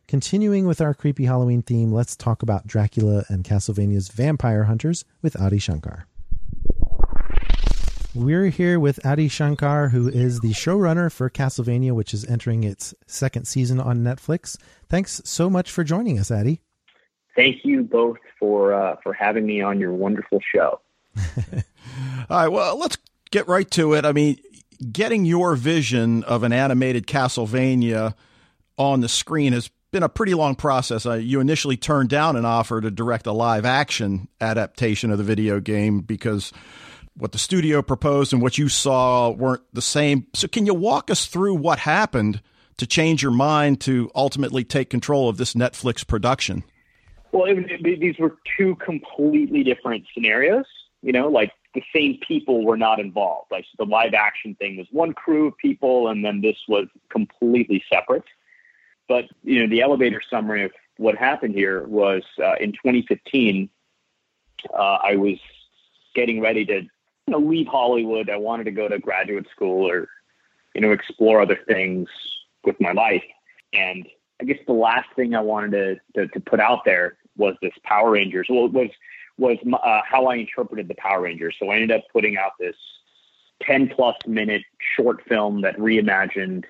Continuing 0.07 0.67
with 0.67 0.81
our 0.81 0.93
creepy 0.93 1.25
Halloween 1.25 1.61
theme, 1.61 1.91
let's 1.91 2.15
talk 2.15 2.43
about 2.43 2.67
Dracula 2.67 3.25
and 3.29 3.43
Castlevania's 3.43 4.09
vampire 4.09 4.65
hunters 4.65 5.05
with 5.21 5.39
Adi 5.39 5.59
Shankar. 5.59 6.07
We're 8.15 8.49
here 8.49 8.79
with 8.79 9.03
Adi 9.03 9.27
Shankar, 9.27 9.89
who 9.89 10.07
is 10.07 10.39
the 10.39 10.51
showrunner 10.51 11.11
for 11.11 11.31
Castlevania, 11.31 11.93
which 11.93 12.13
is 12.13 12.23
entering 12.25 12.63
its 12.63 12.93
second 13.07 13.47
season 13.47 13.79
on 13.79 14.03
Netflix. 14.03 14.55
Thanks 14.87 15.19
so 15.25 15.49
much 15.49 15.71
for 15.71 15.83
joining 15.83 16.19
us, 16.19 16.29
Adi. 16.29 16.61
Thank 17.35 17.65
you 17.65 17.81
both 17.81 18.17
for 18.39 18.71
uh, 18.71 18.97
for 19.01 19.13
having 19.13 19.47
me 19.47 19.61
on 19.61 19.79
your 19.79 19.93
wonderful 19.93 20.39
show. 20.53 20.79
All 21.17 21.63
right, 22.29 22.47
well, 22.49 22.77
let's 22.77 22.99
get 23.31 23.47
right 23.47 23.69
to 23.71 23.93
it. 23.93 24.05
I 24.05 24.11
mean, 24.11 24.37
getting 24.91 25.25
your 25.25 25.55
vision 25.55 26.23
of 26.25 26.43
an 26.43 26.53
animated 26.53 27.07
Castlevania 27.07 28.13
on 28.77 28.99
the 29.01 29.09
screen 29.09 29.53
has 29.53 29.71
been 29.91 30.03
a 30.03 30.09
pretty 30.09 30.35
long 30.35 30.53
process. 30.53 31.07
Uh, 31.07 31.13
you 31.13 31.39
initially 31.39 31.77
turned 31.77 32.09
down 32.09 32.35
an 32.35 32.45
offer 32.45 32.79
to 32.79 32.91
direct 32.91 33.25
a 33.25 33.31
live 33.31 33.65
action 33.65 34.27
adaptation 34.39 35.09
of 35.09 35.17
the 35.17 35.23
video 35.23 35.59
game 35.59 36.01
because 36.01 36.53
what 37.15 37.31
the 37.31 37.37
studio 37.37 37.81
proposed 37.81 38.33
and 38.33 38.41
what 38.41 38.57
you 38.57 38.69
saw 38.69 39.29
weren't 39.29 39.63
the 39.73 39.81
same. 39.81 40.27
So, 40.33 40.47
can 40.47 40.65
you 40.65 40.73
walk 40.73 41.11
us 41.11 41.25
through 41.25 41.55
what 41.55 41.79
happened 41.79 42.41
to 42.77 42.87
change 42.87 43.21
your 43.21 43.31
mind 43.31 43.81
to 43.81 44.09
ultimately 44.15 44.63
take 44.63 44.89
control 44.89 45.29
of 45.29 45.37
this 45.37 45.53
Netflix 45.53 46.05
production? 46.05 46.63
Well, 47.31 47.45
it, 47.45 47.57
it, 47.69 47.99
these 47.99 48.17
were 48.19 48.37
two 48.57 48.75
completely 48.75 49.63
different 49.63 50.05
scenarios. 50.13 50.65
You 51.01 51.11
know, 51.11 51.27
like 51.27 51.51
the 51.73 51.83
same 51.93 52.19
people 52.25 52.63
were 52.63 52.77
not 52.77 52.99
involved. 52.99 53.51
Like 53.51 53.65
the 53.77 53.85
live 53.85 54.13
action 54.13 54.55
thing 54.55 54.77
was 54.77 54.87
one 54.91 55.13
crew 55.13 55.47
of 55.47 55.57
people, 55.57 56.07
and 56.07 56.23
then 56.23 56.41
this 56.41 56.57
was 56.67 56.87
completely 57.09 57.83
separate. 57.91 58.23
But 59.07 59.25
you 59.43 59.59
know, 59.59 59.69
the 59.69 59.81
elevator 59.81 60.21
summary 60.29 60.63
of 60.63 60.71
what 60.97 61.15
happened 61.15 61.55
here 61.55 61.85
was 61.87 62.23
uh, 62.41 62.55
in 62.59 62.71
2015. 62.71 63.69
Uh, 64.73 64.77
I 64.77 65.15
was 65.15 65.37
getting 66.15 66.39
ready 66.39 66.65
to 66.65 66.83
you 67.27 67.31
know, 67.31 67.39
leave 67.39 67.67
Hollywood. 67.67 68.29
I 68.29 68.37
wanted 68.37 68.65
to 68.65 68.71
go 68.71 68.87
to 68.87 68.99
graduate 68.99 69.47
school 69.53 69.89
or, 69.89 70.07
you 70.73 70.81
know, 70.81 70.91
explore 70.91 71.41
other 71.41 71.59
things 71.67 72.09
with 72.63 72.79
my 72.79 72.91
life. 72.91 73.23
And 73.73 74.07
I 74.41 74.45
guess 74.45 74.59
the 74.67 74.73
last 74.73 75.07
thing 75.15 75.35
I 75.35 75.41
wanted 75.41 75.71
to, 75.71 76.21
to, 76.21 76.27
to 76.27 76.39
put 76.39 76.59
out 76.59 76.85
there 76.85 77.17
was 77.37 77.55
this 77.61 77.73
Power 77.83 78.11
Rangers. 78.11 78.47
Well, 78.49 78.67
was, 78.69 78.89
was 79.37 79.57
uh, 79.83 80.01
how 80.05 80.25
I 80.27 80.35
interpreted 80.35 80.87
the 80.87 80.95
Power 80.95 81.21
Rangers. 81.21 81.55
So 81.59 81.69
I 81.69 81.75
ended 81.75 81.91
up 81.91 82.03
putting 82.11 82.37
out 82.37 82.51
this 82.59 82.75
10 83.61 83.89
plus 83.89 84.15
minute 84.27 84.63
short 84.95 85.23
film 85.27 85.61
that 85.61 85.77
reimagined 85.77 86.65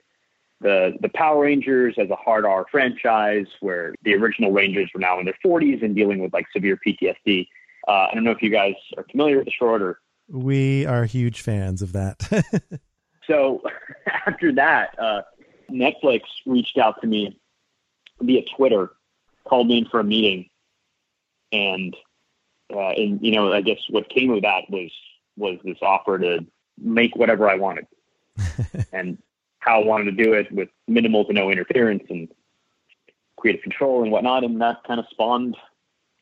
the, 0.61 0.93
the 1.01 1.09
Power 1.09 1.43
Rangers 1.43 1.95
as 1.97 2.09
a 2.09 2.15
hard 2.15 2.45
R 2.45 2.65
franchise 2.71 3.47
where 3.59 3.93
the 4.03 4.13
original 4.15 4.51
Rangers 4.51 4.89
were 4.93 5.01
now 5.01 5.19
in 5.19 5.25
their 5.25 5.37
40s 5.45 5.83
and 5.83 5.95
dealing 5.95 6.19
with 6.19 6.31
like 6.31 6.45
severe 6.53 6.79
PTSD. 6.85 7.47
Uh, 7.87 8.07
I 8.09 8.11
don't 8.13 8.23
know 8.23 8.31
if 8.31 8.41
you 8.41 8.49
guys 8.49 8.75
are 8.97 9.05
familiar 9.11 9.37
with 9.37 9.45
the 9.45 9.51
short 9.51 9.81
or 9.81 9.99
we 10.33 10.85
are 10.87 11.05
huge 11.05 11.41
fans 11.41 11.81
of 11.81 11.93
that. 11.93 12.17
so 13.27 13.61
after 14.27 14.51
that, 14.53 14.97
uh, 14.99 15.21
Netflix 15.71 16.21
reached 16.45 16.77
out 16.77 16.99
to 17.01 17.07
me 17.07 17.39
via 18.19 18.41
Twitter, 18.57 18.91
called 19.47 19.67
me 19.67 19.77
in 19.77 19.85
for 19.85 19.99
a 19.99 20.03
meeting, 20.03 20.49
and 21.51 21.95
uh, 22.73 22.89
and 22.89 23.21
you 23.21 23.31
know 23.31 23.53
I 23.53 23.61
guess 23.61 23.77
what 23.89 24.09
came 24.09 24.31
of 24.31 24.41
that 24.41 24.63
was 24.69 24.91
was 25.37 25.59
this 25.63 25.77
offer 25.81 26.17
to 26.17 26.45
make 26.77 27.15
whatever 27.15 27.47
I 27.47 27.55
wanted, 27.55 27.85
and 28.91 29.19
how 29.59 29.81
I 29.81 29.85
wanted 29.85 30.17
to 30.17 30.23
do 30.23 30.33
it 30.33 30.51
with 30.51 30.69
minimal 30.87 31.25
to 31.25 31.33
no 31.33 31.51
interference 31.51 32.03
and 32.09 32.27
creative 33.37 33.61
control 33.61 34.01
and 34.01 34.11
whatnot, 34.11 34.43
and 34.43 34.59
that 34.61 34.83
kind 34.87 34.99
of 34.99 35.05
spawned 35.11 35.55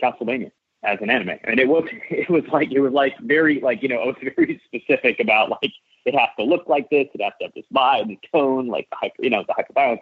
Castlevania 0.04 0.52
as 0.84 0.98
an 1.02 1.10
anime. 1.10 1.38
And 1.44 1.60
it 1.60 1.68
was 1.68 1.86
it 2.10 2.30
was 2.30 2.44
like 2.52 2.72
it 2.72 2.80
was 2.80 2.94
like 2.94 3.18
very 3.20 3.60
like 3.60 3.82
you 3.82 3.90
know 3.90 4.02
it 4.02 4.08
was 4.08 4.16
very 4.36 4.62
specific 4.66 5.20
about 5.20 5.50
like 5.50 5.72
it 6.06 6.16
has 6.16 6.30
to 6.40 6.46
look 6.46 6.68
like 6.68 6.90
this, 6.90 7.08
it 7.14 7.22
has 7.22 7.34
to 7.40 7.46
have 7.46 7.54
this 7.54 7.66
vibe 7.74 8.04
and 8.04 8.18
tone, 8.32 8.68
like 8.68 8.90
the 8.90 8.96
hyper 8.96 9.16
you 9.20 9.30
know 9.30 9.44
the 9.48 9.54
hyper 9.54 9.74
violence. 9.74 10.02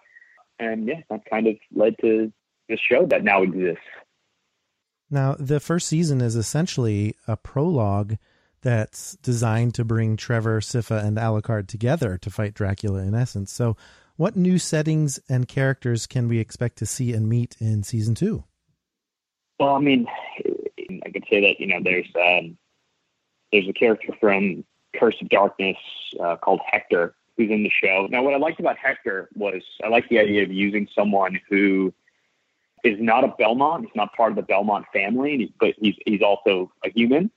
And 0.59 0.87
yeah, 0.87 1.01
that 1.09 1.23
kind 1.29 1.47
of 1.47 1.55
led 1.73 1.95
to 2.01 2.31
this 2.67 2.79
show 2.79 3.05
that 3.07 3.23
now 3.23 3.41
exists. 3.43 3.83
Now, 5.09 5.35
the 5.39 5.59
first 5.59 5.87
season 5.87 6.21
is 6.21 6.35
essentially 6.35 7.15
a 7.27 7.35
prologue 7.35 8.17
that's 8.61 9.15
designed 9.17 9.73
to 9.75 9.85
bring 9.85 10.17
Trevor, 10.17 10.59
Sypha, 10.59 11.03
and 11.03 11.17
Alucard 11.17 11.67
together 11.67 12.17
to 12.17 12.29
fight 12.29 12.53
Dracula 12.53 12.99
in 12.99 13.15
essence. 13.15 13.51
So, 13.51 13.75
what 14.17 14.35
new 14.35 14.59
settings 14.59 15.19
and 15.29 15.47
characters 15.47 16.05
can 16.05 16.27
we 16.27 16.39
expect 16.39 16.77
to 16.79 16.85
see 16.85 17.13
and 17.13 17.29
meet 17.29 17.55
in 17.59 17.83
season 17.83 18.15
two? 18.15 18.43
Well, 19.59 19.75
I 19.75 19.79
mean, 19.79 20.07
I 21.05 21.09
could 21.11 21.25
say 21.29 21.41
that 21.41 21.59
you 21.59 21.67
know 21.67 21.79
there's 21.83 22.07
um, 22.15 22.57
there's 23.51 23.67
a 23.67 23.73
character 23.73 24.13
from 24.19 24.63
Curse 24.95 25.21
of 25.21 25.29
Darkness 25.29 25.77
uh, 26.19 26.35
called 26.37 26.61
Hector 26.65 27.15
who's 27.37 27.49
in 27.49 27.63
the 27.63 27.69
show. 27.69 28.07
Now, 28.11 28.21
what 28.21 28.33
I 28.33 28.37
liked 28.37 28.59
about 28.59 28.77
Hector 28.77 29.29
was 29.33 29.61
I 29.83 29.87
like 29.87 30.09
the 30.09 30.19
idea 30.19 30.43
of 30.43 30.51
using 30.51 30.87
someone 30.93 31.39
who 31.49 31.93
is 32.83 32.97
not 32.99 33.23
a 33.23 33.33
Belmont. 33.37 33.85
He's 33.85 33.95
not 33.95 34.13
part 34.13 34.31
of 34.31 34.35
the 34.35 34.41
Belmont 34.41 34.85
family, 34.93 35.53
but 35.59 35.73
he's 35.79 35.95
he's 36.05 36.21
also 36.21 36.71
a 36.83 36.89
human 36.89 37.31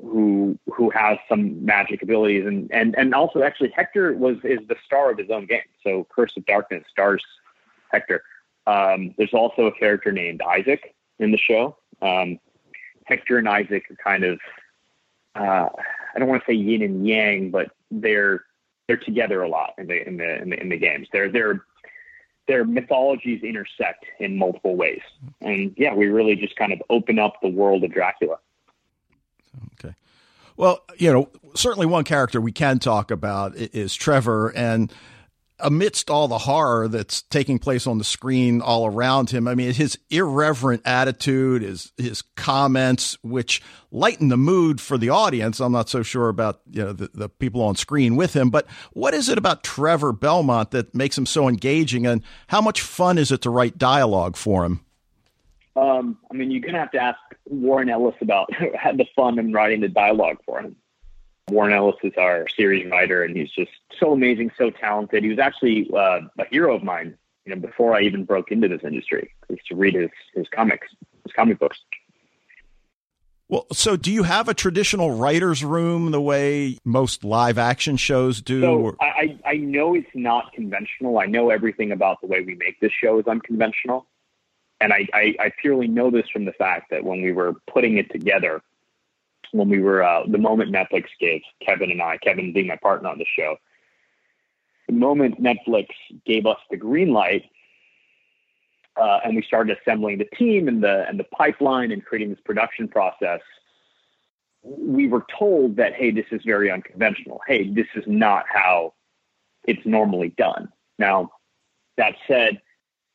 who 0.00 0.58
who 0.74 0.90
has 0.90 1.18
some 1.28 1.64
magic 1.64 2.02
abilities 2.02 2.46
and 2.46 2.70
and 2.72 2.94
and 2.98 3.14
also 3.14 3.42
actually 3.42 3.70
Hector 3.70 4.12
was 4.14 4.36
is 4.44 4.60
the 4.68 4.76
star 4.84 5.10
of 5.10 5.18
his 5.18 5.30
own 5.30 5.46
game. 5.46 5.60
So 5.82 6.06
Curse 6.14 6.36
of 6.36 6.46
Darkness 6.46 6.84
stars 6.90 7.24
Hector. 7.90 8.22
Um, 8.66 9.14
there's 9.16 9.34
also 9.34 9.66
a 9.66 9.72
character 9.72 10.12
named 10.12 10.42
Isaac 10.42 10.94
in 11.18 11.32
the 11.32 11.38
show. 11.38 11.76
Um, 12.02 12.38
Hector 13.10 13.38
and 13.38 13.48
Isaac 13.48 13.84
are 13.90 13.96
kind 13.96 14.24
of 14.24 14.40
uh, 15.34 15.68
I 16.14 16.18
don't 16.18 16.28
want 16.28 16.42
to 16.44 16.50
say 16.50 16.56
yin 16.56 16.82
and 16.82 17.06
yang, 17.06 17.50
but 17.50 17.70
they're 17.90 18.44
they're 18.86 18.96
together 18.96 19.42
a 19.42 19.48
lot 19.48 19.74
in 19.78 19.86
the 19.86 20.06
in 20.06 20.16
the 20.16 20.42
in 20.42 20.50
the, 20.50 20.60
in 20.60 20.68
the 20.68 20.76
games. 20.76 21.08
They're 21.12 21.30
they're 21.30 21.64
their 22.46 22.64
mythologies 22.64 23.42
intersect 23.42 24.04
in 24.18 24.36
multiple 24.36 24.74
ways. 24.74 25.02
And 25.40 25.72
yeah, 25.76 25.94
we 25.94 26.06
really 26.06 26.34
just 26.34 26.56
kind 26.56 26.72
of 26.72 26.82
open 26.90 27.18
up 27.18 27.34
the 27.42 27.48
world 27.48 27.84
of 27.84 27.92
Dracula. 27.92 28.38
Okay. 29.74 29.94
Well, 30.56 30.82
you 30.98 31.12
know, 31.12 31.28
certainly 31.54 31.86
one 31.86 32.02
character 32.02 32.40
we 32.40 32.50
can 32.50 32.80
talk 32.80 33.12
about 33.12 33.54
is 33.54 33.94
Trevor. 33.94 34.48
And 34.48 34.92
amidst 35.62 36.10
all 36.10 36.28
the 36.28 36.38
horror 36.38 36.88
that's 36.88 37.22
taking 37.22 37.58
place 37.58 37.86
on 37.86 37.98
the 37.98 38.04
screen 38.04 38.60
all 38.60 38.86
around 38.86 39.30
him, 39.30 39.46
I 39.48 39.54
mean, 39.54 39.72
his 39.72 39.98
irreverent 40.10 40.82
attitude, 40.84 41.62
his 41.62 41.92
his 41.96 42.22
comments, 42.36 43.16
which 43.22 43.62
lighten 43.90 44.28
the 44.28 44.36
mood 44.36 44.80
for 44.80 44.98
the 44.98 45.10
audience. 45.10 45.60
I'm 45.60 45.72
not 45.72 45.88
so 45.88 46.02
sure 46.02 46.28
about 46.28 46.60
you 46.70 46.82
know 46.82 46.92
the, 46.92 47.10
the 47.12 47.28
people 47.28 47.62
on 47.62 47.76
screen 47.76 48.16
with 48.16 48.34
him, 48.34 48.50
but 48.50 48.66
what 48.92 49.14
is 49.14 49.28
it 49.28 49.38
about 49.38 49.62
Trevor 49.62 50.12
Belmont 50.12 50.70
that 50.72 50.94
makes 50.94 51.16
him 51.16 51.26
so 51.26 51.48
engaging, 51.48 52.06
and 52.06 52.22
how 52.48 52.60
much 52.60 52.80
fun 52.80 53.18
is 53.18 53.32
it 53.32 53.42
to 53.42 53.50
write 53.50 53.78
dialogue 53.78 54.36
for 54.36 54.64
him? 54.64 54.80
Um, 55.76 56.18
I 56.30 56.34
mean, 56.34 56.50
you're 56.50 56.60
gonna 56.60 56.78
have 56.78 56.90
to 56.92 57.02
ask 57.02 57.18
Warren 57.46 57.88
Ellis 57.88 58.16
about 58.20 58.52
had 58.52 58.96
the 58.98 59.06
fun 59.16 59.38
in 59.38 59.52
writing 59.52 59.80
the 59.80 59.88
dialogue 59.88 60.38
for 60.44 60.60
him. 60.60 60.76
Warren 61.50 61.72
Ellis 61.72 61.96
is 62.02 62.12
our 62.18 62.46
series 62.48 62.90
writer, 62.90 63.22
and 63.22 63.36
he's 63.36 63.50
just 63.50 63.72
so 63.98 64.12
amazing, 64.12 64.50
so 64.56 64.70
talented. 64.70 65.22
He 65.22 65.30
was 65.30 65.38
actually 65.38 65.90
uh, 65.94 66.20
a 66.38 66.44
hero 66.50 66.74
of 66.74 66.82
mine, 66.82 67.16
you 67.44 67.54
know, 67.54 67.60
before 67.60 67.94
I 67.94 68.02
even 68.02 68.24
broke 68.24 68.50
into 68.50 68.68
this 68.68 68.82
industry. 68.84 69.30
I 69.48 69.54
used 69.54 69.66
to 69.68 69.76
read 69.76 69.94
his 69.94 70.10
his 70.34 70.46
comics, 70.48 70.88
his 71.24 71.32
comic 71.32 71.58
books. 71.58 71.78
Well, 73.50 73.66
so 73.72 73.96
do 73.96 74.12
you 74.12 74.22
have 74.22 74.48
a 74.48 74.54
traditional 74.54 75.10
writer's 75.10 75.64
room 75.64 76.12
the 76.12 76.20
way 76.20 76.78
most 76.84 77.24
live 77.24 77.58
action 77.58 77.96
shows 77.96 78.40
do? 78.40 78.60
So 78.60 78.96
I, 79.00 79.36
I 79.44 79.56
know 79.56 79.94
it's 79.94 80.06
not 80.14 80.52
conventional. 80.52 81.18
I 81.18 81.26
know 81.26 81.50
everything 81.50 81.90
about 81.90 82.20
the 82.20 82.28
way 82.28 82.42
we 82.42 82.54
make 82.54 82.78
this 82.78 82.92
show 82.92 83.18
is 83.18 83.26
unconventional. 83.26 84.06
And 84.80 84.92
I, 84.92 85.04
I, 85.12 85.34
I 85.40 85.52
purely 85.60 85.88
know 85.88 86.12
this 86.12 86.28
from 86.32 86.44
the 86.44 86.52
fact 86.52 86.90
that 86.90 87.02
when 87.02 87.22
we 87.22 87.32
were 87.32 87.54
putting 87.66 87.98
it 87.98 88.08
together, 88.12 88.62
when 89.52 89.68
we 89.68 89.80
were 89.80 90.02
uh, 90.02 90.24
the 90.26 90.38
moment 90.38 90.72
Netflix 90.72 91.06
gave 91.18 91.42
Kevin 91.64 91.90
and 91.90 92.02
I, 92.02 92.16
Kevin 92.18 92.52
being 92.52 92.66
my 92.66 92.76
partner 92.76 93.08
on 93.08 93.18
the 93.18 93.26
show, 93.26 93.56
the 94.86 94.92
moment 94.92 95.42
Netflix 95.42 95.88
gave 96.26 96.46
us 96.46 96.58
the 96.70 96.76
green 96.76 97.12
light, 97.12 97.44
uh, 99.00 99.20
and 99.24 99.36
we 99.36 99.42
started 99.42 99.76
assembling 99.78 100.18
the 100.18 100.28
team 100.36 100.68
and 100.68 100.82
the 100.82 101.06
and 101.08 101.18
the 101.18 101.24
pipeline 101.24 101.92
and 101.92 102.04
creating 102.04 102.30
this 102.30 102.40
production 102.44 102.88
process, 102.88 103.40
we 104.62 105.06
were 105.06 105.24
told 105.38 105.76
that 105.76 105.94
hey, 105.94 106.10
this 106.10 106.26
is 106.30 106.42
very 106.44 106.70
unconventional. 106.70 107.40
Hey, 107.46 107.68
this 107.70 107.86
is 107.94 108.04
not 108.06 108.44
how 108.52 108.94
it's 109.64 109.84
normally 109.84 110.30
done. 110.30 110.68
Now, 110.98 111.30
that 111.96 112.14
said, 112.26 112.60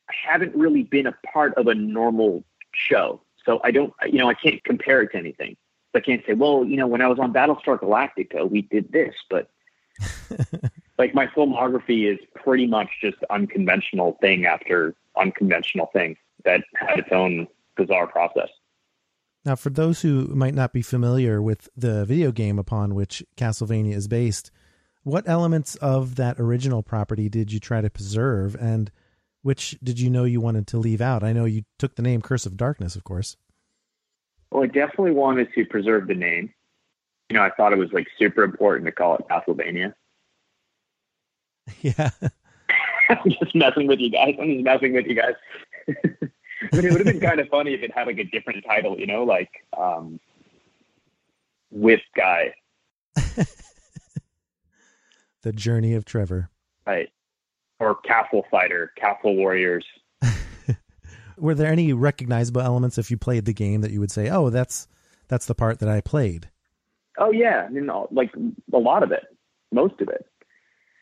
I 0.08 0.14
haven't 0.26 0.54
really 0.54 0.84
been 0.84 1.06
a 1.06 1.16
part 1.32 1.54
of 1.54 1.66
a 1.66 1.74
normal 1.74 2.44
show, 2.72 3.20
so 3.44 3.60
I 3.64 3.70
don't, 3.70 3.92
you 4.06 4.18
know, 4.18 4.28
I 4.28 4.34
can't 4.34 4.62
compare 4.64 5.02
it 5.02 5.12
to 5.12 5.18
anything. 5.18 5.56
I 5.96 6.00
can't 6.00 6.22
say, 6.26 6.34
well, 6.34 6.64
you 6.64 6.76
know, 6.76 6.86
when 6.86 7.00
I 7.00 7.08
was 7.08 7.18
on 7.18 7.32
Battlestar 7.32 7.78
Galactica, 7.78 8.48
we 8.48 8.62
did 8.62 8.92
this, 8.92 9.14
but 9.30 9.50
like 10.98 11.14
my 11.14 11.26
filmography 11.26 12.10
is 12.10 12.18
pretty 12.34 12.66
much 12.66 12.88
just 13.02 13.16
unconventional 13.30 14.18
thing 14.20 14.46
after 14.46 14.94
unconventional 15.16 15.90
thing 15.92 16.16
that 16.44 16.62
had 16.74 16.98
its 16.98 17.08
own 17.10 17.46
bizarre 17.76 18.06
process. 18.06 18.48
Now, 19.44 19.54
for 19.54 19.70
those 19.70 20.02
who 20.02 20.26
might 20.34 20.54
not 20.54 20.72
be 20.72 20.82
familiar 20.82 21.40
with 21.40 21.68
the 21.76 22.04
video 22.04 22.32
game 22.32 22.58
upon 22.58 22.94
which 22.94 23.22
Castlevania 23.36 23.94
is 23.94 24.08
based, 24.08 24.50
what 25.04 25.28
elements 25.28 25.76
of 25.76 26.16
that 26.16 26.40
original 26.40 26.82
property 26.82 27.28
did 27.28 27.52
you 27.52 27.60
try 27.60 27.80
to 27.80 27.88
preserve, 27.88 28.56
and 28.56 28.90
which 29.42 29.78
did 29.82 30.00
you 30.00 30.10
know 30.10 30.24
you 30.24 30.40
wanted 30.40 30.66
to 30.68 30.78
leave 30.78 31.00
out? 31.00 31.22
I 31.22 31.32
know 31.32 31.44
you 31.44 31.62
took 31.78 31.94
the 31.94 32.02
name 32.02 32.22
Curse 32.22 32.44
of 32.44 32.56
Darkness, 32.56 32.96
of 32.96 33.04
course. 33.04 33.36
Well, 34.50 34.64
I 34.64 34.66
definitely 34.66 35.12
wanted 35.12 35.52
to 35.54 35.64
preserve 35.64 36.06
the 36.06 36.14
name. 36.14 36.52
You 37.28 37.36
know, 37.36 37.42
I 37.42 37.50
thought 37.50 37.72
it 37.72 37.78
was 37.78 37.92
like 37.92 38.06
super 38.18 38.44
important 38.44 38.86
to 38.86 38.92
call 38.92 39.16
it 39.16 39.26
Castlevania. 39.28 39.94
Yeah. 41.82 42.10
I'm 43.08 43.28
just 43.28 43.54
messing 43.54 43.88
with 43.88 43.98
you 43.98 44.10
guys. 44.10 44.36
I'm 44.40 44.52
just 44.52 44.64
messing 44.64 44.92
with 44.92 45.06
you 45.06 45.16
guys. 45.16 45.34
Mean, 46.72 46.84
it 46.84 46.92
would 46.92 47.04
have 47.04 47.04
been 47.04 47.20
kind 47.20 47.40
of 47.40 47.48
funny 47.48 47.74
if 47.74 47.82
it 47.82 47.92
had 47.92 48.06
like 48.06 48.18
a 48.18 48.24
different 48.24 48.64
title, 48.64 48.98
you 48.98 49.06
know, 49.06 49.24
like 49.24 49.50
um, 49.76 50.20
Whip 51.70 52.00
Guy. 52.16 52.54
the 55.42 55.52
Journey 55.52 55.94
of 55.94 56.04
Trevor. 56.04 56.50
Right. 56.86 57.10
Or 57.78 57.96
Castle 57.96 58.46
Fighter, 58.50 58.92
Castle 58.96 59.36
Warriors. 59.36 59.84
Were 61.38 61.54
there 61.54 61.70
any 61.70 61.92
recognizable 61.92 62.60
elements 62.60 62.98
if 62.98 63.10
you 63.10 63.16
played 63.16 63.44
the 63.44 63.52
game 63.52 63.80
that 63.82 63.90
you 63.90 64.00
would 64.00 64.10
say, 64.10 64.28
"Oh, 64.30 64.50
that's 64.50 64.88
that's 65.28 65.46
the 65.46 65.54
part 65.54 65.78
that 65.80 65.88
I 65.88 66.00
played"? 66.00 66.48
Oh 67.18 67.30
yeah, 67.30 67.66
I 67.66 67.68
mean, 67.68 67.90
like 68.10 68.32
a 68.72 68.78
lot 68.78 69.02
of 69.02 69.12
it, 69.12 69.24
most 69.72 70.00
of 70.00 70.08
it. 70.08 70.26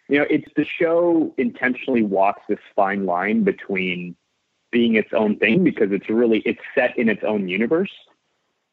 You 0.09 0.19
know, 0.19 0.27
it's 0.29 0.49
the 0.57 0.65
show 0.65 1.35
intentionally 1.39 2.03
walks 2.03 2.43
this 2.49 2.59
fine 2.77 3.07
line 3.07 3.43
between 3.43 4.17
being 4.71 4.97
its 4.97 5.13
own 5.13 5.37
thing 5.37 5.65
because 5.65 5.93
it's 5.93 6.09
really 6.11 6.41
it's 6.41 6.61
set 6.75 6.99
in 6.99 7.09
its 7.09 7.23
own 7.25 7.49
universe. 7.49 7.93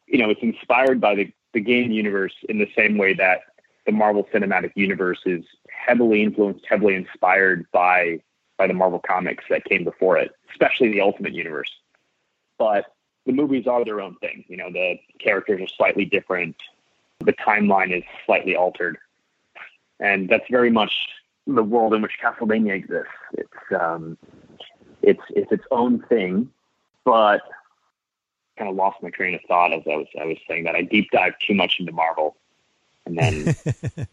You 0.08 0.18
know, 0.18 0.30
it's 0.30 0.42
inspired 0.42 1.00
by 1.00 1.16
the 1.16 1.32
the 1.54 1.62
game 1.62 1.92
universe 1.92 2.34
in 2.50 2.60
the 2.60 2.70
same 2.76 2.98
way 2.98 3.14
that 3.14 3.42
the 3.86 3.92
Marvel 3.92 4.28
Cinematic 4.34 4.72
Universe 4.76 5.20
is 5.26 5.44
heavily 5.70 6.24
influenced, 6.24 6.66
heavily 6.68 6.96
inspired 6.96 7.66
by 7.72 8.20
by 8.62 8.68
the 8.68 8.74
Marvel 8.76 9.00
comics 9.00 9.44
that 9.50 9.66
came 9.66 9.84
before 9.84 10.20
it, 10.20 10.36
especially 10.52 10.92
the 10.92 11.02
Ultimate 11.02 11.34
Universe. 11.34 11.72
But 12.60 12.94
the 13.26 13.34
movies 13.34 13.66
are 13.66 13.84
their 13.84 14.00
own 14.00 14.18
thing. 14.18 14.46
You 14.48 14.58
know, 14.58 14.72
the 14.72 15.00
characters 15.18 15.62
are 15.62 15.68
slightly 15.68 16.06
different. 16.06 16.56
The 17.22 17.34
timeline 17.34 17.92
is 17.92 18.04
slightly 18.24 18.56
altered. 18.56 19.00
And 20.00 20.30
that's 20.30 20.48
very 20.52 20.70
much 20.70 20.94
the 21.48 21.64
world 21.64 21.96
in 21.96 22.04
which 22.04 22.20
Castlevania 22.22 22.76
exists. 22.76 23.10
It's 23.34 23.82
um, 23.82 24.16
it's 25.02 25.24
it's 25.32 25.52
its 25.52 25.66
own 25.72 26.04
thing, 26.04 26.52
but 27.04 27.42
kind 28.60 28.70
of 28.70 28.76
lost 28.76 29.02
my 29.02 29.10
train 29.10 29.34
of 29.34 29.42
thought 29.48 29.74
as 29.74 29.82
I 29.88 29.96
was 29.96 30.08
I 30.22 30.26
was 30.26 30.38
saying 30.48 30.66
that 30.66 30.76
I 30.76 30.84
deep 30.84 31.10
dived 31.10 31.38
too 31.48 31.56
much 31.56 31.78
into 31.80 31.94
Marvel, 31.94 32.38
and 33.08 33.18
then 33.18 33.56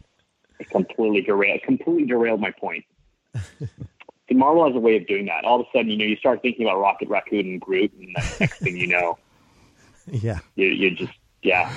it 0.59 0.69
completely 0.71 1.21
derailed 1.21 1.61
completely 1.61 2.05
derailed 2.05 2.41
my 2.41 2.49
point. 2.49 2.85
Marvel 4.37 4.65
has 4.65 4.75
a 4.75 4.79
way 4.79 4.97
of 4.97 5.07
doing 5.07 5.25
that. 5.25 5.45
All 5.45 5.59
of 5.59 5.65
a 5.67 5.77
sudden, 5.77 5.89
you 5.91 5.97
know, 5.97 6.05
you 6.05 6.15
start 6.17 6.41
thinking 6.41 6.65
about 6.65 6.79
Rocket 6.79 7.09
Raccoon 7.09 7.45
and 7.45 7.61
Groot, 7.61 7.91
and 7.93 8.15
the 8.15 8.35
next 8.39 8.59
thing 8.59 8.77
you 8.77 8.87
know, 8.87 9.17
yeah, 10.07 10.39
you 10.55 10.67
you 10.67 10.91
just 10.91 11.13
yeah. 11.41 11.73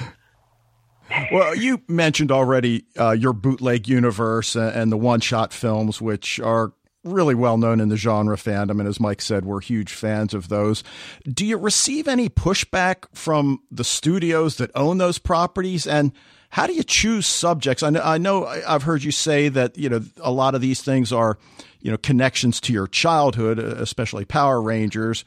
Well, 1.30 1.54
you 1.54 1.82
mentioned 1.88 2.32
already 2.32 2.86
uh, 2.98 3.10
your 3.10 3.34
bootleg 3.34 3.86
universe 3.86 4.56
and 4.56 4.90
the 4.90 4.96
one-shot 4.96 5.52
films, 5.52 6.00
which 6.00 6.40
are 6.40 6.72
really 7.04 7.34
well 7.34 7.58
known 7.58 7.80
in 7.80 7.88
the 7.88 7.96
genre 7.96 8.36
fandom, 8.36 8.78
and 8.78 8.88
as 8.88 9.00
Mike 9.00 9.20
said, 9.20 9.44
we're 9.44 9.60
huge 9.60 9.92
fans 9.92 10.34
of 10.34 10.48
those. 10.48 10.84
Do 11.28 11.44
you 11.44 11.58
receive 11.58 12.06
any 12.06 12.28
pushback 12.28 13.04
from 13.12 13.60
the 13.70 13.84
studios 13.84 14.56
that 14.56 14.70
own 14.74 14.98
those 14.98 15.18
properties, 15.18 15.86
and 15.86 16.12
how 16.52 16.66
do 16.66 16.74
you 16.74 16.82
choose 16.82 17.26
subjects? 17.26 17.82
I 17.82 17.88
know, 17.88 18.02
I 18.04 18.18
know 18.18 18.44
I've 18.44 18.82
heard 18.82 19.02
you 19.02 19.10
say 19.10 19.48
that 19.48 19.78
you 19.78 19.88
know 19.88 20.02
a 20.20 20.30
lot 20.30 20.54
of 20.54 20.60
these 20.60 20.82
things 20.82 21.10
are 21.10 21.38
you 21.80 21.90
know 21.90 21.96
connections 21.96 22.60
to 22.60 22.74
your 22.74 22.86
childhood, 22.86 23.58
especially 23.58 24.26
Power 24.26 24.60
Rangers. 24.60 25.24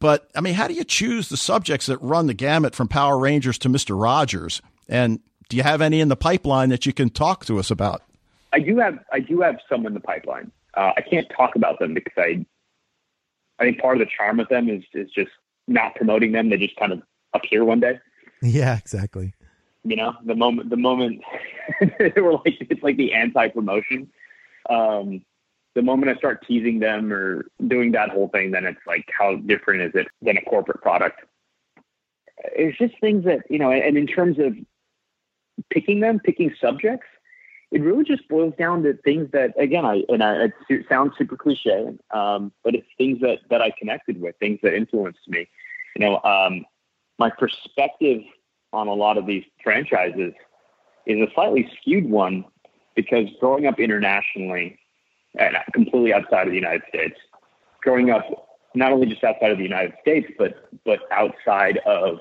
But 0.00 0.30
I 0.34 0.40
mean, 0.40 0.54
how 0.54 0.66
do 0.66 0.74
you 0.74 0.84
choose 0.84 1.28
the 1.28 1.36
subjects 1.36 1.86
that 1.86 1.98
run 1.98 2.26
the 2.26 2.32
gamut 2.32 2.74
from 2.74 2.88
Power 2.88 3.18
Rangers 3.18 3.58
to 3.58 3.68
Mister 3.68 3.94
Rogers? 3.94 4.62
And 4.88 5.20
do 5.50 5.58
you 5.58 5.62
have 5.62 5.82
any 5.82 6.00
in 6.00 6.08
the 6.08 6.16
pipeline 6.16 6.70
that 6.70 6.86
you 6.86 6.94
can 6.94 7.10
talk 7.10 7.44
to 7.44 7.58
us 7.58 7.70
about? 7.70 8.00
I 8.54 8.58
do 8.58 8.78
have 8.78 8.98
I 9.12 9.20
do 9.20 9.42
have 9.42 9.58
some 9.68 9.84
in 9.84 9.92
the 9.92 10.00
pipeline. 10.00 10.50
Uh, 10.72 10.92
I 10.96 11.02
can't 11.02 11.28
talk 11.36 11.54
about 11.54 11.80
them 11.80 11.92
because 11.92 12.14
I 12.16 12.46
I 13.58 13.64
think 13.64 13.78
part 13.78 14.00
of 14.00 14.06
the 14.06 14.10
charm 14.16 14.40
of 14.40 14.48
them 14.48 14.70
is 14.70 14.84
is 14.94 15.10
just 15.10 15.32
not 15.68 15.94
promoting 15.96 16.32
them. 16.32 16.48
They 16.48 16.56
just 16.56 16.76
kind 16.76 16.92
of 16.92 17.02
appear 17.34 17.62
one 17.62 17.80
day. 17.80 18.00
Yeah, 18.44 18.76
exactly. 18.76 19.34
You 19.84 19.96
know, 19.96 20.14
the 20.24 20.34
moment 20.34 20.70
the 20.70 20.76
moment 20.76 21.22
they 21.98 22.12
were 22.20 22.34
like 22.34 22.58
it's 22.70 22.82
like 22.82 22.96
the 22.96 23.12
anti 23.12 23.48
promotion. 23.48 24.10
Um, 24.70 25.24
the 25.74 25.82
moment 25.82 26.14
I 26.14 26.18
start 26.18 26.46
teasing 26.46 26.80
them 26.80 27.12
or 27.12 27.46
doing 27.66 27.92
that 27.92 28.10
whole 28.10 28.28
thing, 28.28 28.50
then 28.50 28.64
it's 28.64 28.80
like 28.86 29.08
how 29.16 29.36
different 29.36 29.82
is 29.82 29.92
it 29.94 30.06
than 30.20 30.36
a 30.36 30.42
corporate 30.42 30.82
product? 30.82 31.20
It's 32.56 32.76
just 32.78 32.94
things 33.00 33.24
that 33.24 33.40
you 33.50 33.58
know, 33.58 33.70
and 33.72 33.96
in 33.96 34.06
terms 34.06 34.38
of 34.38 34.54
picking 35.70 36.00
them, 36.00 36.20
picking 36.20 36.54
subjects, 36.60 37.06
it 37.72 37.80
really 37.80 38.04
just 38.04 38.28
boils 38.28 38.54
down 38.58 38.82
to 38.82 38.94
things 38.98 39.30
that, 39.32 39.54
again, 39.58 39.84
I 39.84 40.04
and 40.08 40.22
I, 40.22 40.52
it 40.68 40.86
sounds 40.88 41.14
super 41.16 41.36
cliche, 41.36 41.96
um, 42.10 42.52
but 42.62 42.74
it's 42.74 42.86
things 42.98 43.20
that 43.20 43.38
that 43.50 43.62
I 43.62 43.72
connected 43.78 44.20
with, 44.20 44.36
things 44.38 44.60
that 44.62 44.74
influenced 44.74 45.26
me. 45.26 45.48
You 45.96 46.06
know, 46.06 46.20
um, 46.22 46.66
my 47.18 47.30
perspective 47.30 48.22
on 48.72 48.88
a 48.88 48.94
lot 48.94 49.18
of 49.18 49.26
these 49.26 49.44
franchises 49.62 50.32
is 51.06 51.20
a 51.20 51.32
slightly 51.34 51.70
skewed 51.80 52.08
one 52.08 52.44
because 52.94 53.28
growing 53.40 53.66
up 53.66 53.78
internationally 53.78 54.78
and 55.38 55.56
completely 55.72 56.12
outside 56.12 56.46
of 56.46 56.50
the 56.50 56.58
United 56.58 56.82
States, 56.88 57.16
growing 57.82 58.10
up 58.10 58.48
not 58.74 58.92
only 58.92 59.06
just 59.06 59.22
outside 59.24 59.50
of 59.50 59.58
the 59.58 59.64
United 59.64 59.94
States, 60.00 60.28
but 60.38 60.68
but 60.84 61.00
outside 61.10 61.78
of 61.86 62.18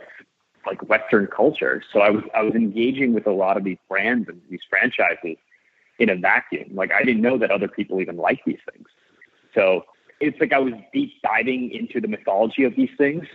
like 0.65 0.87
Western 0.89 1.27
culture. 1.27 1.83
So 1.91 1.99
I 1.99 2.09
was 2.09 2.23
I 2.33 2.41
was 2.41 2.53
engaging 2.55 3.13
with 3.13 3.27
a 3.27 3.31
lot 3.31 3.57
of 3.57 3.63
these 3.63 3.77
brands 3.89 4.27
and 4.29 4.41
these 4.49 4.61
franchises 4.69 5.37
in 5.99 6.09
a 6.09 6.15
vacuum. 6.15 6.69
Like 6.73 6.91
I 6.91 7.03
didn't 7.03 7.21
know 7.21 7.37
that 7.37 7.51
other 7.51 7.67
people 7.67 8.01
even 8.01 8.17
like 8.17 8.41
these 8.45 8.59
things. 8.71 8.87
So 9.53 9.85
it's 10.19 10.39
like 10.39 10.53
I 10.53 10.59
was 10.59 10.73
deep 10.93 11.13
diving 11.23 11.71
into 11.71 11.99
the 11.99 12.07
mythology 12.07 12.63
of 12.63 12.75
these 12.75 12.91
things 12.97 13.25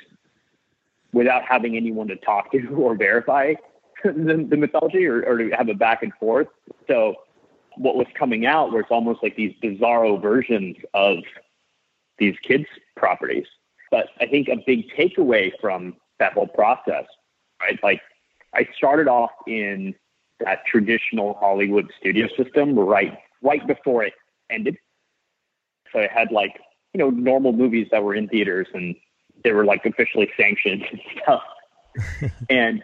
without 1.17 1.43
having 1.43 1.77
anyone 1.77 2.07
to 2.09 2.17
talk 2.17 2.53
to 2.53 2.67
or 2.77 2.95
verify 2.95 3.55
the, 4.05 4.47
the 4.49 4.57
mythology 4.57 5.07
or, 5.07 5.25
or 5.25 5.39
to 5.39 5.51
have 5.51 5.69
a 5.71 5.75
back 5.75 6.03
and 6.03 6.13
forth. 6.21 6.47
So 6.87 7.15
what 7.77 7.97
was 7.97 8.07
coming 8.19 8.45
out 8.45 8.71
was 8.71 8.85
almost 8.91 9.23
like 9.23 9.35
these 9.35 9.55
bizarro 9.63 10.21
versions 10.21 10.77
of 10.93 11.19
these 12.19 12.37
kids 12.47 12.67
properties. 12.97 13.47
But 13.91 14.09
I 14.21 14.27
think 14.27 14.49
a 14.49 14.57
big 14.67 14.91
takeaway 14.91 15.53
from 15.59 15.97
that 16.19 16.35
whole 16.35 16.49
process, 16.49 17.05
right? 17.63 17.79
Like 17.83 18.03
I 18.55 18.69
started 18.77 19.09
off 19.09 19.31
in 19.47 19.95
that 20.41 20.67
traditional 20.67 21.35
Hollywood 21.41 21.91
studio 21.99 22.29
system 22.37 22.79
right 22.79 23.17
right 23.43 23.67
before 23.67 24.05
it 24.05 24.13
ended. 24.51 24.77
So 25.93 26.01
I 26.01 26.09
had 26.13 26.31
like, 26.31 26.61
you 26.93 26.99
know, 26.99 27.09
normal 27.09 27.53
movies 27.53 27.89
that 27.91 28.03
were 28.05 28.15
in 28.15 28.29
theaters 28.29 28.67
and 28.75 28.95
they 29.47 29.53
were 29.53 29.65
like 29.65 29.87
officially 29.87 30.29
sanctioned 30.37 30.85
and 30.91 31.01
stuff. 31.23 31.43
and 32.51 32.83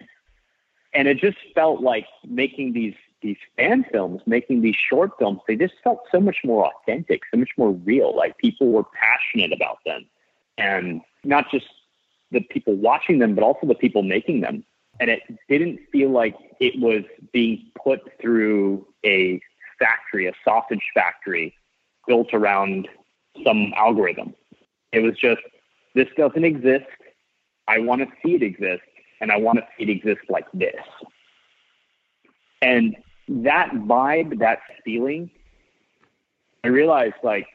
and 0.94 1.08
it 1.08 1.18
just 1.18 1.38
felt 1.56 1.80
like 1.80 2.06
making 2.24 2.72
these 2.72 2.94
these 3.20 3.36
fan 3.56 3.84
films, 3.90 4.22
making 4.26 4.62
these 4.62 4.76
short 4.76 5.10
films, 5.18 5.40
they 5.48 5.56
just 5.56 5.74
felt 5.82 6.00
so 6.12 6.20
much 6.20 6.38
more 6.44 6.70
authentic, 6.70 7.22
so 7.32 7.38
much 7.38 7.50
more 7.58 7.72
real. 7.72 8.14
Like 8.16 8.38
people 8.38 8.68
were 8.70 8.84
passionate 8.84 9.52
about 9.52 9.78
them. 9.84 10.06
And 10.56 11.00
not 11.24 11.50
just 11.50 11.66
the 12.30 12.40
people 12.40 12.74
watching 12.74 13.18
them, 13.18 13.34
but 13.34 13.42
also 13.42 13.66
the 13.66 13.74
people 13.74 14.02
making 14.02 14.40
them. 14.40 14.64
And 15.00 15.10
it 15.10 15.22
didn't 15.48 15.80
feel 15.90 16.10
like 16.10 16.36
it 16.60 16.78
was 16.80 17.02
being 17.32 17.70
put 17.82 18.00
through 18.20 18.86
a 19.04 19.40
factory, 19.78 20.26
a 20.26 20.32
sausage 20.44 20.84
factory 20.94 21.56
built 22.06 22.32
around 22.32 22.88
some 23.44 23.72
algorithm. 23.76 24.34
It 24.92 25.00
was 25.00 25.16
just, 25.16 25.42
this 25.94 26.08
doesn't 26.16 26.44
exist. 26.44 26.86
I 27.68 27.78
want 27.78 28.02
to 28.02 28.08
see 28.24 28.34
it 28.34 28.42
exist, 28.42 28.82
and 29.20 29.30
I 29.30 29.36
want 29.36 29.58
to 29.58 29.66
see 29.76 29.84
it 29.84 29.90
exist 29.90 30.20
like 30.28 30.46
this. 30.52 30.82
And 32.60 32.96
that 33.28 33.70
vibe, 33.72 34.38
that 34.38 34.60
feeling, 34.84 35.30
I 36.64 36.68
realized 36.68 37.14
like 37.22 37.46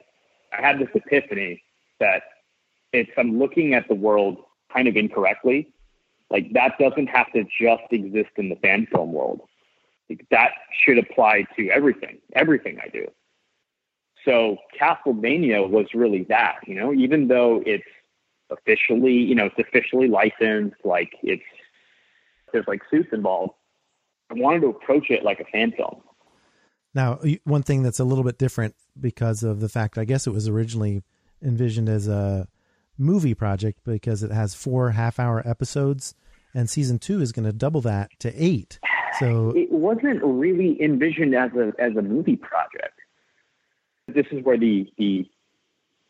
I 0.57 0.61
had 0.61 0.79
this 0.79 0.89
epiphany 0.93 1.61
that 1.99 2.23
it's 2.93 3.11
I'm 3.17 3.39
looking 3.39 3.73
at 3.73 3.87
the 3.87 3.95
world 3.95 4.37
kind 4.73 4.87
of 4.87 4.95
incorrectly. 4.95 5.69
Like 6.29 6.51
that 6.53 6.73
doesn't 6.79 7.07
have 7.07 7.31
to 7.33 7.43
just 7.43 7.83
exist 7.91 8.31
in 8.37 8.49
the 8.49 8.55
fan 8.57 8.87
film 8.91 9.13
world. 9.13 9.41
Like, 10.09 10.25
that 10.31 10.51
should 10.71 10.97
apply 10.97 11.45
to 11.57 11.69
everything, 11.69 12.19
everything 12.33 12.79
I 12.81 12.87
do. 12.89 13.07
So 14.25 14.57
Castlevania 14.79 15.69
was 15.69 15.87
really 15.93 16.23
that, 16.29 16.59
you 16.65 16.75
know, 16.75 16.93
even 16.93 17.27
though 17.27 17.61
it's 17.65 17.83
officially, 18.49 19.13
you 19.13 19.35
know, 19.35 19.45
it's 19.45 19.59
officially 19.59 20.07
licensed, 20.07 20.77
like 20.83 21.13
it's 21.23 21.43
there's 22.53 22.67
like 22.67 22.81
suits 22.89 23.09
involved. 23.11 23.53
I 24.29 24.33
wanted 24.35 24.61
to 24.61 24.67
approach 24.67 25.09
it 25.09 25.23
like 25.23 25.39
a 25.39 25.45
fan 25.45 25.71
film. 25.71 26.01
Now, 26.93 27.19
one 27.43 27.63
thing 27.63 27.83
that's 27.83 27.99
a 27.99 28.03
little 28.03 28.23
bit 28.23 28.37
different 28.37 28.75
because 28.99 29.43
of 29.43 29.59
the 29.59 29.69
fact, 29.69 29.97
I 29.97 30.05
guess 30.05 30.25
it 30.25 30.31
was 30.31 30.47
originally 30.47 31.03
envisioned 31.43 31.89
as 31.89 32.07
a 32.07 32.47
movie 32.97 33.35
project 33.35 33.79
because 33.85 34.23
it 34.23 34.31
has 34.31 34.55
four 34.55 34.91
half 34.91 35.19
hour 35.19 35.47
episodes, 35.47 36.15
and 36.53 36.69
season 36.69 36.99
two 36.99 37.21
is 37.21 37.31
going 37.31 37.45
to 37.45 37.53
double 37.53 37.81
that 37.81 38.11
to 38.19 38.33
eight. 38.35 38.79
So 39.19 39.53
it 39.55 39.71
wasn't 39.71 40.23
really 40.23 40.81
envisioned 40.81 41.35
as 41.35 41.51
a 41.53 41.73
as 41.79 41.95
a 41.95 42.01
movie 42.01 42.35
project. 42.35 42.99
This 44.07 44.25
is 44.31 44.43
where 44.43 44.57
the 44.57 44.91
the 44.97 45.29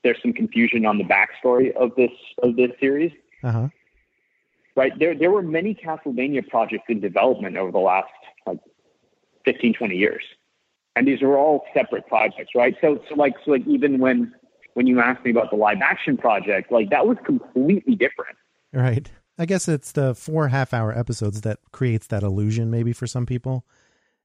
there's 0.04 0.22
some 0.22 0.34
confusion 0.34 0.86
on 0.86 0.98
the 0.98 1.04
backstory 1.04 1.76
of 1.76 1.92
this 1.96 2.12
of 2.44 2.56
this 2.56 2.72
series. 2.80 3.12
Uh-huh. 3.44 3.68
Right 4.76 4.94
there, 5.00 5.16
there 5.16 5.32
were 5.32 5.42
many 5.42 5.74
Castlevania 5.74 6.48
projects 6.48 6.86
in 6.88 7.00
development 7.00 7.58
over 7.58 7.72
the 7.72 7.80
last 7.80 8.12
like 8.46 8.60
15, 9.46 9.74
20 9.74 9.96
years, 9.96 10.24
and 10.96 11.08
these 11.08 11.22
are 11.22 11.36
all 11.36 11.66
separate 11.74 12.06
projects, 12.08 12.52
right? 12.56 12.76
So, 12.80 13.02
so 13.10 13.16
like, 13.16 13.34
so 13.44 13.52
like 13.52 13.66
even 13.68 14.00
when 14.00 14.34
when 14.76 14.86
you 14.86 15.00
asked 15.00 15.26
me 15.26 15.32
about 15.32 15.50
the 15.50 15.56
live 15.56 15.80
action 15.82 16.18
project, 16.18 16.72
like 16.72 16.92
that 16.92 17.08
was 17.08 17.18
completely 17.26 17.96
different. 17.96 18.38
Right. 18.72 19.10
I 19.40 19.46
guess 19.46 19.68
it's 19.68 19.92
the 19.92 20.14
four 20.14 20.48
half 20.50 20.74
hour 20.74 20.96
episodes 20.96 21.42
that 21.42 21.60
creates 21.72 22.08
that 22.08 22.24
illusion 22.24 22.70
maybe 22.70 22.94
for 22.94 23.08
some 23.08 23.26
people. 23.26 23.66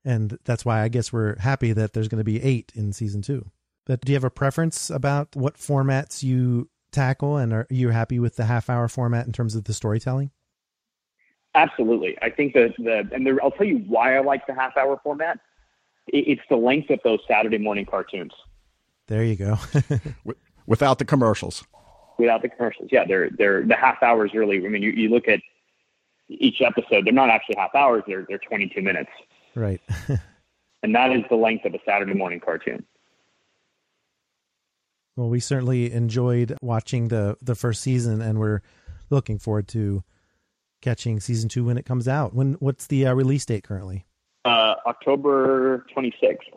And 0.04 0.38
that's 0.44 0.64
why 0.64 0.82
I 0.82 0.88
guess 0.88 1.12
we're 1.12 1.38
happy 1.38 1.72
that 1.72 1.92
there's 1.92 2.08
going 2.08 2.18
to 2.18 2.24
be 2.24 2.42
eight 2.42 2.72
in 2.74 2.92
season 2.92 3.22
two. 3.22 3.50
But 3.86 4.02
do 4.02 4.12
you 4.12 4.16
have 4.16 4.24
a 4.24 4.30
preference 4.30 4.90
about 4.90 5.34
what 5.34 5.56
formats 5.56 6.22
you 6.22 6.68
tackle? 6.92 7.36
And 7.36 7.52
are 7.52 7.66
you 7.70 7.88
happy 7.88 8.18
with 8.18 8.36
the 8.36 8.44
half 8.44 8.70
hour 8.70 8.88
format 8.88 9.26
in 9.26 9.32
terms 9.32 9.54
of 9.54 9.64
the 9.64 9.74
storytelling? 9.74 10.30
Absolutely. 11.54 12.16
I 12.22 12.30
think 12.30 12.54
that 12.54 12.74
the, 12.78 13.08
and 13.12 13.26
there, 13.26 13.42
I'll 13.42 13.50
tell 13.50 13.66
you 13.66 13.78
why 13.86 14.16
I 14.16 14.20
like 14.20 14.46
the 14.46 14.54
half 14.54 14.76
hour 14.76 14.98
format. 15.02 15.38
It's 16.08 16.40
the 16.48 16.56
length 16.56 16.90
of 16.90 17.00
those 17.04 17.20
Saturday 17.28 17.58
morning 17.58 17.86
cartoons. 17.86 18.32
There 19.08 19.24
you 19.24 19.36
go. 19.36 19.58
Without 20.66 20.98
the 20.98 21.04
commercials. 21.04 21.64
Without 22.18 22.42
the 22.42 22.48
commercials, 22.48 22.88
yeah, 22.92 23.04
they're 23.06 23.30
they're 23.30 23.64
the 23.64 23.74
half 23.74 24.02
hours 24.02 24.32
really. 24.34 24.64
I 24.64 24.68
mean, 24.68 24.82
you, 24.82 24.90
you 24.90 25.08
look 25.08 25.28
at 25.28 25.40
each 26.28 26.60
episode; 26.60 27.04
they're 27.04 27.12
not 27.12 27.30
actually 27.30 27.56
half 27.58 27.74
hours; 27.74 28.02
they're 28.06 28.24
they're 28.28 28.38
twenty 28.38 28.70
two 28.74 28.82
minutes. 28.82 29.10
Right. 29.54 29.80
and 30.82 30.94
that 30.94 31.12
is 31.12 31.22
the 31.30 31.36
length 31.36 31.64
of 31.64 31.74
a 31.74 31.78
Saturday 31.84 32.14
morning 32.14 32.40
cartoon. 32.40 32.84
Well, 35.16 35.28
we 35.28 35.40
certainly 35.40 35.92
enjoyed 35.92 36.56
watching 36.62 37.08
the 37.08 37.36
the 37.42 37.54
first 37.54 37.82
season, 37.82 38.20
and 38.22 38.38
we're 38.38 38.62
looking 39.10 39.38
forward 39.38 39.68
to 39.68 40.02
catching 40.80 41.20
season 41.20 41.48
two 41.48 41.64
when 41.64 41.76
it 41.76 41.84
comes 41.84 42.08
out. 42.08 42.34
When 42.34 42.54
what's 42.54 42.86
the 42.86 43.06
uh, 43.06 43.14
release 43.14 43.44
date 43.44 43.64
currently? 43.64 44.06
Uh, 44.44 44.74
October 44.86 45.84
twenty 45.92 46.14
sixth. 46.20 46.48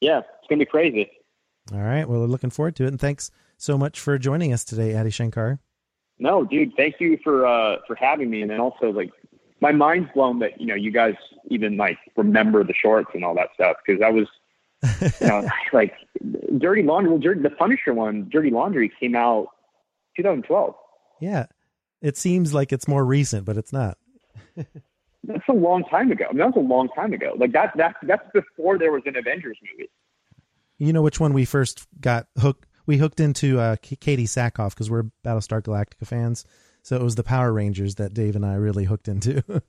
Yeah, 0.00 0.18
it's 0.18 0.48
gonna 0.48 0.60
be 0.60 0.66
crazy. 0.66 1.10
All 1.72 1.80
right. 1.80 2.08
Well, 2.08 2.20
we're 2.20 2.26
looking 2.26 2.50
forward 2.50 2.76
to 2.76 2.84
it, 2.84 2.88
and 2.88 3.00
thanks 3.00 3.30
so 3.58 3.76
much 3.76 4.00
for 4.00 4.18
joining 4.18 4.52
us 4.52 4.64
today, 4.64 4.96
Adi 4.96 5.10
Shankar. 5.10 5.58
No, 6.18 6.44
dude, 6.44 6.72
thank 6.76 6.94
you 6.98 7.18
for 7.22 7.46
uh, 7.46 7.76
for 7.86 7.94
having 7.94 8.30
me, 8.30 8.42
and 8.42 8.50
then 8.50 8.60
also 8.60 8.90
like 8.90 9.10
my 9.60 9.72
mind's 9.72 10.08
blown 10.14 10.38
that 10.38 10.60
you 10.60 10.66
know 10.66 10.74
you 10.74 10.90
guys 10.90 11.14
even 11.50 11.76
like 11.76 11.98
remember 12.16 12.64
the 12.64 12.74
shorts 12.74 13.10
and 13.14 13.24
all 13.24 13.34
that 13.34 13.48
stuff 13.54 13.76
because 13.84 14.02
I 14.02 14.10
was 14.10 14.26
you 14.82 15.26
know 15.26 15.48
like 15.72 15.94
Dirty 16.58 16.82
Laundry, 16.82 17.10
well, 17.10 17.20
Dirty, 17.20 17.42
the 17.42 17.50
Punisher 17.50 17.94
one, 17.94 18.28
Dirty 18.30 18.50
Laundry 18.50 18.90
came 19.00 19.14
out 19.14 19.48
2012. 20.16 20.74
Yeah, 21.20 21.46
it 22.02 22.16
seems 22.16 22.52
like 22.54 22.72
it's 22.72 22.88
more 22.88 23.04
recent, 23.04 23.44
but 23.44 23.56
it's 23.56 23.72
not. 23.72 23.98
that's 25.24 25.48
a 25.48 25.54
long 25.54 25.84
time 25.84 26.10
ago. 26.12 26.26
I 26.28 26.32
mean, 26.32 26.38
that's 26.38 26.56
a 26.56 26.60
long 26.60 26.88
time 26.94 27.12
ago. 27.12 27.34
Like 27.36 27.52
that 27.52 27.72
that 27.76 27.96
that's 28.02 28.30
before 28.32 28.78
there 28.78 28.92
was 28.92 29.02
an 29.06 29.16
Avengers 29.16 29.58
movie. 29.62 29.90
You 30.78 30.92
know 30.92 31.02
which 31.02 31.20
one 31.20 31.32
we 31.32 31.44
first 31.44 31.86
got 32.00 32.26
hooked? 32.38 32.66
we 32.86 32.96
hooked 32.96 33.20
into 33.20 33.58
uh, 33.58 33.76
K- 33.82 33.96
Katee 33.96 34.24
Sackhoff 34.24 34.70
because 34.70 34.90
we're 34.90 35.04
Battlestar 35.24 35.60
Galactica 35.60 36.06
fans. 36.06 36.44
So 36.82 36.96
it 36.96 37.02
was 37.02 37.16
the 37.16 37.24
Power 37.24 37.52
Rangers 37.52 37.96
that 37.96 38.14
Dave 38.14 38.36
and 38.36 38.46
I 38.46 38.54
really 38.54 38.84
hooked 38.84 39.08
into. 39.08 39.42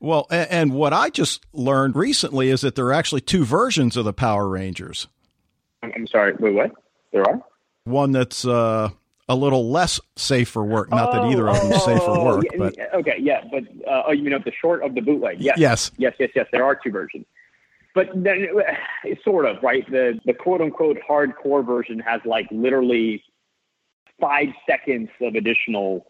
Well, 0.00 0.26
a- 0.30 0.52
and 0.52 0.72
what 0.72 0.92
I 0.92 1.10
just 1.10 1.44
learned 1.52 1.96
recently 1.96 2.50
is 2.50 2.60
that 2.60 2.74
there 2.76 2.86
are 2.86 2.92
actually 2.92 3.20
two 3.22 3.44
versions 3.44 3.96
of 3.96 4.04
the 4.04 4.12
Power 4.12 4.48
Rangers. 4.48 5.08
I'm, 5.82 5.92
I'm 5.94 6.06
sorry. 6.06 6.34
Wait, 6.38 6.54
what? 6.54 6.72
There 7.12 7.24
are. 7.24 7.42
One 7.84 8.12
that's 8.12 8.44
uh, 8.44 8.90
a 9.28 9.34
little 9.34 9.70
less 9.70 9.98
safe 10.16 10.48
for 10.50 10.64
work. 10.64 10.90
Not 10.90 11.12
that 11.12 11.24
either 11.24 11.48
of 11.48 11.56
them 11.60 11.72
is 11.72 11.84
safe 11.84 12.02
for 12.02 12.24
work, 12.24 12.44
Oh, 12.44 12.50
yeah, 12.52 12.58
but 12.58 12.94
okay, 13.00 13.16
yeah, 13.18 13.42
but 13.50 13.64
uh, 13.90 14.02
oh, 14.08 14.12
you 14.12 14.22
mean 14.22 14.34
of 14.34 14.44
the 14.44 14.52
short 14.52 14.82
of 14.84 14.94
the 14.94 15.00
bootleg? 15.00 15.40
Yes, 15.40 15.58
Yes. 15.58 15.90
yes, 15.96 16.14
yes, 16.18 16.30
yes. 16.34 16.46
There 16.52 16.64
are 16.64 16.74
two 16.74 16.90
versions, 16.90 17.24
but 17.94 18.08
then, 18.14 18.46
uh, 18.56 19.14
sort 19.24 19.46
of 19.46 19.62
right. 19.62 19.90
The 19.90 20.20
the 20.26 20.34
quote 20.34 20.60
unquote 20.60 20.98
hardcore 21.08 21.64
version 21.66 21.98
has 22.00 22.20
like 22.26 22.46
literally 22.50 23.22
five 24.20 24.48
seconds 24.68 25.08
of 25.22 25.34
additional 25.34 26.06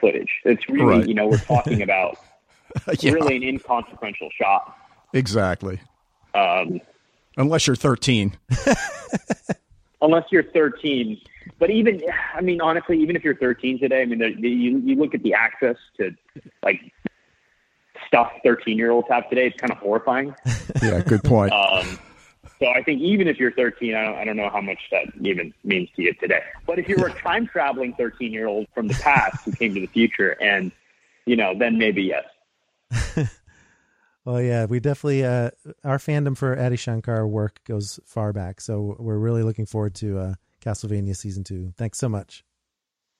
footage. 0.00 0.30
It's 0.44 0.68
really, 0.68 0.98
Right. 0.98 1.08
you 1.08 1.14
know, 1.14 1.28
we're 1.28 1.38
talking 1.38 1.80
about 1.82 2.18
Yeah. 3.00 3.12
really 3.12 3.36
an 3.36 3.42
inconsequential 3.42 4.28
shot. 4.38 4.76
exactly. 5.12 5.80
Um, 6.34 6.80
Unless 7.36 7.66
you're 7.66 7.76
13. 7.76 8.36
unless 10.02 10.24
you're 10.30 10.42
13. 10.44 11.20
But 11.58 11.70
even, 11.70 12.00
I 12.34 12.40
mean, 12.40 12.60
honestly, 12.60 13.00
even 13.00 13.16
if 13.16 13.24
you're 13.24 13.36
13 13.36 13.78
today, 13.80 14.02
I 14.02 14.04
mean, 14.04 14.18
the, 14.18 14.34
the, 14.40 14.48
you, 14.48 14.78
you 14.78 14.96
look 14.96 15.14
at 15.14 15.22
the 15.22 15.34
access 15.34 15.76
to 15.98 16.10
like 16.62 16.80
stuff 18.06 18.30
13 18.44 18.76
year 18.76 18.90
olds 18.90 19.08
have 19.10 19.28
today, 19.28 19.46
it's 19.48 19.56
kind 19.60 19.72
of 19.72 19.78
horrifying. 19.78 20.34
Yeah, 20.82 21.00
good 21.00 21.22
point. 21.24 21.52
Um, 21.52 21.98
so 22.58 22.66
I 22.66 22.82
think 22.82 23.00
even 23.00 23.26
if 23.28 23.38
you're 23.38 23.52
13, 23.52 23.94
I 23.94 24.04
don't, 24.04 24.14
I 24.16 24.24
don't 24.24 24.36
know 24.36 24.50
how 24.50 24.60
much 24.60 24.78
that 24.90 25.06
even 25.22 25.54
means 25.64 25.88
to 25.96 26.02
you 26.02 26.14
today. 26.14 26.42
But 26.66 26.78
if 26.78 26.88
you 26.88 26.96
were 26.96 27.06
a 27.08 27.14
time 27.20 27.46
traveling 27.46 27.94
13 27.94 28.32
year 28.32 28.46
old 28.46 28.66
from 28.74 28.88
the 28.88 28.94
past 28.94 29.44
who 29.44 29.52
came 29.52 29.72
to 29.74 29.80
the 29.80 29.86
future, 29.86 30.36
and 30.42 30.70
you 31.26 31.36
know, 31.36 31.54
then 31.58 31.78
maybe 31.78 32.02
yes. 32.02 32.24
Well, 34.24 34.40
yeah, 34.40 34.64
we 34.66 34.80
definitely 34.80 35.24
uh, 35.24 35.50
our 35.84 35.98
fandom 35.98 36.36
for 36.36 36.58
Adi 36.58 36.76
Shankar 36.76 37.26
work 37.26 37.60
goes 37.64 38.00
far 38.06 38.32
back. 38.32 38.60
So 38.60 38.96
we're 38.98 39.18
really 39.18 39.42
looking 39.42 39.66
forward 39.66 39.94
to 39.96 40.18
uh, 40.18 40.34
Castlevania 40.64 41.16
season 41.16 41.44
two. 41.44 41.72
Thanks 41.76 41.98
so 41.98 42.08
much. 42.08 42.44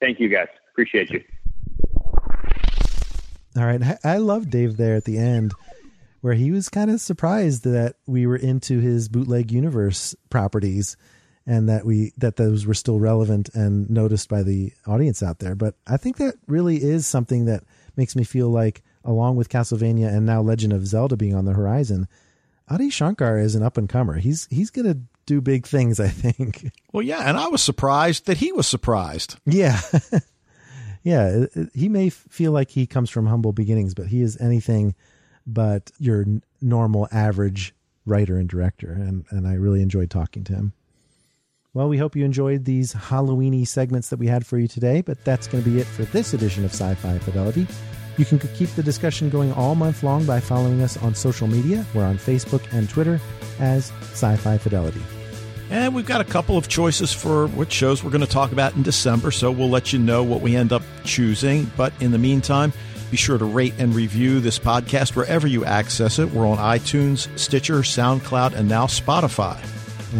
Thank 0.00 0.18
you, 0.20 0.28
guys. 0.28 0.48
Appreciate 0.72 1.10
you. 1.10 1.22
All 3.56 3.64
right. 3.64 3.82
I- 3.82 3.98
I 4.04 4.16
love 4.18 4.50
Dave 4.50 4.76
there 4.76 4.96
at 4.96 5.04
the 5.04 5.18
end 5.18 5.52
where 6.20 6.34
he 6.34 6.50
was 6.50 6.68
kind 6.68 6.90
of 6.90 7.00
surprised 7.00 7.64
that 7.64 7.96
we 8.06 8.26
were 8.26 8.36
into 8.36 8.80
his 8.80 9.08
bootleg 9.08 9.52
universe 9.52 10.14
properties 10.30 10.96
and 11.46 11.68
that 11.68 11.84
we 11.84 12.12
that 12.16 12.36
those 12.36 12.66
were 12.66 12.72
still 12.74 12.98
relevant 12.98 13.50
and 13.54 13.88
noticed 13.90 14.28
by 14.30 14.42
the 14.42 14.72
audience 14.86 15.22
out 15.22 15.38
there. 15.38 15.54
But 15.54 15.74
I 15.86 15.98
think 15.98 16.16
that 16.16 16.34
really 16.48 16.82
is 16.82 17.06
something 17.06 17.44
that 17.44 17.62
makes 17.96 18.16
me 18.16 18.24
feel 18.24 18.48
like 18.48 18.82
along 19.04 19.36
with 19.36 19.48
Castlevania 19.48 20.08
and 20.08 20.26
now 20.26 20.40
Legend 20.40 20.72
of 20.72 20.86
Zelda 20.86 21.16
being 21.16 21.34
on 21.34 21.44
the 21.44 21.52
horizon, 21.52 22.08
Adi 22.68 22.90
Shankar 22.90 23.38
is 23.38 23.54
an 23.54 23.62
up 23.62 23.76
and 23.76 23.88
comer. 23.88 24.14
He's 24.14 24.46
he's 24.50 24.70
going 24.70 24.86
to 24.86 24.98
do 25.26 25.40
big 25.40 25.66
things, 25.66 26.00
I 26.00 26.08
think. 26.08 26.70
Well, 26.92 27.02
yeah, 27.02 27.28
and 27.28 27.36
I 27.36 27.48
was 27.48 27.60
surprised 27.60 28.26
that 28.26 28.36
he 28.36 28.52
was 28.52 28.68
surprised. 28.68 29.34
Yeah. 29.44 29.80
yeah. 31.02 31.46
He 31.74 31.88
may 31.88 32.08
feel 32.08 32.52
like 32.52 32.70
he 32.70 32.86
comes 32.86 33.10
from 33.10 33.26
humble 33.26 33.52
beginnings, 33.52 33.94
but 33.94 34.06
he 34.06 34.22
is 34.22 34.40
anything 34.40 34.94
but 35.44 35.90
your 35.98 36.24
normal, 36.62 37.08
average 37.10 37.74
writer 38.06 38.38
and 38.38 38.48
director. 38.48 38.92
And, 38.92 39.24
and 39.30 39.48
I 39.48 39.54
really 39.54 39.82
enjoyed 39.82 40.08
talking 40.08 40.44
to 40.44 40.52
him. 40.52 40.72
Well, 41.72 41.88
we 41.88 41.98
hope 41.98 42.14
you 42.14 42.24
enjoyed 42.24 42.64
these 42.64 42.94
Halloweeny 42.94 43.66
segments 43.66 44.10
that 44.10 44.20
we 44.20 44.28
had 44.28 44.46
for 44.46 44.56
you 44.56 44.68
today, 44.68 45.00
but 45.00 45.24
that's 45.24 45.48
going 45.48 45.64
to 45.64 45.68
be 45.68 45.80
it 45.80 45.86
for 45.88 46.04
this 46.04 46.32
edition 46.32 46.64
of 46.64 46.70
Sci 46.70 46.94
Fi 46.94 47.18
Fidelity. 47.18 47.66
You 48.16 48.24
can 48.24 48.38
keep 48.38 48.70
the 48.70 48.82
discussion 48.82 49.28
going 49.28 49.52
all 49.52 49.74
month 49.74 50.02
long 50.02 50.24
by 50.24 50.40
following 50.40 50.82
us 50.82 50.96
on 51.02 51.14
social 51.14 51.48
media. 51.48 51.84
We're 51.94 52.04
on 52.04 52.16
Facebook 52.16 52.62
and 52.72 52.88
Twitter 52.88 53.20
as 53.58 53.90
Sci 54.12 54.36
Fi 54.36 54.58
Fidelity. 54.58 55.02
And 55.70 55.94
we've 55.94 56.06
got 56.06 56.20
a 56.20 56.24
couple 56.24 56.56
of 56.56 56.68
choices 56.68 57.12
for 57.12 57.48
which 57.48 57.72
shows 57.72 58.04
we're 58.04 58.10
going 58.10 58.20
to 58.20 58.26
talk 58.26 58.52
about 58.52 58.76
in 58.76 58.82
December, 58.82 59.30
so 59.30 59.50
we'll 59.50 59.70
let 59.70 59.92
you 59.92 59.98
know 59.98 60.22
what 60.22 60.40
we 60.40 60.54
end 60.54 60.72
up 60.72 60.82
choosing. 61.04 61.70
But 61.76 61.92
in 62.00 62.12
the 62.12 62.18
meantime, 62.18 62.72
be 63.10 63.16
sure 63.16 63.38
to 63.38 63.44
rate 63.44 63.74
and 63.78 63.94
review 63.94 64.40
this 64.40 64.58
podcast 64.58 65.16
wherever 65.16 65.46
you 65.46 65.64
access 65.64 66.18
it. 66.18 66.30
We're 66.30 66.46
on 66.46 66.58
iTunes, 66.58 67.26
Stitcher, 67.38 67.80
SoundCloud, 67.80 68.54
and 68.54 68.68
now 68.68 68.86
Spotify. 68.86 69.58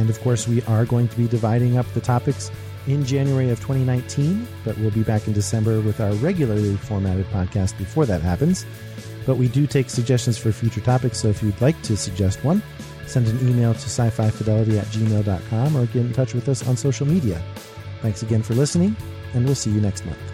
And 0.01 0.11
of 0.11 0.21
course, 0.21 0.49
we 0.49 0.63
are 0.63 0.85
going 0.85 1.09
to 1.09 1.17
be 1.17 1.29
dividing 1.29 1.79
up 1.79 1.87
the 1.95 2.01
topics 2.01 2.51
in 2.87 3.05
January 3.05 3.51
of 3.51 3.59
2019, 3.61 4.47
but 4.65 4.77
we'll 4.79 4.91
be 4.91 5.03
back 5.03 5.27
in 5.27 5.33
December 5.33 5.81
with 5.81 6.01
our 6.01 6.13
regularly 6.15 6.77
formatted 6.77 7.27
podcast 7.27 7.77
before 7.79 8.07
that 8.07 8.21
happens. 8.21 8.67
But 9.27 9.37
we 9.37 9.49
do 9.49 9.67
take 9.67 9.89
suggestions 9.89 10.37
for 10.37 10.53
future 10.53 10.81
topics, 10.81 11.19
so 11.19 11.29
if 11.29 11.43
you'd 11.43 11.61
like 11.61 11.81
to 11.83 11.97
suggest 11.97 12.45
one, 12.45 12.63
send 13.07 13.27
an 13.27 13.49
email 13.49 13.73
to 13.73 13.81
sci 13.81 14.11
fi 14.11 14.31
fidelity 14.31 14.79
at 14.79 14.87
gmail.com 14.87 15.77
or 15.77 15.87
get 15.87 16.05
in 16.05 16.13
touch 16.13 16.35
with 16.35 16.49
us 16.49 16.67
on 16.67 16.77
social 16.77 17.07
media. 17.07 17.43
Thanks 18.03 18.23
again 18.23 18.43
for 18.43 18.55
listening, 18.55 18.97
and 19.33 19.45
we'll 19.45 19.55
see 19.55 19.71
you 19.71 19.81
next 19.81 20.05
month. 20.05 20.34